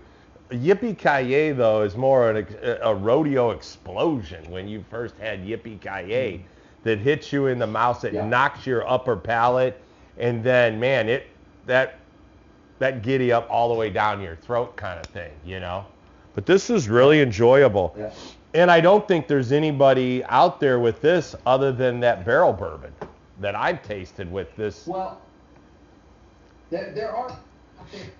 Yippee 0.49 0.97
Ki 0.97 1.51
though 1.51 1.83
is 1.83 1.95
more 1.95 2.31
an, 2.31 2.47
a 2.81 2.93
rodeo 2.93 3.51
explosion 3.51 4.43
when 4.51 4.67
you 4.67 4.83
first 4.89 5.15
had 5.17 5.45
Yippee 5.45 5.79
Ki 5.79 6.43
that 6.83 6.97
hits 6.97 7.31
you 7.31 7.47
in 7.47 7.59
the 7.59 7.67
mouth, 7.67 8.01
that 8.01 8.11
Yeah. 8.13 8.27
knocks 8.27 8.65
your 8.65 8.85
upper 8.89 9.15
palate, 9.15 9.79
and 10.17 10.43
then 10.43 10.79
man, 10.79 11.07
it 11.07 11.27
that 11.67 11.99
that 12.81 13.03
giddy 13.03 13.31
up 13.31 13.47
all 13.47 13.69
the 13.69 13.75
way 13.75 13.91
down 13.91 14.19
your 14.19 14.35
throat 14.35 14.75
kind 14.75 14.99
of 14.99 15.05
thing, 15.05 15.31
you 15.45 15.59
know. 15.59 15.85
But 16.33 16.47
this 16.47 16.71
is 16.71 16.89
really 16.89 17.21
enjoyable. 17.21 17.93
Yeah. 17.95 18.11
And 18.55 18.71
I 18.71 18.81
don't 18.81 19.07
think 19.07 19.27
there's 19.27 19.51
anybody 19.51 20.23
out 20.25 20.59
there 20.59 20.79
with 20.79 20.99
this 20.99 21.35
other 21.45 21.71
than 21.71 21.99
that 21.99 22.25
barrel 22.25 22.51
bourbon 22.51 22.91
that 23.39 23.55
I've 23.55 23.83
tasted 23.83 24.31
with 24.31 24.53
this. 24.55 24.87
Well, 24.87 25.21
there, 26.71 26.91
there 26.91 27.15
are, 27.15 27.29
I 27.29 27.83
think, 27.91 28.11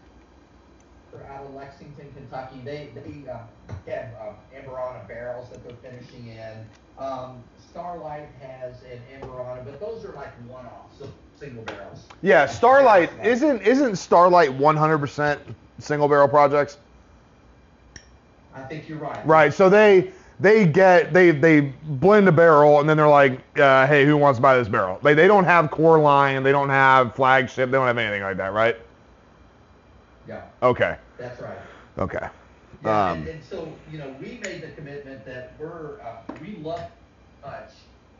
they're 1.11 1.25
out 1.31 1.43
of 1.43 1.55
Lexington, 1.55 2.13
Kentucky. 2.13 2.61
They 2.63 2.89
they 2.93 3.29
uh, 3.29 3.39
have 3.87 4.09
uh, 4.21 4.33
Amburana 4.55 5.07
barrels 5.07 5.49
that 5.49 5.63
they're 5.63 5.91
finishing 5.91 6.27
in. 6.27 6.65
Um, 7.03 7.43
Starlight 7.71 8.29
has 8.41 8.75
an 8.83 9.01
Amburana, 9.19 9.65
but 9.65 9.79
those 9.79 10.05
are 10.05 10.13
like 10.13 10.31
one-offs, 10.47 10.99
so 10.99 11.09
single 11.41 11.63
barrels. 11.63 12.07
Yeah, 12.21 12.45
Starlight 12.45 13.11
isn't 13.25 13.63
isn't 13.63 13.95
Starlight 13.95 14.51
100% 14.51 15.39
single 15.79 16.07
barrel 16.07 16.27
projects? 16.27 16.77
I 18.55 18.61
think 18.63 18.87
you're 18.87 18.99
right. 18.99 19.25
Right. 19.25 19.51
So 19.51 19.69
they 19.69 20.11
they 20.39 20.67
get 20.67 21.13
they 21.13 21.31
they 21.31 21.61
blend 21.61 22.27
a 22.27 22.31
barrel 22.31 22.79
and 22.79 22.87
then 22.87 22.95
they're 22.95 23.07
like, 23.07 23.39
uh, 23.57 23.87
hey, 23.87 24.05
who 24.05 24.17
wants 24.17 24.37
to 24.37 24.41
buy 24.41 24.55
this 24.55 24.67
barrel? 24.67 24.99
They 25.01 25.15
they 25.15 25.27
don't 25.27 25.45
have 25.45 25.71
core 25.71 25.99
line, 25.99 26.43
they 26.43 26.51
don't 26.51 26.69
have 26.69 27.15
flagship, 27.15 27.71
they 27.71 27.77
don't 27.77 27.87
have 27.87 27.97
anything 27.97 28.21
like 28.21 28.37
that, 28.37 28.53
right? 28.53 28.77
Yeah, 30.27 30.41
Okay. 30.61 30.95
that's 31.17 31.41
right. 31.41 31.57
Okay. 31.97 32.27
Yeah, 32.83 33.11
Um, 33.11 33.19
and, 33.19 33.29
and 33.29 33.43
so 33.49 33.73
you 33.91 33.97
know, 33.97 34.15
we 34.21 34.37
made 34.43 34.61
the 34.61 34.69
commitment 34.75 35.25
that 35.25 35.53
we're 35.59 35.99
uh, 36.01 36.17
we 36.39 36.57
love 36.57 36.81
touch 37.43 37.71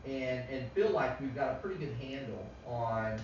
and 0.06 0.42
and 0.50 0.70
feel 0.72 0.90
like 0.90 1.20
we've 1.20 1.34
got 1.34 1.52
a 1.52 1.54
pretty 1.56 1.76
good 1.84 1.94
handle 2.00 2.44
on 2.66 3.20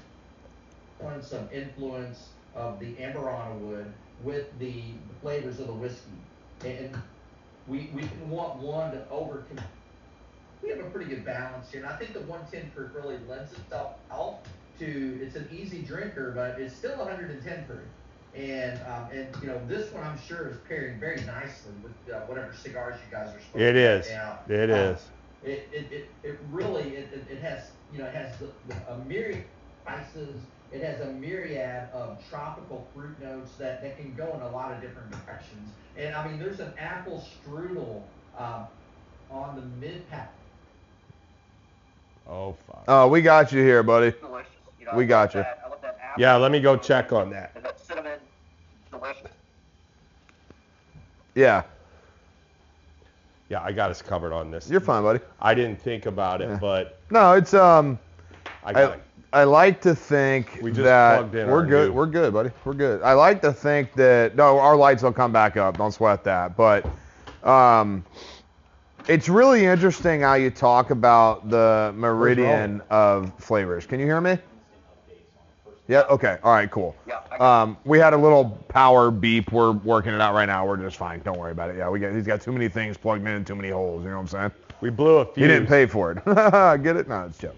on 1.05 1.23
some 1.23 1.49
influence 1.53 2.29
of 2.55 2.79
the 2.81 2.95
Amburana 2.95 3.57
wood 3.61 3.93
with 4.23 4.47
the 4.59 4.83
flavors 5.23 5.61
of 5.61 5.67
the 5.69 5.73
whiskey, 5.73 6.11
and 6.65 6.97
we 7.67 7.91
we 7.95 8.03
can 8.03 8.31
want 8.31 8.57
one 8.59 8.93
to 8.93 9.09
over. 9.11 9.45
We 10.63 10.71
have 10.71 10.81
a 10.81 10.91
pretty 10.91 11.09
good 11.09 11.25
balance 11.25 11.71
here, 11.71 11.83
and 11.85 11.89
I 11.93 11.97
think 11.97 12.15
the 12.15 12.21
110 12.21 12.73
proof 12.75 12.93
really 12.95 13.17
lends 13.29 13.53
itself 13.53 13.93
out 14.11 14.41
to. 14.81 15.19
It's 15.23 15.37
an 15.37 15.49
easy 15.53 15.83
drinker, 15.83 16.33
but 16.33 16.61
it's 16.61 16.75
still 16.75 16.97
110 16.99 17.65
proof. 17.67 17.79
And 18.35 18.79
um, 18.87 19.09
and 19.13 19.29
you 19.41 19.49
know 19.49 19.61
this 19.69 19.93
one 19.93 20.05
I'm 20.05 20.19
sure 20.27 20.49
is 20.49 20.57
pairing 20.69 20.99
very 21.01 21.21
nicely 21.23 21.73
with 21.83 22.15
uh, 22.15 22.21
whatever 22.27 22.53
cigars 22.53 22.95
you 23.05 23.11
guys 23.17 23.29
are 23.29 23.41
smoking. 23.51 23.61
It 23.69 23.77
is. 23.77 24.07
right 24.09 24.15
now. 24.17 24.55
It 24.55 24.71
Uh, 24.71 24.75
is. 24.75 25.05
It, 25.45 25.69
it, 25.73 25.93
it, 25.93 26.11
it 26.23 26.39
really, 26.51 26.97
it, 26.97 27.09
it, 27.13 27.25
it 27.31 27.41
has, 27.43 27.71
you 27.93 27.99
know, 28.01 28.07
it 28.07 28.15
has 28.15 28.37
the, 28.39 28.49
the, 28.69 28.93
a 28.93 28.99
myriad 29.05 29.45
of 29.45 29.45
spices. 29.83 30.41
It 30.73 30.83
has 30.83 31.01
a 31.01 31.13
myriad 31.13 31.89
of 31.95 32.19
tropical 32.29 32.87
fruit 32.95 33.19
notes 33.23 33.53
that, 33.59 33.83
that 33.83 33.97
can 33.97 34.15
go 34.15 34.33
in 34.35 34.41
a 34.43 34.51
lot 34.51 34.73
of 34.73 34.81
different 34.83 35.11
directions. 35.13 35.71
And 35.97 36.15
I 36.15 36.29
mean, 36.29 36.39
there's 36.39 36.61
an 36.61 36.73
apple 36.79 37.25
strudel 37.47 38.03
um, 38.37 38.67
on 39.31 39.57
the 39.57 39.63
mid 39.87 40.09
pack. 40.11 40.33
Oh 42.29 42.55
fuck. 42.67 42.85
Oh, 42.89 43.09
we 43.09 43.23
got 43.23 43.53
you 43.53 43.63
here, 43.63 43.83
buddy. 43.83 44.11
delicious. 44.21 44.51
You 44.79 44.85
know, 44.87 44.93
We 44.95 45.05
I 45.05 45.07
got 45.07 45.21
love 45.29 45.35
you. 45.37 45.41
that- 45.43 45.63
I 45.65 45.69
love 45.71 45.81
that 45.81 45.99
apple 46.03 46.21
Yeah, 46.21 46.37
let 46.37 46.53
me 46.53 46.61
go 46.61 46.77
check 46.77 47.13
on 47.13 47.31
that. 47.31 47.53
and 47.55 47.65
that 47.65 47.81
cinnamon, 47.81 48.19
delicious. 48.91 49.31
Yeah, 51.35 51.63
Yeah, 53.49 53.63
I 53.63 53.73
got 53.73 53.91
us 53.91 54.03
covered 54.03 54.33
on 54.33 54.51
this. 54.51 54.69
you're 54.71 54.81
fine, 54.81 55.03
buddy. 55.03 55.21
I 55.41 55.55
didn't 55.55 55.81
think 55.81 56.07
about 56.07 56.43
it, 56.43 56.49
Yeah. 56.49 56.59
but 56.61 57.01
No, 57.11 57.33
it's 57.33 57.55
um. 57.55 57.99
I 58.65 58.73
got 58.73 58.91
I, 58.93 58.95
it. 58.95 59.03
I 59.33 59.45
like 59.45 59.81
to 59.83 59.95
think 59.95 60.59
We 60.63 60.71
just 60.71 60.83
that 60.85 61.19
plugged 61.19 61.35
in 61.35 61.49
we're 61.49 61.65
good. 61.67 61.89
new- 61.89 61.95
We're 61.95 62.07
good, 62.07 62.33
buddy. 62.33 62.51
We're 62.65 62.73
good. 62.75 63.03
I 63.03 63.13
like 63.13 63.41
to 63.43 63.53
think 63.53 63.93
that 63.95 64.37
no, 64.37 64.59
our 64.59 64.75
lights 64.77 65.03
will 65.03 65.13
come 65.13 65.33
back 65.33 65.57
up. 65.57 65.77
Don't 65.79 65.93
sweat 65.93 66.25
that. 66.25 66.57
But 66.57 66.87
um, 67.45 68.05
it's 69.07 69.29
really 69.29 69.65
interesting 69.67 70.23
how 70.23 70.35
you 70.35 70.51
talk 70.51 70.91
about 70.91 71.49
the 71.51 71.93
meridian 71.97 72.83
of 72.91 73.33
flavors. 73.39 73.87
Can 73.87 74.01
you 74.01 74.07
hear 74.07 74.21
me? 74.21 74.39
Yeah. 75.89 76.03
Okay. 76.11 76.39
All 76.43 76.53
right. 76.53 76.71
Cool. 76.71 76.95
Yeah, 77.07 77.21
Um, 77.41 77.77
we 77.85 77.99
had 77.99 78.13
a 78.13 78.17
little 78.17 78.51
power 78.69 79.11
beep. 79.11 79.51
We're 79.53 79.73
working 79.73 80.13
it 80.13 80.21
out 80.21 80.35
right 80.35 80.47
now. 80.47 80.67
We're 80.67 80.77
just 80.77 80.99
fine. 80.99 81.21
Don't 81.25 81.39
worry 81.39 81.53
about 81.53 81.71
it. 81.71 81.77
Yeah. 81.79 81.89
We 81.89 81.99
got. 81.99 82.13
He's 82.15 82.27
got 82.27 82.41
too 82.43 82.53
many 82.53 82.69
things 82.69 82.97
plugged 82.97 83.23
in 83.23 83.29
and 83.29 83.47
too 83.47 83.57
many 83.57 83.71
holes. 83.71 84.05
You 84.05 84.11
know 84.11 84.17
what 84.17 84.23
I'm 84.23 84.29
saying? 84.29 84.51
We 84.81 84.91
blew 84.91 85.17
a 85.19 85.25
few. 85.25 85.45
He 85.45 85.49
didn't 85.49 85.67
pay 85.67 85.87
for 85.87 86.13
it. 86.13 86.25
Get 86.83 86.97
it? 86.97 87.09
No, 87.09 87.25
it's 87.25 87.39
a 87.39 87.43
joke. 87.43 87.57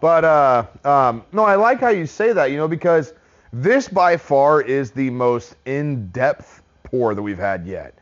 But 0.00 0.24
uh, 0.24 0.66
um, 0.84 1.24
no, 1.32 1.44
I 1.44 1.54
like 1.54 1.80
how 1.80 1.88
you 1.88 2.04
say 2.06 2.32
that. 2.32 2.50
You 2.50 2.56
know, 2.56 2.68
because 2.68 3.14
this 3.52 3.88
by 3.88 4.16
far 4.16 4.60
is 4.60 4.90
the 4.90 5.08
most 5.10 5.56
in-depth 5.64 6.62
pour 6.84 7.14
that 7.14 7.22
we've 7.22 7.38
had 7.38 7.66
yet. 7.66 7.94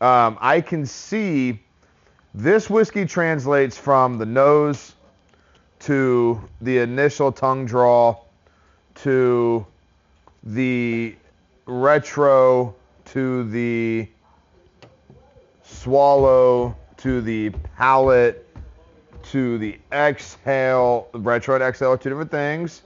Um, 0.00 0.38
I 0.40 0.60
can 0.60 0.84
see 0.86 1.60
this 2.34 2.68
whiskey 2.70 3.04
translates 3.06 3.76
from 3.76 4.18
the 4.18 4.26
nose 4.26 4.94
to 5.80 6.40
the 6.60 6.78
initial 6.78 7.30
tongue 7.32 7.66
draw 7.66 8.16
to 9.02 9.66
the 10.42 11.14
retro 11.66 12.74
to 13.04 13.48
the 13.50 14.08
swallow 15.62 16.76
to 16.96 17.20
the 17.20 17.50
palate 17.76 18.44
to 19.22 19.58
the 19.58 19.78
exhale, 19.92 21.08
retro 21.12 21.54
and 21.54 21.62
exhale 21.62 21.92
are 21.92 21.98
two 21.98 22.08
different 22.08 22.30
things, 22.30 22.82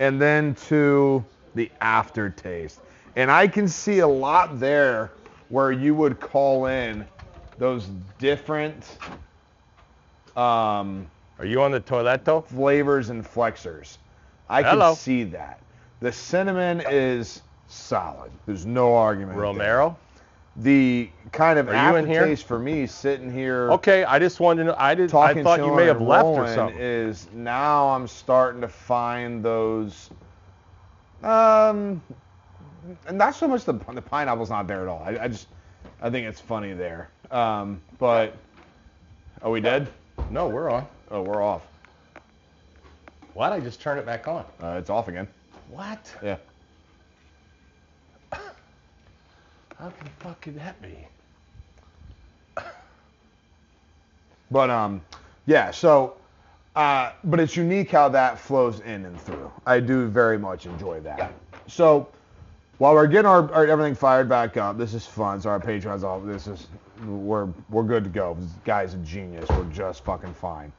and 0.00 0.20
then 0.20 0.54
to 0.54 1.24
the 1.54 1.70
aftertaste. 1.80 2.80
And 3.16 3.30
I 3.30 3.46
can 3.46 3.68
see 3.68 4.00
a 4.00 4.08
lot 4.08 4.58
there 4.58 5.12
where 5.48 5.72
you 5.72 5.94
would 5.94 6.20
call 6.20 6.66
in 6.66 7.06
those 7.58 7.88
different 8.18 8.98
um, 10.36 11.06
Are 11.38 11.44
you 11.44 11.62
on 11.62 11.70
the 11.70 11.80
toiletto? 11.80 12.44
flavors 12.44 13.10
and 13.10 13.26
flexors. 13.26 13.98
I 14.48 14.62
Hello. 14.62 14.90
can 14.92 14.96
see 14.96 15.24
that. 15.24 15.60
The 16.00 16.12
cinnamon 16.12 16.82
is 16.88 17.42
solid. 17.68 18.30
There's 18.46 18.64
no 18.66 18.94
argument. 18.94 19.36
there. 19.36 19.42
Romero? 19.42 19.96
The 20.56 21.10
kind 21.30 21.58
of 21.58 21.68
Are 21.68 21.90
you 21.90 21.96
in 21.96 22.06
here? 22.06 22.20
aftertaste 22.22 22.46
for 22.46 22.58
me 22.58 22.86
sitting 22.86 23.32
here 23.32 23.70
Okay, 23.72 24.02
I 24.04 24.18
just 24.18 24.40
wanted 24.40 24.64
to 24.64 24.70
know. 24.70 24.76
I 24.76 24.94
did. 24.94 25.14
I 25.14 25.40
thought 25.42 25.60
you 25.60 25.74
may 25.74 25.86
have 25.86 26.00
left 26.00 26.26
or 26.26 26.52
something. 26.52 26.76
is 26.80 27.28
now 27.32 27.88
I'm 27.90 28.08
starting 28.08 28.60
to 28.62 28.68
find 28.68 29.44
those 29.44 30.10
um 31.22 32.02
and 33.06 33.18
not 33.18 33.34
so 33.34 33.46
much 33.46 33.64
the 33.64 33.74
the 33.74 34.02
pineapple's 34.02 34.50
not 34.50 34.66
there 34.66 34.82
at 34.82 34.88
all. 34.88 35.02
I, 35.04 35.24
I 35.24 35.28
just 35.28 35.46
I 36.00 36.10
think 36.10 36.26
it's 36.26 36.40
funny 36.40 36.72
there. 36.72 37.10
Um 37.30 37.80
but 37.98 38.34
are 39.42 39.50
we 39.50 39.60
dead? 39.60 39.88
No, 40.30 40.48
we're 40.48 40.70
on. 40.70 40.86
Oh, 41.12 41.22
we're 41.22 41.42
off. 41.42 41.62
Why'd 43.38 43.52
I 43.52 43.60
just 43.60 43.80
turn 43.80 43.98
it 43.98 44.04
back 44.04 44.26
on? 44.26 44.44
Uh, 44.60 44.78
it's 44.80 44.90
off 44.90 45.06
again. 45.06 45.28
What? 45.70 46.12
Yeah. 46.24 46.38
How 48.32 48.40
can 49.78 50.08
fuck 50.18 50.40
could 50.40 50.58
that 50.58 50.82
be? 50.82 51.06
But 54.50 54.70
um, 54.70 55.02
yeah. 55.46 55.70
So, 55.70 56.16
uh, 56.74 57.12
but 57.22 57.38
it's 57.38 57.54
unique 57.54 57.90
how 57.90 58.08
that 58.08 58.40
flows 58.40 58.80
in 58.80 59.04
and 59.04 59.20
through. 59.20 59.52
I 59.66 59.78
do 59.78 60.08
very 60.08 60.38
much 60.38 60.66
enjoy 60.66 60.98
that. 61.00 61.32
So, 61.68 62.08
while 62.78 62.94
we're 62.94 63.06
getting 63.06 63.26
our, 63.26 63.52
our 63.52 63.66
everything 63.66 63.94
fired 63.94 64.28
back 64.28 64.56
up, 64.56 64.78
this 64.78 64.94
is 64.94 65.06
fun. 65.06 65.40
So 65.40 65.50
our 65.50 65.60
Patreon's 65.60 66.02
all. 66.02 66.18
This 66.18 66.48
is 66.48 66.66
we're 67.06 67.48
we're 67.68 67.84
good 67.84 68.02
to 68.02 68.10
go. 68.10 68.36
This 68.40 68.50
guy's 68.64 68.94
a 68.94 68.98
genius. 68.98 69.48
We're 69.50 69.64
just 69.66 70.02
fucking 70.02 70.34
fine. 70.34 70.72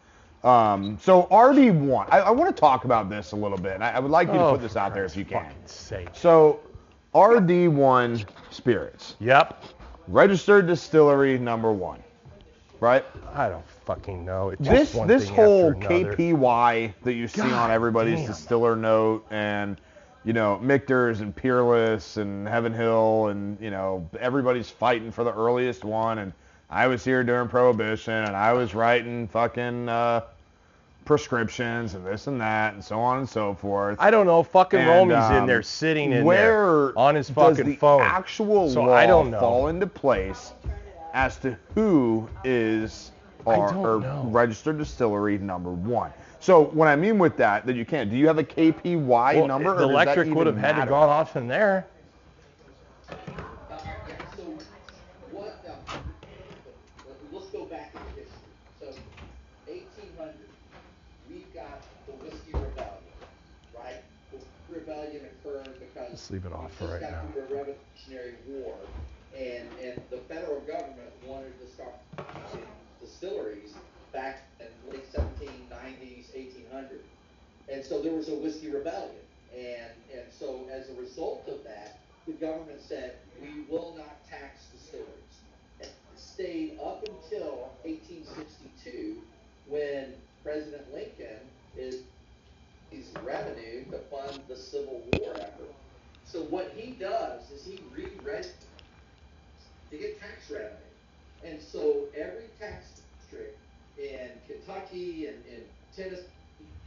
Um, 0.43 0.97
so 1.01 1.23
RD1, 1.23 2.07
I, 2.09 2.19
I 2.19 2.29
want 2.31 2.55
to 2.55 2.59
talk 2.59 2.85
about 2.85 3.09
this 3.09 3.33
a 3.33 3.35
little 3.35 3.57
bit. 3.57 3.81
I, 3.81 3.91
I 3.91 3.99
would 3.99 4.11
like 4.11 4.27
you 4.29 4.35
to 4.35 4.45
Oh, 4.45 4.51
put 4.53 4.61
this 4.61 4.75
out 4.77 4.93
there 4.93 5.03
if 5.05 5.17
you 5.17 5.25
can. 5.25 5.43
Fucking 5.43 5.57
sake. 5.65 6.09
So, 6.13 6.61
RD1 7.13 8.25
Spirits, 8.49 9.15
Yep. 9.19 9.63
registered 10.07 10.65
distillery 10.67 11.37
number 11.37 11.71
one, 11.71 12.01
right? 12.79 13.03
I 13.33 13.49
don't 13.49 13.67
fucking 13.85 14.23
know. 14.23 14.49
It's 14.49 14.61
this 14.67 14.79
just 14.79 14.95
one 14.95 15.07
this 15.07 15.25
thing 15.25 15.35
whole 15.35 15.71
another. 15.71 16.15
KPY 16.15 16.93
that 17.03 17.13
you 17.13 17.27
see 17.27 17.41
on 17.41 17.49
God 17.49 17.71
everybody's 17.71 18.19
damn. 18.19 18.27
distiller 18.27 18.75
note 18.75 19.25
and 19.31 19.77
you 20.25 20.33
know 20.33 20.57
Michter's 20.59 21.21
and 21.21 21.35
Peerless 21.35 22.17
and 22.17 22.47
Heaven 22.47 22.73
Hill 22.73 23.27
and 23.27 23.59
you 23.61 23.71
know 23.71 24.07
everybody's 24.19 24.69
fighting 24.69 25.11
for 25.11 25.23
the 25.23 25.33
earliest 25.33 25.83
one 25.83 26.19
and 26.19 26.33
I 26.69 26.87
was 26.87 27.03
here 27.03 27.23
during 27.23 27.47
Prohibition 27.47 28.13
and 28.13 28.35
I 28.35 28.53
was 28.53 28.75
writing 28.75 29.27
fucking 29.27 29.89
uh, 29.89 30.21
prescriptions 31.05 31.95
and 31.95 32.05
this 32.05 32.27
and 32.27 32.39
that 32.41 32.73
and 32.73 32.83
so 32.83 32.99
on 32.99 33.19
and 33.19 33.27
so 33.29 33.55
forth. 33.55 33.97
I 33.99 34.11
don't 34.11 34.27
know. 34.27 34.43
Fucking 34.43 34.79
And, 34.79 34.87
Romy's 34.89 35.29
in 35.31 35.37
um, 35.43 35.47
there 35.47 35.63
sitting 35.63 36.11
in 36.11 36.23
Where 36.23 36.91
there 36.91 36.99
on 36.99 37.15
his 37.15 37.27
does 37.27 37.35
fucking 37.57 37.65
the 37.65 37.75
phone. 37.75 38.01
actual 38.01 38.69
So 38.69 38.83
law 38.83 38.93
I 38.93 39.07
don't 39.07 39.31
know. 39.31 39.39
fall 39.39 39.67
into 39.69 39.87
place 39.87 40.53
as 41.13 41.37
to 41.37 41.57
who 41.73 42.29
is 42.43 43.11
our, 43.47 43.73
our 43.75 43.97
registered 44.27 44.77
distillery 44.77 45.39
number 45.39 45.71
one? 45.71 46.11
So 46.39 46.65
what 46.65 46.87
I 46.87 46.95
mean 46.95 47.17
with 47.17 47.35
that, 47.37 47.65
that 47.65 47.75
you 47.75 47.83
can't. 47.83 48.09
Do 48.11 48.15
you 48.15 48.27
have 48.27 48.37
a 48.37 48.43
KPY 48.43 49.05
Well, 49.07 49.47
number? 49.47 49.75
the 49.75 49.87
or 49.87 49.91
electric 49.91 50.29
would 50.33 50.45
have 50.47 50.57
had 50.57 50.79
to 50.79 50.85
gone 50.87 51.09
off 51.09 51.35
in 51.35 51.47
there. 51.47 51.87
Uh, 53.09 53.15
yeah, 53.27 54.15
so 54.37 54.43
what, 55.31 55.59
uh, 55.67 55.97
let's 57.33 57.47
go 57.47 57.65
back 57.65 57.91
in 57.93 57.99
history. 58.23 58.29
So 58.79 58.85
1800, 59.67 60.33
we've 61.29 61.53
got 61.53 61.81
the 62.05 62.13
Whiskey 62.23 62.53
Rebellion, 62.53 62.93
right? 63.77 64.01
The 64.31 64.75
rebellion 64.79 65.21
occurred 65.43 65.69
because 65.79 66.18
Let's 66.29 66.43
leave 66.43 66.51
it 66.51 66.55
off 66.55 66.71
for 66.75 66.85
right 66.85 67.01
now. 67.01 67.23
a 67.35 67.41
Revolutionary 67.41 68.35
War, 68.47 68.75
and 69.35 69.67
and 69.81 69.99
the 70.11 70.17
federal 70.17 70.59
government 70.59 71.09
wanted 71.25 71.59
to 71.59 71.67
start 71.73 71.95
distilleries 73.01 73.73
back 74.13 74.43
in 74.59 74.67
the 74.85 74.97
late 74.97 75.11
1790s, 75.11 76.31
1800, 76.35 77.01
and 77.71 77.83
so 77.83 78.03
there 78.03 78.13
was 78.13 78.29
a 78.29 78.35
whiskey 78.35 78.69
rebellion, 78.69 79.25
and 79.57 79.91
and 80.13 80.31
so 80.31 80.67
as 80.71 80.91
a 80.91 81.01
result 81.01 81.45
of 81.47 81.63
that, 81.63 81.97
the 82.27 82.33
government 82.33 82.79
said 82.79 83.15
we 83.41 83.63
will 83.67 83.95
not 83.97 84.23
tax 84.29 84.67
distilleries. 84.71 85.07
And 85.81 85.89
it 85.89 86.19
stayed 86.19 86.77
up 86.79 87.07
until 87.07 87.71
1862 87.81 89.17
when 89.67 90.13
President 90.43 90.93
Lincoln 90.93 91.41
is 91.75 92.03
his 92.91 93.07
revenue 93.23 93.83
to 93.85 93.97
fund 94.11 94.41
the 94.47 94.55
Civil 94.55 95.01
War 95.13 95.33
effort. 95.33 95.73
So 96.31 96.41
what 96.43 96.71
he 96.75 96.91
does 96.91 97.49
is 97.49 97.65
he 97.65 97.79
re-registers 97.95 98.53
to 99.89 99.97
get 99.97 100.19
tax 100.19 100.51
revenue. 100.51 100.75
And 101.43 101.59
so 101.59 102.05
every 102.15 102.45
tax 102.59 103.01
district 103.19 103.57
in 103.97 104.29
Kentucky 104.47 105.25
and 105.25 105.37
in 105.47 105.63
Tennessee, 105.95 106.25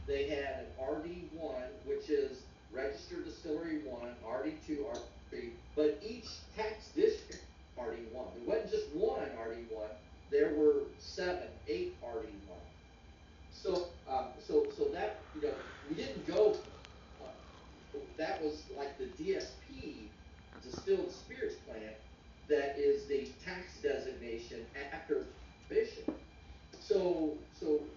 they 0.07 0.29
had 0.29 0.59
an 0.59 0.65
RD1, 0.81 1.61
which 1.85 2.09
is 2.09 2.43
registered 2.73 3.25
distillery 3.25 3.79
one, 3.79 4.15
RD2, 4.25 4.77
RD3, 4.79 5.49
but 5.75 5.99
each 6.07 6.27
tax 6.55 6.87
district 6.95 7.43
RD1. 7.77 8.37
It 8.37 8.47
wasn't 8.47 8.71
just 8.71 8.87
one 8.93 9.29
RD1. 9.45 9.89
There 10.31 10.53
were 10.55 10.83
seven, 10.99 11.49
eight 11.67 11.95
RD1. 12.01 12.31
So, 13.51 13.87
um, 14.09 14.27
so, 14.47 14.67
so 14.77 14.85
that 14.93 15.19
you 15.35 15.41
know, 15.41 15.53
we 15.89 15.95
didn't 15.95 16.25
go 16.27 16.55
that 18.17 18.41
was 18.43 18.69
like 18.75 18.97
the 18.97 19.05
DSP 19.05 20.11
distilled 20.61 21.11
spirits 21.11 21.55
plant 21.65 21.95
that 22.47 22.77
is 22.77 23.07
the 23.07 23.33
tax 23.43 23.81
designation 23.81 24.67
after 24.93 25.27
prohibition. 25.69 26.03
So 26.79 27.39
so 27.51 27.87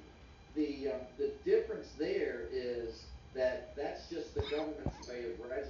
the 0.54 0.88
um, 0.88 1.00
the 1.18 1.38
difference 1.44 1.94
there 1.94 2.48
is 2.52 3.08
that 3.34 3.74
that's 3.76 4.08
just 4.08 4.34
the 4.34 4.46
government's 4.50 5.06
way 5.08 5.24
of 5.24 5.38
regulating 5.38 5.65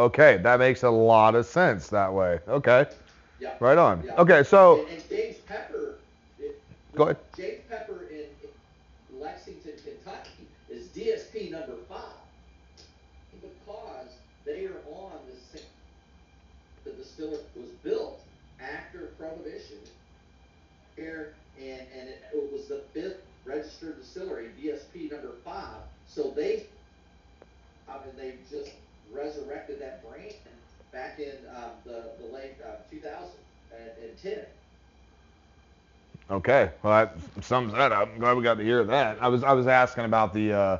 Okay, 0.00 0.38
that 0.38 0.58
makes 0.58 0.82
a 0.82 0.88
lot 0.88 1.34
of 1.34 1.44
sense 1.44 1.88
that 1.88 2.10
way. 2.10 2.40
Okay, 2.48 2.86
Yeah. 3.38 3.50
right 3.60 3.76
on. 3.76 4.02
Yeah. 4.06 4.14
Okay, 4.16 4.42
so 4.42 4.86
and 4.90 5.02
James 5.10 5.36
Pepper. 5.46 5.96
It, 6.38 6.58
Go 6.94 7.02
ahead. 7.04 7.18
James 7.36 7.60
Pepper 7.68 8.06
in, 8.10 8.24
in 9.12 9.20
Lexington, 9.20 9.72
Kentucky, 9.84 10.46
is 10.70 10.86
DSP 10.86 11.50
number 11.50 11.74
five 11.86 12.00
because 13.42 14.08
they 14.46 14.64
are 14.64 14.80
on 14.90 15.18
the 15.28 15.36
same. 15.58 15.68
The 16.84 16.92
distiller 16.92 17.40
was 17.54 17.68
built 17.84 18.22
after 18.58 19.10
Prohibition 19.18 19.80
here, 20.96 21.34
and 21.60 21.82
and 21.94 22.08
it, 22.08 22.22
it 22.32 22.50
was 22.50 22.68
the 22.68 22.80
fifth 22.94 23.20
registered 23.44 24.00
distillery, 24.00 24.48
DSP 24.58 25.10
number 25.10 25.32
five. 25.44 25.76
So 26.06 26.32
they, 26.34 26.64
I 27.86 27.98
mean, 27.98 28.16
they 28.16 28.34
just 28.50 28.72
resurrected 29.12 29.80
that 29.80 30.08
brand 30.08 30.34
back 30.92 31.18
in 31.18 31.34
um, 31.56 31.70
the 31.84 32.04
the 32.20 32.32
late 32.32 32.54
uh, 32.64 32.76
2010. 32.90 34.38
Okay, 36.30 36.70
well 36.82 36.92
that 36.92 37.39
sums 37.50 37.72
that 37.72 37.90
up. 37.90 38.08
I'm 38.12 38.20
glad 38.20 38.36
we 38.36 38.44
got 38.44 38.58
to 38.58 38.62
hear 38.62 38.84
that. 38.84 39.20
I 39.20 39.26
was 39.26 39.42
I 39.42 39.52
was 39.52 39.66
asking 39.66 40.04
about 40.04 40.32
the 40.32 40.52
uh, 40.52 40.78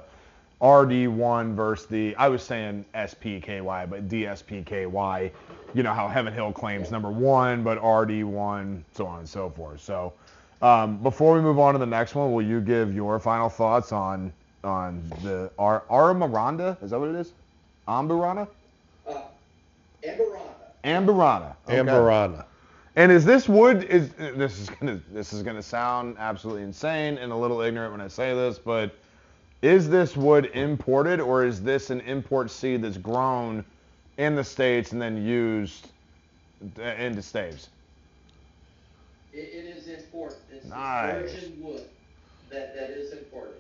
RD1 0.63 1.57
versus 1.57 1.87
the 1.87 2.15
I 2.15 2.29
was 2.29 2.45
saying 2.45 2.85
SPKY, 2.95 3.91
but 3.91 4.09
DSPKY. 4.09 5.33
You 5.75 5.83
know 5.83 5.93
how 5.93 6.07
Heaven 6.07 6.33
Hill 6.33 6.53
claims 6.53 6.93
number 6.93 7.11
one, 7.11 7.65
but 7.65 7.83
RD1, 7.83 8.83
so 8.95 9.05
on 9.05 9.19
and 9.19 9.29
so 9.29 9.51
forth. 9.51 9.81
So 9.81 10.13
um, 10.63 10.99
before 10.99 11.35
we 11.35 11.41
move 11.41 11.59
on 11.59 11.75
to 11.75 11.81
the 11.81 11.87
next 11.87 12.15
one, 12.15 12.33
will 12.33 12.43
you 12.43 12.61
give 12.61 12.95
your 12.95 13.19
final 13.19 13.49
thoughts 13.49 13.91
on 13.91 14.33
on 14.63 15.03
the 15.25 15.51
Ar- 15.59 15.83
Aramaranda? 15.91 16.81
Is 16.85 16.91
that 16.91 17.01
what 17.01 17.09
it 17.09 17.17
is? 17.17 17.33
Amburana? 17.89 18.47
Uh, 19.09 19.23
Amberana. 20.05 20.41
Amburana. 20.85 21.57
Okay. 21.67 21.79
Amburana. 21.79 22.45
And 22.97 23.13
is 23.13 23.25
this 23.25 23.49
wood 23.49 23.85
is 23.85 24.11
this 24.15 24.59
is 24.59 24.69
gonna 24.69 25.01
this 25.13 25.33
is 25.33 25.43
gonna 25.43 25.63
sound 25.63 26.17
absolutely 26.19 26.63
insane 26.63 27.19
and 27.19 27.31
a 27.33 27.37
little 27.37 27.61
ignorant 27.61 27.93
when 27.93 28.01
I 28.01 28.09
say 28.09 28.35
this, 28.35 28.59
but 28.59 28.95
is 29.63 29.89
this 29.89 30.17
wood 30.17 30.51
imported 30.55 31.21
or 31.21 31.45
is 31.45 31.63
this 31.63 31.91
an 31.91 32.01
import 32.01 32.51
seed 32.51 32.83
that's 32.83 32.97
grown 32.97 33.65
in 34.19 34.35
the 34.35 34.45
states 34.45 34.93
and 34.93 35.01
then 35.01 35.25
used 35.25 35.89
uh, 36.79 36.83
into 36.83 37.23
staves? 37.23 37.69
It, 39.33 39.39
it 39.39 39.77
is 39.77 39.87
imported. 39.87 40.39
It's, 40.53 40.67
Nice. 40.67 41.33
virgin 41.33 41.63
wood 41.63 41.83
that, 42.51 42.75
that 42.75 42.91
is 42.91 43.13
imported. 43.13 43.55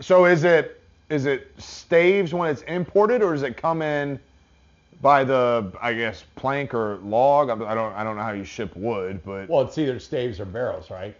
So 0.00 0.24
is 0.24 0.44
it 0.44 0.80
is 1.10 1.26
it 1.26 1.50
staves 1.58 2.32
when 2.32 2.50
it's 2.50 2.62
imported 2.62 3.22
or 3.22 3.32
does 3.32 3.42
it 3.42 3.56
come 3.56 3.82
in 3.82 4.18
by 5.00 5.24
the 5.24 5.72
I 5.80 5.94
guess 5.94 6.24
plank 6.36 6.74
or 6.74 6.96
log? 6.98 7.50
I 7.50 7.54
I 7.54 7.74
don't 7.74 7.92
I 7.94 8.04
don't 8.04 8.16
know 8.16 8.22
how 8.22 8.32
you 8.32 8.44
ship 8.44 8.74
wood, 8.76 9.20
but 9.24 9.48
Well, 9.48 9.62
it's 9.62 9.78
either 9.78 9.98
staves 9.98 10.40
or 10.40 10.44
barrels, 10.44 10.90
right? 10.90 11.16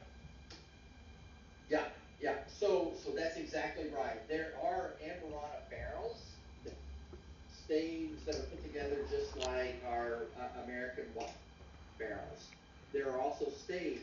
Yeah, 1.69 1.85
yeah. 2.21 2.35
So 2.47 2.93
so 3.03 3.11
that's 3.17 3.37
exactly 3.37 3.87
right. 3.97 4.27
There 4.29 4.53
are 4.65 4.93
Amburana 5.05 5.69
barrels, 5.71 6.33
staves 7.65 8.25
that 8.25 8.37
are 8.37 8.49
put 8.49 8.63
together 8.63 8.97
just 9.11 9.37
like 9.47 9.83
our 9.91 10.27
uh, 10.41 10.65
American 10.65 11.05
barrels. 11.99 12.49
There 12.93 13.11
are 13.11 13.21
also 13.21 13.51
staves 13.51 14.01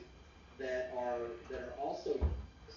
that 0.60 0.92
are 0.98 1.20
that 1.50 1.60
are 1.60 1.74
also 1.82 2.12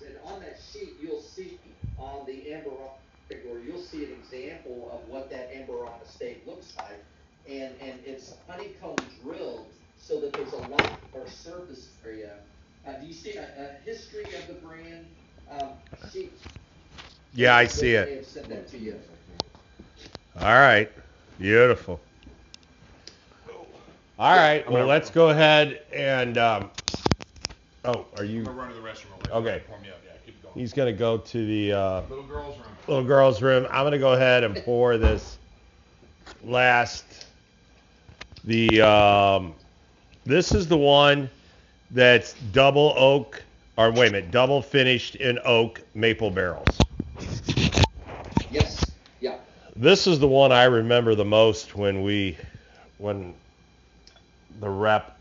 and 0.07 0.17
on 0.25 0.41
that 0.41 0.59
sheet 0.73 0.95
you'll 1.01 1.21
see 1.21 1.59
on 1.99 2.25
the 2.27 2.33
Amburana 2.33 2.93
or 3.31 3.59
you'll 3.61 3.81
see 3.81 4.05
an 4.05 4.13
example 4.13 4.91
of 4.93 5.09
what 5.09 5.31
that 5.31 5.53
Amburana 5.53 6.07
stave 6.07 6.39
looks 6.47 6.75
like, 6.77 7.05
and 7.49 7.75
and 7.81 7.99
it's 8.05 8.35
honeycomb 8.49 8.97
drilled 9.23 9.67
so 9.99 10.21
that 10.21 10.33
there's 10.33 10.53
a 10.53 10.57
lot 10.57 10.91
more 11.15 11.27
surface 11.29 11.89
area. 12.05 12.33
Uh, 12.87 12.93
do 12.93 13.07
you 13.07 13.13
see 13.13 13.35
a, 13.35 13.43
a 13.43 13.85
history 13.85 14.25
of 14.25 14.47
the 14.47 14.55
brand 14.55 15.07
um, 15.51 15.69
sheet? 16.13 16.33
Yeah, 17.35 17.57
I 17.57 17.67
see 17.67 17.93
it. 17.93 18.27
that 18.49 18.69
to 18.71 18.79
you. 18.79 18.99
All 20.37 20.45
right. 20.45 20.91
Beautiful. 21.39 22.01
All 24.19 24.37
right. 24.37 24.69
Well, 24.71 24.87
let's 24.87 25.11
go 25.11 25.31
ahead 25.31 25.83
and. 25.93 26.39
Um, 26.39 26.71
oh, 27.85 28.07
are 28.17 28.25
you? 28.25 28.43
run 28.45 28.69
to 28.69 28.75
the 28.75 28.81
restroom. 28.81 29.31
Okay. 29.31 29.63
Pour 30.51 30.57
me 30.57 30.65
up. 30.65 30.77
Yeah, 30.89 30.93
keep 30.93 30.93
going. 30.93 30.93
He's 30.93 30.93
gonna 30.93 30.93
go 30.93 31.19
to 31.19 31.47
the 31.47 31.73
uh, 31.73 32.01
Little 32.09 32.27
girl's 32.27 32.59
room. 32.59 32.77
little 32.87 33.05
girl's 33.05 33.43
room. 33.43 33.67
I'm 33.71 33.85
gonna 33.85 33.99
go 33.99 34.13
ahead 34.13 34.45
and 34.45 34.57
pour 34.65 34.97
this 34.99 35.39
last. 36.43 37.27
The 38.45 38.81
um, 38.83 39.55
this 40.25 40.55
is 40.55 40.69
the 40.69 40.77
one 40.79 41.31
that's 41.91 42.35
double 42.53 42.95
oak, 42.97 43.43
or 43.77 43.91
wait 43.93 44.09
a 44.09 44.13
minute, 44.13 44.31
double 44.31 44.63
finished 44.63 45.17
in 45.17 45.39
oak 45.45 45.83
maple 45.95 46.31
barrels. 46.31 46.79
Yes. 48.51 48.93
Yeah. 49.21 49.39
This 49.77 50.07
is 50.07 50.19
the 50.19 50.29
one 50.29 50.53
I 50.53 50.65
remember 50.65 51.15
the 51.15 51.25
most 51.25 51.77
when 51.77 52.03
we, 52.03 52.37
when 52.99 53.35
the 54.61 54.69
rep, 54.69 55.19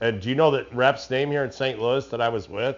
and 0.00 0.20
do 0.20 0.28
you 0.28 0.34
know 0.34 0.50
that 0.52 0.72
rep's 0.74 1.10
name 1.10 1.30
here 1.30 1.44
in 1.44 1.50
St. 1.52 1.80
Louis 1.80 2.06
that 2.08 2.20
I 2.20 2.28
was 2.28 2.48
with? 2.48 2.76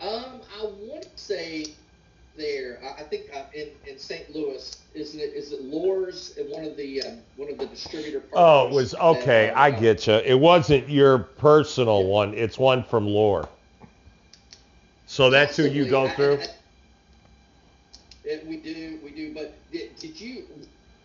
Um, 0.00 0.40
I 0.60 0.64
want 0.64 1.02
to 1.02 1.07
say 1.18 1.66
there. 2.36 2.78
I, 2.82 3.02
I 3.02 3.04
think 3.04 3.26
uh, 3.34 3.42
in, 3.52 3.68
in 3.86 3.98
St. 3.98 4.34
Louis, 4.34 4.76
isn't 4.94 5.20
it? 5.20 5.34
Is 5.34 5.52
it 5.52 5.62
Lohr's 5.62 6.36
and 6.38 6.50
one 6.50 6.64
of 6.64 6.76
the 6.76 7.02
um, 7.02 7.18
one 7.36 7.50
of 7.50 7.58
the 7.58 7.66
distributor? 7.66 8.22
Oh, 8.32 8.68
it 8.68 8.72
was 8.72 8.92
that 8.92 9.02
okay. 9.02 9.50
are, 9.50 9.56
I 9.56 9.70
uh, 9.72 9.80
get 9.80 10.06
you. 10.06 10.14
It 10.14 10.38
wasn't 10.38 10.88
your 10.88 11.18
personal 11.18 12.04
one. 12.04 12.34
It's 12.34 12.58
one 12.58 12.82
from 12.84 13.06
Lohr. 13.06 13.48
So 15.06 15.30
that's 15.30 15.56
who 15.56 15.64
you 15.64 15.88
go 15.88 16.08
through. 16.08 16.38
I- 16.38 16.42
I- 16.42 16.48
we 18.46 18.58
do, 18.58 18.98
we 19.02 19.10
do. 19.10 19.32
But 19.32 19.54
did, 19.72 19.96
did 19.96 20.20
you 20.20 20.44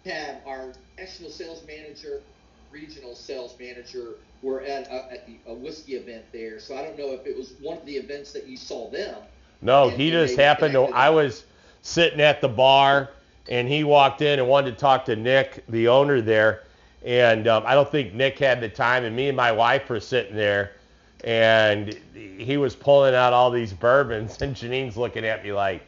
have 0.06 0.42
our 0.46 0.74
national 0.98 1.30
sales 1.30 1.64
manager, 1.66 2.22
regional 2.70 3.16
sales 3.16 3.56
manager 3.58 4.16
were 4.42 4.60
at 4.60 4.88
a, 4.88 5.14
at 5.14 5.26
the, 5.26 5.38
a 5.48 5.54
whiskey 5.54 5.94
event 5.94 6.26
there? 6.34 6.60
So 6.60 6.76
I 6.76 6.84
don't 6.84 6.98
know 6.98 7.14
if 7.14 7.26
it 7.26 7.38
was 7.38 7.54
one 7.62 7.78
of 7.78 7.86
the 7.86 7.96
events 7.96 8.34
that 8.34 8.46
you 8.46 8.58
saw 8.58 8.90
them. 8.90 9.16
No, 9.64 9.88
he 9.88 10.12
just 10.12 10.38
happened 10.38 10.74
to. 10.74 10.84
I 10.84 11.10
was 11.10 11.46
sitting 11.82 12.20
at 12.20 12.42
the 12.42 12.50
bar, 12.50 13.10
and 13.50 13.68
he 13.68 13.84
walked 13.86 14.22
in 14.22 14.40
and 14.40 14.48
wanted 14.48 14.72
to 14.72 14.78
talk 14.78 15.06
to 15.06 15.16
Nick, 15.16 15.64
the 15.70 15.88
owner 15.88 16.20
there. 16.22 16.64
And 17.06 17.48
um, 17.48 17.64
I 17.66 17.74
don't 17.74 17.90
think 17.90 18.14
Nick 18.14 18.38
had 18.40 18.60
the 18.60 18.70
time, 18.70 19.06
and 19.06 19.16
me 19.16 19.30
and 19.30 19.38
my 19.38 19.52
wife 19.52 19.90
were 19.90 20.00
sitting 20.00 20.36
there, 20.36 20.74
and 21.24 21.98
he 22.14 22.58
was 22.58 22.76
pulling 22.76 23.16
out 23.16 23.32
all 23.34 23.52
these 23.52 23.74
bourbons, 23.74 24.38
and 24.42 24.56
Janine's 24.56 24.98
looking 24.98 25.26
at 25.26 25.44
me 25.44 25.54
like, 25.54 25.82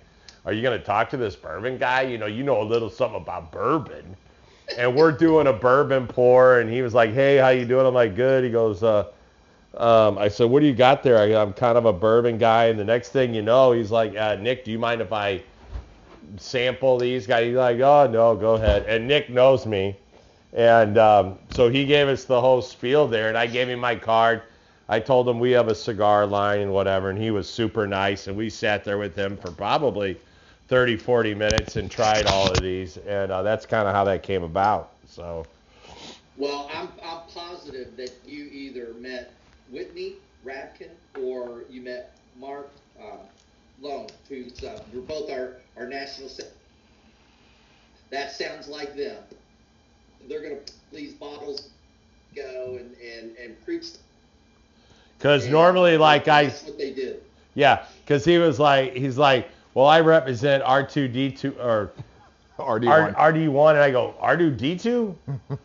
"Are 0.46 0.54
you 0.54 0.62
gonna 0.62 0.80
talk 0.80 1.10
to 1.10 1.18
this 1.18 1.36
bourbon 1.36 1.78
guy? 1.78 2.04
You 2.04 2.18
know, 2.18 2.26
you 2.28 2.44
know 2.44 2.62
a 2.62 2.64
little 2.64 2.90
something 2.90 3.22
about 3.22 3.52
bourbon." 3.52 4.16
And 4.78 4.96
we're 4.96 5.12
doing 5.12 5.48
a 5.48 5.54
bourbon 5.54 6.08
pour, 6.08 6.60
and 6.60 6.70
he 6.70 6.82
was 6.82 6.94
like, 6.94 7.14
"Hey, 7.14 7.38
how 7.38 7.50
you 7.50 7.66
doing?" 7.66 7.86
I'm 7.86 7.94
like, 7.94 8.16
"Good." 8.16 8.44
He 8.44 8.50
goes, 8.50 8.84
uh, 8.84 9.06
um, 9.78 10.18
I 10.18 10.28
said, 10.28 10.50
"What 10.50 10.62
do 10.62 10.66
you 10.66 10.74
got 10.74 11.04
there?" 11.04 11.18
I, 11.18 11.42
I'm 11.42 11.54
kind 11.54 11.78
of 11.78 11.86
a 11.86 11.94
bourbon 11.94 12.38
guy, 12.38 12.66
and 12.66 12.80
the 12.80 12.84
next 12.84 13.10
thing 13.10 13.34
you 13.34 13.42
know, 13.42 13.72
he's 13.72 13.92
like, 13.92 14.16
uh, 14.16 14.36
"Nick, 14.36 14.64
do 14.64 14.72
you 14.72 14.80
mind 14.80 15.02
if 15.02 15.12
I 15.12 15.44
sample 16.38 16.98
these 16.98 17.28
guys?" 17.28 17.46
He's 17.46 17.56
like, 17.56 17.80
"Oh 17.80 18.08
no, 18.10 18.36
go 18.36 18.56
ahead." 18.56 18.86
And 18.88 19.08
Nick 19.08 19.30
knows 19.30 19.66
me, 19.66 19.98
and 20.54 20.98
um, 20.98 21.40
so 21.50 21.70
he 21.70 21.86
gave 21.86 22.08
us 22.08 22.26
the 22.26 22.40
whole 22.40 22.62
spiel 22.62 23.08
there, 23.08 23.30
and 23.30 23.38
I 23.38 23.48
gave 23.48 23.70
him 23.70 23.80
my 23.80 23.96
card. 23.96 24.44
I 24.88 25.00
told 25.00 25.28
him 25.28 25.40
we 25.40 25.52
have 25.52 25.68
a 25.68 25.76
cigar 25.76 26.28
line 26.28 26.60
and 26.62 26.72
whatever, 26.72 27.10
and 27.10 27.20
he 27.20 27.32
was 27.32 27.50
super 27.50 27.88
nice, 27.88 28.28
and 28.28 28.38
we 28.38 28.50
sat 28.50 28.84
there 28.84 29.00
with 29.00 29.16
him 29.16 29.36
for 29.36 29.52
probably 29.52 30.20
30, 30.68 30.98
40 30.98 31.34
minutes 31.34 31.76
and 31.76 31.90
tried 31.90 32.28
all 32.28 32.52
of 32.52 32.62
these, 32.62 32.98
and 32.98 33.32
uh, 33.32 33.42
that's 33.42 33.66
kind 33.66 33.88
of 33.88 33.96
how 33.96 34.04
that 34.04 34.24
came 34.24 34.44
about. 34.44 34.92
So. 35.08 35.46
Well, 36.38 36.70
I'm, 36.74 36.90
I'm 37.04 37.22
positive 37.34 37.96
that 37.98 38.12
you 38.26 38.46
either 38.46 38.94
met 38.96 39.32
Whitney 39.70 40.14
Radkin 40.46 40.90
or 41.22 41.64
you 41.70 41.82
met 41.82 42.18
Mark 42.40 42.70
um, 43.02 43.20
Lone, 43.82 44.08
who's 44.30 44.64
uh, 44.64 44.82
we're 44.94 45.02
both 45.02 45.30
our, 45.30 45.58
our 45.78 45.88
national. 45.88 46.30
Se- 46.30 46.48
that 48.12 48.32
sounds 48.32 48.68
like 48.68 48.96
them. 48.96 49.18
They're 50.28 50.42
gonna 50.42 50.62
these 50.92 51.14
bottles 51.14 51.70
go 52.36 52.78
and 52.80 52.96
and 52.98 53.36
and 53.38 53.66
preach. 53.66 53.88
Because 55.18 55.48
normally, 55.48 55.98
like 55.98 56.28
I, 56.28 56.46
that's 56.46 56.64
what 56.64 56.78
they 56.78 56.94
do. 56.94 57.16
Yeah, 57.56 57.86
because 58.04 58.26
he 58.26 58.38
was 58.38 58.60
like, 58.60 58.94
he's 58.94 59.18
like, 59.18 59.50
well, 59.74 59.86
I 59.86 60.02
represent 60.02 60.64
R2D2 60.64 61.58
or 61.58 61.92
RD1. 62.60 63.16
R, 63.18 63.32
RD1, 63.32 63.70
and 63.72 63.80
I 63.80 63.92
go 63.92 64.14
R2D2 64.22 65.16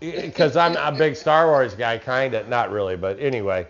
because 0.00 0.56
I'm 0.56 0.76
a 0.76 0.96
big 0.96 1.16
Star 1.16 1.46
Wars 1.48 1.74
guy, 1.74 1.98
kind 1.98 2.34
of, 2.34 2.48
not 2.48 2.70
really, 2.70 2.96
but 2.96 3.18
anyway. 3.20 3.66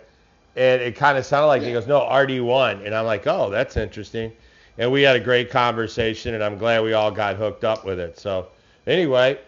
And 0.55 0.81
it 0.81 0.95
kind 0.95 1.17
of 1.17 1.25
sounded 1.25 1.47
like 1.47 1.61
he 1.61 1.71
goes, 1.71 1.87
no, 1.87 2.01
RD1, 2.01 2.85
and 2.85 2.93
I'm 2.93 3.05
like, 3.05 3.25
oh, 3.27 3.49
that's 3.49 3.77
interesting. 3.77 4.31
And 4.77 4.91
we 4.91 5.01
had 5.01 5.15
a 5.15 5.19
great 5.19 5.49
conversation, 5.49 6.33
and 6.35 6.43
I'm 6.43 6.57
glad 6.57 6.83
we 6.83 6.93
all 6.93 7.11
got 7.11 7.35
hooked 7.35 7.63
up 7.63 7.85
with 7.85 7.99
it. 7.99 8.17
So 8.19 8.47
anyway, 8.87 9.39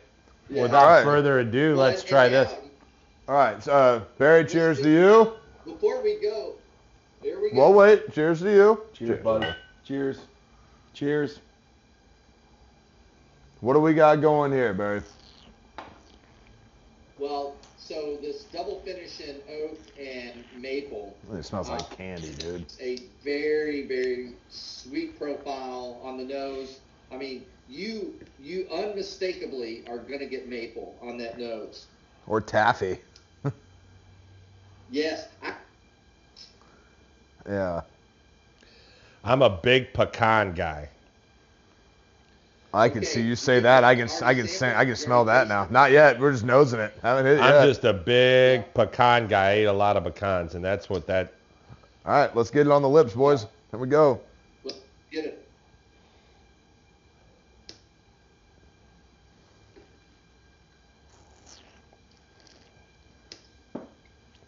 Yeah. 0.49 0.63
without 0.63 0.83
All 0.83 0.89
right. 0.89 1.03
further 1.03 1.39
ado, 1.39 1.75
Well, 1.75 1.85
let's 1.87 2.01
and- 2.01 2.09
try 2.09 2.25
and 2.25 2.33
this. 2.35 2.51
now, 2.51 2.57
All 3.29 3.35
right, 3.35 3.63
so, 3.63 3.71
uh, 3.71 3.99
Barry, 4.17 4.45
cheers 4.45 4.81
to 4.81 4.89
you. 4.89 5.33
Before 5.65 6.01
we 6.01 6.15
go, 6.21 6.53
here 7.21 7.39
we 7.39 7.51
go. 7.51 7.57
Well, 7.57 7.73
wait, 7.73 8.11
cheers 8.13 8.39
to 8.41 8.51
you. 8.51 8.81
Cheers, 8.93 9.23
buddy. 9.23 9.47
Cheers. 9.85 10.19
Cheers. 10.93 11.39
What 13.61 13.73
do 13.73 13.79
we 13.79 13.93
got 13.93 14.21
going 14.21 14.51
here, 14.51 14.73
Barry? 14.73 15.01
Well, 17.21 17.55
so 17.77 18.17
this 18.19 18.45
double 18.45 18.79
finish 18.79 19.19
in 19.19 19.35
oak 19.47 19.77
and 19.99 20.43
maple, 20.59 21.15
It 21.31 21.45
smells 21.45 21.69
like 21.69 21.81
uh, 21.81 21.95
candy, 21.95 22.33
dude. 22.33 22.65
a 22.81 22.97
very 23.23 23.87
very 23.87 24.31
sweet 24.49 25.19
profile 25.19 26.01
on 26.03 26.17
the 26.17 26.23
nose. 26.23 26.79
I 27.11 27.17
mean, 27.17 27.43
you 27.69 28.15
you 28.39 28.67
unmistakably 28.73 29.83
are 29.87 29.99
gonna 29.99 30.25
get 30.25 30.49
maple 30.49 30.95
on 30.99 31.19
that 31.19 31.37
nose. 31.37 31.85
Or 32.25 32.41
taffy. 32.41 32.97
Yes, 34.89 35.27
I, 35.43 35.53
Yeah. 37.47 37.81
I'm 39.23 39.43
a 39.43 39.49
big 39.49 39.93
pecan 39.93 40.53
guy. 40.53 40.89
I 42.73 42.89
can 42.89 43.03
Okay, 43.03 43.05
see 43.05 43.21
you 43.21 43.27
you 43.29 43.35
say 43.35 43.59
that. 43.61 43.83
I 43.83 43.95
can 43.95 44.09
I 44.23 44.33
can 44.33 44.47
say, 44.47 44.73
I 44.75 44.85
can 44.85 44.95
smell 44.95 45.25
that 45.25 45.47
now. 45.47 45.67
Not 45.69 45.91
yet. 45.91 46.19
We're 46.19 46.31
just 46.31 46.45
nosing 46.45 46.79
it. 46.79 46.93
Haven't 47.01 47.25
hit 47.25 47.37
it 47.39 47.39
I'm 47.41 47.45
yet. 47.45 47.67
just 47.67 47.83
a 47.85 47.93
big 47.93 48.73
pecan 48.73 49.27
guy. 49.27 49.49
I 49.49 49.51
ate 49.53 49.65
a 49.65 49.73
lot 49.73 49.97
of 49.97 50.03
pecans, 50.05 50.55
and 50.55 50.63
that's 50.63 50.89
what 50.89 51.07
that. 51.07 51.33
All 52.05 52.13
right, 52.13 52.35
let's 52.35 52.51
get 52.51 52.67
it 52.67 52.71
on 52.71 52.81
the 52.81 52.89
lips, 52.89 53.13
boys. 53.13 53.45
Here 53.71 53.79
we 53.79 53.87
go. 53.87 54.21
let's 54.63 54.79
get 55.11 55.25
it. 55.25 55.49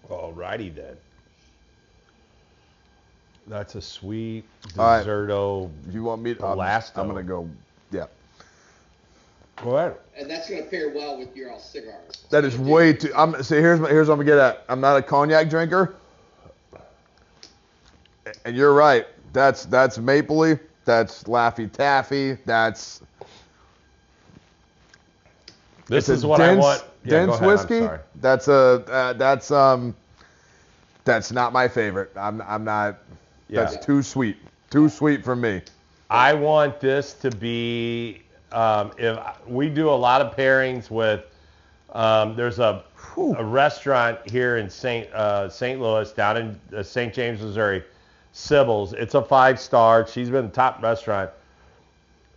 Alrighty 0.09 0.73
then. 0.75 0.97
That's 3.47 3.75
a 3.75 3.81
sweet 3.81 4.45
All 4.77 4.85
right. 4.85 5.07
desserto. 5.07 5.71
You 5.91 6.03
want 6.03 6.21
me 6.21 6.35
to, 6.35 6.45
I'm, 6.45 6.59
I'm 6.95 7.07
gonna 7.07 7.23
go. 7.23 7.49
Yeah. 7.93 8.05
Go 9.63 9.77
ahead. 9.77 9.95
And 10.17 10.29
that's 10.29 10.49
gonna 10.49 10.63
pair 10.63 10.89
well 10.89 11.17
with 11.17 11.35
your 11.35 11.51
all 11.51 11.59
cigars. 11.59 12.25
That 12.31 12.43
is 12.43 12.57
way 12.57 12.93
too. 12.93 13.11
I'm 13.15 13.41
see. 13.43 13.55
Here's 13.55 13.79
my, 13.79 13.89
here's 13.89 14.07
what 14.07 14.15
I'm 14.15 14.19
gonna 14.19 14.31
get 14.31 14.39
at. 14.39 14.65
I'm 14.67 14.81
not 14.81 14.97
a 14.97 15.01
cognac 15.01 15.49
drinker, 15.49 15.95
and 18.45 18.55
you're 18.55 18.73
right. 18.73 19.05
That's 19.31 19.65
that's 19.65 19.97
mapley. 19.97 20.59
That's 20.85 21.23
Laffy 21.23 21.71
Taffy. 21.71 22.33
That's 22.45 23.01
This 25.87 26.09
is 26.09 26.25
what 26.25 26.37
dense, 26.37 26.57
I 26.57 26.61
want. 26.61 26.83
Yeah, 27.05 27.25
go 27.25 27.25
dense 27.27 27.29
ahead, 27.37 27.43
I'm 27.43 27.47
whiskey. 27.47 27.79
sorry. 27.79 27.99
That's 28.15 28.47
a 28.47 28.83
uh, 28.89 29.13
that's 29.13 29.51
um 29.51 29.95
that's 31.05 31.31
not 31.31 31.53
my 31.53 31.67
favorite. 31.67 32.11
I'm 32.15 32.41
I'm 32.41 32.63
not. 32.63 32.97
Yeah. 33.49 33.63
That's 33.63 33.85
too 33.85 34.01
sweet. 34.01 34.37
Too 34.69 34.89
sweet 34.89 35.23
for 35.23 35.35
me. 35.35 35.61
I 36.13 36.31
want 36.35 36.79
this 36.79 37.13
to 37.15 37.31
be. 37.31 38.21
Um, 38.51 38.91
if 38.99 39.17
we 39.47 39.67
do 39.67 39.89
a 39.89 39.97
lot 39.97 40.21
of 40.21 40.35
pairings 40.35 40.91
with, 40.91 41.25
um, 41.91 42.35
there's 42.35 42.59
a 42.59 42.83
a 43.17 43.43
restaurant 43.43 44.19
here 44.29 44.57
in 44.57 44.69
St. 44.69 45.11
Uh, 45.11 45.49
St. 45.49 45.81
Louis, 45.81 46.11
down 46.11 46.37
in 46.37 46.59
uh, 46.75 46.83
St. 46.83 47.11
James, 47.11 47.41
Missouri, 47.41 47.83
Sybill's. 48.31 48.93
It's 48.93 49.15
a 49.15 49.23
five 49.23 49.59
star. 49.59 50.07
She's 50.07 50.29
been 50.29 50.45
the 50.45 50.51
top 50.51 50.83
restaurant. 50.83 51.31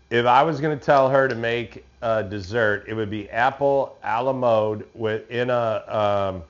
If 0.08 0.24
I 0.24 0.42
was 0.42 0.58
going 0.58 0.78
to 0.78 0.82
tell 0.82 1.10
her 1.10 1.28
to 1.28 1.34
make 1.34 1.84
a 2.00 2.22
dessert, 2.22 2.86
it 2.88 2.94
would 2.94 3.10
be 3.10 3.28
apple 3.28 3.98
a 4.02 4.22
la 4.22 4.32
mode 4.32 4.88
with 4.94 5.30
in 5.30 5.50
a 5.50 6.32
um, 6.32 6.42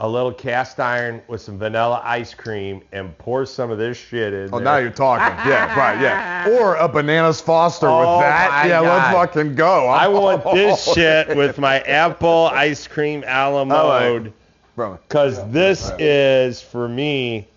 a 0.00 0.08
little 0.08 0.32
cast 0.32 0.78
iron 0.78 1.20
with 1.26 1.40
some 1.40 1.58
vanilla 1.58 2.00
ice 2.04 2.32
cream 2.32 2.82
and 2.92 3.16
pour 3.18 3.44
some 3.44 3.70
of 3.72 3.78
this 3.78 3.96
shit 3.96 4.32
in 4.32 4.48
Oh, 4.52 4.58
there. 4.58 4.64
now 4.64 4.76
you're 4.76 4.90
talking. 4.90 5.26
Yeah, 5.50 5.76
right. 5.76 6.00
Yeah. 6.00 6.48
Or 6.60 6.76
a 6.76 6.88
bananas 6.88 7.40
Foster 7.40 7.88
Oh, 7.88 7.98
with 8.18 8.20
that. 8.26 8.66
Yeah, 8.68 8.80
let's 8.80 9.12
fucking 9.12 9.56
go. 9.56 9.88
I 9.88 10.06
want 10.06 10.44
this 10.54 10.84
shit 10.94 11.36
with 11.36 11.58
my 11.58 11.80
apple 11.80 12.46
ice 12.52 12.86
cream 12.86 13.24
a 13.26 13.64
mode 13.64 14.32
Bro, 14.76 14.98
because 15.08 15.44
this 15.50 15.90
is 15.98 16.62
for 16.62 16.88
me 16.88 17.48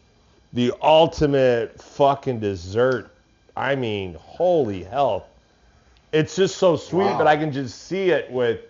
the 0.53 0.73
ultimate 0.81 1.79
fucking 1.79 2.39
dessert. 2.39 3.11
I 3.55 3.75
mean, 3.75 4.15
holy 4.19 4.83
hell! 4.83 5.27
It's 6.11 6.35
just 6.35 6.57
so 6.57 6.75
sweet, 6.75 7.05
Wow. 7.05 7.17
but 7.19 7.27
I 7.27 7.37
can 7.37 7.51
just 7.51 7.83
see 7.85 8.09
it 8.09 8.31
with 8.31 8.61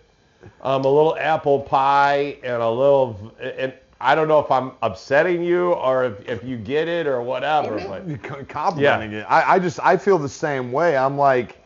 um, 0.62 0.84
a 0.84 0.88
little 0.88 1.16
apple 1.16 1.60
pie 1.60 2.36
and 2.42 2.62
a 2.62 2.70
little. 2.70 3.32
And 3.40 3.72
I 4.00 4.14
don't 4.14 4.28
know 4.28 4.40
if 4.40 4.50
I'm 4.50 4.72
upsetting 4.82 5.42
you 5.44 5.72
or 5.72 6.04
if, 6.04 6.28
if 6.28 6.44
you 6.44 6.56
get 6.56 6.88
it 6.88 7.06
or 7.06 7.22
whatever. 7.22 7.76
But 7.88 8.06
you 8.06 8.16
c- 8.16 8.44
complimenting 8.48 9.12
it. 9.12 9.24
I, 9.28 9.54
I 9.54 9.58
just 9.58 9.78
I 9.80 9.96
feel 9.96 10.18
the 10.18 10.28
same 10.28 10.72
way. 10.72 10.96
I'm 10.96 11.16
like, 11.16 11.58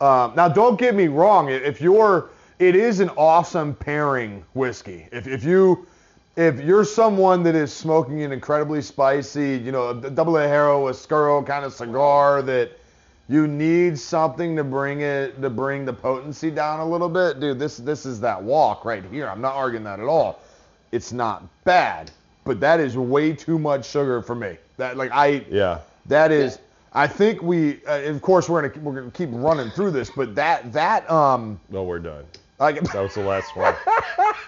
um, 0.00 0.32
now 0.36 0.48
don't 0.48 0.78
get 0.78 0.94
me 0.94 1.08
wrong. 1.08 1.48
If 1.48 1.80
you're, 1.80 2.30
it 2.58 2.76
is 2.76 3.00
an 3.00 3.10
awesome 3.10 3.74
pairing 3.74 4.44
whiskey. 4.54 5.08
If 5.12 5.26
if 5.26 5.44
you 5.44 5.86
if 6.36 6.60
you're 6.60 6.84
someone 6.84 7.42
that 7.42 7.54
is 7.54 7.72
smoking 7.72 8.22
an 8.22 8.32
incredibly 8.32 8.82
spicy, 8.82 9.56
you 9.58 9.72
know, 9.72 9.90
a 9.90 10.10
double 10.10 10.38
a 10.38 10.46
Hero, 10.46 10.88
oscuro 10.88 11.42
kind 11.42 11.64
of 11.64 11.72
cigar 11.72 12.40
that 12.42 12.78
you 13.30 13.46
need 13.46 13.96
something 13.96 14.56
to 14.56 14.64
bring 14.64 15.02
it 15.02 15.40
to 15.40 15.48
bring 15.48 15.84
the 15.84 15.92
potency 15.92 16.50
down 16.50 16.80
a 16.80 16.84
little 16.84 17.08
bit, 17.08 17.38
dude. 17.38 17.60
This 17.60 17.76
this 17.76 18.04
is 18.04 18.20
that 18.20 18.42
walk 18.42 18.84
right 18.84 19.04
here. 19.04 19.28
I'm 19.28 19.40
not 19.40 19.54
arguing 19.54 19.84
that 19.84 20.00
at 20.00 20.06
all. 20.06 20.40
It's 20.90 21.12
not 21.12 21.44
bad, 21.62 22.10
but 22.44 22.58
that 22.58 22.80
is 22.80 22.96
way 22.96 23.32
too 23.32 23.56
much 23.56 23.88
sugar 23.88 24.20
for 24.20 24.34
me. 24.34 24.56
That 24.78 24.96
like 24.96 25.12
I 25.12 25.44
yeah, 25.48 25.78
that 26.06 26.32
is, 26.32 26.58
I 26.92 27.06
think 27.06 27.40
we, 27.40 27.84
uh, 27.86 28.00
of 28.00 28.20
course, 28.20 28.48
we're 28.48 28.68
gonna 28.68 28.84
we're 28.84 28.94
gonna 28.98 29.12
keep 29.12 29.28
running 29.32 29.70
through 29.70 29.92
this, 29.92 30.10
but 30.10 30.34
that 30.34 30.72
that 30.72 31.08
um, 31.08 31.60
no, 31.70 31.84
we're 31.84 32.00
done. 32.00 32.24
like 32.58 32.82
That 32.82 33.00
was 33.00 33.14
the 33.14 33.22
last 33.22 33.54
one. 33.54 33.76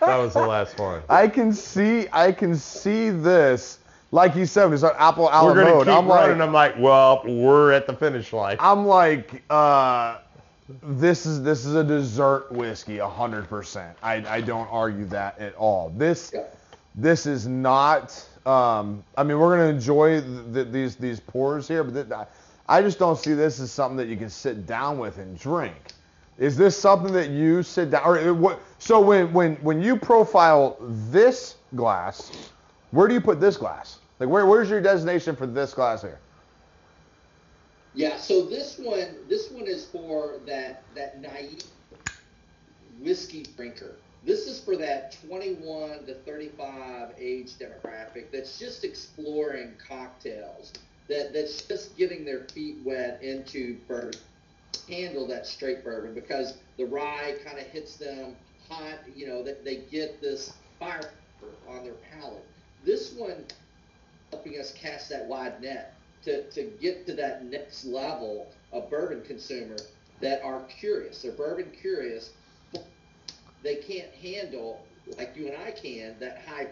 that 0.01 0.17
was 0.17 0.33
the 0.33 0.45
last 0.45 0.77
one. 0.81 1.03
I 1.09 1.29
can 1.29 1.53
see 1.53 2.09
I 2.13 2.33
can 2.33 2.57
see 2.57 3.11
this, 3.11 3.79
like 4.13 4.37
you 4.37 4.47
said, 4.47 4.73
it's 4.73 4.83
an 4.85 4.91
apple 4.99 5.25
a 5.25 5.31
la 5.31 5.45
We're 5.45 5.55
gonna 5.55 5.79
keep 5.81 5.89
I'm 5.89 6.07
running. 6.07 6.39
like, 6.39 6.47
I'm 6.47 6.53
like, 6.53 6.75
well, 6.79 7.23
we're 7.27 7.73
at 7.73 7.87
the 7.87 7.95
finish 7.95 8.33
line. 8.33 8.57
I'm 8.61 8.87
like, 8.87 9.43
uh, 9.51 10.19
this 10.83 11.27
is 11.27 11.43
this 11.43 11.65
is 11.65 11.75
a 11.75 11.83
dessert 11.83 12.53
whiskey, 12.53 12.99
hundred 12.99 13.49
percent. 13.49 13.97
I 14.03 14.25
I 14.29 14.41
don't 14.41 14.69
argue 14.69 15.07
that 15.07 15.39
at 15.39 15.55
all. 15.57 15.91
This 15.97 16.33
this 16.95 17.27
is 17.27 17.47
not. 17.49 18.25
Um, 18.45 19.03
I 19.17 19.23
mean, 19.23 19.39
we're 19.39 19.57
gonna 19.57 19.71
enjoy 19.71 20.21
th- 20.21 20.53
th- 20.53 20.69
these 20.71 20.97
these 20.97 21.21
pours 21.21 21.67
here, 21.67 21.83
but 21.83 22.09
th- 22.09 22.29
I 22.69 22.83
just 22.83 22.99
don't 22.99 23.17
see 23.19 23.35
this 23.35 23.61
as 23.61 23.71
something 23.73 23.97
that 23.97 24.09
you 24.09 24.17
can 24.17 24.31
sit 24.31 24.67
down 24.67 24.99
with 24.99 25.19
and 25.19 25.39
drink. 25.39 25.75
Is 26.39 26.57
this 26.57 26.77
something 26.77 27.13
that 27.13 27.31
you 27.31 27.63
sit 27.63 27.91
down 27.91 28.03
or 28.05 28.19
uh, 28.19 28.33
what? 28.33 28.61
So 28.79 29.01
when 29.01 29.33
when 29.33 29.57
when 29.57 29.81
you 29.83 29.97
profile 29.97 30.77
this 31.11 31.57
glass, 31.77 32.31
where 32.91 33.09
do 33.09 33.15
you 33.15 33.21
put 33.21 33.41
this 33.41 33.57
glass? 33.57 33.99
Like 34.23 34.31
where 34.31 34.47
where's 34.47 34.71
your 34.71 34.81
designation 34.81 35.35
for 35.35 35.49
this 35.49 35.75
glass 35.75 36.03
here? 36.03 36.21
Yeah, 37.93 38.17
so 38.19 38.47
this 38.47 38.79
one, 38.79 39.09
this 39.29 39.51
one 39.51 39.67
is 39.67 39.85
for 39.87 40.35
that 40.47 40.85
that 40.95 41.21
naive 41.21 41.65
whiskey 43.01 43.43
drinker. 43.57 43.97
This 44.25 44.47
is 44.47 44.61
for 44.61 44.77
that 44.77 45.17
21 45.27 46.07
to 46.07 46.15
35 46.15 47.15
age 47.19 47.55
demographic 47.55 48.31
that's 48.31 48.61
just 48.61 48.85
exploring 48.85 49.73
cocktails, 49.89 50.73
that 51.09 51.33
that's 51.33 51.63
just 51.63 51.97
getting 51.97 52.25
their 52.25 52.45
feet 52.45 52.77
wet 52.85 53.21
into 53.25 53.77
bourbon, 53.89 54.21
handle 54.89 55.27
that 55.27 55.49
straight 55.49 55.83
bourbon 55.83 56.15
because 56.15 56.59
the 56.77 56.85
rye 56.85 57.35
kind 57.45 57.59
of 57.59 57.67
hits 57.67 57.97
them 57.97 58.37
hot. 58.69 59.01
You 59.17 59.27
know, 59.27 59.43
that 59.43 59.65
they 59.65 59.79
get 59.91 60.21
this 60.21 60.53
fire 60.79 61.11
on 61.69 61.83
their 61.83 61.95
palate. 62.13 62.45
This 62.85 63.15
one 63.15 63.45
helping 64.33 64.59
us 64.59 64.73
cast 64.73 65.11
that 65.11 65.27
wide 65.27 65.61
net 65.61 65.95
to, 66.25 66.43
to 66.51 66.65
get 66.81 67.07
to 67.07 67.13
that 67.15 67.45
next 67.45 67.85
level 67.85 68.49
of 68.73 68.89
bourbon 68.91 69.23
consumer 69.23 69.77
that 70.21 70.43
are 70.43 70.63
curious. 70.81 71.23
They're 71.23 71.33
bourbon 71.33 71.71
curious. 71.79 72.31
but 72.73 72.85
They 73.63 73.77
can't 73.77 74.11
handle, 74.11 74.81
like 75.19 75.35
you 75.37 75.49
and 75.49 75.57
I 75.63 75.71
can, 75.71 76.17
that 76.19 76.43
high. 76.49 76.69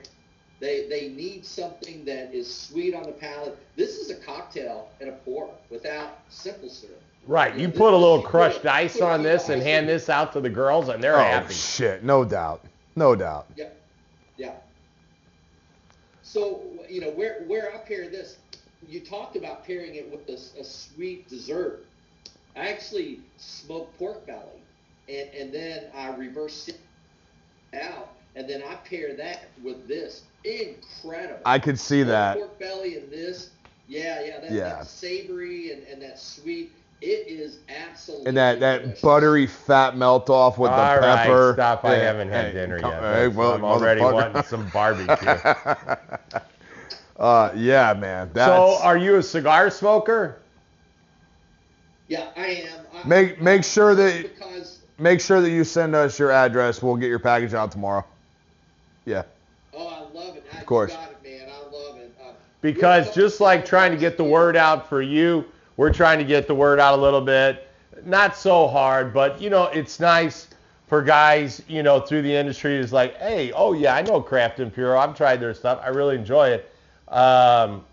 They, 0.59 0.89
they 0.89 1.09
need 1.09 1.45
something 1.45 2.05
that 2.05 2.35
is 2.35 2.53
sweet 2.53 2.95
on 2.95 3.05
the 3.05 3.13
palate. 3.13 3.57
This 3.77 3.97
is 3.97 4.11
a 4.11 4.15
cocktail 4.17 4.89
and 5.01 5.09
a 5.09 5.13
pour 5.13 5.51
without 5.71 6.19
simple 6.29 6.69
syrup. 6.69 7.01
Right. 7.27 7.55
Yeah, 7.55 7.63
You 7.63 7.69
put 7.71 7.93
a 7.93 7.97
little 7.97 8.23
crushed 8.23 8.65
ice 8.67 8.95
put 8.95 9.03
on 9.03 9.23
this 9.23 9.49
and 9.51 9.63
hand 9.63 9.89
this 9.89 10.09
out 10.09 10.33
to 10.35 10.41
the 10.41 10.51
girls, 10.51 10.89
and 10.89 11.03
they're 11.03 11.19
oh 11.19 11.23
happy. 11.23 11.55
shit, 11.55 12.03
no 12.05 12.25
doubt, 12.25 12.65
no 12.97 13.15
doubt. 13.15 13.47
Yeah, 13.57 13.69
yeah. 14.37 14.53
So 16.31 16.61
you 16.89 17.01
know 17.01 17.11
where 17.11 17.43
where 17.49 17.75
I 17.75 17.79
pair 17.79 18.09
this, 18.09 18.37
you 18.89 19.01
talked 19.01 19.35
about 19.35 19.67
pairing 19.67 19.97
it 19.97 20.09
with 20.13 20.29
a 20.29 20.63
sweet 20.63 21.29
dessert. 21.29 21.85
I 22.55 22.69
actually 22.69 23.19
smoked 23.37 23.99
pork 23.99 24.25
belly, 24.29 24.63
and 25.09 25.29
and 25.35 25.53
then 25.53 25.87
I 25.93 26.15
reverse 26.15 26.69
it 26.69 26.79
out, 27.83 28.13
and 28.37 28.49
then 28.49 28.63
I 28.63 28.77
pair 28.77 29.17
that 29.17 29.49
with 29.65 29.89
this. 29.89 30.23
Incredible. 30.45 31.41
I 31.45 31.59
could 31.59 31.79
see 31.79 32.05
that. 32.05 32.37
pork 32.37 32.61
belly 32.61 32.97
and 32.97 33.11
this. 33.11 33.51
Yeah, 33.89 34.25
yeah. 34.25 34.41
That, 34.41 34.53
Yeah. 34.53 34.69
that 34.69 34.87
savory 34.87 35.73
and, 35.73 35.83
and 35.89 36.01
that 36.01 36.17
sweet. 36.21 36.71
It 37.01 37.27
is. 37.27 37.40
And 38.27 38.37
that, 38.37 38.61
that 38.61 39.01
buttery 39.03 39.47
fat 39.47 39.97
melt 39.97 40.31
off 40.31 40.59
with 40.59 40.71
All 40.71 40.77
the 40.77 41.01
right, 41.01 41.17
pepper. 41.25 41.53
stop. 41.55 41.85
I 41.85 41.97
Yeah, 41.97 42.03
haven't 42.05 42.29
had 42.29 42.47
hey, 42.47 42.53
dinner 42.53 42.81
come- 42.81 42.91
yet. 42.93 43.03
hey, 43.03 43.29
well, 43.29 43.53
I'm 43.55 43.65
already 43.65 44.01
wanting 44.01 44.43
some 44.45 44.69
barbecue. 44.71 45.29
uh, 47.19 47.53
yeah, 47.55 47.95
man. 47.95 48.31
That's, 48.33 48.51
so, 48.51 48.79
are 48.85 48.97
you 48.97 49.17
a 49.17 49.23
cigar 49.23 49.71
smoker? 49.71 50.41
Yeah, 52.09 52.29
I 52.37 52.47
am. 52.47 52.81
I, 52.93 53.07
make 53.07 53.41
make 53.41 53.63
sure 53.65 53.95
that 53.95 54.23
because 54.23 54.81
make 54.99 55.21
sure 55.21 55.41
that 55.41 55.51
you 55.51 55.63
send 55.63 55.95
us 55.95 56.19
your 56.19 56.33
address. 56.33 56.83
We'll 56.83 56.97
get 56.97 57.07
your 57.09 57.21
package 57.21 57.55
out 57.55 57.71
tomorrow. 57.71 58.05
Yeah. 59.05 59.23
Oh, 59.73 59.87
I 59.87 60.01
love 60.13 60.37
it. 60.37 60.45
Of 60.59 60.67
course. 60.67 60.93
Got 60.93 61.13
it, 61.13 61.19
man. 61.23 61.49
I 61.49 61.63
love 61.73 61.97
it. 61.99 62.13
Uh, 62.21 62.33
Because 62.63 63.15
just 63.15 63.41
like 63.41 63.65
trying 63.65 63.93
to 63.93 63.97
get 63.97 64.17
the 64.17 64.25
word 64.25 64.57
out 64.57 64.89
for 64.89 65.01
you, 65.01 65.45
we're 65.77 65.93
trying 65.93 66.19
to 66.19 66.25
get 66.25 66.49
the 66.49 66.55
word 66.55 66.81
out 66.81 66.99
a 66.99 67.01
little 67.01 67.21
bit. 67.21 67.69
Not 68.05 68.37
so 68.37 68.69
hard, 68.69 69.13
but 69.13 69.41
you 69.41 69.51
know, 69.51 69.65
it's 69.67 70.01
nice 70.01 70.49
for 70.87 71.03
guys, 71.03 71.63
you 71.69 71.83
know, 71.83 72.01
through 72.01 72.23
the 72.23 72.35
industry 72.35 72.77
is 72.77 72.93
like, 72.93 73.17
hey, 73.19 73.53
oh 73.53 73.73
yeah, 73.73 73.95
I 73.95 74.03
know 74.03 74.21
Craft 74.21 74.59
and 74.61 74.75
Puro. 74.75 74.99
I've 74.99 75.17
tried 75.17 75.41
their 75.41 75.55
stuff. 75.55 75.81
I 75.83 75.89
really 75.89 76.17
enjoy 76.17 76.49
it. 76.49 76.73
Um, 77.09 77.85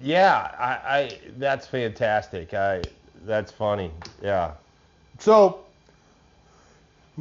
yeah, 0.00 0.54
I, 0.58 0.98
I 0.98 1.18
that's 1.38 1.66
fantastic. 1.66 2.54
I 2.54 2.82
that's 3.24 3.50
funny. 3.50 3.90
Yeah. 4.22 4.52
So, 5.18 5.64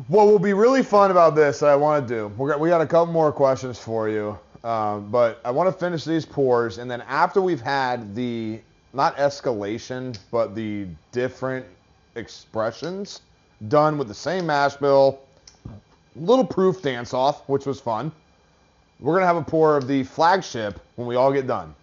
what 0.08 0.28
will 0.28 0.40
be 0.40 0.54
really 0.54 0.84
fun 0.84 1.10
about 1.10 1.36
this, 1.36 1.64
I 1.64 1.76
want 1.76 2.08
to 2.08 2.14
do, 2.14 2.28
we 2.38 2.70
got 2.70 2.82
a 2.82 2.86
couple 2.86 3.12
more 3.12 3.32
questions 3.32 3.80
for 3.80 4.08
you, 4.10 4.38
um, 4.64 5.10
but 5.10 5.42
I 5.44 5.50
want 5.50 5.68
to 5.68 5.78
finish 5.78 6.04
these 6.06 6.24
pours, 6.24 6.78
and 6.78 6.90
then 6.90 7.02
after 7.08 7.42
we've 7.42 7.62
had 7.62 8.14
the, 8.14 8.60
not 8.94 9.18
escalation, 9.18 10.16
but 10.30 10.54
the 10.54 10.86
different 11.12 11.66
expressions 12.18 13.22
done 13.68 13.98
with 13.98 14.08
the 14.08 14.14
same 14.14 14.46
mash 14.46 14.76
bill, 14.76 15.20
little 16.16 16.46
proof 16.46 16.82
dance 16.82 17.14
off, 17.14 17.48
which 17.48 17.66
was 17.66 17.80
fun. 17.80 18.12
We're 19.00 19.14
going 19.14 19.24
to 19.24 19.28
have 19.28 19.38
a 19.38 19.44
pour 19.44 19.78
of 19.78 19.88
the 19.88 20.04
flagship 20.04 20.80
when 20.96 21.08
we 21.08 21.16
all 21.16 21.32
get 21.32 21.48
done. 21.48 21.74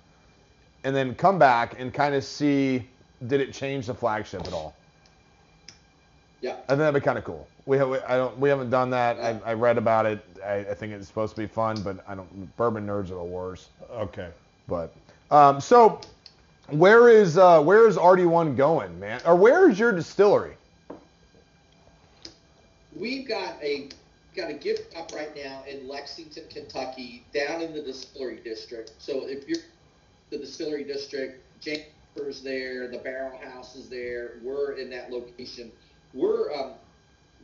And 0.83 0.95
then 0.95 1.15
come 1.15 1.39
back 1.39 1.81
and 1.81 1.95
kind 1.95 2.15
of 2.15 2.25
see, 2.25 2.87
did 3.27 3.41
it 3.41 3.53
change 3.53 3.87
the 3.87 3.95
flagship 3.95 4.47
at 4.47 4.53
all? 4.53 4.75
Yeah. 6.41 6.57
I 6.65 6.67
think 6.69 6.79
that'd 6.81 6.95
be 6.95 7.05
kind 7.05 7.17
of 7.17 7.25
cool. 7.25 7.49
We 7.65 7.79
have, 7.79 7.91
I 8.07 8.17
don't, 8.17 8.39
we 8.39 8.51
haven't 8.51 8.69
done 8.69 8.91
that. 8.91 9.19
I, 9.19 9.41
I 9.51 9.55
read 9.55 9.79
about 9.79 10.05
it. 10.05 10.23
I, 10.45 10.57
I 10.57 10.75
think 10.75 10.93
it's 10.93 11.07
supposed 11.07 11.35
to 11.37 11.41
be 11.41 11.47
fun, 11.47 11.81
but 11.83 12.05
I 12.07 12.15
don't. 12.15 12.57
Bourbon 12.59 12.87
nerds 12.87 13.05
are 13.05 13.15
the 13.15 13.25
worst. 13.25 13.71
Okay. 13.91 14.29
But 14.69 14.93
um, 15.31 15.59
so, 15.59 16.01
where 16.71 17.09
is 17.09 17.37
uh, 17.37 17.63
where 17.63 17.89
is 17.89 17.97
RD1 17.97 18.57
going, 18.57 18.99
man? 18.99 19.21
Or 19.27 19.37
where 19.37 19.69
is 19.71 19.79
your 19.79 19.93
distillery? 19.93 20.57
We've 22.97 23.27
got 23.27 23.63
a 23.63 23.89
got 24.35 24.51
a 24.51 24.55
gift 24.55 24.93
shop 24.95 25.13
right 25.15 25.35
now 25.37 25.63
in 25.69 25.87
Lexington, 25.87 26.45
Kentucky, 26.51 27.25
down 27.33 27.61
in 27.61 27.73
the 27.73 27.83
distillery 27.83 28.41
district. 28.43 28.93
So 28.99 29.27
if 29.27 29.49
you're 29.49 29.59
the 30.31 30.39
distillery 30.39 30.85
district, 30.85 31.41
Jennifer's 31.61 32.43
there, 32.43 32.89
the 32.89 32.99
Barrel 32.99 33.39
House 33.39 33.77
is 33.77 33.89
there. 33.89 34.39
We're 34.43 34.73
in 34.73 34.91
that 34.91 35.11
location. 35.11 35.71
We're 36.13 36.53
um, 36.55 36.73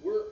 we're 0.03 0.27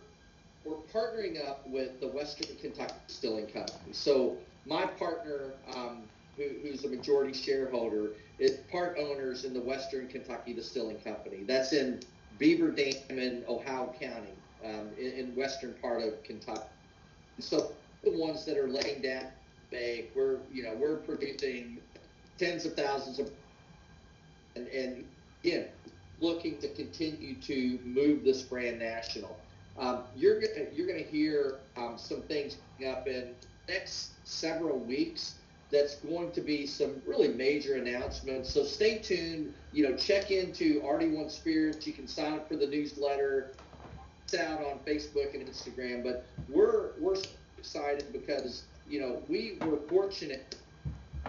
we're 0.65 0.77
partnering 0.93 1.47
up 1.47 1.67
with 1.69 2.01
the 2.01 2.09
Western 2.09 2.57
Kentucky 2.57 2.95
Distilling 3.07 3.47
Company. 3.47 3.93
So 3.93 4.37
my 4.67 4.87
partner, 4.87 5.53
um, 5.75 6.03
who, 6.39 6.49
who's 6.63 6.85
a 6.85 6.89
majority 6.89 7.35
shareholder, 7.35 8.13
is 8.39 8.59
part 8.71 8.97
owners 8.99 9.45
in 9.45 9.53
the 9.53 9.61
Western 9.61 10.09
Kentucky 10.09 10.55
Distilling 10.55 10.99
Company. 11.01 11.43
That's 11.47 11.73
in 11.73 12.01
Beaver 12.39 12.71
Dam 12.71 12.95
in 13.11 13.45
Ohio 13.49 13.93
County, 14.01 14.33
um, 14.65 14.89
in, 14.99 15.13
in 15.13 15.37
western 15.37 15.75
part 15.83 16.03
of 16.03 16.23
Kentucky. 16.23 16.63
So 17.41 17.73
the 18.03 18.13
ones 18.13 18.45
that 18.47 18.57
are 18.57 18.69
laying 18.69 19.03
down 19.03 19.27
bay, 19.71 20.07
we're 20.15 20.39
you 20.53 20.63
know 20.63 20.75
we're 20.75 20.97
producing 20.97 21.79
tens 22.39 22.65
of 22.65 22.75
thousands 22.75 23.19
of, 23.19 23.31
and, 24.57 24.69
and 24.69 25.05
again 25.45 25.67
looking 26.21 26.59
to 26.59 26.69
continue 26.75 27.35
to 27.37 27.79
move 27.85 28.25
this 28.25 28.43
brand 28.43 28.79
national. 28.79 29.37
Um, 29.79 30.03
you're 30.17 30.41
gonna 30.41 30.67
you're 30.75 30.87
gonna 30.87 31.01
hear 31.01 31.61
um, 31.77 31.97
some 31.97 32.23
things 32.23 32.57
up 32.87 33.07
in 33.07 33.35
next 33.69 34.13
several 34.25 34.79
weeks. 34.79 35.35
That's 35.71 35.97
going 35.97 36.33
to 36.33 36.41
be 36.41 36.67
some 36.67 37.03
really 37.07 37.29
major 37.29 37.75
announcements. 37.75 38.53
So 38.53 38.65
stay 38.65 38.99
tuned. 38.99 39.53
You 39.73 39.89
know, 39.89 39.97
check 39.97 40.31
into 40.31 40.81
RD1 40.81 41.31
Spirits. 41.31 41.87
You 41.87 41.93
can 41.93 42.07
sign 42.07 42.35
up 42.35 42.49
for 42.49 42.57
the 42.57 42.67
newsletter. 42.67 43.53
It's 44.25 44.35
out 44.35 44.61
on 44.61 44.79
Facebook 44.87 45.35
and 45.35 45.47
Instagram. 45.47 46.03
But 46.03 46.25
we're 46.49 46.93
we're 46.99 47.17
excited 47.59 48.13
because 48.13 48.65
you 48.89 49.01
know 49.01 49.23
we 49.29 49.59
were 49.61 49.79
fortunate 49.89 50.57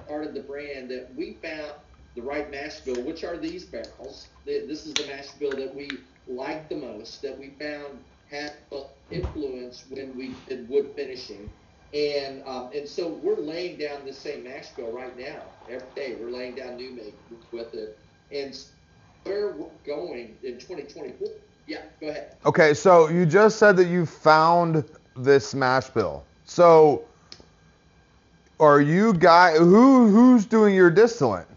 part 0.08 0.26
of 0.26 0.34
the 0.34 0.42
brand 0.42 0.90
that 0.90 1.14
we 1.16 1.34
found 1.42 1.74
the 2.16 2.22
right 2.22 2.50
mash 2.50 2.80
bill, 2.82 3.02
which 3.04 3.24
are 3.24 3.38
these 3.38 3.66
barrels. 3.66 4.28
This 4.46 4.86
is 4.86 4.94
the 4.94 5.06
mash 5.08 5.30
bill 5.34 5.52
that 5.52 5.74
we 5.74 5.90
liked 6.28 6.70
the 6.70 6.76
most, 6.76 7.22
that 7.22 7.38
we 7.38 7.50
found 7.60 8.00
had 8.30 8.54
influence 9.10 9.86
when 9.90 10.16
we 10.16 10.36
did 10.48 10.70
wood 10.70 10.92
finishing. 10.96 11.50
And 11.94 12.44
um, 12.46 12.70
and 12.74 12.88
so 12.88 13.08
we're 13.08 13.38
laying 13.38 13.78
down 13.80 14.06
the 14.06 14.14
same 14.14 14.44
mash 14.44 14.70
bill 14.70 14.92
right 14.92 15.18
now. 15.18 15.42
Every 15.68 15.88
day 15.96 16.18
we're 16.20 16.30
laying 16.32 16.56
down 16.56 16.76
new 16.76 16.92
make 16.96 17.16
with 17.52 17.74
it. 17.74 17.98
And 18.32 18.56
where 19.24 19.52
we're 19.54 19.70
going 19.86 20.36
in 20.44 20.60
2024. 20.60 21.28
Yeah, 21.68 21.78
go 22.00 22.10
ahead. 22.10 22.36
Okay, 22.46 22.74
so 22.74 23.10
you 23.10 23.26
just 23.26 23.58
said 23.60 23.76
that 23.78 23.88
you 23.88 24.06
found 24.06 24.84
this 25.16 25.54
mash 25.54 25.90
bill. 25.90 26.24
So, 26.46 27.04
are 28.60 28.82
you 28.82 29.14
guy 29.14 29.58
who 29.58 30.10
who's 30.10 30.46
doing 30.46 30.76
your 30.76 30.90
distillant? 30.90 31.48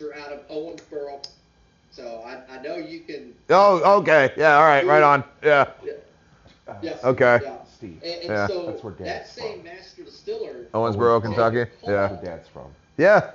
You're 0.00 0.16
out 0.16 0.32
of 0.32 0.48
Owensboro. 0.48 1.24
So 1.90 2.24
I, 2.26 2.56
I 2.56 2.62
know 2.62 2.76
you 2.76 3.00
can. 3.00 3.32
Oh, 3.50 3.98
okay. 4.00 4.32
Yeah, 4.36 4.56
all 4.56 4.64
right, 4.64 4.84
right 4.84 5.02
on. 5.02 5.22
Yeah. 5.42 5.70
Yes. 6.82 7.04
Okay. 7.04 7.40
Yeah. 7.42 7.64
Steve. 7.64 8.00
And, 8.02 8.14
and 8.22 8.28
Yeah. 8.30 8.46
so 8.46 8.66
That's 8.66 8.82
where 8.82 8.94
that 8.94 9.04
Dad's 9.04 9.30
same 9.30 9.62
from. 9.62 9.64
master 9.64 10.02
distiller. 10.04 10.66
Owensboro, 10.72 11.22
Kentucky. 11.22 11.56
Jacob 11.64 11.72
Yeah. 11.86 12.10
Where 12.12 12.24
Dad's 12.24 12.48
from. 12.48 12.72
Yeah. 12.96 13.30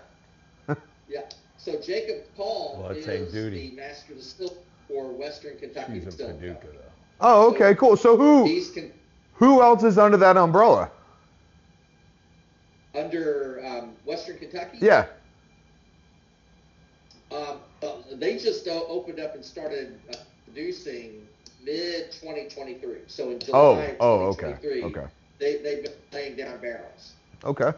Yeah. 1.08 1.22
So 1.58 1.80
Jacob 1.82 2.24
Paul 2.38 2.80
Well, 2.84 2.92
is 2.92 3.32
duty. 3.34 3.70
the 3.72 3.76
master 3.76 4.14
distiller 4.14 4.54
for 4.88 5.12
Western 5.12 5.58
Kentucky 5.58 5.94
She's 5.96 6.04
in 6.04 6.10
Distilling 6.10 6.36
Paducah 6.36 6.54
Company. 6.54 6.78
though. 6.78 6.92
Oh, 7.22 7.50
okay, 7.52 7.76
cool. 7.76 7.98
So 7.98 8.16
who 8.16 8.46
con- 8.74 8.92
who 9.34 9.62
else 9.62 9.84
is 9.84 9.98
under 9.98 10.18
that 10.18 10.38
umbrella? 10.38 10.92
under 12.96 13.62
um, 13.66 13.94
Western 14.06 14.38
Kentucky. 14.38 14.78
Yeah. 14.82 15.06
Um, 17.32 17.60
well, 17.82 18.04
they 18.14 18.38
just 18.38 18.68
uh, 18.68 18.82
opened 18.88 19.20
up 19.20 19.36
and 19.36 19.46
started 19.46 20.00
uh, 20.12 20.16
producing 20.46 21.28
mid 21.64 22.12
2023. 22.12 23.00
So 23.08 23.32
in 23.32 23.40
July 23.40 23.58
Oh, 23.58 23.74
of 23.80 23.96
oh, 24.00 24.26
okay. 24.30 24.54
2023, 24.62 24.84
Okay. 24.84 25.08
they 25.40 25.58
they've 25.58 25.84
been 25.84 25.94
laying 26.12 26.36
down 26.36 26.60
barrels. 26.60 27.14
Okay. 27.44 27.72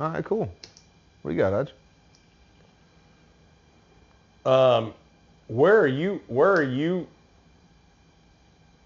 All 0.00 0.10
right, 0.10 0.24
cool. 0.24 0.52
What 1.22 1.30
do 1.30 1.36
you 1.36 1.42
got, 1.42 1.52
Hutch? 1.52 1.72
Um, 4.44 4.94
where 5.48 5.80
are 5.80 5.86
you? 5.88 6.20
Where 6.28 6.52
are 6.52 6.62
you? 6.62 7.06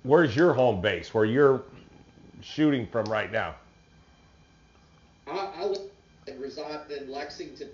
Where's 0.03 0.35
your 0.35 0.53
home 0.55 0.81
base? 0.81 1.12
Where 1.15 1.24
you're 1.24 1.62
shooting 2.40 2.86
from 2.86 3.05
right 3.07 3.31
now? 3.31 3.55
I, 5.28 5.51
I 5.59 5.65
live 5.65 5.82
and 6.27 6.40
reside 6.40 6.90
in 6.90 7.11
Lexington, 7.11 7.69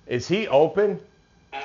Is 0.06 0.28
he 0.28 0.46
open? 0.48 1.00
Uh, 1.52 1.60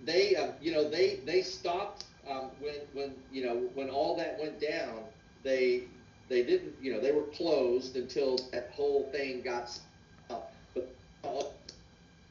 they, 0.00 0.34
uh, 0.36 0.52
you 0.60 0.72
know, 0.72 0.88
they 0.88 1.20
they 1.24 1.42
stopped 1.42 2.04
um, 2.28 2.50
when 2.58 2.74
when 2.92 3.14
you 3.30 3.42
know 3.42 3.68
when 3.74 3.88
all 3.90 4.16
that 4.16 4.38
went 4.38 4.60
down. 4.60 5.04
They 5.42 5.88
they 6.28 6.44
didn't, 6.44 6.74
you 6.80 6.92
know, 6.92 7.00
they 7.00 7.12
were 7.12 7.26
closed 7.26 7.96
until 7.96 8.36
that 8.52 8.70
whole 8.72 9.10
thing 9.12 9.42
got 9.42 9.68
stopped. 9.68 10.54
But 10.74 10.96
uh, 11.24 11.42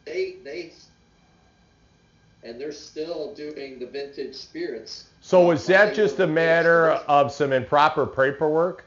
they 0.06 0.38
they 0.44 0.72
and 2.44 2.60
they're 2.60 2.72
still 2.72 3.34
doing 3.34 3.80
the 3.80 3.88
vintage 3.88 4.36
spirits. 4.36 5.09
So 5.30 5.52
is 5.52 5.68
Uh, 5.74 5.78
that 5.78 5.94
just 5.94 6.20
a 6.20 6.28
matter 6.28 6.92
of 7.08 7.32
some 7.32 7.54
improper 7.54 8.08
paperwork? 8.08 8.86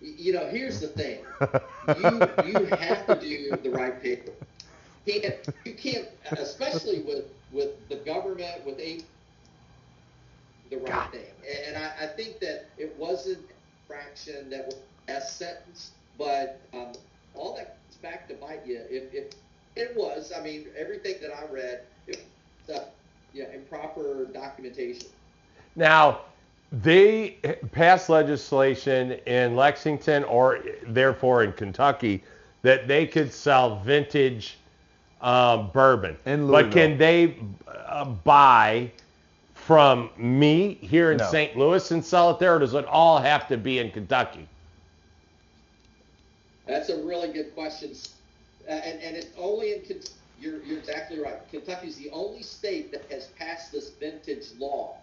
you 0.00 0.32
know, 0.32 0.46
here's 0.48 0.80
the 0.80 0.88
thing. 0.88 1.24
You 1.94 2.32
you 2.38 2.66
have 2.66 3.06
to 3.06 3.14
do 3.14 3.56
the 3.62 3.70
right 3.70 4.00
paper. 4.00 4.32
You 5.06 5.20
can't, 5.20 5.34
you 5.64 5.74
can't 5.74 6.08
especially 6.36 7.00
with 7.00 7.24
with 7.50 7.70
the 7.88 7.96
government 7.96 8.64
with 8.64 8.78
a 8.80 9.00
the 10.70 10.76
right 10.76 11.04
thing. 11.10 11.32
And 11.66 11.76
I, 11.76 11.90
I 12.02 12.06
think 12.06 12.40
that 12.40 12.70
it 12.76 12.94
wasn't 12.96 13.38
fraction 13.86 14.50
that 14.50 14.66
was 14.66 14.76
a 15.08 15.20
sentence, 15.20 15.92
but 16.18 16.60
um, 16.72 16.92
all 17.34 17.54
that 17.56 17.76
comes 17.84 17.96
back 18.02 18.28
to 18.28 18.34
bite 18.34 18.64
you. 18.66 18.82
If, 18.88 19.12
if 19.12 19.30
it 19.76 19.96
was, 19.96 20.32
I 20.36 20.40
mean, 20.40 20.68
everything 20.76 21.16
that 21.20 21.30
I 21.32 21.44
read, 21.52 21.80
it 22.06 22.16
was, 22.68 22.76
uh, 22.78 22.84
yeah, 23.32 23.52
improper 23.52 24.26
documentation. 24.32 25.08
Now, 25.76 26.20
they 26.72 27.38
passed 27.72 28.08
legislation 28.08 29.12
in 29.26 29.56
Lexington 29.56 30.24
or 30.24 30.60
therefore 30.86 31.42
in 31.42 31.52
Kentucky 31.52 32.22
that 32.62 32.86
they 32.86 33.06
could 33.06 33.32
sell 33.32 33.80
vintage 33.80 34.58
um, 35.20 35.70
bourbon. 35.72 36.16
In 36.26 36.46
but 36.46 36.70
can 36.70 36.96
they 36.96 37.36
uh, 37.66 38.04
buy 38.04 38.90
from 39.54 40.10
me 40.16 40.74
here 40.80 41.12
in 41.12 41.18
No. 41.18 41.30
St. 41.30 41.56
Louis 41.56 41.90
and 41.90 42.04
sell 42.04 42.30
it 42.30 42.38
there, 42.38 42.56
or 42.56 42.58
does 42.58 42.74
it 42.74 42.86
all 42.86 43.18
have 43.18 43.46
to 43.48 43.56
be 43.56 43.78
in 43.78 43.90
Kentucky? 43.90 44.46
That's 46.66 46.88
a 46.88 47.02
really 47.02 47.32
good 47.32 47.54
question, 47.54 47.92
uh, 48.68 48.72
and 48.72 49.00
and 49.00 49.16
it's 49.16 49.30
only 49.36 49.74
in 49.74 49.80
Ken- 49.82 50.00
you're 50.40 50.62
you're 50.62 50.78
exactly 50.78 51.18
right. 51.18 51.38
Kentucky 51.50 51.88
is 51.88 51.96
the 51.96 52.10
only 52.10 52.42
state 52.42 52.90
that 52.92 53.10
has 53.10 53.28
passed 53.38 53.72
this 53.72 53.90
vintage 53.90 54.46
law, 54.58 54.96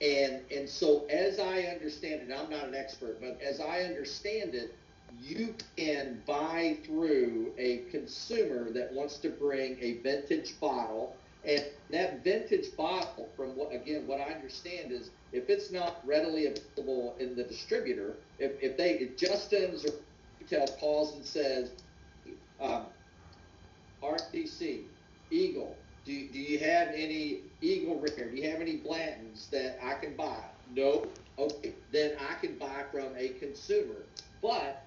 and 0.00 0.40
and 0.54 0.68
so 0.68 1.06
as 1.06 1.38
I 1.38 1.62
understand 1.62 2.22
it, 2.22 2.34
I'm 2.36 2.50
not 2.50 2.64
an 2.64 2.74
expert, 2.74 3.20
but 3.20 3.40
as 3.40 3.60
I 3.60 3.80
understand 3.82 4.54
it, 4.54 4.74
you 5.20 5.54
can 5.76 6.22
buy 6.26 6.78
through 6.84 7.52
a 7.58 7.78
consumer 7.90 8.70
that 8.72 8.92
wants 8.92 9.18
to 9.18 9.30
bring 9.30 9.76
a 9.80 9.94
vintage 9.98 10.58
bottle, 10.60 11.16
and 11.44 11.64
that 11.90 12.22
vintage 12.22 12.76
bottle, 12.76 13.28
from 13.36 13.56
what 13.56 13.74
again 13.74 14.06
what 14.06 14.20
I 14.20 14.32
understand 14.32 14.92
is 14.92 15.10
if 15.32 15.48
it's 15.48 15.70
not 15.70 16.00
readily 16.06 16.46
available 16.46 17.16
in 17.18 17.34
the 17.34 17.44
distributor, 17.44 18.16
if 18.38 18.52
if 18.62 18.76
they 18.76 18.92
if 18.94 19.16
Justin's 19.16 19.84
or 19.84 19.94
retail 20.40 20.66
calls 20.78 21.14
and 21.14 21.24
says, 21.24 21.70
um, 22.60 22.86
RTC, 24.02 24.82
Eagle, 25.30 25.76
do, 26.04 26.28
do 26.28 26.38
you 26.38 26.58
have 26.58 26.88
any 26.88 27.40
Eagle 27.60 27.98
Ricker? 27.98 28.28
Do 28.30 28.36
you 28.36 28.50
have 28.50 28.60
any 28.60 28.78
Blantons 28.78 29.48
that 29.50 29.78
I 29.82 29.94
can 29.94 30.16
buy? 30.16 30.42
No. 30.74 31.06
Okay, 31.38 31.72
then 31.92 32.16
I 32.28 32.34
can 32.34 32.58
buy 32.58 32.84
from 32.90 33.08
a 33.16 33.28
consumer. 33.40 34.02
But 34.42 34.84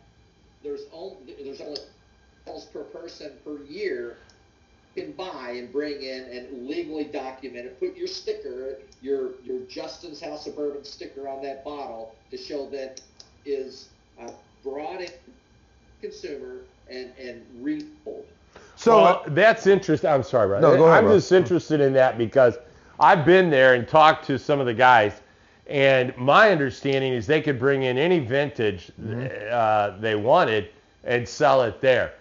there's 0.63 0.83
only 0.91 1.35
there's 1.43 1.61
only 1.61 1.79
sales 2.45 2.65
per 2.65 2.83
person 2.83 3.31
per 3.43 3.63
year 3.63 4.17
can 4.95 5.11
buy 5.11 5.51
and 5.57 5.71
bring 5.71 6.01
in 6.01 6.23
and 6.23 6.67
legally 6.67 7.03
document 7.03 7.65
it. 7.65 7.79
Put 7.79 7.95
your 7.97 8.07
sticker, 8.07 8.79
your 9.01 9.31
your 9.43 9.59
Justin's 9.67 10.21
House 10.21 10.47
of 10.47 10.55
Bourbon 10.55 10.83
sticker 10.83 11.27
on 11.27 11.41
that 11.43 11.63
bottle 11.63 12.15
to 12.31 12.37
show 12.37 12.69
that 12.69 13.01
is 13.45 13.89
uh, 14.19 14.31
brought 14.63 15.01
in 15.01 15.11
consumer 16.01 16.61
and 16.89 17.11
and 17.19 17.45
retold. 17.61 18.25
So, 18.75 19.01
well, 19.01 19.23
that's 19.27 19.67
interesting. 19.67 20.09
I'm 20.09 20.23
sorry, 20.23 20.47
bro. 20.47 20.59
No, 20.59 20.75
go 20.75 20.85
ahead, 20.85 20.97
I'm 20.99 21.03
bro. 21.05 21.15
just 21.15 21.31
interested 21.31 21.81
in 21.81 21.93
that 21.93 22.17
because 22.17 22.57
I've 22.99 23.25
been 23.25 23.49
there 23.49 23.73
and 23.73 23.87
talked 23.87 24.25
to 24.27 24.37
some 24.37 24.59
of 24.59 24.65
the 24.65 24.73
guys, 24.73 25.21
and 25.67 26.15
my 26.17 26.51
understanding 26.51 27.13
is 27.13 27.25
they 27.25 27.41
could 27.41 27.57
bring 27.59 27.83
in 27.83 27.97
any 27.97 28.19
vintage 28.19 28.91
Mm-hmm. 29.01 29.27
uh, 29.51 29.99
they 29.99 30.15
wanted 30.15 30.69
and 31.03 31.27
sell 31.27 31.63
it 31.63 31.81
there. 31.81 32.13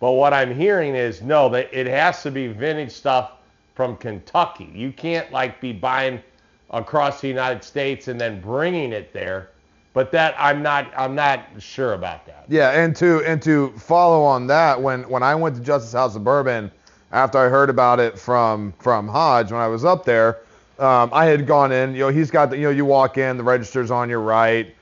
But 0.00 0.12
what 0.12 0.32
I'm 0.32 0.54
hearing 0.54 0.94
is 0.94 1.22
no, 1.22 1.48
that 1.50 1.68
it 1.72 1.86
has 1.86 2.22
to 2.22 2.30
be 2.30 2.48
vintage 2.48 2.92
stuff 2.92 3.32
from 3.74 3.96
Kentucky. 3.96 4.70
You 4.74 4.92
can't 4.92 5.30
like 5.30 5.60
be 5.60 5.72
buying 5.72 6.20
across 6.70 7.20
the 7.20 7.28
United 7.28 7.62
States 7.64 8.08
and 8.08 8.20
then 8.20 8.40
bringing 8.40 8.92
it 8.92 9.12
there. 9.12 9.50
But 9.92 10.12
that 10.12 10.34
I'm 10.38 10.62
not 10.62 10.92
I'm 10.96 11.14
not 11.14 11.46
sure 11.58 11.94
about 11.94 12.24
that. 12.26 12.44
Yeah, 12.48 12.70
and 12.70 12.94
to 12.96 13.24
and 13.24 13.42
to 13.42 13.70
follow 13.76 14.22
on 14.22 14.46
that, 14.46 14.80
when 14.80 15.08
when 15.08 15.22
I 15.22 15.34
went 15.34 15.56
to 15.56 15.62
Justin's 15.62 15.92
House 15.92 16.14
of 16.14 16.22
Bourbon, 16.22 16.70
after 17.12 17.38
I 17.38 17.48
heard 17.48 17.70
about 17.70 17.98
it 17.98 18.18
from 18.18 18.72
from 18.78 19.08
Hodge 19.08 19.50
when 19.50 19.60
I 19.60 19.66
was 19.66 19.84
up 19.84 20.04
there, 20.04 20.38
um, 20.78 21.10
I 21.12 21.26
had 21.26 21.46
gone 21.46 21.72
in. 21.72 21.92
You 21.94 22.00
know, 22.00 22.08
he's 22.08 22.30
got 22.30 22.50
the, 22.50 22.56
you 22.56 22.64
know 22.64 22.70
you 22.70 22.84
walk 22.84 23.18
in, 23.18 23.36
the 23.36 23.42
register's 23.42 23.90
on 23.90 24.08
your 24.08 24.20
right, 24.20 24.74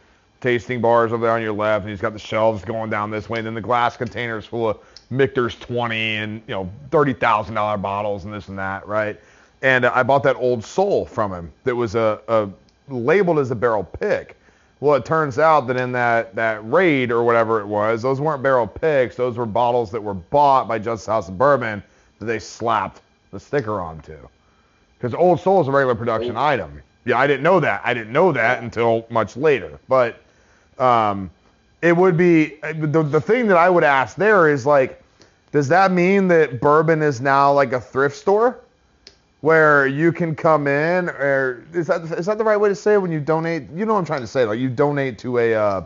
tasting 0.43 0.81
bars 0.81 1.13
over 1.13 1.25
there 1.25 1.35
on 1.35 1.43
your 1.43 1.55
left, 1.55 1.83
and 1.83 1.91
he's 1.91 2.03
got 2.03 2.13
the 2.13 2.19
shelves 2.19 2.65
going 2.65 2.91
down 2.91 3.11
this 3.11 3.31
way, 3.31 3.39
and 3.39 3.47
then 3.47 3.55
the 3.55 3.63
glass 3.63 3.97
containers 3.97 4.45
full 4.45 4.69
of 4.69 4.79
Michter's 5.11 5.57
20 5.57 6.17
and 6.17 6.43
you 6.47 6.55
know 6.55 6.71
thirty 6.91 7.15
thousand 7.15 7.55
dollar 7.55 7.79
bottles 7.79 8.25
and 8.27 8.35
this 8.35 8.49
and 8.49 8.59
that, 8.59 8.87
right? 8.87 9.19
And 9.63 9.87
I 9.87 10.03
bought 10.03 10.23
that 10.23 10.37
old 10.37 10.65
soul 10.65 11.07
from 11.07 11.33
him 11.33 11.51
that 11.65 11.75
was 11.75 11.95
a, 11.95 12.21
a 12.29 12.49
labeled 12.89 13.39
as 13.39 13.51
a 13.51 13.57
barrel 13.57 13.85
pick. 13.85 14.37
Well, 14.81 14.95
it 14.95 15.05
turns 15.05 15.39
out 15.39 15.67
that 15.67 15.77
in 15.77 15.91
that, 15.93 16.35
that 16.37 16.69
raid 16.71 17.11
or 17.11 17.25
whatever 17.25 17.61
it 17.61 17.67
was, 17.67 18.01
those 18.03 18.21
weren't 18.21 18.43
barrel 18.43 18.67
picks. 18.67 19.17
Those 19.17 19.37
were 19.37 19.47
bottles 19.47 19.91
that 19.91 20.01
were 20.01 20.15
bought 20.15 20.69
by 20.69 20.79
Justin's 20.79 21.07
House 21.07 21.29
of 21.29 21.37
Bourbon 21.37 21.83
that 22.19 22.27
they 22.27 22.39
slapped 22.39 23.03
the 23.33 23.41
sticker 23.41 23.81
onto. 23.81 24.17
Because 24.97 25.15
Old 25.15 25.41
Soul 25.41 25.61
is 25.61 25.69
a 25.69 25.73
regular 25.73 25.95
production 25.95 26.37
item. 26.37 26.83
Yeah, 27.05 27.19
I 27.19 27.27
didn't 27.27 27.43
know 27.43 27.59
that. 27.61 27.81
I 27.85 27.95
didn't 27.95 28.13
know 28.13 28.33
that 28.33 28.63
until 28.63 29.07
much 29.11 29.37
later. 29.37 29.81
But 29.89 30.21
um, 30.79 31.31
it 31.83 31.97
would 31.97 32.17
be 32.17 32.57
the, 32.75 33.03
the 33.03 33.21
thing 33.21 33.47
that 33.49 33.57
I 33.57 33.71
would 33.71 33.85
ask 33.85 34.17
there 34.17 34.49
is 34.49 34.67
like, 34.67 35.03
does 35.51 35.69
that 35.69 35.91
mean 35.93 36.29
that 36.29 36.61
bourbon 36.61 37.03
is 37.03 37.21
now 37.21 37.53
like 37.53 37.73
a 37.73 37.81
thrift 37.81 38.17
store? 38.17 38.61
Where 39.41 39.87
you 39.87 40.13
can 40.13 40.35
come 40.35 40.67
in, 40.67 41.09
or 41.09 41.65
is 41.73 41.87
that 41.87 42.03
is 42.03 42.27
that 42.27 42.39
the 42.39 42.45
right 42.45 42.57
way 42.57 42.69
to 42.69 42.75
say 42.75 42.95
it 42.95 42.99
when 42.99 43.13
you 43.13 43.21
donate? 43.21 43.71
You 43.75 43.87
know 43.87 43.93
what 43.95 44.01
I'm 44.01 44.05
trying 44.07 44.21
to 44.23 44.27
say, 44.27 44.45
like 44.45 44.59
you 44.59 44.69
donate 44.69 45.19
to 45.21 45.39
a 45.39 45.55
uh, 45.55 45.85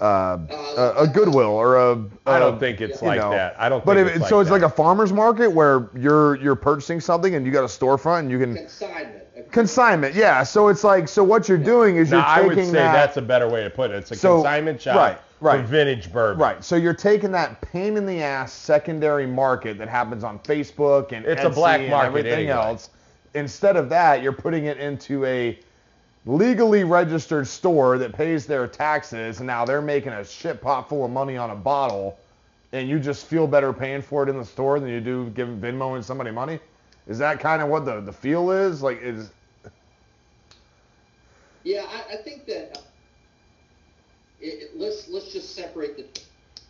uh, 0.00 0.38
a, 0.76 1.02
a 1.02 1.06
Goodwill 1.06 1.50
or 1.50 1.76
a. 1.76 2.04
I 2.26 2.36
a- 2.36 2.40
don't 2.40 2.58
think 2.58 2.80
it's 2.80 3.02
like 3.02 3.20
know. 3.20 3.30
that. 3.30 3.54
I 3.58 3.68
don't 3.68 3.84
But 3.84 3.96
think 3.96 4.08
if, 4.08 4.16
it's 4.16 4.28
so 4.28 4.38
like 4.38 4.42
it's 4.44 4.50
like 4.50 4.62
a 4.62 4.68
farmer's 4.70 5.12
market 5.12 5.50
where 5.50 5.88
you're 5.96 6.36
you're 6.36 6.56
purchasing 6.56 7.00
something 7.00 7.34
and 7.34 7.44
you 7.46 7.52
got 7.52 7.64
a 7.64 7.68
storefront 7.68 8.20
and 8.20 8.30
you 8.30 8.38
can 8.38 8.54
Consignment. 8.56 9.52
consignment. 9.52 10.14
Yeah. 10.14 10.42
So 10.42 10.68
it's 10.68 10.84
like 10.84 11.06
so 11.08 11.22
what 11.22 11.48
you're 11.48 11.58
doing 11.58 11.96
is 11.96 12.10
Now, 12.10 12.16
you're 12.16 12.24
taking. 12.24 12.32
I 12.32 12.48
taking 12.48 12.56
would 12.56 12.66
say 12.66 12.72
that. 12.72 12.92
that's 12.92 13.16
a 13.18 13.22
better 13.22 13.48
way 13.48 13.62
to 13.62 13.70
put 13.70 13.90
it. 13.90 13.96
It's 13.96 14.10
a 14.10 14.16
So- 14.16 14.36
consignment 14.36 14.80
shop 14.80 14.96
right, 14.96 15.18
right. 15.40 15.60
for 15.60 15.66
vintage 15.66 16.12
bourbon. 16.12 16.40
Right. 16.40 16.64
So 16.64 16.76
you're 16.76 16.94
taking 16.94 17.30
that 17.32 17.60
pain 17.60 17.96
in 17.96 18.06
the 18.06 18.22
ass 18.22 18.52
secondary 18.52 19.26
market 19.26 19.78
that 19.78 19.88
happens 19.88 20.24
on 20.24 20.38
Facebook 20.40 21.12
and 21.12 21.24
It's 21.24 21.42
a 21.42 21.50
Etsy 21.50 21.54
black 21.54 21.80
and 21.80 21.90
market 21.90 22.06
everything 22.06 22.32
anyway. 22.32 22.52
else. 22.52 22.90
Instead 23.34 23.76
of 23.76 23.88
that, 23.88 24.22
you're 24.22 24.32
putting 24.32 24.66
it 24.66 24.78
into 24.78 25.24
a 25.24 25.58
legally 26.26 26.84
registered 26.84 27.46
store 27.46 27.98
that 27.98 28.12
pays 28.14 28.46
their 28.46 28.66
taxes, 28.66 29.38
and 29.40 29.46
now 29.46 29.64
they're 29.64 29.82
making 29.82 30.12
a 30.12 30.24
shit 30.24 30.62
pot 30.62 30.88
full 30.88 31.04
of 31.04 31.10
money 31.10 31.36
on 31.36 31.50
a 31.50 31.54
bottle, 31.54 32.18
and 32.72 32.88
you 32.88 32.98
just 32.98 33.26
feel 33.26 33.46
better 33.46 33.72
paying 33.72 34.00
for 34.00 34.22
it 34.22 34.28
in 34.28 34.38
the 34.38 34.44
store 34.44 34.80
than 34.80 34.88
you 34.88 35.00
do 35.00 35.30
giving 35.30 35.60
Venmo 35.60 35.96
and 35.96 36.04
somebody 36.04 36.30
money. 36.30 36.58
Is 37.06 37.18
that 37.18 37.40
kind 37.40 37.60
of 37.60 37.68
what 37.68 37.84
the, 37.84 38.00
the 38.00 38.12
feel 38.12 38.50
is? 38.50 38.82
Like, 38.82 39.02
is 39.02 39.30
Yeah, 41.64 41.86
I, 41.88 42.14
I 42.14 42.16
think 42.16 42.46
that 42.46 42.78
it, 44.44 44.62
it- 44.62 44.70
let's 44.78 45.08
let's 45.08 45.32
just 45.32 45.54
separate 45.54 45.96
the. 45.96 46.22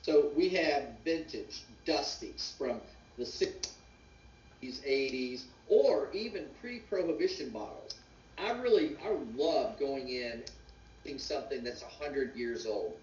So 0.03 0.33
we 0.37 0.51
have 0.51 0.85
vintage 1.05 1.67
Dusties 1.87 2.57
from 2.59 2.83
the 3.19 3.27
60s, 3.27 4.81
80s, 4.87 5.49
or 5.67 6.11
even 6.13 6.51
pre-prohibition 6.61 7.51
bottles. 7.51 8.01
I 8.39 8.53
really, 8.53 8.97
I 9.05 9.11
love 9.35 9.79
going 9.79 10.09
in, 10.11 10.45
getting 11.05 11.19
something 11.19 11.65
that's 11.65 11.83
100 11.83 12.37
years 12.37 12.67
old. 12.67 13.01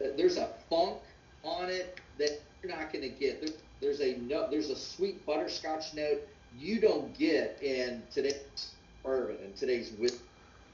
There's 0.00 0.38
a 0.38 0.54
funk 0.70 1.02
on 1.44 1.70
it 1.70 2.00
that 2.18 2.30
you're 2.62 2.74
not 2.76 2.92
going 2.92 3.02
to 3.02 3.10
get. 3.10 3.40
There, 3.42 3.54
there's 3.80 4.00
a 4.00 4.18
no, 4.18 4.48
there's 4.50 4.70
a 4.70 4.76
sweet 4.76 5.26
butterscotch 5.26 5.94
note 5.94 6.22
you 6.52 6.80
don't 6.80 7.16
get 7.18 7.58
in 7.62 8.04
today's 8.10 8.76
bourbon 9.04 9.38
and 9.44 9.56
today's 9.56 9.92
whiskey. 9.92 10.29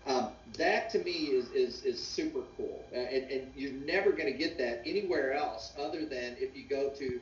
Um, 0.06 0.28
that 0.56 0.88
to 0.90 1.00
me 1.00 1.10
is, 1.10 1.50
is, 1.50 1.84
is 1.84 2.02
super 2.02 2.42
cool. 2.56 2.84
Uh, 2.94 2.98
and, 2.98 3.30
and 3.30 3.52
you're 3.56 3.72
never 3.72 4.12
going 4.12 4.32
to 4.32 4.38
get 4.38 4.56
that 4.58 4.82
anywhere 4.86 5.32
else 5.34 5.72
other 5.78 6.06
than 6.06 6.36
if 6.38 6.56
you 6.56 6.64
go 6.68 6.90
to 6.90 7.20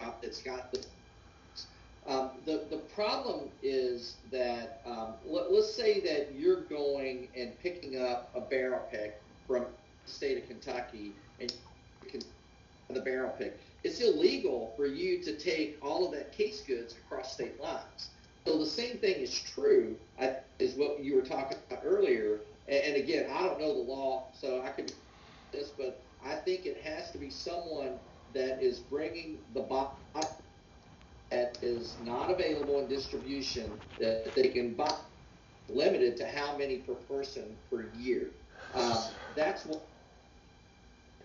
uh, 0.00 0.10
that's 0.22 0.42
got 0.42 0.70
the 0.72 0.84
um, 2.06 2.30
the, 2.44 2.64
the 2.70 2.76
problem 2.94 3.48
is 3.64 4.14
that 4.30 4.80
um, 4.86 5.14
let, 5.24 5.46
us 5.46 5.74
say 5.74 5.98
that 6.00 6.34
you're 6.36 6.60
going 6.60 7.26
and 7.36 7.58
picking 7.60 8.00
up 8.00 8.30
a 8.36 8.40
barrel 8.40 8.80
pick 8.92 9.20
from 9.46 9.64
the 10.04 10.12
state 10.12 10.40
of 10.40 10.48
Kentucky 10.48 11.12
and 11.40 11.52
the 12.90 13.00
barrel 13.00 13.34
pick. 13.36 13.58
It's 13.82 14.00
illegal 14.00 14.72
for 14.76 14.86
you 14.86 15.22
to 15.24 15.36
take 15.36 15.78
all 15.82 16.06
of 16.06 16.12
that 16.12 16.32
case 16.32 16.60
goods 16.60 16.94
across 16.94 17.32
state 17.32 17.60
lines. 17.60 18.10
So 18.46 18.58
the 18.58 18.66
same 18.66 18.98
thing 18.98 19.16
is 19.16 19.38
true, 19.38 19.96
is 20.58 20.74
what 20.76 21.02
you 21.02 21.16
were 21.16 21.22
talking 21.22 21.58
about 21.68 21.82
earlier. 21.84 22.40
And, 22.68 22.96
again, 22.96 23.30
I 23.30 23.42
don't 23.42 23.60
know 23.60 23.74
the 23.74 23.92
law, 23.92 24.30
so 24.34 24.62
I 24.62 24.68
could 24.70 24.92
this, 25.52 25.70
but 25.70 26.04
I 26.24 26.36
think 26.36 26.66
it 26.66 26.80
has 26.84 27.10
to 27.12 27.18
be 27.18 27.30
someone 27.30 27.98
that 28.34 28.62
is 28.62 28.80
bringing 28.80 29.38
the 29.54 29.60
bottle 29.62 29.98
that 31.30 31.58
is 31.62 31.98
not 32.00 32.30
available 32.30 32.78
in 32.80 32.88
distribution 32.88 33.80
that 33.98 34.34
they 34.34 34.48
can 34.48 34.74
buy, 34.74 34.94
limited 35.68 36.16
to 36.18 36.26
how 36.26 36.56
many 36.56 36.78
per 36.78 36.94
person 36.94 37.56
per 37.68 37.90
year. 37.94 38.30
Um, 38.74 38.96
that's 39.34 39.66
what, 39.66 39.88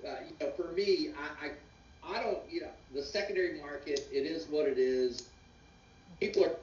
uh, 0.08 0.16
you 0.28 0.36
know, 0.40 0.52
for 0.54 0.72
me, 0.72 1.14
I, 1.18 1.48
I, 1.48 2.18
I 2.18 2.24
don't, 2.24 2.40
you 2.50 2.62
know, 2.62 2.72
the 2.94 3.04
secondary 3.04 3.60
market, 3.60 4.00
it 4.12 4.26
is 4.26 4.48
what 4.48 4.68
it 4.68 4.80
is. 4.80 5.30
People 6.20 6.46
are, 6.46 6.56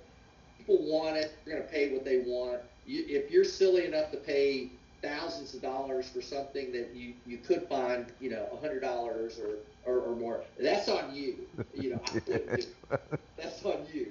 people 0.69 0.85
want 0.87 1.17
it. 1.17 1.35
They're 1.45 1.57
going 1.57 1.67
to 1.67 1.73
pay 1.73 1.93
what 1.93 2.05
they 2.05 2.19
want. 2.19 2.61
You, 2.87 3.05
if 3.09 3.31
you're 3.31 3.45
silly 3.45 3.87
enough 3.87 4.11
to 4.13 4.17
pay 4.17 4.71
thousands 5.03 5.55
of 5.55 5.63
dollars 5.63 6.09
for 6.09 6.21
something 6.21 6.73
that 6.73 6.95
you, 6.95 7.15
you 7.27 7.39
could 7.39 7.67
find, 7.69 8.07
you 8.21 8.31
know, 8.31 8.49
a 8.53 8.57
hundred 8.57 8.81
dollars 8.81 9.39
or, 9.39 9.57
or, 9.91 10.01
or 10.01 10.17
more, 10.17 10.43
that's 10.61 10.89
on 10.89 11.15
you. 11.15 11.37
You 11.75 11.91
know, 11.91 12.01
that's 13.37 13.65
on 13.65 13.87
you. 13.93 14.09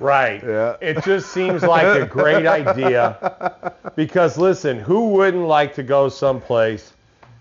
Right. 0.00 0.42
Yeah. 0.44 0.76
It 0.80 1.02
just 1.04 1.32
seems 1.32 1.62
like 1.62 1.84
a 1.84 2.06
great 2.06 2.46
idea 2.46 3.72
because 3.96 4.38
listen, 4.38 4.78
who 4.78 5.08
wouldn't 5.08 5.46
like 5.46 5.74
to 5.74 5.82
go 5.82 6.08
someplace 6.08 6.92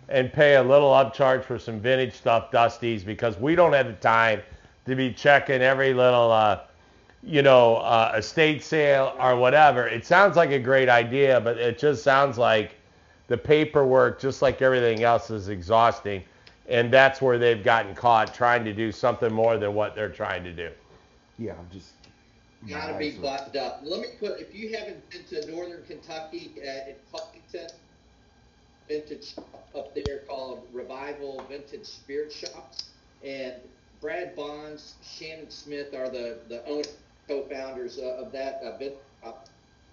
and 0.09 0.31
pay 0.31 0.55
a 0.55 0.63
little 0.63 0.89
upcharge 0.89 1.43
for 1.43 1.59
some 1.59 1.79
vintage 1.79 2.13
stuff, 2.13 2.49
Dusties, 2.49 3.05
because 3.05 3.37
we 3.37 3.55
don't 3.55 3.73
have 3.73 3.87
the 3.87 3.93
time 3.93 4.41
to 4.85 4.95
be 4.95 5.13
checking 5.13 5.61
every 5.61 5.93
little, 5.93 6.31
uh, 6.31 6.61
you 7.23 7.41
know, 7.41 7.77
uh, 7.77 8.13
estate 8.17 8.63
sale 8.63 9.15
or 9.19 9.35
whatever. 9.35 9.87
It 9.87 10.05
sounds 10.05 10.35
like 10.35 10.51
a 10.51 10.59
great 10.59 10.89
idea, 10.89 11.41
but 11.41 11.57
it 11.57 11.77
just 11.77 12.03
sounds 12.03 12.37
like 12.37 12.75
the 13.27 13.37
paperwork, 13.37 14.19
just 14.19 14.41
like 14.41 14.61
everything 14.61 15.03
else, 15.03 15.29
is 15.29 15.49
exhausting. 15.49 16.23
And 16.69 16.91
that's 16.91 17.21
where 17.21 17.37
they've 17.37 17.63
gotten 17.63 17.95
caught 17.95 18.33
trying 18.33 18.65
to 18.65 18.73
do 18.73 18.91
something 18.91 19.31
more 19.31 19.57
than 19.57 19.73
what 19.73 19.95
they're 19.95 20.09
trying 20.09 20.43
to 20.43 20.53
do. 20.53 20.69
Yeah, 21.37 21.53
I'm 21.53 21.69
just. 21.71 21.93
Got 22.67 22.87
to 22.87 22.97
be 22.97 23.11
buttoned 23.11 23.55
up. 23.55 23.81
Let 23.83 24.01
me 24.01 24.07
put, 24.19 24.39
if 24.39 24.53
you 24.53 24.75
haven't 24.75 25.07
been 25.11 25.23
to 25.25 25.51
northern 25.51 25.83
Kentucky 25.83 26.53
uh, 26.57 26.89
in 26.89 26.95
Covington, 27.11 27.69
vintage 28.87 29.35
up 29.75 29.93
there 29.93 30.19
called 30.27 30.67
Revival 30.73 31.45
Vintage 31.49 31.85
Spirit 31.85 32.31
Shops, 32.31 32.89
and 33.23 33.53
Brad 34.01 34.35
Bonds, 34.35 34.95
Shannon 35.03 35.49
Smith 35.49 35.93
are 35.93 36.09
the 36.09 36.39
the 36.49 36.65
owner, 36.65 36.83
co-founders 37.27 37.97
of 37.97 38.31
that 38.31 38.61
uh, 38.63 39.27
uh, 39.27 39.33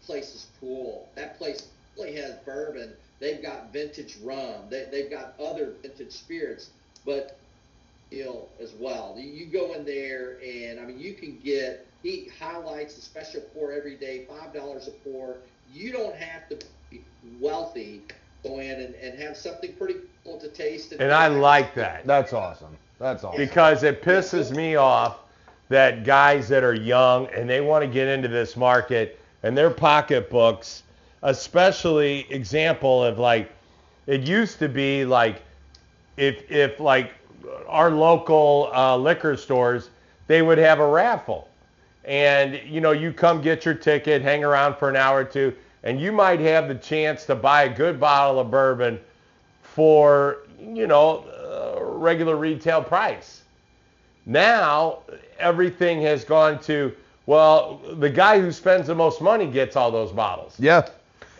place 0.05 0.35
is 0.35 0.47
cool. 0.61 1.09
That 1.15 1.39
place 1.39 1.69
really 1.97 2.15
has 2.16 2.35
bourbon. 2.44 2.93
They've 3.20 3.43
got 3.43 3.73
vintage 3.73 4.16
rum. 4.23 4.62
They, 4.69 4.86
they've 4.90 5.11
got 5.11 5.35
other 5.40 5.73
vintage 5.82 6.12
spirits, 6.12 6.70
but 7.05 7.36
ill 8.11 8.48
as 8.61 8.73
well. 8.74 9.16
You 9.19 9.47
go 9.47 9.74
in 9.74 9.85
there 9.85 10.39
and 10.44 10.78
I 10.78 10.85
mean 10.85 10.98
you 10.98 11.15
can 11.15 11.39
get 11.43 11.86
he 12.02 12.28
highlights 12.39 12.98
a 12.98 13.01
special 13.01 13.40
pour 13.55 13.73
every 13.73 13.97
day, 13.97 14.27
five 14.28 14.52
dollars 14.52 14.89
a 14.89 14.93
pour. 15.09 15.36
You 15.73 15.90
don't 15.90 16.15
have 16.15 16.48
to 16.51 16.59
be 16.90 17.02
wealthy 17.40 18.02
go 18.44 18.59
in 18.59 18.81
and, 18.81 18.94
and 18.97 19.19
have 19.19 19.36
something 19.36 19.73
pretty 19.74 19.97
cool 20.23 20.39
to 20.39 20.48
taste. 20.48 20.93
And 20.93 21.12
I 21.12 21.28
like 21.28 21.74
that. 21.74 22.06
That's 22.06 22.32
awesome. 22.32 22.77
That's 22.98 23.24
awesome. 23.24 23.40
Because 23.40 23.82
it 23.82 24.02
pisses 24.02 24.55
me 24.55 24.77
off 24.77 25.24
that 25.69 26.05
guys 26.05 26.49
that 26.49 26.62
are 26.62 26.74
young 26.74 27.27
and 27.28 27.49
they 27.49 27.61
want 27.61 27.82
to 27.82 27.89
get 27.89 28.09
into 28.09 28.28
this 28.28 28.57
market 28.57 29.19
and 29.43 29.57
their 29.57 29.70
pocketbooks, 29.70 30.82
especially 31.23 32.27
example 32.31 33.03
of 33.05 33.19
like, 33.19 33.51
it 34.07 34.23
used 34.23 34.59
to 34.59 34.69
be 34.69 35.05
like, 35.05 35.43
if 36.16 36.51
if 36.51 36.78
like 36.78 37.12
our 37.66 37.91
local 37.91 38.70
uh, 38.74 38.97
liquor 38.97 39.36
stores, 39.36 39.91
they 40.27 40.43
would 40.43 40.59
have 40.59 40.78
a 40.78 40.86
raffle, 40.86 41.49
and 42.05 42.61
you 42.66 42.81
know 42.81 42.93
you 42.93 43.12
come 43.12 43.41
get 43.41 43.65
your 43.65 43.74
ticket, 43.74 44.23
hang 44.23 44.45
around 44.45 44.77
for 44.77 44.89
an 44.89 44.97
hour 44.97 45.20
or 45.20 45.24
two, 45.24 45.55
and 45.82 46.01
you 46.01 46.12
might 46.12 46.41
have 46.41 46.69
the 46.69 46.74
chance 46.74 47.24
to 47.27 47.35
buy 47.35 47.65
a 47.65 47.74
good 47.74 47.99
bottle 47.99 48.39
of 48.39 48.51
bourbon 48.51 49.01
for, 49.62 50.39
you 50.61 50.86
know, 50.86 51.24
regular 51.81 52.36
retail 52.36 52.82
price. 52.82 53.43
Now, 54.27 55.01
everything 55.39 56.02
has 56.02 56.24
gone 56.24 56.61
to, 56.61 56.93
well, 57.27 57.81
the 57.98 58.11
guy 58.11 58.40
who 58.40 58.52
spends 58.52 58.86
the 58.86 58.94
most 58.94 59.20
money 59.20 59.47
gets 59.47 59.77
all 59.77 59.90
those 59.90 60.12
bottles. 60.12 60.56
Yeah. 60.59 60.89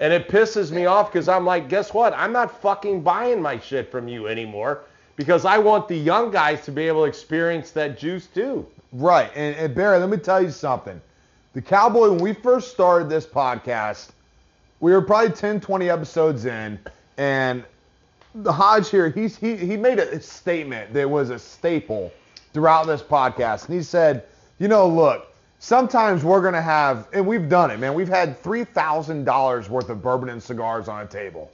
And 0.01 0.13
it 0.13 0.29
pisses 0.29 0.71
me 0.73 0.87
off 0.87 1.13
because 1.13 1.29
I'm 1.29 1.45
like, 1.45 1.69
guess 1.69 1.95
what? 1.95 2.13
I'm 2.15 2.33
not 2.33 2.61
fucking 2.61 3.03
buying 3.03 3.41
my 3.41 3.59
shit 3.59 3.91
from 3.91 4.09
you 4.09 4.27
anymore 4.27 4.83
because 5.17 5.45
I 5.45 5.59
want 5.59 5.89
the 5.89 5.97
young 5.97 6.31
guys 6.31 6.65
to 6.65 6.73
be 6.73 6.89
able 6.89 7.03
to 7.03 7.09
experience 7.09 7.71
that 7.73 7.99
juice 7.99 8.27
too. 8.27 8.67
Right. 8.93 9.31
And, 9.35 9.57
and 9.57 9.75
Barry, 9.75 9.99
let 9.99 10.09
me 10.09 10.17
tell 10.17 10.43
you 10.43 10.51
something. 10.51 11.01
The 11.53 11.63
Cowboy, 11.63 12.11
when 12.11 12.19
we 12.19 12.33
first 12.33 12.73
started 12.73 13.09
this 13.09 13.27
podcast, 13.27 14.11
we 14.81 14.93
were 14.93 15.03
probably 15.03 15.31
10, 15.31 15.61
20 15.61 15.89
episodes 15.89 16.47
in, 16.47 16.79
and 17.17 17.65
the 18.35 18.53
Hodge 18.53 18.91
here, 18.91 19.09
he's, 19.11 19.37
he, 19.37 19.57
he 19.57 19.77
made 19.77 20.01
a 20.01 20.21
statement 20.21 20.93
that 20.93 21.09
was 21.09 21.31
a 21.31 21.39
staple 21.39 22.13
throughout 22.55 22.87
this 22.87 23.03
podcast. 23.03 23.67
And 23.67 23.77
he 23.77 23.83
said, 23.83 24.25
you 24.59 24.69
know, 24.69 24.89
look, 24.89 25.27
sometimes 25.59 26.25
we're 26.25 26.41
going 26.41 26.55
to 26.55 26.63
have, 26.63 27.09
and 27.13 27.27
we've 27.27 27.49
done 27.49 27.71
it, 27.71 27.79
man. 27.79 27.93
We've 27.93 28.09
had 28.09 28.43
$3,000 28.43 29.69
worth 29.69 29.91
of 29.91 30.03
bourbon 30.03 30.31
and 30.31 30.43
cigars 30.43 30.89
on 30.89 31.03
a 31.03 31.07
table. 31.07 31.51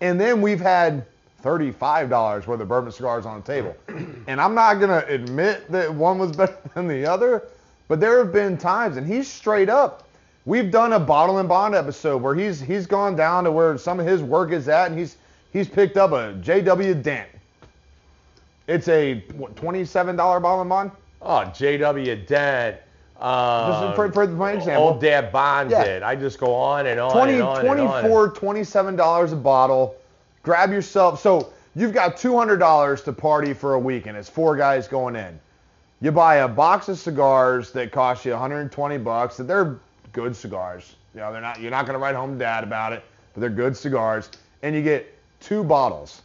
And 0.00 0.18
then 0.18 0.40
we've 0.40 0.60
had 0.60 1.04
$35 1.42 2.46
worth 2.46 2.60
of 2.60 2.68
bourbon 2.68 2.86
and 2.86 2.94
cigars 2.94 3.26
on 3.26 3.40
the 3.40 3.46
table. 3.46 3.76
And 4.26 4.40
I'm 4.40 4.54
not 4.54 4.74
going 4.74 4.88
to 4.88 5.06
admit 5.12 5.70
that 5.70 5.92
one 5.92 6.18
was 6.18 6.32
better 6.36 6.56
than 6.74 6.88
the 6.88 7.04
other, 7.04 7.48
but 7.88 8.00
there 8.00 8.18
have 8.18 8.32
been 8.32 8.56
times, 8.56 8.96
and 8.96 9.06
he's 9.06 9.28
straight 9.28 9.68
up, 9.68 10.08
We've 10.44 10.72
done 10.72 10.92
a 10.92 10.98
bottled 10.98 11.38
in 11.38 11.46
bond 11.46 11.76
episode 11.76 12.20
where 12.20 12.34
he's 12.34 12.60
he's 12.60 12.84
gone 12.84 13.14
down 13.14 13.44
to 13.44 13.52
where 13.52 13.78
some 13.78 14.00
of 14.00 14.06
his 14.06 14.22
work 14.22 14.50
is 14.50 14.68
at, 14.68 14.90
and 14.90 14.98
he's 14.98 15.16
he's 15.52 15.68
picked 15.68 15.96
up 15.96 16.10
a 16.10 16.32
J.W. 16.40 16.94
Dant. 16.94 17.28
It's 18.66 18.88
a 18.88 19.20
what, 19.34 19.56
twenty-seven 19.56 20.16
dollar 20.16 20.40
bottled 20.40 20.64
in 20.66 20.68
bond. 20.68 20.90
Oh, 21.20 21.44
J.W. 21.44 22.16
Dant. 22.26 22.76
Just 23.14 23.22
um, 23.24 23.94
for, 23.94 24.10
for 24.10 24.26
my 24.26 24.52
example. 24.52 24.88
Old 24.88 25.00
Dad 25.00 25.30
Bond 25.30 25.70
Yeah. 25.70 25.84
did. 25.84 26.02
I 26.02 26.16
just 26.16 26.40
go 26.40 26.52
on 26.54 26.86
and 26.86 26.98
on 26.98 27.12
20, 27.12 27.34
and 27.34 27.42
on 27.42 27.64
24 27.64 28.24
and 28.24 28.32
on. 28.32 28.34
$27 28.34 29.32
a 29.32 29.36
bottle. 29.36 29.94
Grab 30.42 30.72
yourself. 30.72 31.20
So 31.20 31.52
you've 31.76 31.92
got 31.92 32.16
$200 32.16 33.04
to 33.04 33.12
party 33.12 33.52
for 33.54 33.74
a 33.74 33.78
week, 33.78 34.06
and 34.06 34.16
it's 34.18 34.28
four 34.28 34.56
guys 34.56 34.88
going 34.88 35.14
in. 35.14 35.38
You 36.00 36.10
buy 36.10 36.36
a 36.36 36.48
box 36.48 36.88
of 36.88 36.98
cigars 36.98 37.70
that 37.72 37.92
cost 37.92 38.24
you 38.24 38.32
120 38.32 38.98
bucks. 38.98 39.38
and 39.38 39.48
They're 39.48 39.78
good 40.12 40.34
cigars. 40.34 40.96
You 41.14 41.20
know, 41.20 41.30
they're 41.30 41.40
not. 41.40 41.60
You're 41.60 41.70
not 41.70 41.86
going 41.86 41.94
to 41.94 42.00
write 42.02 42.16
home 42.16 42.32
to 42.32 42.38
dad 42.40 42.64
about 42.64 42.92
it, 42.92 43.04
but 43.34 43.40
they're 43.40 43.50
good 43.50 43.76
cigars. 43.76 44.30
And 44.62 44.74
you 44.74 44.82
get 44.82 45.14
two 45.38 45.62
bottles. 45.62 46.22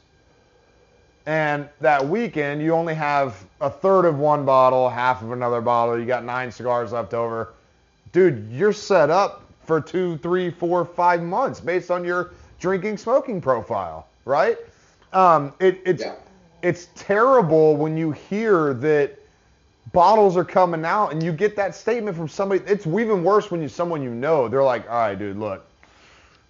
And 1.28 1.68
that 1.82 2.08
weekend, 2.08 2.62
you 2.62 2.72
only 2.72 2.94
have 2.96 3.46
a 3.60 3.70
third 3.70 4.06
of 4.06 4.18
one 4.18 4.46
bottle, 4.46 4.90
half 4.90 5.22
of 5.22 5.34
another 5.34 5.60
bottle. 5.60 6.00
You 6.00 6.06
got 6.06 6.24
nine 6.24 6.50
cigars 6.50 6.94
left 6.94 7.14
over. 7.14 7.54
Dude, 8.14 8.48
you're 8.50 8.72
set 8.72 9.10
up 9.10 9.44
for 9.66 9.82
two, 9.82 10.18
three, 10.20 10.50
four, 10.50 10.86
five 10.86 11.22
months 11.22 11.60
based 11.60 11.92
on 11.92 12.06
your 12.06 12.32
drinking, 12.62 12.96
smoking 12.98 13.42
profile, 13.42 14.08
right? 14.24 14.58
Um, 15.12 15.54
it, 15.60 15.82
it's 15.86 16.04
Yeah. 16.04 16.16
it's 16.62 16.88
terrible 16.96 17.76
when 17.76 17.98
you 17.98 18.12
hear 18.14 18.74
that 18.76 19.20
bottles 19.92 20.38
are 20.38 20.46
coming 20.46 20.86
out 20.86 21.12
and 21.12 21.22
you 21.22 21.34
get 21.34 21.58
that 21.58 21.76
statement 21.76 22.16
from 22.16 22.30
somebody. 22.30 22.64
It's 22.66 22.88
even 22.88 23.22
worse 23.26 23.52
when 23.52 23.62
you 23.62 23.68
someone 23.68 24.02
you 24.02 24.12
know. 24.12 24.48
They're 24.48 24.64
like, 24.64 24.90
all 24.90 24.96
right, 24.96 25.20
dude, 25.20 25.38
look, 25.38 25.67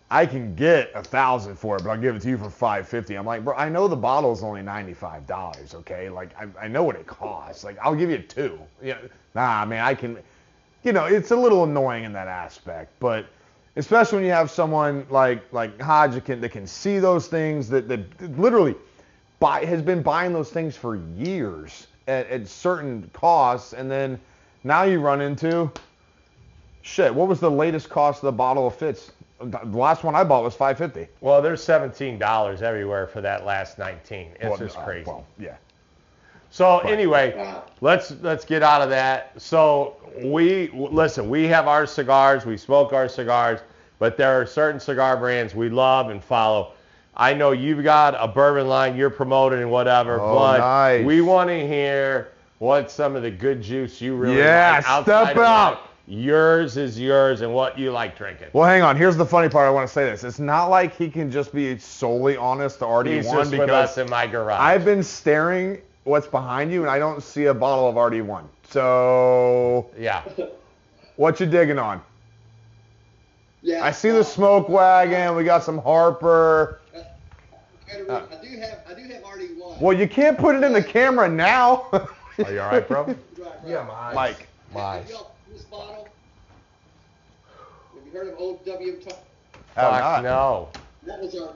I 0.10 0.26
can 0.26 0.56
get 0.56 0.92
a 0.96 1.04
thousand 1.04 1.58
for 1.58 1.76
it, 1.76 1.84
but 1.84 1.90
I'll 1.90 1.98
give 2.00 2.16
it 2.16 2.22
to 2.22 2.30
you 2.30 2.38
for 2.38 2.50
five 2.50 2.88
fifty. 2.88 3.16
I'm 3.16 3.26
like, 3.26 3.44
bro, 3.44 3.56
I 3.56 3.68
know 3.68 3.90
the 3.90 3.96
bottle 3.96 4.32
is 4.32 4.42
only 4.42 4.62
ninety 4.62 4.94
five 4.94 5.28
dollars, 5.28 5.74
okay? 5.76 6.10
Like, 6.10 6.30
I, 6.40 6.66
I 6.66 6.68
know 6.70 6.84
what 6.84 6.96
it 6.96 7.06
costs. 7.06 7.66
Like, 7.66 7.78
I'll 7.82 7.96
give 7.96 8.10
you 8.10 8.20
two. 8.20 8.58
Yeah, 8.82 9.00
nah, 9.36 9.66
man, 9.66 9.84
I 9.84 9.94
can. 9.94 10.18
You 10.84 10.94
know, 10.94 11.06
it's 11.06 11.32
a 11.32 11.36
little 11.36 11.66
annoying 11.66 12.06
in 12.06 12.14
that 12.14 12.30
aspect, 12.30 12.94
but 13.00 13.26
especially 13.76 14.20
when 14.20 14.26
you 14.26 14.32
have 14.32 14.50
someone 14.50 15.06
like 15.10 15.42
like 15.52 15.80
Hodge 15.82 16.14
that 16.14 16.24
can, 16.24 16.40
that 16.40 16.50
can 16.50 16.66
see 16.66 17.00
those 17.00 17.28
things 17.28 17.68
that 17.68 17.90
that 17.90 18.40
literally 18.40 18.76
buy 19.40 19.66
has 19.66 19.82
been 19.82 20.02
buying 20.02 20.32
those 20.32 20.52
things 20.52 20.78
for 20.78 20.96
years 20.96 21.88
at, 22.08 22.30
at 22.30 22.48
certain 22.48 23.10
costs, 23.12 23.74
and 23.74 23.92
then 23.92 24.18
now 24.64 24.84
you 24.84 25.02
run 25.02 25.20
into 25.20 25.70
shit. 26.82 27.14
What 27.14 27.28
was 27.28 27.42
the 27.42 27.52
latest 27.52 27.90
cost 27.90 28.24
of 28.24 28.28
the 28.28 28.32
bottle 28.32 28.68
of 28.68 28.76
Fitz? 28.76 29.12
The 29.40 29.60
last 29.78 30.04
one 30.04 30.16
I 30.16 30.24
bought 30.24 30.44
was 30.44 30.56
550. 30.56 31.12
Well, 31.22 31.42
there's 31.42 31.64
$17 31.64 32.62
everywhere 32.62 33.06
for 33.08 33.22
that 33.22 33.46
last 33.46 33.78
19. 33.78 34.32
It's 34.40 34.44
Well, 34.44 34.58
just 34.58 34.78
uh, 34.78 34.84
crazy. 34.84 35.06
Well, 35.08 35.26
yeah. 35.40 35.56
So 36.50 36.80
anyway, 36.80 37.34
Wow. 37.38 37.64
let's 37.82 38.12
let's 38.22 38.46
get 38.46 38.64
out 38.64 38.82
of 38.82 38.90
that. 38.90 39.34
So 39.38 39.98
we 40.24 40.70
listen. 40.74 41.30
We 41.30 41.44
have 41.48 41.68
our 41.68 41.86
cigars. 41.86 42.46
We 42.46 42.58
smoke 42.58 42.94
our 42.94 43.08
cigars, 43.10 43.60
but 44.00 44.18
there 44.18 44.42
are 44.42 44.46
certain 44.46 44.80
cigar 44.80 45.18
brands 45.18 45.54
we 45.54 45.70
love 45.70 46.10
and 46.10 46.24
follow. 46.24 46.72
I 47.16 47.34
know 47.34 47.52
you've 47.52 47.84
got 47.84 48.16
a 48.18 48.28
bourbon 48.28 48.68
line 48.68 48.96
you're 48.96 49.10
promoting 49.10 49.60
and 49.60 49.70
whatever, 49.72 50.20
Oh, 50.22 50.34
but 50.36 50.60
nice. 50.60 51.06
we 51.06 51.22
want 51.22 51.50
to 51.50 51.68
hear 51.68 52.30
what 52.60 52.90
some 52.90 53.16
of 53.16 53.24
the 53.24 53.32
good 53.32 53.62
juice 53.62 54.00
you 54.02 54.16
really 54.16 54.38
Yeah, 54.38 54.76
like 54.78 54.90
outside 54.90 55.24
step 55.26 55.38
of 55.38 55.44
out. 55.44 55.84
that. 55.84 55.87
Yours 56.10 56.78
is 56.78 56.98
yours, 56.98 57.42
and 57.42 57.54
what 57.54 57.78
you 57.78 57.92
like 57.92 58.18
drinking. 58.18 58.48
Well, 58.54 58.66
hang 58.66 58.82
on. 58.82 58.96
Here's 58.96 59.18
the 59.18 59.26
funny 59.26 59.50
part. 59.50 59.68
I 59.68 59.70
want 59.70 59.86
to 59.88 59.94
say 59.94 60.06
this. 60.06 60.24
It's 60.24 60.40
not 60.40 60.68
like 60.68 60.96
he 60.96 61.10
can 61.10 61.30
just 61.30 61.54
be 61.54 61.78
solely 61.78 62.38
honest 62.38 62.80
to 62.80 62.86
RD1 62.86 63.14
He's 63.14 63.26
just 63.26 63.52
with 63.52 63.60
because 63.60 63.90
us 63.90 63.98
in 63.98 64.10
my 64.10 64.26
garage. 64.26 64.58
I've 64.58 64.86
been 64.86 65.04
staring 65.04 65.82
what's 66.06 66.28
behind 66.28 66.72
you 66.72 66.82
and 66.82 66.90
I 66.90 66.98
don't 66.98 67.22
see 67.22 67.46
a 67.46 67.54
bottle 67.54 67.90
of 67.90 67.96
RD1. 67.96 68.46
So, 68.70 69.90
yeah. 69.98 70.24
what 71.18 71.42
you 71.42 71.46
digging 71.46 71.78
on? 71.78 72.02
Yeah. 73.62 73.84
I 73.84 73.92
see 73.92 74.12
the 74.12 74.24
smoke 74.24 74.70
wagon. 74.70 75.36
We 75.36 75.44
got 75.44 75.62
some 75.62 75.78
Harper. 75.78 76.80
I 76.96 77.02
I 78.00 78.20
do 78.42 78.60
have 78.60 78.80
I 78.90 78.94
do 78.94 79.04
have 79.14 79.24
already 79.24 79.48
one. 79.58 79.80
Well, 79.80 79.98
you 79.98 80.08
can't 80.08 80.38
put 80.38 80.56
it 80.56 80.64
in 80.64 80.72
the 80.72 80.84
camera 80.84 81.28
now. 81.28 81.88
Are 81.92 82.52
you 82.52 82.62
all 82.62 82.72
right, 82.72 82.88
bro? 82.88 83.04
Right, 83.04 83.18
right. 83.40 83.52
Yeah, 83.66 83.84
my 83.84 83.94
eyes. 83.94 84.16
Mike. 84.16 84.48
My. 84.74 84.98
Have 84.98 85.10
y'all 85.10 85.20
seen 85.20 85.37
this 85.58 85.66
bottle? 85.66 86.08
Have 87.96 88.06
you 88.06 88.12
heard 88.12 88.28
of 88.28 88.40
Old 88.40 88.64
W. 88.66 88.98
Talk? 89.02 89.18
Have 89.76 89.92
not. 89.92 90.24
no. 90.24 90.70
That 91.06 91.20
was 91.22 91.36
our 91.36 91.54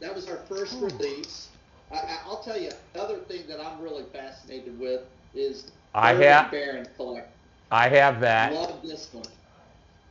that 0.00 0.14
was 0.14 0.28
our 0.28 0.36
first 0.48 0.74
release. 0.80 1.48
I, 1.92 1.96
I, 1.96 2.18
I'll 2.24 2.42
tell 2.42 2.58
you 2.58 2.70
another 2.94 3.18
thing 3.18 3.46
that 3.48 3.60
I'm 3.60 3.80
really 3.80 4.04
fascinated 4.12 4.78
with 4.78 5.02
is 5.34 5.70
I 5.94 6.14
have- 6.14 6.50
Baron 6.50 6.86
Collect. 6.96 7.30
I 7.70 7.88
have 7.88 8.20
that. 8.20 8.52
Love 8.52 8.80
this 8.82 9.08
one. 9.12 9.26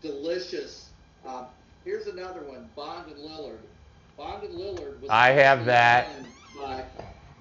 Delicious. 0.02 0.90
Um, 1.26 1.46
here's 1.86 2.08
another 2.08 2.42
one. 2.42 2.70
Bond 2.76 3.10
and 3.12 3.18
Lillard. 3.18 3.60
Bond 4.18 4.44
and 4.44 4.54
Lillard 4.54 5.00
was 5.02 5.10
I 5.10 5.30
have 5.30 5.66
that. 5.66 6.10
by 6.56 6.84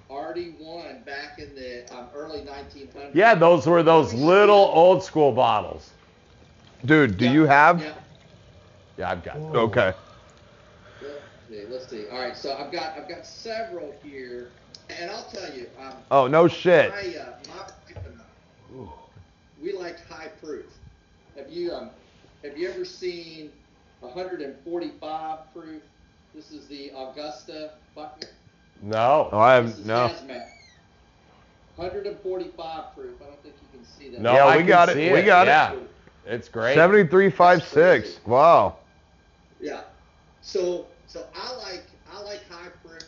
RD1 0.09 1.05
back 1.05 1.39
in 1.39 1.55
the 1.55 1.91
um, 1.95 2.07
early 2.13 2.41
1900s. 2.41 3.13
Yeah, 3.13 3.33
those 3.35 3.65
were 3.65 3.83
those 3.83 4.13
little 4.13 4.55
old 4.73 5.03
school 5.03 5.31
bottles. 5.31 5.89
Dude, 6.85 7.17
do 7.17 7.25
Yeah, 7.25 7.31
you 7.31 7.45
have? 7.45 7.81
Yeah. 7.81 7.93
Yeah, 8.97 9.11
I've 9.11 9.23
got. 9.23 9.37
Okay. 9.37 9.93
Let's 11.01 11.13
see, 11.49 11.63
let's 11.69 11.89
see. 11.89 12.07
All 12.11 12.19
right, 12.19 12.35
so 12.35 12.55
I've 12.57 12.71
got 12.71 12.97
I've 12.97 13.09
got 13.09 13.25
several 13.25 13.93
here, 14.03 14.49
and 14.89 15.09
I'll 15.11 15.23
tell 15.23 15.53
you, 15.53 15.67
um, 15.79 15.93
Oh, 16.11 16.27
no 16.27 16.47
shit. 16.47 16.91
my, 16.91 16.97
uh, 16.97 17.25
my 17.47 17.55
wife 17.55 17.71
and 18.05 18.19
I, 18.19 18.87
we 19.61 19.73
like 19.73 20.07
high 20.07 20.27
proof. 20.27 20.65
Have 21.37 21.49
you 21.49 21.73
um, 21.73 21.89
have 22.43 22.57
you 22.57 22.69
ever 22.69 22.85
seen 22.85 23.51
145 23.99 25.39
proof? 25.53 25.81
This 26.33 26.51
is 26.51 26.67
the 26.67 26.91
Augusta 26.95 27.71
Buckner. 27.95 28.29
No. 28.81 29.29
Oh, 29.31 29.39
I 29.39 29.61
This 29.61 29.77
have 29.77 29.85
no. 29.85 30.07
hazmat. 30.09 30.47
145 31.75 32.95
proof. 32.95 33.21
I 33.21 33.25
don't 33.25 33.41
think 33.43 33.55
you 33.61 33.67
can 33.79 33.85
see 33.85 34.09
that. 34.09 34.21
No, 34.21 34.33
Yeah, 34.33 34.45
I 34.45 34.57
we 34.57 34.63
can 34.63 34.67
got 34.67 34.89
it. 34.89 34.93
see 34.93 35.11
We 35.11 35.21
got 35.21 35.47
it. 35.47 35.51
yeah. 35.51 35.73
It's 36.25 36.47
great. 36.49 36.75
7356. 36.75 38.19
Wow. 38.25 38.77
Yeah. 39.59 39.81
So 40.41 40.85
so 41.07 41.25
I 41.35 41.53
like 41.55 41.83
I 42.11 42.21
like 42.21 42.47
high 42.49 42.69
proof. 42.85 43.03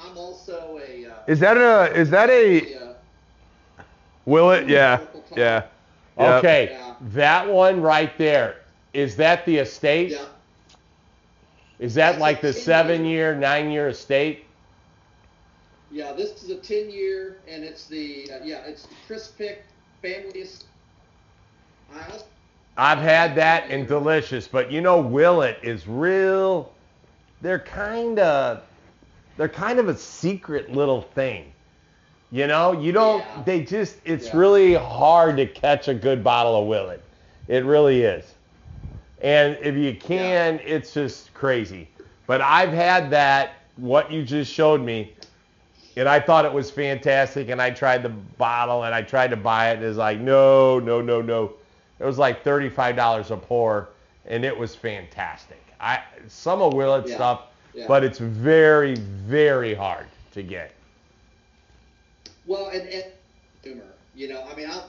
I'm 0.00 0.16
also 0.16 0.80
a. 0.86 1.06
Uh, 1.06 1.14
Is 1.26 1.38
that 1.40 1.56
a 1.56 1.92
is 1.94 2.10
that 2.10 2.28
a 2.30 2.74
uh, 2.76 2.92
Willet? 4.26 4.68
Yeah. 4.68 5.00
Yeah. 5.36 5.64
Yep. 6.18 6.38
Okay, 6.38 6.68
Yeah. 6.72 6.94
that 7.00 7.48
one 7.48 7.80
right 7.80 8.16
there. 8.18 8.56
Is 8.92 9.16
that 9.16 9.44
the 9.46 9.56
estate? 9.58 10.10
yeah. 10.10 10.24
Is 11.78 11.94
that 11.94 12.12
That's 12.12 12.20
like 12.20 12.40
the 12.40 12.52
seven 12.52 13.04
year. 13.04 13.32
year, 13.32 13.34
nine 13.34 13.70
year 13.70 13.88
estate? 13.88 14.44
Yeah, 15.92 16.12
this 16.12 16.42
is 16.42 16.48
a 16.50 16.56
10 16.56 16.90
year, 16.90 17.36
and 17.46 17.62
it's 17.62 17.86
the 17.86 18.30
uh, 18.32 18.38
yeah, 18.42 18.64
it's 18.64 18.86
the 18.86 18.94
Chris 19.06 19.28
Pick 19.28 19.64
family. 20.00 20.40
es- 20.42 20.64
I 21.94 22.02
also, 22.10 22.24
I've 22.78 22.98
had 22.98 23.34
that 23.34 23.70
and 23.70 23.86
delicious, 23.86 24.48
but 24.48 24.72
you 24.72 24.80
know, 24.80 25.00
Willet 25.00 25.58
is 25.62 25.86
real. 25.86 26.72
They're 27.42 27.58
kind 27.58 28.18
of, 28.18 28.62
they're 29.36 29.48
kind 29.50 29.78
of 29.78 29.88
a 29.88 29.96
secret 29.96 30.72
little 30.72 31.02
thing. 31.02 31.52
You 32.30 32.46
know, 32.46 32.72
you 32.72 32.92
don't. 32.92 33.18
Yeah. 33.20 33.42
They 33.44 33.60
just. 33.62 33.96
It's 34.06 34.28
Yeah. 34.28 34.36
really 34.38 34.74
hard 34.74 35.36
to 35.36 35.46
catch 35.46 35.88
a 35.88 35.94
good 35.94 36.24
bottle 36.24 36.56
of 36.62 36.66
Willet. 36.68 37.02
It 37.48 37.66
really 37.66 38.02
is. 38.02 38.24
And 39.20 39.58
if 39.60 39.76
you 39.76 39.94
can, 39.94 40.58
it's 40.64 40.94
just 40.94 41.34
crazy. 41.34 41.88
But 42.26 42.40
I've 42.40 42.72
had 42.72 43.10
that. 43.10 43.52
What 43.76 44.10
you 44.10 44.22
just 44.22 44.50
showed 44.52 44.80
me. 44.80 45.12
And 45.96 46.08
I 46.08 46.20
thought 46.20 46.44
it 46.44 46.52
was 46.52 46.70
fantastic, 46.70 47.48
and 47.50 47.60
I 47.60 47.70
tried 47.70 48.02
the 48.02 48.08
bottle, 48.08 48.84
and 48.84 48.94
I 48.94 49.02
tried 49.02 49.28
to 49.30 49.36
buy 49.36 49.70
it, 49.70 49.76
and 49.76 49.84
it's 49.84 49.98
like, 49.98 50.18
no, 50.20 50.78
no, 50.78 51.00
no, 51.02 51.20
no. 51.20 51.52
It 52.00 52.04
was 52.04 52.18
like 52.18 52.42
thirty-five 52.42 52.96
dollars 52.96 53.30
a 53.30 53.36
pour, 53.36 53.90
and 54.26 54.44
it 54.44 54.56
was 54.56 54.74
fantastic. 54.74 55.62
I 55.80 56.02
some 56.28 56.62
of 56.62 56.72
Willet 56.74 57.06
Yeah, 57.06 57.14
stuff, 57.16 57.42
yeah. 57.74 57.84
but 57.88 58.04
it's 58.04 58.18
very, 58.18 58.94
very 58.96 59.74
hard 59.74 60.06
to 60.32 60.42
get. 60.42 60.72
well, 62.46 62.68
and, 62.70 62.88
and 62.88 63.04
consumer, 63.62 63.84
you 64.14 64.28
know, 64.28 64.42
I 64.50 64.54
mean, 64.56 64.66
I, 64.70 64.82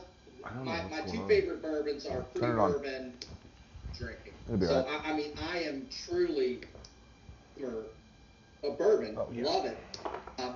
don't 0.54 0.66
my, 0.66 0.80
what's 0.86 0.90
my 0.92 1.02
two 1.12 1.22
on. 1.22 1.28
favorite 1.28 1.62
bourbons 1.62 2.06
are 2.06 2.26
Turn 2.36 2.58
it 2.58 2.60
on. 2.62 2.74
pre-bourbon 2.74 3.14
drinking. 3.98 4.34
So 4.62 4.74
all 4.74 4.84
right. 4.86 5.02
I, 5.06 5.12
I 5.12 5.16
mean, 5.16 5.32
I 5.52 5.58
am 5.60 5.88
truly 6.06 6.62
for 7.60 7.84
a 8.64 8.72
bourbon. 8.72 9.16
Oh, 9.18 9.28
yeah. 9.32 9.44
Love 9.46 9.66
it. 9.66 9.78
Um, 10.40 10.56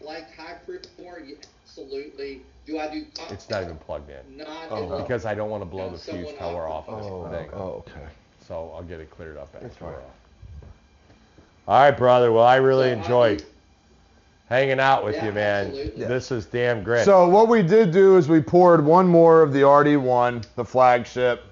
like 0.00 0.34
high 0.36 0.54
proof 0.66 0.82
more? 1.00 1.20
Yeah, 1.24 1.36
absolutely. 1.64 2.42
Do 2.66 2.78
I 2.78 2.88
do? 2.92 3.04
It's 3.30 3.48
not 3.50 3.62
even 3.64 3.76
plugged 3.76 4.10
in 4.10 4.38
Not 4.38 4.48
Oh, 4.70 4.98
at 4.98 5.02
because 5.06 5.24
I 5.26 5.34
don't 5.34 5.50
want 5.50 5.62
to 5.62 5.66
blow 5.66 5.86
No, 5.86 5.92
the 5.92 5.98
fuse 5.98 6.14
someone 6.14 6.34
till 6.36 6.54
we're 6.54 6.66
else- 6.66 6.84
off 6.88 7.02
Oh, 7.02 7.28
this 7.30 7.38
thing. 7.40 7.50
Oh, 7.54 7.84
okay. 7.88 8.06
So 8.46 8.72
I'll 8.74 8.82
get 8.82 9.00
it 9.00 9.10
cleared 9.10 9.36
up 9.36 9.48
after 9.54 9.66
That's 9.66 9.80
we're 9.80 9.88
fine. 9.92 9.96
off. 9.96 10.02
All 11.68 11.80
right, 11.82 11.96
brother. 11.96 12.32
Well, 12.32 12.44
I 12.44 12.56
really 12.56 12.88
So 12.90 12.96
I 12.98 13.02
enjoyed 13.02 13.38
do- 13.38 13.44
hanging 14.48 14.80
out 14.80 15.04
with 15.04 15.14
Yeah, 15.16 15.26
you, 15.26 15.32
man. 15.32 15.66
absolutely. 15.68 16.04
This 16.06 16.32
is 16.32 16.46
damn 16.46 16.82
great. 16.82 17.04
So 17.04 17.28
what 17.28 17.48
we 17.48 17.62
did 17.62 17.92
do 17.92 18.16
is 18.16 18.28
we 18.28 18.40
poured 18.40 18.84
one 18.84 19.06
more 19.06 19.42
of 19.42 19.52
the 19.52 19.62
RD1, 19.62 20.44
the 20.56 20.64
flagship. 20.64 21.42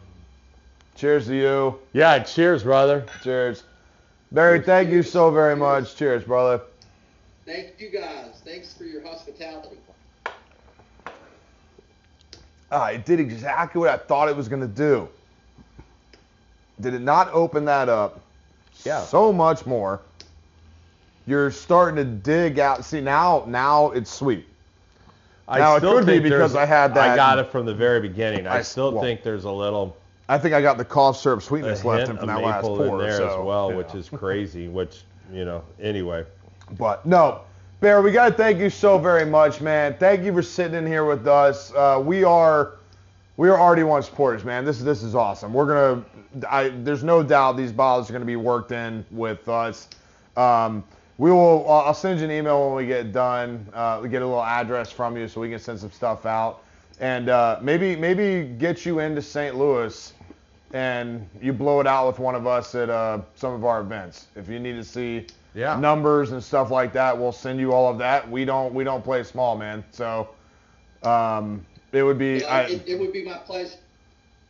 Cheers 0.97 1.27
to 1.27 1.35
you. 1.37 1.79
yeah, 1.93 2.19
cheers, 2.20 2.65
brother. 2.65 3.05
Cheers. 3.23 3.62
Barry, 4.33 4.61
thank 4.61 4.91
you 4.91 5.03
so 5.05 5.31
very 5.31 5.55
much. 5.57 5.95
Cheers, 5.95 6.25
brother. 6.25 6.61
Thank 7.49 7.81
you 7.81 7.89
guys. 7.89 8.43
Thanks 8.45 8.75
for 8.75 8.85
your 8.85 9.03
hospitality. 9.03 9.79
Ah, 12.70 12.89
it 12.89 13.07
did 13.07 13.20
exactly 13.20 13.79
what 13.79 13.89
I 13.89 13.97
thought 13.97 14.29
it 14.29 14.37
was 14.37 14.49
going 14.49 14.61
to 14.61 14.69
do. 14.69 15.09
Did 16.79 16.93
it 16.93 17.01
not 17.01 17.33
open 17.33 17.65
that 17.65 17.89
up? 17.89 18.20
Yeah. 18.85 19.01
So 19.01 19.33
much 19.33 19.65
more. 19.65 20.03
You're 21.27 21.51
starting 21.51 21.97
to 21.97 22.05
dig 22.05 22.59
out. 22.59 22.85
See 22.85 23.01
now, 23.01 23.45
now 23.47 23.93
it's 23.93 24.12
sweet. 24.12 24.47
I 25.49 25.59
Now, 25.59 25.77
it 25.77 25.81
still 25.81 25.97
could 25.97 26.07
be 26.07 26.19
because 26.19 26.55
I 26.55 26.66
had 26.66 26.93
that- 26.97 27.12
I 27.12 27.16
got 27.16 27.39
it 27.39 27.51
from 27.51 27.65
the 27.65 27.75
very 27.75 28.01
beginning. 28.01 28.47
I, 28.47 28.59
I- 28.59 28.62
still 28.62 28.93
well, 28.93 29.03
think 29.03 29.23
there's 29.23 29.45
a 29.45 29.51
little 29.51 29.97
I 30.29 30.37
think 30.37 30.53
I 30.53 30.61
got 30.61 30.77
the 30.77 30.85
cough 30.85 31.16
syrup 31.16 31.41
sweetness 31.41 31.83
left 31.83 32.11
in 32.11 32.19
from 32.19 32.27
that 32.27 32.43
last 32.43 32.62
maple 32.65 32.83
in 32.83 32.89
pour. 32.91 33.01
there 33.01 33.16
so, 33.16 33.41
as 33.41 33.47
well, 33.47 33.70
yeah. 33.70 33.77
which 33.79 33.95
is 33.95 34.11
crazy. 34.11 34.69
Which 34.69 35.05
you 35.33 35.47
know, 35.47 35.65
anyway. 35.81 36.27
But 36.77 37.07
no, 37.07 37.43
Bear, 37.81 38.03
we 38.03 38.11
got 38.11 38.31
to 38.31 38.35
thank 38.35 38.59
you 38.59 38.70
so 38.70 38.99
very 38.99 39.24
much, 39.24 39.61
man. 39.61 39.95
Thank 40.01 40.24
you 40.24 40.32
for 40.32 40.43
sitting 40.43 40.74
in 40.74 40.85
here 40.85 41.05
with 41.05 41.28
us. 41.28 41.73
Uh, 41.73 42.03
we 42.05 42.24
are 42.24 42.73
we 43.36 43.49
are 43.49 43.57
RD1 43.57 44.03
supporters, 44.03 44.45
man. 44.45 44.65
This 44.65 44.78
is 44.78 44.85
this 44.85 45.05
is 45.05 45.15
awesome. 45.15 45.55
We're 45.55 45.66
gonna. 45.66 46.05
I, 46.51 46.70
there's 46.70 47.05
no 47.05 47.23
doubt 47.23 47.57
these 47.57 47.70
bottles 47.70 48.11
are 48.11 48.12
gonna 48.12 48.24
be 48.24 48.35
worked 48.35 48.73
in 48.73 49.07
with 49.12 49.49
us. 49.49 49.89
Um, 50.36 50.82
we 51.19 51.31
will. 51.31 51.70
I'll 51.70 51.82
I'll 51.82 51.95
send 51.95 52.19
you 52.19 52.24
an 52.24 52.32
email 52.32 52.66
when 52.66 52.74
we 52.74 52.85
get 52.89 53.12
done. 53.12 53.65
Uh, 53.73 54.01
we 54.03 54.09
get 54.09 54.23
a 54.23 54.27
little 54.27 54.43
address 54.43 54.90
from 54.90 55.16
you 55.16 55.28
so 55.28 55.40
we 55.40 55.49
can 55.49 55.61
send 55.61 55.78
some 55.78 55.93
stuff 55.93 56.27
out, 56.27 56.65
and 56.99 57.28
uh, 57.28 57.61
maybe 57.62 57.95
maybe 57.95 58.49
get 58.59 58.85
you 58.85 58.99
into 58.99 59.23
St. 59.23 59.55
Louis, 59.55 60.12
and 60.73 61.28
you 61.40 61.53
blow 61.53 61.78
it 61.78 61.86
out 61.86 62.09
with 62.09 62.19
one 62.19 62.35
of 62.35 62.49
us 62.49 62.74
at 62.74 62.90
uh, 62.90 63.20
some 63.36 63.53
of 63.53 63.65
our 63.65 63.82
events. 63.82 64.27
If 64.35 64.49
you 64.49 64.59
need 64.59 64.74
to 64.74 64.85
see 64.85 65.28
Yeah. 65.55 65.79
numbers 65.79 66.33
and 66.33 66.43
stuff 66.43 66.70
like 66.70 66.93
that, 66.93 67.16
we'll 67.16 67.33
send 67.33 67.59
you 67.59 67.73
all 67.73 67.91
of 67.91 67.99
that. 67.99 68.29
We 68.31 68.45
don't 68.45 68.75
we 68.75 68.85
don't 68.85 69.03
play 69.03 69.23
small, 69.25 69.57
man. 69.57 69.85
So 69.91 70.29
um, 71.03 71.65
it 71.93 72.03
would 72.03 72.19
be. 72.19 72.39
Yeah, 72.39 72.47
I, 72.47 72.61
it, 72.62 72.83
it 72.87 72.99
would 73.01 73.12
be 73.12 73.25
my 73.25 73.39
pleasure. 73.39 73.77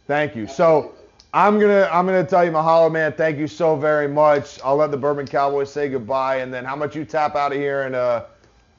Thank 0.07 0.35
you. 0.35 0.47
So 0.47 0.95
I'm 1.33 1.61
gonna 1.61 1.89
I'm 1.93 2.07
gonna 2.07 2.25
tell 2.25 2.45
you, 2.45 2.51
Mahalo, 2.51 2.91
man. 2.91 3.13
Thank 3.13 3.39
you 3.39 3.47
so 3.47 3.77
very 3.77 4.09
much. 4.09 4.59
I'll 4.65 4.77
let 4.77 4.91
the 4.91 4.97
Bourbon 4.97 5.27
Cowboys 5.27 5.71
say 5.73 5.89
goodbye, 5.89 6.37
and 6.37 6.53
then 6.53 6.65
how 6.65 6.75
much 6.77 6.97
you 6.97 7.05
tap 7.05 7.37
out 7.37 7.53
of 7.53 7.59
here 7.59 7.83
and 7.83 7.95
uh, 7.95 8.25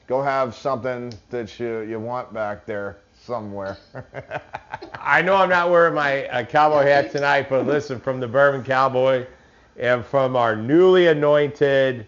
go 0.06 0.20
have 0.22 0.54
something 0.54 1.12
that 1.30 1.58
you 1.60 1.80
you 1.80 2.00
want 2.00 2.34
back 2.34 2.66
there 2.66 2.98
somewhere. 3.24 3.78
I 5.00 5.22
know 5.22 5.36
I'm 5.36 5.48
not 5.48 5.70
wearing 5.70 5.94
my 5.94 6.26
uh, 6.28 6.44
cowboy 6.44 6.82
hat 6.82 7.12
tonight, 7.12 7.48
but 7.48 7.66
listen, 7.66 8.00
from 8.00 8.18
the 8.18 8.26
Bourbon 8.26 8.64
Cowboy 8.64 9.26
and 9.80 10.04
from 10.04 10.36
our 10.36 10.54
newly 10.54 11.08
anointed 11.08 12.06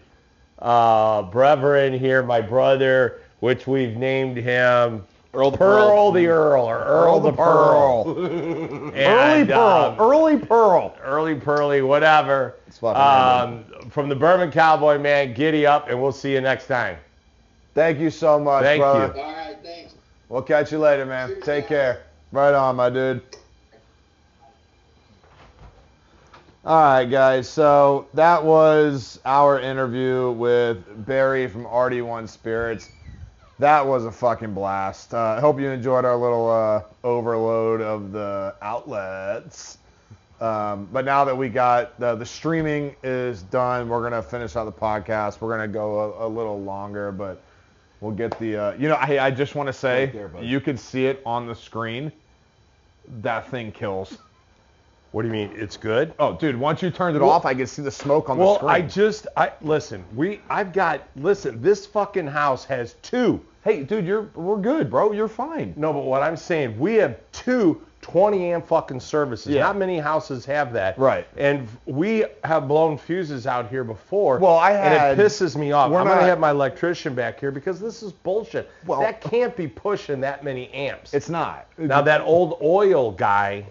uh, 0.59 1.23
brethren 1.23 1.91
here, 1.97 2.23
my 2.23 2.39
brother, 2.39 3.19
which 3.41 3.67
we've 3.67 3.97
named 3.97 4.37
him 4.37 5.03
Earl 5.33 5.49
the 5.51 5.57
Pearl 5.57 5.87
Pearl. 5.89 6.11
the 6.11 6.27
Earl 6.27 6.63
or 6.69 6.77
Earl, 6.77 7.19
the 7.19 7.33
Pearl. 7.33 8.03
Early 8.17 8.93
And, 8.95 9.49
Pearl. 9.49 9.59
um, 9.59 9.95
Early 9.99 10.37
Pearl. 10.37 10.95
early 11.03 11.35
Pearly, 11.35 11.81
whatever. 11.81 12.55
Um, 12.83 13.65
from 13.89 14.07
the 14.09 14.15
Bourbon 14.15 14.51
Cowboy, 14.51 14.99
man, 14.99 15.33
giddy 15.33 15.65
up, 15.65 15.89
and 15.89 15.99
we'll 16.01 16.11
see 16.11 16.33
you 16.33 16.41
next 16.41 16.67
time. 16.67 16.97
Thank 17.73 17.97
you 17.99 18.11
so 18.11 18.39
much, 18.39 18.61
Thank 18.63 18.81
brother. 18.81 19.13
you. 19.15 19.21
All 19.23 19.33
right, 19.33 19.57
thanks. 19.63 19.95
We'll 20.29 20.43
catch 20.43 20.71
you 20.71 20.77
later, 20.77 21.05
man. 21.07 21.41
Take 21.41 21.67
care. 21.67 22.03
Right 22.31 22.53
on, 22.53 22.75
my 22.75 22.89
dude. 22.91 23.21
All 26.65 26.81
right, 26.81 27.03
guys. 27.03 27.49
So 27.49 28.07
that 28.13 28.41
was 28.41 29.19
our 29.25 29.59
interview 29.59 30.31
with 30.31 31.05
Barry 31.05 31.45
from 31.45 31.65
RD1 31.65 32.29
Spirits. 32.29 32.89
That 33.59 33.85
was 33.85 34.05
a 34.05 34.11
fucking 34.11 34.53
blast. 34.53 35.13
Uh, 35.13 35.35
I 35.37 35.41
hope 35.41 35.59
you 35.59 35.69
enjoyed 35.69 36.05
our 36.05 36.15
little 36.15 36.49
uh, 36.49 36.83
overload 37.03 37.81
of 37.81 38.13
the 38.13 38.55
outlets. 38.61 39.77
Um, 40.39 40.87
but 40.93 41.03
now 41.03 41.25
that 41.25 41.37
we 41.37 41.49
got 41.49 41.99
the, 41.99 42.15
the 42.15 42.25
streaming 42.25 42.95
is 43.03 43.41
done, 43.43 43.89
we're 43.89 44.01
gonna 44.01 44.23
finish 44.23 44.55
out 44.55 44.63
the 44.63 44.71
podcast. 44.71 45.41
We're 45.41 45.51
gonna 45.51 45.67
go 45.67 46.13
a, 46.13 46.27
a 46.27 46.29
little 46.29 46.61
longer, 46.61 47.11
but 47.11 47.41
we'll 47.99 48.13
get 48.13 48.39
the. 48.39 48.55
Uh, 48.55 48.73
you 48.75 48.87
know, 48.87 48.95
I, 48.95 49.25
I 49.25 49.31
just 49.31 49.55
want 49.55 49.67
to 49.67 49.73
say 49.73 50.05
Right 50.05 50.13
there, 50.13 50.43
you 50.43 50.61
could 50.61 50.79
see 50.79 51.07
it 51.07 51.21
on 51.25 51.45
the 51.45 51.55
screen. 51.55 52.09
That 53.21 53.49
thing 53.49 53.73
kills. 53.73 54.17
What 55.13 55.21
do 55.21 55.27
you 55.27 55.31
mean? 55.31 55.51
It's 55.55 55.77
good? 55.77 56.11
Oh, 56.17 56.33
dude! 56.33 56.55
Once 56.55 56.81
you 56.81 56.89
turned 56.89 57.15
it 57.15 57.21
Well- 57.21 57.29
off, 57.29 57.45
I 57.45 57.53
could 57.53 57.69
see 57.69 57.83
the 57.83 57.91
smoke 57.91 58.29
on 58.31 58.39
the 58.39 58.55
screen. 58.55 58.65
Well. 58.65 58.75
I 58.75 58.81
just, 58.81 59.27
I 59.37 59.51
listen. 59.61 60.03
We, 60.15 60.41
I've 60.49 60.73
got, 60.73 61.03
listen. 61.15 61.61
This 61.61 61.85
fucking 61.85 62.25
house 62.25 62.65
has 62.65 62.95
two. 63.03 63.39
hey, 63.63 63.83
dude, 63.83 64.07
you're 64.07 64.23
we're 64.33 64.57
good, 64.57 64.89
bro. 64.89 65.11
You're 65.11 65.27
fine. 65.27 65.75
No, 65.77 65.93
but 65.93 66.03
what 66.05 66.23
I'm 66.23 66.35
saying, 66.35 66.79
we 66.79 66.95
have 66.95 67.17
two 67.31 67.79
20 68.01 68.53
amp 68.53 68.67
fucking 68.67 68.99
services. 68.99 69.53
Yeah. 69.53 69.61
Not 69.61 69.77
many 69.77 69.99
houses 69.99 70.45
have 70.45 70.73
that. 70.73 70.97
Right. 70.97 71.27
And 71.37 71.67
we 71.85 72.25
have 72.43 72.67
blown 72.67 72.97
fuses 72.97 73.45
out 73.45 73.69
here 73.69 73.83
before. 73.83 74.39
Well, 74.39 74.57
I 74.57 74.71
have 74.71 75.11
And 75.11 75.21
it 75.21 75.23
pisses 75.23 75.55
me 75.55 75.71
off. 75.73 75.85
I'm 75.85 76.05
going 76.05 76.17
to 76.17 76.25
have 76.25 76.39
my 76.39 76.49
electrician 76.49 77.13
back 77.13 77.39
here 77.39 77.51
because 77.51 77.79
this 77.79 78.01
is 78.03 78.11
bullshit. 78.11 78.69
Well- 78.87 78.99
that 79.01 79.21
can't 79.21 79.55
be 79.55 79.67
pushing 79.67 80.19
that 80.21 80.43
many 80.43 80.69
amps. 80.73 81.13
It's 81.13 81.29
not. 81.29 81.67
now 81.77 82.01
that 82.01 82.21
old 82.21 82.57
oil 82.63 83.11
guy. 83.11 83.65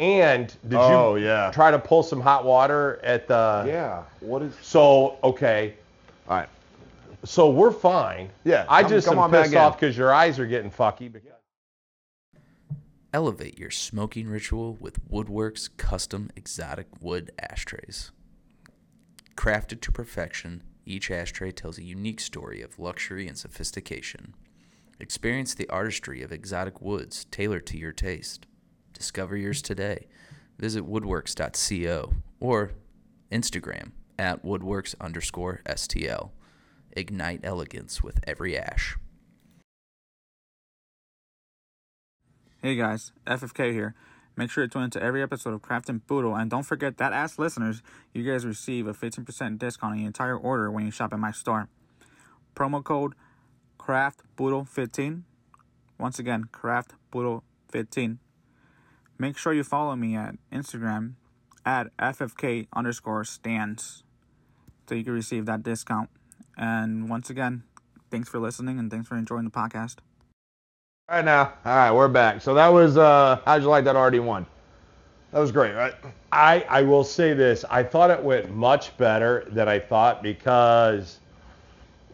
And 0.00 0.48
did 0.66 0.78
Oh, 0.78 1.14
you 1.16 1.26
yeah. 1.26 1.50
try 1.52 1.70
to 1.70 1.78
pull 1.78 2.02
some 2.02 2.20
hot 2.22 2.44
water 2.46 2.98
at 3.04 3.28
the? 3.28 3.64
Yeah. 3.66 4.02
What 4.20 4.40
is? 4.42 4.54
So 4.62 5.18
okay, 5.22 5.74
All 6.26 6.38
right. 6.38 6.48
so 7.24 7.50
we're 7.50 7.70
fine. 7.70 8.30
Yeah, 8.44 8.64
I 8.68 8.80
come- 8.82 8.90
just 8.90 9.06
come 9.06 9.18
am 9.18 9.24
on 9.24 9.30
back 9.30 9.42
pissed 9.44 9.52
in. 9.54 9.60
off 9.60 9.78
because 9.78 9.96
your 9.98 10.12
eyes 10.12 10.38
are 10.38 10.46
getting 10.46 10.70
fucky. 10.70 11.12
Because 11.12 11.28
Elevate 13.12 13.58
your 13.58 13.70
smoking 13.70 14.28
ritual 14.28 14.76
with 14.80 15.06
Woodworks 15.10 15.68
custom 15.76 16.30
exotic 16.36 16.86
wood 17.00 17.30
ashtrays. 17.38 18.10
Crafted 19.36 19.80
to 19.82 19.92
perfection, 19.92 20.62
each 20.86 21.10
ashtray 21.10 21.50
tells 21.50 21.76
a 21.76 21.82
unique 21.82 22.20
story 22.20 22.62
of 22.62 22.78
luxury 22.78 23.26
and 23.26 23.36
sophistication. 23.36 24.34
Experience 25.00 25.54
the 25.54 25.68
artistry 25.68 26.22
of 26.22 26.30
exotic 26.32 26.80
woods 26.80 27.24
tailored 27.32 27.66
to 27.66 27.76
your 27.76 27.92
taste. 27.92 28.46
Discover 29.00 29.38
yours 29.38 29.62
today. 29.62 30.08
Visit 30.58 30.86
woodworks.co 30.86 32.12
or 32.38 32.72
Instagram 33.32 33.92
at 34.18 34.44
woodworks 34.44 34.94
underscore 35.00 35.62
STL. 35.64 36.32
Ignite 36.92 37.40
elegance 37.42 38.02
with 38.02 38.20
every 38.26 38.58
ash. 38.58 38.98
Hey 42.60 42.76
guys, 42.76 43.12
FFK 43.26 43.72
here. 43.72 43.94
Make 44.36 44.50
sure 44.50 44.66
to 44.66 44.68
tune 44.68 44.82
into 44.82 45.02
every 45.02 45.22
episode 45.22 45.54
of 45.54 45.62
Craft 45.62 45.88
and 45.88 46.06
Puro, 46.06 46.34
and 46.34 46.50
don't 46.50 46.64
forget 46.64 46.98
that 46.98 47.14
as 47.14 47.38
listeners, 47.38 47.80
you 48.12 48.30
guys 48.30 48.44
receive 48.44 48.86
a 48.86 48.92
15% 48.92 49.58
discount 49.58 49.92
on 49.92 49.98
the 49.98 50.04
entire 50.04 50.36
order 50.36 50.70
when 50.70 50.84
you 50.84 50.90
shop 50.90 51.14
at 51.14 51.18
my 51.18 51.32
store. 51.32 51.70
Promo 52.54 52.84
code 52.84 53.14
Craft 53.78 54.20
CraftBoodle15. 54.36 55.22
Once 55.98 56.18
again, 56.18 56.44
Craft 56.52 56.92
CraftBoodle15. 57.14 58.18
Make 59.20 59.36
sure 59.36 59.52
you 59.52 59.64
follow 59.64 59.96
me 59.96 60.16
at 60.16 60.36
Instagram 60.50 61.12
at 61.66 61.94
FFK 61.98 62.68
underscore 62.74 63.22
stands 63.24 64.02
so 64.88 64.94
you 64.94 65.04
can 65.04 65.12
receive 65.12 65.44
that 65.44 65.62
discount. 65.62 66.08
And 66.56 67.10
once 67.10 67.28
again, 67.28 67.64
thanks 68.10 68.30
for 68.30 68.38
listening 68.38 68.78
and 68.78 68.90
thanks 68.90 69.08
for 69.08 69.18
enjoying 69.18 69.44
the 69.44 69.50
podcast. 69.50 69.96
All 71.10 71.16
right 71.16 71.24
now. 71.24 71.52
All 71.66 71.76
right, 71.76 71.90
we're 71.90 72.08
back. 72.08 72.40
So 72.40 72.54
that 72.54 72.68
was 72.68 72.96
uh 72.96 73.42
how'd 73.44 73.60
you 73.60 73.68
like 73.68 73.84
that 73.84 73.94
RD1? 73.94 74.46
That 75.32 75.38
was 75.38 75.52
great, 75.52 75.74
right? 75.74 75.92
I, 76.32 76.64
I 76.70 76.82
will 76.82 77.04
say 77.04 77.34
this. 77.34 77.62
I 77.68 77.82
thought 77.82 78.10
it 78.10 78.22
went 78.22 78.50
much 78.50 78.96
better 78.96 79.46
than 79.50 79.68
I 79.68 79.78
thought 79.78 80.22
because, 80.22 81.20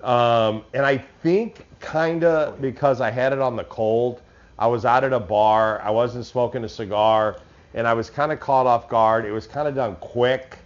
um, 0.02 0.64
and 0.74 0.84
I 0.84 0.98
think 1.22 1.66
kind 1.78 2.24
of 2.24 2.60
because 2.60 3.00
I 3.00 3.12
had 3.12 3.32
it 3.32 3.38
on 3.38 3.54
the 3.54 3.64
cold. 3.64 4.22
I 4.58 4.66
was 4.66 4.84
out 4.84 5.04
at 5.04 5.12
a 5.12 5.20
bar. 5.20 5.80
I 5.82 5.90
wasn't 5.90 6.24
smoking 6.26 6.64
a 6.64 6.68
cigar, 6.68 7.36
and 7.74 7.86
I 7.86 7.92
was 7.92 8.10
kind 8.10 8.32
of 8.32 8.40
caught 8.40 8.66
off 8.66 8.88
guard. 8.88 9.24
It 9.24 9.32
was 9.32 9.46
kind 9.46 9.68
of 9.68 9.74
done 9.74 9.96
quick, 9.96 10.56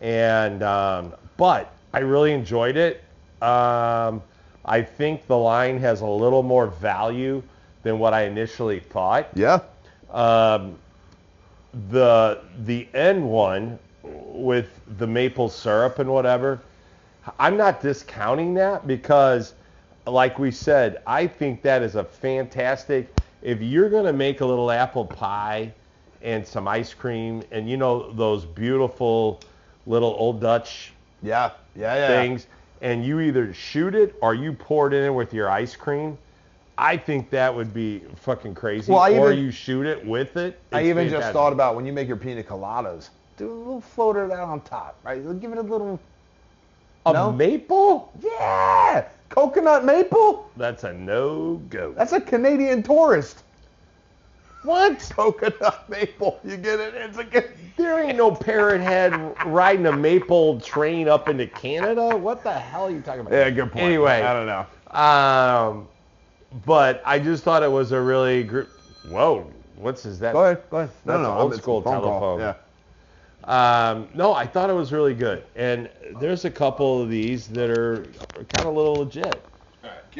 and 0.00 0.62
um, 0.62 1.14
but 1.36 1.72
I 1.92 2.00
really 2.00 2.32
enjoyed 2.32 2.76
it. 2.76 3.02
Um, 3.42 4.22
I 4.64 4.82
think 4.82 5.26
the 5.26 5.36
line 5.36 5.78
has 5.78 6.00
a 6.00 6.06
little 6.06 6.42
more 6.42 6.66
value 6.66 7.42
than 7.82 7.98
what 7.98 8.12
I 8.14 8.24
initially 8.24 8.80
thought. 8.80 9.28
Yeah. 9.34 9.60
Um, 10.10 10.78
the 11.90 12.40
the 12.64 12.88
end 12.94 13.28
one 13.28 13.78
with 14.02 14.80
the 14.98 15.06
maple 15.06 15.48
syrup 15.48 15.98
and 15.98 16.10
whatever, 16.10 16.60
I'm 17.38 17.56
not 17.56 17.80
discounting 17.80 18.54
that 18.54 18.86
because, 18.86 19.54
like 20.06 20.38
we 20.38 20.50
said, 20.50 21.02
I 21.06 21.26
think 21.26 21.62
that 21.62 21.82
is 21.82 21.94
a 21.94 22.04
fantastic. 22.04 23.08
If 23.46 23.62
you're 23.62 23.88
gonna 23.88 24.12
make 24.12 24.40
a 24.40 24.44
little 24.44 24.72
apple 24.72 25.04
pie 25.04 25.72
and 26.20 26.44
some 26.44 26.66
ice 26.66 26.92
cream 26.92 27.44
and 27.52 27.70
you 27.70 27.76
know 27.76 28.10
those 28.10 28.44
beautiful 28.44 29.38
little 29.86 30.16
old 30.18 30.40
Dutch 30.40 30.92
Yeah. 31.22 31.52
Yeah, 31.76 31.94
yeah. 31.94 32.08
things, 32.08 32.48
and 32.82 33.06
you 33.06 33.20
either 33.20 33.54
shoot 33.54 33.94
it 33.94 34.16
or 34.20 34.34
you 34.34 34.52
pour 34.52 34.88
it 34.88 34.94
in 34.94 35.14
with 35.14 35.32
your 35.32 35.48
ice 35.48 35.76
cream. 35.76 36.18
I 36.76 36.96
think 36.96 37.30
that 37.30 37.54
would 37.54 37.72
be 37.72 38.02
fucking 38.16 38.56
crazy. 38.56 38.90
Well, 38.90 39.00
I 39.00 39.12
or 39.12 39.30
even- 39.30 39.44
you 39.44 39.52
shoot 39.52 39.86
it 39.86 40.04
with 40.04 40.36
it. 40.36 40.58
I 40.72 40.82
even 40.82 41.08
just 41.08 41.32
thought 41.32 41.52
about 41.52 41.76
when 41.76 41.86
you 41.86 41.92
make 41.92 42.08
your 42.08 42.16
pina 42.16 42.42
coladas, 42.42 43.10
do 43.36 43.48
a 43.48 43.54
little 43.54 43.80
floater 43.80 44.24
of 44.24 44.30
that 44.30 44.40
on 44.40 44.60
top, 44.62 44.98
right? 45.04 45.22
Give 45.40 45.52
it 45.52 45.58
a 45.58 45.62
little 45.62 46.00
a 47.06 47.12
no? 47.12 47.30
maple. 47.30 48.12
Yeah! 48.20 49.04
Coconut 49.28 49.84
maple? 49.84 50.50
That's 50.56 50.84
a 50.84 50.92
no 50.92 51.56
go. 51.68 51.92
That's 51.92 52.12
a 52.12 52.20
Canadian 52.20 52.82
tourist. 52.82 53.42
What? 54.62 54.98
Coconut 55.14 55.84
maple. 55.88 56.40
You 56.44 56.56
get 56.56 56.80
it? 56.80 56.94
It's 56.94 57.18
a 57.18 57.24
good. 57.24 57.50
There 57.76 58.02
ain't 58.02 58.16
no 58.16 58.32
parrot 58.34 58.80
head 58.80 59.14
riding 59.46 59.86
a 59.86 59.92
maple 59.92 60.60
train 60.60 61.08
up 61.08 61.28
into 61.28 61.46
Canada. 61.46 62.16
What 62.16 62.42
the 62.42 62.52
hell 62.52 62.84
are 62.84 62.90
you 62.90 63.00
talking 63.00 63.20
about? 63.20 63.32
Yeah, 63.32 63.50
good 63.50 63.70
point. 63.70 63.84
Anyway, 63.84 64.22
I 64.22 64.32
don't 64.32 64.46
know. 64.46 64.66
Um, 64.98 65.88
but 66.64 67.02
I 67.04 67.18
just 67.18 67.44
thought 67.44 67.62
it 67.62 67.70
was 67.70 67.92
a 67.92 68.00
really 68.00 68.44
gr- 68.44 68.62
whoa. 69.08 69.50
What's 69.76 70.06
is 70.06 70.18
that? 70.20 70.32
Go 70.32 70.44
ahead. 70.44 70.62
Go 70.70 70.78
ahead. 70.78 70.90
No, 71.04 71.12
That's 71.12 71.22
no, 71.22 71.38
old 71.38 71.52
it's 71.52 71.58
a 71.58 71.62
school 71.62 71.82
telephone. 71.82 72.40
Yeah. 72.40 72.54
Um, 73.46 74.08
no, 74.14 74.34
I 74.34 74.44
thought 74.46 74.70
it 74.70 74.74
was 74.74 74.92
really 74.92 75.14
good, 75.14 75.44
and 75.54 75.88
there's 76.18 76.44
a 76.44 76.50
couple 76.50 77.00
of 77.00 77.08
these 77.08 77.46
that 77.48 77.70
are 77.70 78.04
kind 78.34 78.60
of 78.60 78.66
a 78.66 78.70
little 78.70 78.94
legit. 78.96 79.40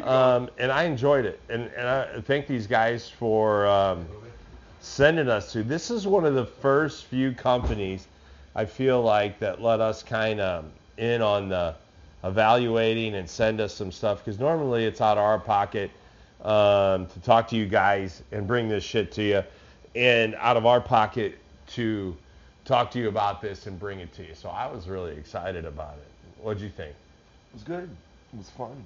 Um, 0.02 0.50
and 0.58 0.70
I 0.70 0.84
enjoyed 0.84 1.24
it, 1.24 1.40
and, 1.48 1.62
and 1.76 1.88
I 1.88 2.20
thank 2.20 2.46
these 2.46 2.66
guys 2.66 3.08
for 3.08 3.66
um, 3.66 4.06
sending 4.80 5.28
us 5.28 5.52
to. 5.52 5.62
This 5.64 5.90
is 5.90 6.06
one 6.06 6.24
of 6.24 6.34
the 6.34 6.46
first 6.46 7.06
few 7.06 7.32
companies 7.32 8.06
I 8.54 8.64
feel 8.64 9.02
like 9.02 9.40
that 9.40 9.60
let 9.60 9.80
us 9.80 10.02
kind 10.02 10.38
of 10.38 10.66
in 10.96 11.20
on 11.20 11.48
the 11.48 11.74
evaluating 12.24 13.14
and 13.16 13.28
send 13.28 13.60
us 13.60 13.74
some 13.74 13.90
stuff. 13.90 14.24
Because 14.24 14.38
normally 14.38 14.84
it's 14.84 15.00
out 15.00 15.18
of 15.18 15.24
our 15.24 15.38
pocket 15.38 15.90
um, 16.42 17.06
to 17.06 17.20
talk 17.24 17.48
to 17.48 17.56
you 17.56 17.66
guys 17.66 18.22
and 18.32 18.46
bring 18.46 18.68
this 18.68 18.84
shit 18.84 19.10
to 19.12 19.22
you, 19.22 19.42
and 19.96 20.34
out 20.36 20.56
of 20.56 20.64
our 20.64 20.80
pocket 20.80 21.38
to 21.68 22.16
talk 22.66 22.90
to 22.90 22.98
you 22.98 23.08
about 23.08 23.40
this 23.40 23.66
and 23.66 23.78
bring 23.78 24.00
it 24.00 24.12
to 24.14 24.26
you. 24.26 24.34
So 24.34 24.48
I 24.48 24.66
was 24.66 24.88
really 24.88 25.12
excited 25.16 25.64
about 25.64 25.94
it. 25.94 26.42
What'd 26.42 26.60
you 26.62 26.68
think? 26.68 26.90
It 26.90 27.54
was 27.54 27.62
good. 27.62 27.84
It 28.32 28.36
was 28.36 28.50
fun. 28.50 28.84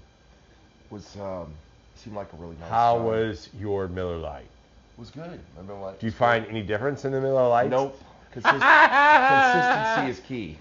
It 0.91 0.95
was 0.95 1.17
um, 1.17 1.53
seemed 1.97 2.15
like 2.17 2.33
a 2.33 2.37
really 2.37 2.57
nice. 2.61 2.69
How 2.71 2.97
time. 2.97 3.05
was 3.07 3.49
your 3.59 3.89
Miller 3.89 4.19
Lite? 4.19 4.43
It 4.43 5.01
was 5.01 5.11
good. 5.11 5.41
Mean, 5.67 5.81
like, 5.81 5.99
Do 5.99 6.07
you 6.07 6.13
find 6.13 6.47
any 6.47 6.63
difference 6.63 7.05
in 7.05 7.13
the 7.13 7.21
Miller 7.21 7.49
Lite? 7.49 7.71
Nope. 7.71 7.99
Consist- 8.33 8.53
consistency 8.61 10.11
is 10.11 10.21
key. 10.27 10.59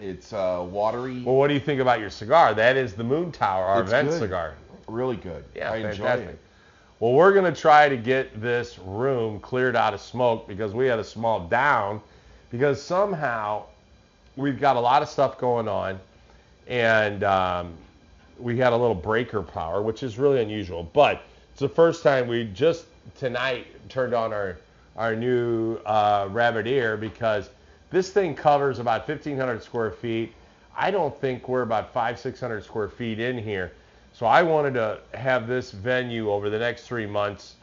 It's 0.00 0.32
uh, 0.32 0.64
watery. 0.70 1.22
Well, 1.22 1.36
what 1.36 1.48
do 1.48 1.54
you 1.54 1.60
think 1.60 1.80
about 1.80 1.98
your 1.98 2.10
cigar? 2.10 2.54
That 2.54 2.76
is 2.76 2.94
the 2.94 3.02
Moon 3.04 3.32
Tower, 3.32 3.64
our 3.64 3.80
It's 3.82 3.90
event 3.90 4.10
good. 4.10 4.20
cigar. 4.20 4.54
Really 4.86 5.16
good. 5.16 5.44
Yeah, 5.56 5.72
I 5.72 5.76
enjoy 5.76 6.04
fantastic. 6.04 6.28
it. 6.28 6.38
Well, 7.00 7.12
we're 7.12 7.32
going 7.32 7.52
to 7.52 7.58
try 7.58 7.88
to 7.88 7.96
get 7.96 8.40
this 8.40 8.76
room 8.80 9.38
cleared 9.38 9.76
out 9.76 9.94
of 9.94 10.00
smoke 10.00 10.48
because 10.48 10.74
we 10.74 10.86
had 10.86 10.98
a 10.98 11.04
small 11.04 11.46
down 11.46 12.00
because 12.50 12.82
somehow 12.82 13.66
we've 14.36 14.58
got 14.58 14.76
a 14.76 14.80
lot 14.80 15.02
of 15.02 15.08
stuff 15.08 15.38
going 15.38 15.68
on 15.68 16.00
and 16.66 17.22
um, 17.22 17.74
we 18.38 18.58
had 18.58 18.72
a 18.72 18.76
little 18.76 18.96
breaker 18.96 19.42
power, 19.42 19.80
which 19.80 20.02
is 20.02 20.18
really 20.18 20.42
unusual. 20.42 20.90
But 20.92 21.22
it's 21.52 21.60
the 21.60 21.68
first 21.68 22.02
time 22.02 22.26
we 22.26 22.44
just 22.52 22.86
tonight 23.16 23.66
turned 23.88 24.14
on 24.14 24.32
our 24.32 24.56
our 24.96 25.14
new 25.14 25.76
uh, 25.86 26.28
rabbit 26.32 26.66
ear 26.66 26.96
because 26.96 27.50
this 27.90 28.10
thing 28.10 28.34
covers 28.34 28.80
about 28.80 29.06
1,500 29.06 29.62
square 29.62 29.92
feet. 29.92 30.34
I 30.76 30.90
don't 30.90 31.16
think 31.20 31.48
we're 31.48 31.62
about 31.62 31.92
five, 31.92 32.18
600 32.18 32.64
square 32.64 32.88
feet 32.88 33.20
in 33.20 33.38
here. 33.38 33.70
So 34.18 34.26
I 34.26 34.42
wanted 34.42 34.74
to 34.74 34.98
have 35.14 35.46
this 35.46 35.70
venue 35.70 36.32
over 36.32 36.50
the 36.50 36.58
next 36.58 36.88
three 36.88 37.06
months 37.06 37.54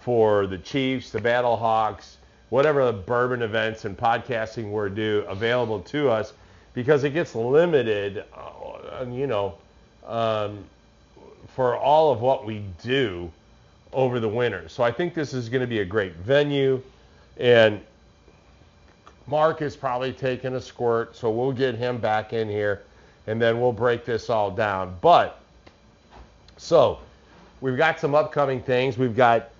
for 0.00 0.48
the 0.48 0.58
Chiefs, 0.58 1.10
the 1.10 1.20
Battle 1.20 1.56
Hawks, 1.56 2.16
whatever 2.48 2.84
the 2.84 2.92
bourbon 2.92 3.42
events 3.42 3.84
and 3.84 3.96
podcasting 3.96 4.72
were 4.72 4.88
due 4.88 5.24
available 5.28 5.78
to 5.82 6.10
us 6.10 6.32
because 6.74 7.04
it 7.04 7.10
gets 7.10 7.36
limited, 7.36 8.24
uh, 8.34 9.04
you 9.08 9.28
know, 9.28 9.54
um, 10.04 10.64
for 11.54 11.76
all 11.76 12.10
of 12.10 12.20
what 12.20 12.44
we 12.44 12.64
do 12.82 13.30
over 13.92 14.18
the 14.18 14.28
winter. 14.28 14.68
So 14.68 14.82
I 14.82 14.90
think 14.90 15.14
this 15.14 15.32
is 15.32 15.48
going 15.48 15.60
to 15.60 15.68
be 15.68 15.78
a 15.78 15.84
great 15.84 16.16
venue. 16.16 16.82
And 17.36 17.80
Mark 19.28 19.62
is 19.62 19.76
probably 19.76 20.12
taking 20.12 20.56
a 20.56 20.60
squirt, 20.60 21.14
so 21.14 21.30
we'll 21.30 21.52
get 21.52 21.76
him 21.76 21.98
back 21.98 22.32
in 22.32 22.48
here 22.48 22.82
and 23.28 23.40
then 23.40 23.60
we'll 23.60 23.70
break 23.70 24.04
this 24.04 24.28
all 24.28 24.50
down. 24.50 24.96
But 25.00 25.39
so 26.60 26.98
we've 27.62 27.76
got 27.78 27.98
some 27.98 28.14
upcoming 28.14 28.60
things. 28.62 28.98
We've 28.98 29.16
got 29.16 29.50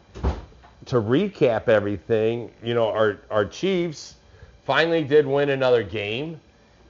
to 0.86 0.96
recap 0.96 1.68
everything. 1.68 2.50
You 2.62 2.74
know, 2.74 2.88
our 2.88 3.18
our 3.30 3.46
Chiefs 3.46 4.16
finally 4.64 5.02
did 5.02 5.26
win 5.26 5.48
another 5.50 5.82
game, 5.82 6.38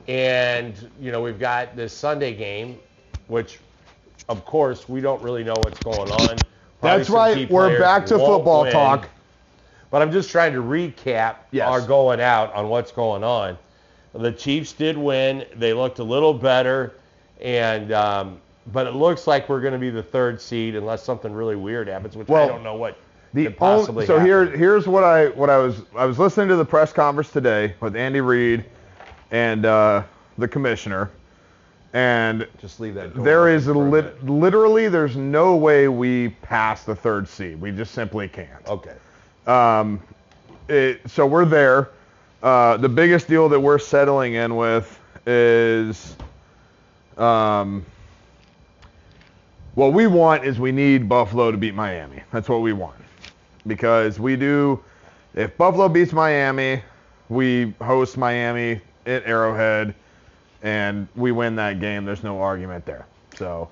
and 0.09 0.91
you 1.01 1.13
know 1.13 1.23
we've 1.23 1.39
got 1.39 1.77
this 1.77 1.97
Sunday 1.97 2.35
game, 2.35 2.79
which 3.29 3.61
of 4.29 4.45
course 4.45 4.89
we 4.89 5.01
don't 5.01 5.23
really 5.23 5.45
know 5.45 5.55
what's 5.63 5.81
going 5.81 6.11
on. 6.11 6.37
Probably 6.81 6.99
That's 6.99 7.11
right. 7.11 7.51
We're 7.51 7.79
back 7.79 8.05
to 8.07 8.19
football 8.19 8.63
win. 8.63 8.73
talk. 8.73 9.09
But 9.91 10.03
I'm 10.03 10.13
just 10.13 10.31
trying 10.31 10.53
to 10.55 10.63
recap 10.63 11.37
Yes. 11.51 11.69
our 11.69 11.81
going 11.81 12.21
out 12.21 12.53
on 12.55 12.69
what's 12.69 12.93
going 12.93 13.25
on. 13.25 13.59
The 14.13 14.33
Chiefs 14.33 14.73
did 14.73 14.97
win. 14.97 15.47
They 15.57 15.73
looked 15.73 15.99
a 15.99 16.05
little 16.05 16.35
better, 16.35 16.95
and 17.41 17.93
um, 17.93 18.41
but 18.73 18.87
it 18.87 18.95
looks 18.95 19.27
like 19.27 19.49
we're 19.49 19.61
going 19.61 19.73
to 19.73 19.79
be 19.79 19.91
the 19.91 20.03
third 20.03 20.41
seed 20.41 20.75
unless 20.77 21.03
something 21.03 21.33
really 21.33 21.57
weird 21.57 21.89
happens, 21.89 22.17
which 22.17 22.29
I 22.31 22.47
don't 22.47 22.63
know 22.63 22.75
what 22.75 22.97
The 23.35 23.45
could 23.45 23.57
possibly 23.57 24.05
only, 24.05 24.07
so 24.07 24.15
happen. 24.19 24.27
here 24.27 24.57
here's 24.57 24.87
what 24.87 25.05
I 25.05 25.29
what 25.29 25.51
I 25.51 25.59
was 25.59 25.83
I 25.97 26.05
was 26.05 26.19
listening 26.19 26.49
to 26.49 26.57
the 26.57 26.65
press 26.65 26.93
conference 26.93 27.31
today 27.31 27.75
with 27.81 27.97
Andy 27.97 28.21
Reid 28.21 28.65
and 29.31 29.65
uh, 29.67 30.03
the 30.39 30.49
commissioner, 30.49 31.11
and 31.93 32.47
Just 32.61 32.81
leave 32.81 32.95
that. 32.95 33.15
there 33.15 33.49
is 33.49 33.67
lit, 33.69 34.25
literally 34.25 34.89
there's 34.89 35.17
no 35.17 35.57
way 35.57 35.89
we 35.89 36.31
pass 36.43 36.85
the 36.85 36.95
third 36.95 37.29
seed. 37.29 37.61
We 37.61 37.71
just 37.73 37.93
simply 37.95 38.29
can't. 38.29 38.67
okay. 38.69 38.95
Um, 39.47 40.01
it, 40.69 41.01
so 41.11 41.27
we're 41.27 41.45
there. 41.45 41.91
Uh, 42.43 42.77
the 42.77 42.89
biggest 42.89 43.27
deal 43.29 43.49
that 43.49 43.59
we're 43.61 43.79
settling 43.79 44.35
in 44.35 44.55
with 44.57 44.99
is, 45.27 46.17
um, 47.19 47.85
what 49.75 49.93
we 49.93 50.07
want 50.07 50.45
is 50.45 50.59
we 50.59 50.73
need 50.73 51.09
Buffalo 51.09 51.51
to 51.51 51.57
beat 51.57 51.75
Miami. 51.75 52.23
That's 52.33 52.49
what 52.49 52.63
we 52.63 52.73
want, 52.73 53.01
because 53.67 54.19
we 54.19 54.37
do. 54.37 54.83
If 55.35 55.57
Buffalo 55.57 55.89
beats 55.89 56.13
Miami, 56.13 56.83
we 57.29 57.75
host 57.81 58.17
Miami 58.17 58.81
at 59.07 59.25
Arrowhead, 59.27 59.95
and 60.63 61.09
we 61.17 61.33
win 61.33 61.57
that 61.57 61.81
game. 61.81 62.05
There's 62.05 62.25
no 62.25 62.41
argument 62.41 62.85
there. 62.85 63.07
So, 63.37 63.71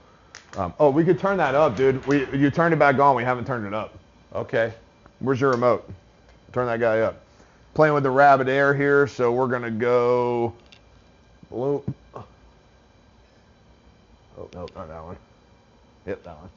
um, 0.56 0.72
oh, 0.78 0.90
we 0.90 1.04
could 1.04 1.18
turn 1.18 1.36
that 1.38 1.54
up, 1.54 1.76
dude. 1.76 2.04
We 2.06 2.26
you 2.36 2.50
turned 2.50 2.72
it 2.72 2.78
back 2.78 2.98
on. 2.98 3.16
We 3.16 3.24
haven't 3.24 3.46
turned 3.46 3.66
it 3.66 3.74
up. 3.74 3.98
Okay. 4.34 4.72
Where's 5.20 5.40
your 5.40 5.50
remote? 5.50 5.90
Turn 6.52 6.66
that 6.66 6.80
guy 6.80 7.00
up. 7.00 7.20
Playing 7.74 7.94
with 7.94 8.04
the 8.04 8.10
rabbit 8.10 8.48
air 8.48 8.72
here, 8.72 9.06
so 9.06 9.32
we're 9.32 9.48
gonna 9.48 9.70
go. 9.70 10.54
Oh 11.52 11.82
no, 14.54 14.66
not 14.74 14.88
that 14.88 15.04
one. 15.04 15.16
Yep, 16.08 16.24
that 16.24 16.36
one. 16.40 16.50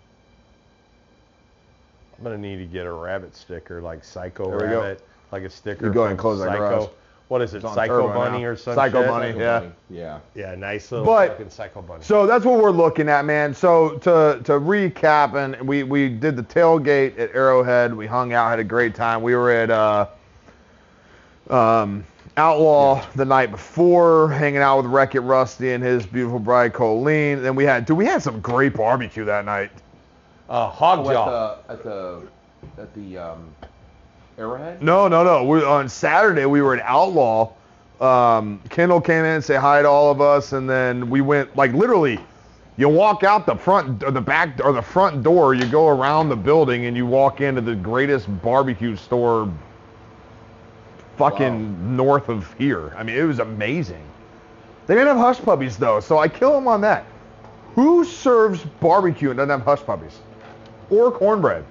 I'm 2.17 2.23
gonna 2.23 2.37
need 2.37 2.57
to 2.57 2.65
get 2.65 2.85
a 2.85 2.91
rabbit 2.91 3.35
sticker 3.35 3.81
like 3.81 4.03
Psycho 4.03 4.45
There 4.49 4.67
we 4.67 4.73
go. 4.73 4.81
Rabbit, 4.81 5.03
like 5.31 5.43
a 5.43 5.49
sticker. 5.49 5.87
You 5.87 5.93
go 5.93 6.01
ahead 6.01 6.11
and 6.11 6.19
close 6.19 6.39
that 6.39 6.57
garage. 6.57 6.87
What 7.29 7.41
is 7.41 7.53
it? 7.53 7.61
Psycho 7.61 8.09
Bunny 8.13 8.39
now. 8.41 8.47
or 8.49 8.55
something? 8.57 8.75
Psycho 8.75 9.01
shit? 9.03 9.09
Bunny. 9.09 9.39
Yeah. 9.39 9.59
Bunny, 9.61 9.71
Yeah. 9.89 10.19
Yeah, 10.35 10.53
nice 10.55 10.91
little 10.91 11.05
But- 11.05 11.29
fucking 11.29 11.49
Psycho 11.49 11.81
Bunny. 11.81 12.03
So 12.03 12.27
that's 12.27 12.43
what 12.43 12.61
we're 12.61 12.71
looking 12.71 13.07
at, 13.07 13.23
man. 13.25 13.53
So 13.53 13.91
to 13.99 14.41
to 14.43 14.51
recap, 14.59 15.35
and 15.35 15.59
we 15.67 15.83
we 15.83 16.09
did 16.09 16.35
the 16.35 16.43
tailgate 16.43 17.17
at 17.17 17.33
Arrowhead. 17.33 17.93
We 17.95 18.05
hung 18.05 18.33
out, 18.33 18.49
had 18.49 18.59
a 18.59 18.63
great 18.65 18.93
time. 18.95 19.21
We 19.23 19.33
were 19.35 19.49
at 19.49 19.69
uh, 19.71 20.07
um, 21.49 22.03
Outlaw 22.37 23.05
the 23.15 23.25
night 23.25 23.51
before, 23.51 24.29
hanging 24.29 24.61
out 24.61 24.77
with 24.77 24.85
Wreck 24.87 25.15
It 25.15 25.19
Rusty 25.19 25.73
and 25.73 25.83
his 25.83 26.05
beautiful 26.05 26.39
bride 26.39 26.73
Colleen. 26.73 27.43
Then 27.43 27.55
we 27.55 27.65
had, 27.65 27.85
dude, 27.85 27.97
we 27.97 28.05
had 28.05 28.23
some 28.23 28.39
great 28.39 28.73
barbecue 28.73 29.25
that 29.25 29.43
night. 29.45 29.69
uh, 30.49 30.67
Hog 30.69 30.99
Oh, 31.05 31.11
Jaw. 31.11 31.57
at 31.67 31.67
the 31.67 31.73
at 31.73 31.83
the 31.83 32.81
at 32.81 32.93
the 32.93 33.17
um, 33.17 33.53
Arrowhead. 34.37 34.81
No, 34.81 35.07
no, 35.09 35.23
no. 35.23 35.43
We, 35.43 35.61
on 35.63 35.89
Saturday 35.89 36.45
we 36.45 36.61
were 36.61 36.75
at 36.77 36.83
Outlaw. 36.85 37.51
Um, 37.99 38.61
Kendall 38.69 39.01
came 39.01 39.25
in 39.25 39.35
and 39.35 39.43
say 39.43 39.57
hi 39.57 39.81
to 39.81 39.87
all 39.89 40.09
of 40.09 40.21
us, 40.21 40.53
and 40.53 40.69
then 40.69 41.09
we 41.09 41.21
went 41.21 41.55
like 41.57 41.73
literally. 41.73 42.19
You 42.77 42.87
walk 42.89 43.23
out 43.23 43.45
the 43.45 43.55
front 43.55 44.01
or 44.03 44.11
the 44.11 44.21
back 44.21 44.59
or 44.63 44.71
the 44.71 44.81
front 44.81 45.21
door. 45.21 45.53
You 45.53 45.65
go 45.67 45.89
around 45.89 46.29
the 46.29 46.35
building 46.37 46.85
and 46.85 46.95
you 46.95 47.05
walk 47.05 47.41
into 47.41 47.59
the 47.61 47.75
greatest 47.75 48.25
barbecue 48.41 48.95
store. 48.95 49.51
Fucking 51.21 51.95
north 51.95 52.29
of 52.29 52.51
here. 52.57 52.95
I 52.97 53.03
mean, 53.03 53.15
it 53.15 53.21
was 53.21 53.37
amazing. 53.37 54.03
They 54.87 54.95
didn't 54.95 55.09
have 55.09 55.17
hush 55.17 55.39
puppies 55.39 55.77
though, 55.77 55.99
so 55.99 56.17
I 56.17 56.27
kill 56.27 56.51
them 56.53 56.67
on 56.67 56.81
that. 56.81 57.05
Who 57.75 58.03
serves 58.03 58.63
barbecue 58.79 59.29
and 59.29 59.37
doesn't 59.37 59.51
have 59.51 59.61
hush 59.61 59.85
puppies 59.85 60.17
or 60.89 61.11
cornbread? 61.11 61.63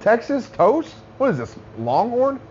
Texas 0.00 0.50
toast? 0.50 0.92
What 1.18 1.30
is 1.30 1.38
this? 1.38 1.54
Longhorn? 1.78 2.40
What 2.40 2.42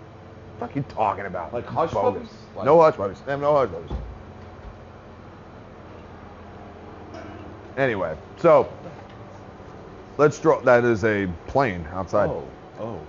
the 0.54 0.60
fuck 0.60 0.76
are 0.76 0.80
you 0.80 0.86
talking 0.96 1.26
about? 1.26 1.54
Like 1.54 1.66
hush 1.66 1.92
Bogus. 1.92 2.22
puppies? 2.22 2.38
Like- 2.56 2.66
no 2.66 2.82
hush 2.82 2.96
puppies. 2.96 3.20
They 3.26 3.32
have 3.32 3.42
no 3.42 3.58
hush 3.58 3.70
puppies. 3.70 3.98
Anyway, 7.76 8.18
so 8.38 8.72
let's 10.18 10.40
draw. 10.40 10.62
That 10.62 10.86
is 10.86 11.04
a 11.04 11.28
plane 11.48 11.86
outside. 11.92 12.30
Oh, 12.30 12.48
oh. 12.80 13.02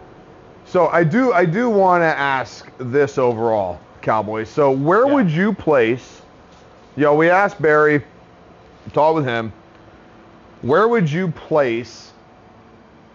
So 0.70 0.86
I 0.86 1.02
do 1.02 1.32
I 1.32 1.46
do 1.46 1.68
want 1.68 2.02
to 2.02 2.06
ask 2.06 2.70
this 2.78 3.18
overall, 3.18 3.80
Cowboys. 4.02 4.48
So 4.48 4.70
where 4.70 5.04
Yeah. 5.04 5.14
would 5.14 5.28
you 5.28 5.52
place? 5.52 6.22
You 6.94 7.02
know, 7.02 7.16
we 7.16 7.28
asked 7.28 7.60
Barry, 7.60 8.04
talked 8.92 9.16
with 9.16 9.24
him. 9.24 9.52
Where 10.62 10.86
would 10.86 11.10
you 11.10 11.26
place 11.26 12.12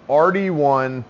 RD1 0.09 1.05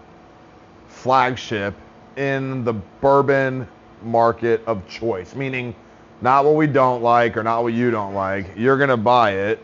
flagship 0.88 1.74
in 2.16 2.64
the 2.64 2.74
bourbon 3.02 3.68
market 4.04 4.62
of 4.68 4.88
choice? 4.88 5.34
Meaning, 5.34 5.74
not 6.22 6.46
what 6.46 6.54
we 6.54 6.68
don't 6.68 7.02
like 7.02 7.38
or 7.38 7.44
not 7.44 7.64
what 7.64 7.74
you 7.74 7.90
don't 7.90 8.14
like. 8.14 8.52
You're 8.56 8.78
gonna 8.78 8.96
buy 8.98 9.32
it. 9.32 9.60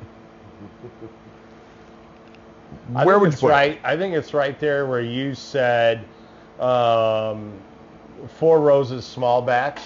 Where 3.04 3.20
would 3.20 3.34
you 3.34 3.38
put 3.38 3.50
it? 3.50 3.52
right. 3.52 3.80
I 3.84 3.96
think 3.98 4.16
it's 4.16 4.34
right 4.34 4.60
there 4.60 4.88
where 4.88 5.02
you 5.02 5.36
said 5.36 6.04
um, 6.62 7.54
Four 8.38 8.62
Roses 8.62 9.04
small 9.04 9.42
batch, 9.42 9.82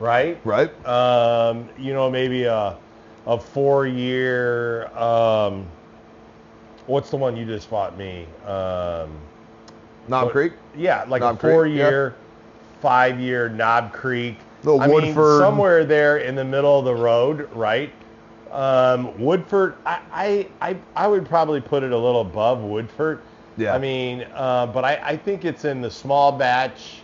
right? 0.00 0.38
Right. 0.44 0.70
Um, 0.86 1.68
you 1.78 1.92
know, 1.92 2.10
maybe 2.10 2.44
a 2.44 2.76
a 3.26 3.38
four 3.38 3.86
year. 3.86 4.86
Um, 4.96 5.66
what's 6.86 7.10
the 7.10 7.16
one 7.16 7.36
you 7.36 7.44
just 7.44 7.70
bought 7.70 7.96
me? 7.96 8.26
Um, 8.46 9.16
Knob 10.08 10.24
what- 10.24 10.32
Creek. 10.32 10.52
Yeah, 10.76 11.04
like 11.08 11.20
Knob 11.20 11.36
a 11.36 11.38
Creek, 11.38 11.52
four 11.52 11.66
yeah. 11.66 11.88
year, 11.88 12.14
five 12.80 13.18
year 13.20 13.48
Knob 13.48 13.92
Creek. 13.92 14.38
Little 14.64 14.80
I 14.80 14.88
mean, 14.88 15.14
somewhere 15.14 15.84
there 15.84 16.18
in 16.18 16.34
the 16.34 16.44
middle 16.44 16.78
of 16.78 16.84
the 16.84 16.94
road, 16.94 17.48
right? 17.54 17.92
Um, 18.50 19.16
Woodford, 19.20 19.76
I, 19.84 20.00
I, 20.12 20.48
I, 20.60 20.76
I 20.96 21.06
would 21.06 21.26
probably 21.28 21.60
put 21.60 21.82
it 21.82 21.92
a 21.92 21.96
little 21.98 22.22
above 22.22 22.60
Woodford. 22.62 23.20
Yeah. 23.56 23.74
I 23.74 23.78
mean, 23.78 24.26
uh, 24.34 24.66
but 24.66 24.84
I, 24.84 25.00
I 25.02 25.16
think 25.16 25.44
it's 25.44 25.64
in 25.64 25.80
the 25.80 25.90
small 25.90 26.32
batch. 26.32 27.00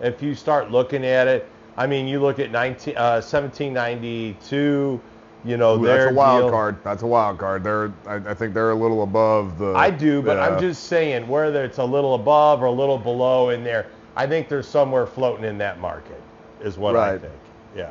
If 0.00 0.22
you 0.22 0.34
start 0.34 0.70
looking 0.70 1.04
at 1.04 1.28
it, 1.28 1.48
I 1.76 1.86
mean, 1.86 2.06
you 2.06 2.20
look 2.20 2.38
at 2.38 2.50
19, 2.50 2.96
uh, 2.96 3.20
1792, 3.22 5.00
you 5.44 5.56
know, 5.56 5.76
Ooh, 5.76 5.84
that's 5.86 6.06
a 6.06 6.14
wild 6.14 6.42
deal. 6.42 6.50
card. 6.50 6.76
That's 6.84 7.02
a 7.02 7.06
wild 7.06 7.38
card. 7.38 7.64
They're, 7.64 7.92
I, 8.06 8.16
I 8.16 8.34
think 8.34 8.54
they're 8.54 8.70
a 8.70 8.74
little 8.74 9.02
above 9.02 9.58
the. 9.58 9.72
I 9.74 9.90
do, 9.90 10.22
but. 10.22 10.38
I'm 10.38 10.60
just 10.60 10.84
saying 10.84 11.26
whether 11.28 11.64
it's 11.64 11.78
a 11.78 11.84
little 11.84 12.14
above 12.14 12.62
or 12.62 12.66
a 12.66 12.70
little 12.72 12.98
below 12.98 13.50
in 13.50 13.64
there, 13.64 13.86
I 14.16 14.26
think 14.26 14.48
there's 14.48 14.68
somewhere 14.68 15.06
floating 15.06 15.44
in 15.44 15.58
that 15.58 15.80
market, 15.80 16.20
is 16.62 16.78
what 16.78 16.96
I 16.96 17.12
Right. 17.12 17.20
think. 17.20 17.32
Yeah. 17.76 17.90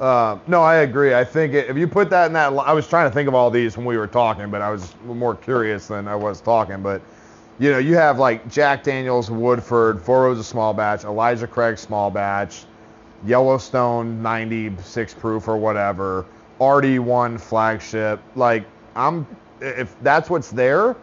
Uh, 0.00 0.38
no, 0.46 0.62
I 0.62 0.76
agree. 0.76 1.14
I 1.14 1.24
think 1.24 1.54
it, 1.54 1.68
if 1.68 1.76
you 1.76 1.88
put 1.88 2.08
that 2.10 2.26
in 2.26 2.32
that, 2.34 2.52
I 2.52 2.72
was 2.72 2.86
trying 2.86 3.08
to 3.10 3.14
think 3.14 3.28
of 3.28 3.34
all 3.34 3.50
these 3.50 3.76
when 3.76 3.84
we 3.86 3.96
were 3.96 4.06
talking, 4.06 4.50
but 4.50 4.60
I 4.62 4.70
was 4.70 4.94
more 5.04 5.34
curious 5.34 5.88
than 5.88 6.06
I 6.06 6.14
was 6.14 6.40
talking. 6.40 6.82
But 6.82 7.02
you 7.58 7.70
know, 7.72 7.78
you 7.78 7.94
have 7.96 8.18
like 8.18 8.48
Jack 8.50 8.84
Daniels, 8.84 9.30
Woodford, 9.30 10.00
Four 10.00 10.24
Roses 10.24 10.46
Small 10.46 10.72
Batch, 10.72 11.04
Elijah 11.04 11.46
Craig 11.46 11.78
Small 11.78 12.10
Batch, 12.10 12.64
Yellowstone 13.26 14.22
96 14.22 15.14
proof 15.14 15.48
or 15.48 15.56
whatever, 15.56 16.24
RD1 16.60 17.40
flagship. 17.40 18.20
Like 18.36 18.64
I'm, 18.94 19.26
if 19.60 19.96
that's 20.02 20.30
what's 20.30 20.50
there, 20.50 20.96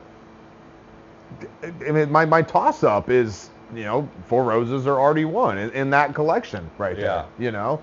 I 1.63 1.91
mean, 1.91 2.11
my, 2.11 2.25
my 2.25 2.41
toss 2.41 2.83
up 2.83 3.09
is, 3.09 3.49
you 3.73 3.83
know, 3.83 4.07
Four 4.27 4.43
Roses 4.43 4.87
or 4.87 5.13
RD1 5.13 5.57
in, 5.57 5.69
in 5.71 5.89
that 5.89 6.13
collection 6.15 6.69
right 6.77 6.97
Yeah. 6.97 7.03
there, 7.03 7.25
you 7.39 7.51
know? 7.51 7.81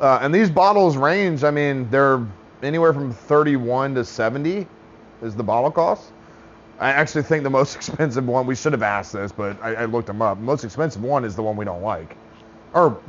Uh, 0.00 0.18
and 0.22 0.34
these 0.34 0.50
bottles 0.50 0.96
range, 0.96 1.44
I 1.44 1.50
mean, 1.50 1.88
they're 1.90 2.24
anywhere 2.62 2.92
from 2.92 3.12
31 3.12 3.94
to 3.96 4.04
70 4.04 4.66
is 5.22 5.34
the 5.34 5.42
bottle 5.42 5.70
cost. 5.70 6.12
I 6.78 6.90
actually 6.90 7.22
think 7.22 7.42
the 7.42 7.50
most 7.50 7.74
expensive 7.76 8.26
one, 8.26 8.46
we 8.46 8.54
should 8.54 8.72
have 8.72 8.82
asked 8.82 9.12
this, 9.12 9.32
but 9.32 9.60
I, 9.62 9.74
I 9.74 9.84
looked 9.86 10.06
them 10.06 10.22
up. 10.22 10.38
most 10.38 10.64
expensive 10.64 11.02
one 11.02 11.24
is 11.24 11.34
the 11.36 11.42
one 11.42 11.56
we 11.56 11.64
don't 11.64 11.82
like. 11.82 12.16
Or 12.74 13.00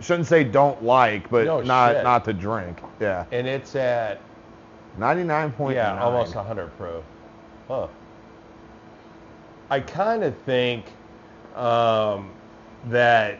shouldn't 0.00 0.26
say 0.26 0.44
don't 0.44 0.82
like, 0.82 1.28
but 1.30 1.46
No 1.46 1.60
not 1.60 1.94
shit. 1.94 2.04
not 2.04 2.24
to 2.26 2.32
drink. 2.32 2.78
Yeah. 3.00 3.24
And 3.32 3.46
it's 3.46 3.74
at 3.76 4.20
99.9. 4.98 5.74
yeah, 5.74 6.02
almost 6.02 6.34
100 6.34 6.76
proof. 6.78 7.04
Huh. 7.68 7.88
I 9.70 9.80
kind 9.80 10.22
of 10.24 10.36
think 10.38 10.86
um, 11.54 12.30
that 12.86 13.38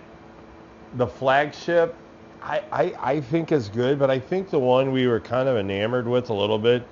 the 0.94 1.06
flagship, 1.06 1.94
I, 2.42 2.62
I, 2.72 2.94
I 3.00 3.20
think 3.20 3.52
is 3.52 3.68
good, 3.68 3.98
but 3.98 4.10
I 4.10 4.18
think 4.18 4.50
the 4.50 4.58
one 4.58 4.92
we 4.92 5.06
were 5.06 5.20
kind 5.20 5.48
of 5.48 5.56
enamored 5.56 6.06
with 6.06 6.30
a 6.30 6.34
little 6.34 6.58
bit 6.58 6.86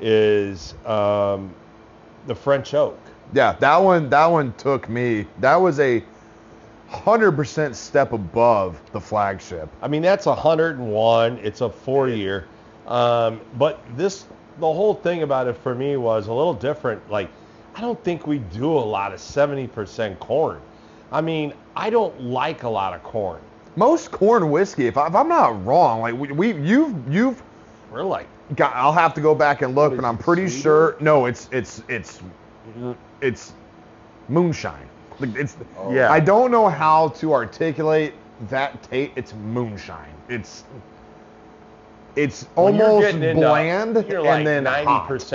is 0.00 0.74
um, 0.86 1.54
the 2.26 2.34
French 2.34 2.74
oak. 2.74 2.98
Yeah, 3.32 3.52
that 3.60 3.76
one 3.76 4.10
that 4.10 4.26
one 4.26 4.52
took 4.54 4.88
me. 4.88 5.26
That 5.40 5.56
was 5.56 5.78
a 5.80 6.02
100% 6.90 7.74
step 7.74 8.12
above 8.12 8.80
the 8.92 9.00
flagship. 9.00 9.68
I 9.80 9.88
mean, 9.88 10.02
that's 10.02 10.26
101. 10.26 11.38
It's 11.38 11.60
a 11.60 11.70
four 11.70 12.08
year. 12.08 12.46
Um, 12.86 13.40
but 13.56 13.80
this, 13.96 14.24
the 14.58 14.66
whole 14.66 14.94
thing 14.94 15.22
about 15.22 15.46
it 15.46 15.56
for 15.56 15.74
me 15.74 15.96
was 15.96 16.26
a 16.26 16.32
little 16.32 16.54
different. 16.54 17.08
Like, 17.08 17.30
I 17.76 17.80
don't 17.80 18.02
think 18.02 18.26
we 18.26 18.38
do 18.38 18.72
a 18.72 18.78
lot 18.78 19.12
of 19.12 19.20
70% 19.20 20.18
corn. 20.18 20.60
I 21.12 21.20
mean, 21.20 21.54
I 21.76 21.90
don't 21.90 22.20
like 22.20 22.64
a 22.64 22.68
lot 22.68 22.92
of 22.94 23.02
corn. 23.04 23.40
Most 23.76 24.10
corn 24.10 24.50
whiskey, 24.50 24.88
if, 24.88 24.96
I, 24.96 25.06
if 25.06 25.14
I'm 25.14 25.28
not 25.28 25.64
wrong, 25.64 26.00
like 26.00 26.14
we, 26.14 26.32
we 26.32 26.52
you've 26.54 27.12
you've 27.12 27.40
We're 27.90 28.02
like, 28.02 28.26
got. 28.56 28.74
I'll 28.74 28.92
have 28.92 29.14
to 29.14 29.20
go 29.20 29.34
back 29.34 29.62
and 29.62 29.74
look, 29.74 29.94
but 29.96 30.04
I'm 30.04 30.18
pretty 30.18 30.48
sweeter? 30.48 30.62
sure. 30.62 30.96
No, 31.00 31.26
it's 31.26 31.48
it's 31.52 31.82
it's 31.88 32.20
it's 33.20 33.52
moonshine. 34.28 34.88
Like 35.18 35.34
it's. 35.36 35.56
Oh. 35.78 35.92
Yeah. 35.92 36.10
I 36.10 36.20
don't 36.20 36.50
know 36.50 36.68
how 36.68 37.08
to 37.08 37.32
articulate 37.34 38.14
that 38.48 38.82
taste. 38.84 39.12
It's 39.16 39.34
moonshine. 39.34 40.14
It's. 40.28 40.64
It's 42.16 42.42
when 42.56 42.74
you're 42.74 42.86
almost 42.88 43.06
getting 43.06 43.22
into- 43.22 43.46
bland 43.46 44.04
You're 44.08 44.20
like 44.22 44.38
and 44.38 44.46
then 44.46 44.64
90% 44.64 44.84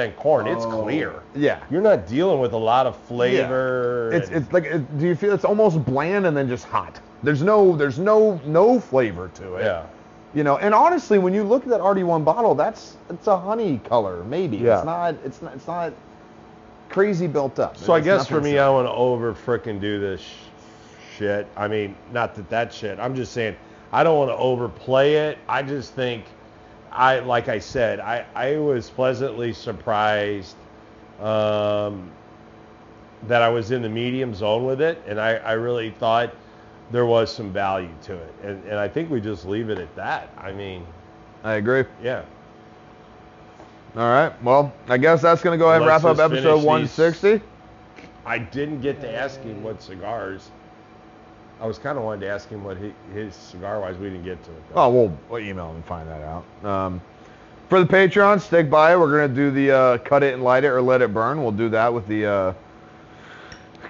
hot. 0.07 0.17
corn. 0.17 0.45
It's 0.47 0.65
Oh. 0.65 0.81
clear. 0.83 1.13
Yeah. 1.33 1.59
You're 1.71 1.81
not 1.81 2.05
dealing 2.05 2.41
with 2.41 2.51
a 2.51 2.57
lot 2.57 2.85
of 2.85 2.97
flavor. 2.97 4.09
Yeah. 4.11 4.17
It's 4.17 4.27
and- 4.27 4.37
it's 4.43 4.51
like 4.53 4.65
it, 4.65 4.99
do 4.99 5.07
you 5.07 5.15
feel 5.15 5.33
it's 5.33 5.45
almost 5.45 5.83
bland 5.85 6.25
and 6.25 6.35
then 6.35 6.49
just 6.49 6.65
hot? 6.65 6.99
There's 7.23 7.41
no 7.41 7.75
there's 7.77 7.97
no 7.97 8.41
no 8.45 8.77
flavor 8.79 9.29
to 9.35 9.55
it. 9.55 9.63
yeah. 9.63 9.83
You 10.35 10.43
know, 10.43 10.57
and 10.57 10.75
honestly, 10.75 11.17
when 11.17 11.33
you 11.33 11.43
look 11.43 11.63
at 11.63 11.69
that 11.69 11.79
RD1 11.79 12.25
bottle, 12.25 12.53
that's 12.55 12.97
it's 13.09 13.25
a 13.27 13.37
honey 13.39 13.79
color, 13.85 14.23
maybe. 14.25 14.57
Yeah. 14.57 14.75
It's 14.77 14.85
not 14.85 15.15
it's 15.23 15.41
not 15.41 15.53
it's 15.55 15.67
not 15.67 15.93
crazy 16.89 17.25
built 17.25 17.57
up. 17.57 17.77
So 17.77 17.93
I 17.93 18.01
guess 18.01 18.27
for 18.27 18.41
me, 18.41 18.51
so- 18.53 18.67
I 18.67 18.69
want 18.69 18.87
to 18.87 18.91
over 18.91 19.33
frickin' 19.33 19.79
do 19.79 19.97
this 19.99 20.19
sh- 20.21 21.17
shit. 21.17 21.47
I 21.55 21.69
mean, 21.69 21.95
not 22.11 22.35
that 22.35 22.49
that 22.49 22.73
shit. 22.73 22.99
I'm 22.99 23.15
just 23.15 23.31
saying 23.31 23.55
I 23.93 24.03
don't 24.03 24.17
want 24.17 24.29
to 24.29 24.35
overplay 24.35 25.15
it. 25.15 25.37
I 25.47 25.63
just 25.63 25.93
think 25.93 26.25
I, 26.91 27.19
like 27.19 27.47
I 27.47 27.59
said, 27.59 28.01
I, 28.01 28.25
I 28.35 28.57
was 28.57 28.89
pleasantly 28.89 29.53
surprised 29.53 30.55
um, 31.21 32.11
that 33.27 33.41
I 33.41 33.47
was 33.47 33.71
in 33.71 33.81
the 33.81 33.89
medium 33.89 34.33
zone 34.33 34.65
with 34.65 34.81
it, 34.81 35.01
and 35.07 35.19
I, 35.19 35.35
I 35.35 35.53
really 35.53 35.91
thought 35.91 36.33
there 36.91 37.05
was 37.05 37.33
some 37.33 37.51
value 37.51 37.89
to 38.03 38.13
it, 38.13 38.33
and, 38.43 38.63
and 38.65 38.79
I 38.79 38.87
think 38.87 39.09
we 39.09 39.19
just 39.21 39.45
leave 39.45 39.69
it 39.69 39.79
at 39.79 39.93
that. 39.95 40.29
I 40.37 40.51
mean, 40.51 40.85
I 41.43 41.53
agree. 41.53 41.83
yeah. 42.01 42.23
All 43.95 44.09
right. 44.09 44.43
Well, 44.43 44.73
I 44.89 44.97
guess 44.97 45.21
that's 45.21 45.41
gonna 45.41 45.57
go 45.57 45.69
ahead 45.69 45.81
and 45.81 45.89
Let's 45.89 46.03
wrap 46.03 46.11
up 46.11 46.17
just 46.17 46.31
episode 46.31 46.61
finish 46.61 46.91
these. 46.97 46.99
160. 46.99 47.41
I 48.25 48.37
didn't 48.39 48.81
get 48.81 48.99
to 49.01 49.11
ask 49.11 49.39
him 49.41 49.63
what 49.63 49.81
cigars. 49.81 50.51
I 51.61 51.65
was 51.65 51.77
kind 51.77 51.97
of 51.97 52.03
wanting 52.03 52.21
to 52.21 52.27
ask 52.27 52.49
him 52.49 52.63
what 52.65 52.75
he, 52.77 52.93
his 53.13 53.33
cigar 53.33 53.79
wise. 53.79 53.95
We 53.97 54.09
didn't 54.09 54.25
get 54.25 54.43
to 54.43 54.51
it. 54.51 54.63
though. 54.69 54.81
Oh, 54.81 54.89
we'll, 54.89 55.17
we'll 55.29 55.39
email 55.39 55.69
him 55.69 55.77
and 55.77 55.85
find 55.85 56.09
that 56.09 56.21
out. 56.21 56.65
Um, 56.69 57.01
for 57.69 57.79
the 57.79 57.85
Patreon, 57.85 58.41
stick 58.41 58.69
by 58.69 58.93
it. 58.93 58.99
We're 58.99 59.11
gonna 59.11 59.33
do 59.33 59.49
the 59.51 59.71
uh, 59.71 59.97
cut 59.99 60.23
it 60.23 60.33
and 60.33 60.43
light 60.43 60.65
it 60.65 60.69
or 60.69 60.81
let 60.81 61.01
it 61.01 61.13
burn. 61.13 61.41
We'll 61.41 61.51
do 61.51 61.69
that 61.69 61.93
with 61.93 62.05
the. 62.07 62.25
Uh, 62.25 62.53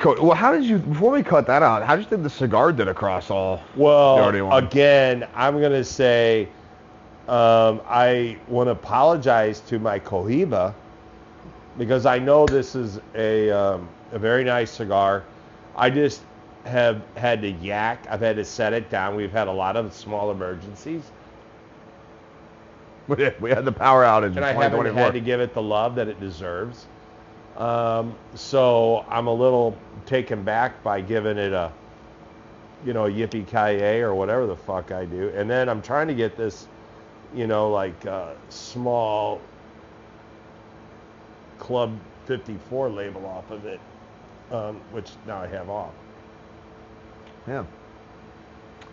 well, 0.06 0.34
how 0.36 0.52
did 0.52 0.64
you 0.64 0.78
before 0.78 1.12
we 1.12 1.24
cut 1.24 1.48
that 1.48 1.64
out? 1.64 1.84
How 1.84 1.96
did 1.96 2.04
you 2.04 2.10
think 2.10 2.24
the 2.24 2.30
cigar 2.30 2.72
did 2.72 2.88
across 2.88 3.30
all? 3.32 3.62
Well, 3.76 4.18
again, 4.54 5.28
I'm 5.34 5.60
going 5.60 5.72
to 5.72 5.84
say 5.84 6.48
um, 7.28 7.82
I 7.88 8.38
want 8.48 8.68
to 8.68 8.72
apologize 8.72 9.60
to 9.62 9.80
my 9.80 10.00
Cohiba 10.00 10.74
because 11.78 12.06
I 12.06 12.20
know 12.20 12.46
this 12.46 12.76
is 12.76 13.00
a, 13.16 13.52
um, 13.52 13.90
a 14.12 14.20
very 14.20 14.44
nice 14.44 14.72
cigar. 14.72 15.24
I 15.76 15.90
just 15.90 16.22
have 16.66 17.02
had 17.16 17.42
to 17.42 17.52
yak. 17.52 18.06
I've 18.10 18.22
had 18.22 18.36
to 18.38 18.46
set 18.46 18.74
it 18.74 18.90
down. 18.90 19.16
We've 19.16 19.32
had 19.32 19.48
a 19.48 19.52
lot 19.52 19.76
of 19.76 19.94
small 19.94 20.32
emergencies, 20.32 21.04
We 23.08 23.24
had- 23.50 23.66
the 23.66 23.72
power 23.72 24.04
outage 24.04 24.32
in 24.32 24.38
and 24.38 24.46
I 24.46 24.54
haven't 24.54 24.96
had 24.96 25.14
to 25.14 25.20
give 25.20 25.40
it 25.40 25.54
the 25.54 25.62
love 25.62 25.96
that 25.96 26.08
it 26.08 26.20
deserves. 26.20 26.88
Um, 27.58 28.16
so 28.34 29.06
I'm 29.10 29.28
a 29.28 29.34
little 29.34 29.78
taken 30.06 30.44
back 30.44 30.84
by 30.84 31.02
giving 31.02 31.38
it 31.38 31.54
a, 31.54 31.72
you 32.86 32.94
know, 32.94 33.04
yippee 33.04 33.48
ki 33.48 34.02
or 34.02 34.14
whatever 34.14 34.46
the 34.46 34.58
fuck 34.58 34.92
I 34.92 35.06
do. 35.06 35.32
And 35.36 35.50
then 35.50 35.70
I'm 35.70 35.82
trying 35.82 36.08
to 36.08 36.14
get 36.14 36.36
this, 36.36 36.68
you 37.34 37.48
know, 37.48 37.70
like 37.72 38.06
uh, 38.06 38.34
small 38.50 39.40
Club 41.60 41.98
54 42.26 42.90
label 42.90 43.26
off 43.26 43.50
of 43.52 43.66
it, 43.66 43.80
um, 44.52 44.82
which 44.92 45.12
now 45.26 45.42
I 45.42 45.48
have 45.48 45.70
off. 45.70 45.94
Yeah. 47.48 47.64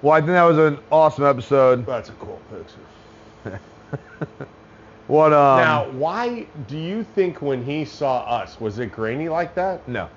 Well, 0.03 0.13
I 0.13 0.21
think 0.21 0.33
that 0.33 0.45
was 0.45 0.59
an 0.59 0.79
awesome 0.91 1.25
episode. 1.25 1.85
That's 1.87 2.09
a 2.11 2.13
cool 2.13 2.41
picture. 2.51 3.61
What 5.09 5.33
um? 5.33 5.59
now, 5.59 5.91
why 5.91 6.47
do 6.69 6.79
you 6.79 7.05
think 7.05 7.43
when 7.43 7.65
he 7.65 7.85
saw 7.85 8.21
us, 8.21 8.61
was 8.61 8.79
it 8.79 8.93
grainy 8.93 9.29
like 9.29 9.55
that? 9.55 9.87
no. 9.89 10.09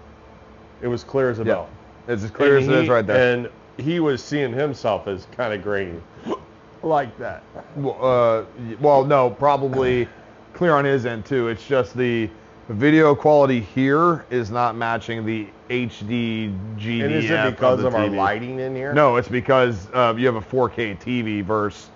It 0.82 0.88
was 0.88 1.04
clear 1.04 1.30
as 1.30 1.40
a 1.40 1.46
bell. 1.46 1.70
It's 2.08 2.24
as 2.24 2.32
clear 2.32 2.58
And 2.58 2.70
as 2.70 2.70
it 2.70 2.84
is 2.84 2.90
right 2.90 3.08
there. 3.08 3.34
And 3.34 3.50
he 3.78 4.00
was 4.00 4.24
seeing 4.24 4.54
himself 4.54 5.08
as 5.08 5.26
kind 5.32 5.54
of 5.54 5.64
grainy, 5.64 6.00
like 6.84 7.18
that. 7.18 7.44
Well, 7.76 7.98
uh, 8.02 8.44
well, 8.80 9.06
no, 9.06 9.30
probably 9.30 10.08
clear 10.54 10.74
on 10.74 10.86
his 10.86 11.06
end 11.06 11.26
too. 11.26 11.48
It's 11.48 11.66
just 11.66 11.96
the 11.96 12.30
video 12.70 13.16
quality 13.16 13.62
here 13.62 14.26
is 14.30 14.52
not 14.52 14.76
matching 14.76 15.26
the 15.26 15.48
HD 15.70 16.56
GDF 16.78 17.06
And 17.06 17.14
is 17.14 17.30
it 17.30 17.52
because 17.52 17.82
the 17.82 17.88
of, 17.88 17.96
our 17.96 18.08
lighting 18.08 18.60
in 18.60 18.76
here? 18.76 18.94
No, 18.94 19.16
it's 19.16 19.28
because 19.28 19.88
uh, 19.94 20.14
you 20.18 20.26
have 20.26 20.36
a 20.36 20.42
4K 20.42 21.00
TV 21.00 21.44
versus 21.44 21.90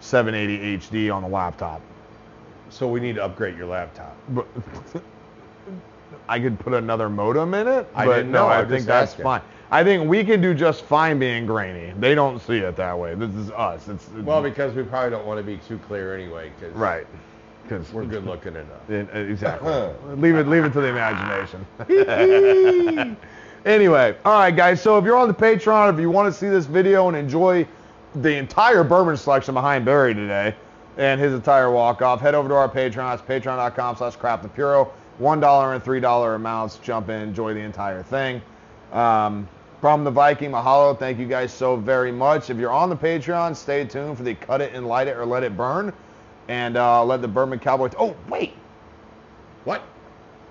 780 0.00 0.78
HD 0.78 1.14
on 1.14 1.22
the 1.22 1.28
laptop. 1.28 1.80
So 2.74 2.88
we 2.88 2.98
need 2.98 3.14
to 3.14 3.24
upgrade 3.24 3.56
your 3.56 3.66
laptop. 3.66 4.16
But 4.30 4.48
I 6.28 6.40
could 6.40 6.58
put 6.58 6.74
another 6.74 7.08
modem 7.08 7.54
in 7.54 7.68
it, 7.68 7.86
I 7.94 8.04
but 8.04 8.16
didn't 8.16 8.32
no, 8.32 8.48
I 8.48 8.62
I'm 8.62 8.68
think 8.68 8.84
that's 8.84 9.12
asking. 9.12 9.22
fine. 9.22 9.42
I 9.70 9.84
think 9.84 10.08
we 10.08 10.24
can 10.24 10.40
do 10.40 10.54
just 10.54 10.82
fine 10.82 11.20
being 11.20 11.46
grainy. 11.46 11.94
They 12.00 12.16
don't 12.16 12.40
see 12.40 12.58
it 12.58 12.74
that 12.74 12.98
way. 12.98 13.14
This 13.14 13.32
is 13.36 13.52
us. 13.52 13.86
It's, 13.86 14.08
it's 14.08 14.24
Well, 14.24 14.42
because 14.42 14.74
we 14.74 14.82
probably 14.82 15.10
don't 15.10 15.24
want 15.24 15.38
to 15.38 15.44
be 15.44 15.56
too 15.68 15.78
clear 15.86 16.16
anyway, 16.16 16.50
because 16.58 16.74
right. 16.74 17.06
Because 17.62 17.92
we're 17.92 18.06
good 18.06 18.24
looking 18.26 18.56
enough. 18.56 18.90
Exactly. 19.14 19.72
leave 20.16 20.34
it, 20.34 20.48
leave 20.48 20.64
it 20.64 20.72
to 20.72 20.80
the 20.80 20.88
imagination. 20.88 21.64
anyway, 23.64 24.16
all 24.24 24.40
right, 24.40 24.56
guys. 24.56 24.82
So 24.82 24.98
if 24.98 25.04
you're 25.04 25.16
on 25.16 25.28
the 25.28 25.34
Patreon, 25.34 25.94
if 25.94 26.00
you 26.00 26.10
want 26.10 26.32
to 26.32 26.36
see 26.36 26.48
this 26.48 26.66
video 26.66 27.06
and 27.06 27.16
enjoy 27.16 27.68
the 28.16 28.34
entire 28.34 28.82
bourbon 28.82 29.16
selection 29.16 29.54
behind 29.54 29.84
Barry 29.84 30.12
today 30.12 30.56
and 30.96 31.20
his 31.20 31.32
entire 31.32 31.70
walk 31.70 32.02
off, 32.02 32.20
head 32.20 32.34
over 32.34 32.48
to 32.48 32.54
our 32.54 32.68
Patreon. 32.68 33.14
It's 33.14 33.22
patreon.com/slash 33.22 34.16
craft 34.16 34.44
and 34.44 34.54
puro. 34.54 34.92
One 35.18 35.40
dollar 35.40 35.74
and 35.74 35.82
three 35.82 36.00
dollar 36.00 36.34
amounts. 36.34 36.78
Jump 36.78 37.08
in, 37.08 37.20
enjoy 37.20 37.54
the 37.54 37.60
entire 37.60 38.02
thing. 38.02 38.42
Um, 38.92 39.48
from 39.80 40.02
the 40.02 40.10
Viking 40.10 40.50
Mahalo, 40.50 40.98
thank 40.98 41.18
you 41.18 41.26
guys 41.26 41.52
so 41.52 41.76
very 41.76 42.10
much. 42.10 42.48
If 42.48 42.56
you're 42.56 42.72
on 42.72 42.88
the 42.88 42.96
Patreon, 42.96 43.54
stay 43.54 43.84
tuned 43.84 44.16
for 44.16 44.22
the 44.22 44.34
cut 44.34 44.60
it 44.60 44.72
and 44.72 44.86
light 44.86 45.08
it 45.08 45.16
or 45.16 45.26
let 45.26 45.42
it 45.42 45.56
burn, 45.56 45.92
and 46.48 46.76
uh, 46.76 47.04
let 47.04 47.20
the 47.20 47.28
Bourbon 47.28 47.58
Cowboys... 47.58 47.92
oh 47.98 48.16
wait, 48.28 48.54
What? 49.64 49.82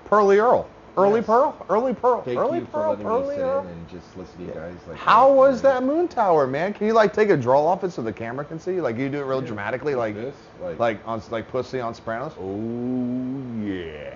Pearly 0.05 0.37
Earl. 0.37 0.69
Early 0.95 1.19
Yes. 1.19 1.25
Pearl? 1.25 1.65
Early 1.69 1.93
Pearl? 1.93 2.21
Thank 2.21 2.39
early 2.39 2.59
you 2.59 2.65
Pearl? 2.65 2.91
for 2.91 3.03
letting 3.03 3.07
Early 3.07 3.35
me 3.35 3.35
sit 3.35 3.43
Earl? 3.43 3.61
in 3.61 3.67
and 3.67 3.89
just 3.89 4.15
listen 4.15 4.37
to 4.39 4.43
you 4.45 4.51
guys. 4.51 4.75
Like 4.87 4.97
How 4.97 5.31
was 5.31 5.61
that 5.63 5.83
moon 5.83 6.07
tower, 6.07 6.45
man? 6.45 6.73
Can 6.73 6.85
you 6.87 6.93
like 6.93 7.13
take 7.13 7.29
a 7.29 7.37
draw 7.37 7.65
off 7.65 7.83
it 7.83 7.91
so 7.91 8.01
the 8.03 8.13
camera 8.13 8.45
can 8.45 8.59
see? 8.59 8.79
Like 8.79 8.97
you 8.97 9.09
do 9.09 9.19
it 9.19 9.25
real 9.25 9.41
dramatically, 9.41 9.95
like 9.95 10.13
this? 10.13 10.35
Like, 10.61 10.79
like 10.79 11.07
on 11.07 11.21
like 11.31 11.47
pussy 11.47 11.79
on 11.79 11.95
Sopranos. 11.95 12.33
Oh 12.39 13.65
yeah. 13.65 14.13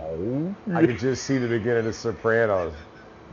Oh. 0.00 0.54
I 0.74 0.86
could 0.86 0.98
just 0.98 1.24
see 1.24 1.38
the 1.38 1.48
beginning 1.48 1.86
of 1.86 1.94
Sopranos. 1.94 2.72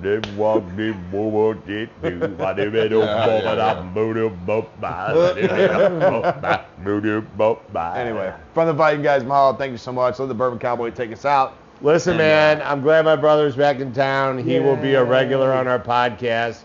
Them 0.01 0.21
walk, 0.37 0.63
them 0.77 1.11
woman, 1.11 1.61
did 1.67 1.89
do, 2.01 2.33
but 2.37 2.55
them 2.55 2.73
ain't 2.73 2.91
no 2.91 3.01
Yeah, 3.01 3.25
bump, 3.25 3.43
yeah, 3.43 3.51
and 3.51 3.61
I'm 3.61 3.93
yeah. 3.93 3.93
booted 3.93 4.45
by, 4.45 5.13
but 5.13 5.33
them 5.35 5.51
ain't 5.51 5.71
no 5.73 6.21
bump 6.21 6.41
by, 6.41 6.65
booted 6.85 7.37
bump 7.37 7.59
by. 7.73 7.99
Anyway, 7.99 8.33
from 8.53 8.67
the 8.67 8.73
Viking 8.73 9.03
guys, 9.03 9.23
Mahalo, 9.23 9.57
thank 9.57 9.71
you 9.73 9.77
so 9.77 9.91
much. 9.91 10.17
Let 10.17 10.27
the 10.29 10.33
Bourbon 10.33 10.57
Cowboy 10.57 10.91
take 10.91 11.11
us 11.11 11.25
out. 11.25 11.58
Listen, 11.81 12.11
And, 12.11 12.17
man, 12.19 12.61
I'm 12.61 12.81
glad 12.81 13.05
my 13.05 13.15
brother's 13.15 13.55
back 13.55 13.79
in 13.79 13.93
town. 13.93 14.37
He 14.37 14.59
will 14.59 14.75
be 14.75 14.95
a 14.95 15.03
regular 15.03 15.53
on 15.53 15.67
our 15.67 15.79
podcast. 15.79 16.63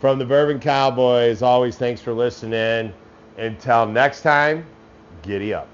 From 0.00 0.18
the 0.18 0.24
Bourbon 0.24 0.60
Cowboys, 0.60 1.42
always 1.42 1.76
thanks 1.76 2.00
for 2.00 2.12
listening. 2.12 2.92
Until 3.38 3.86
next 3.86 4.22
time, 4.22 4.66
giddy 5.22 5.54
up. 5.54 5.68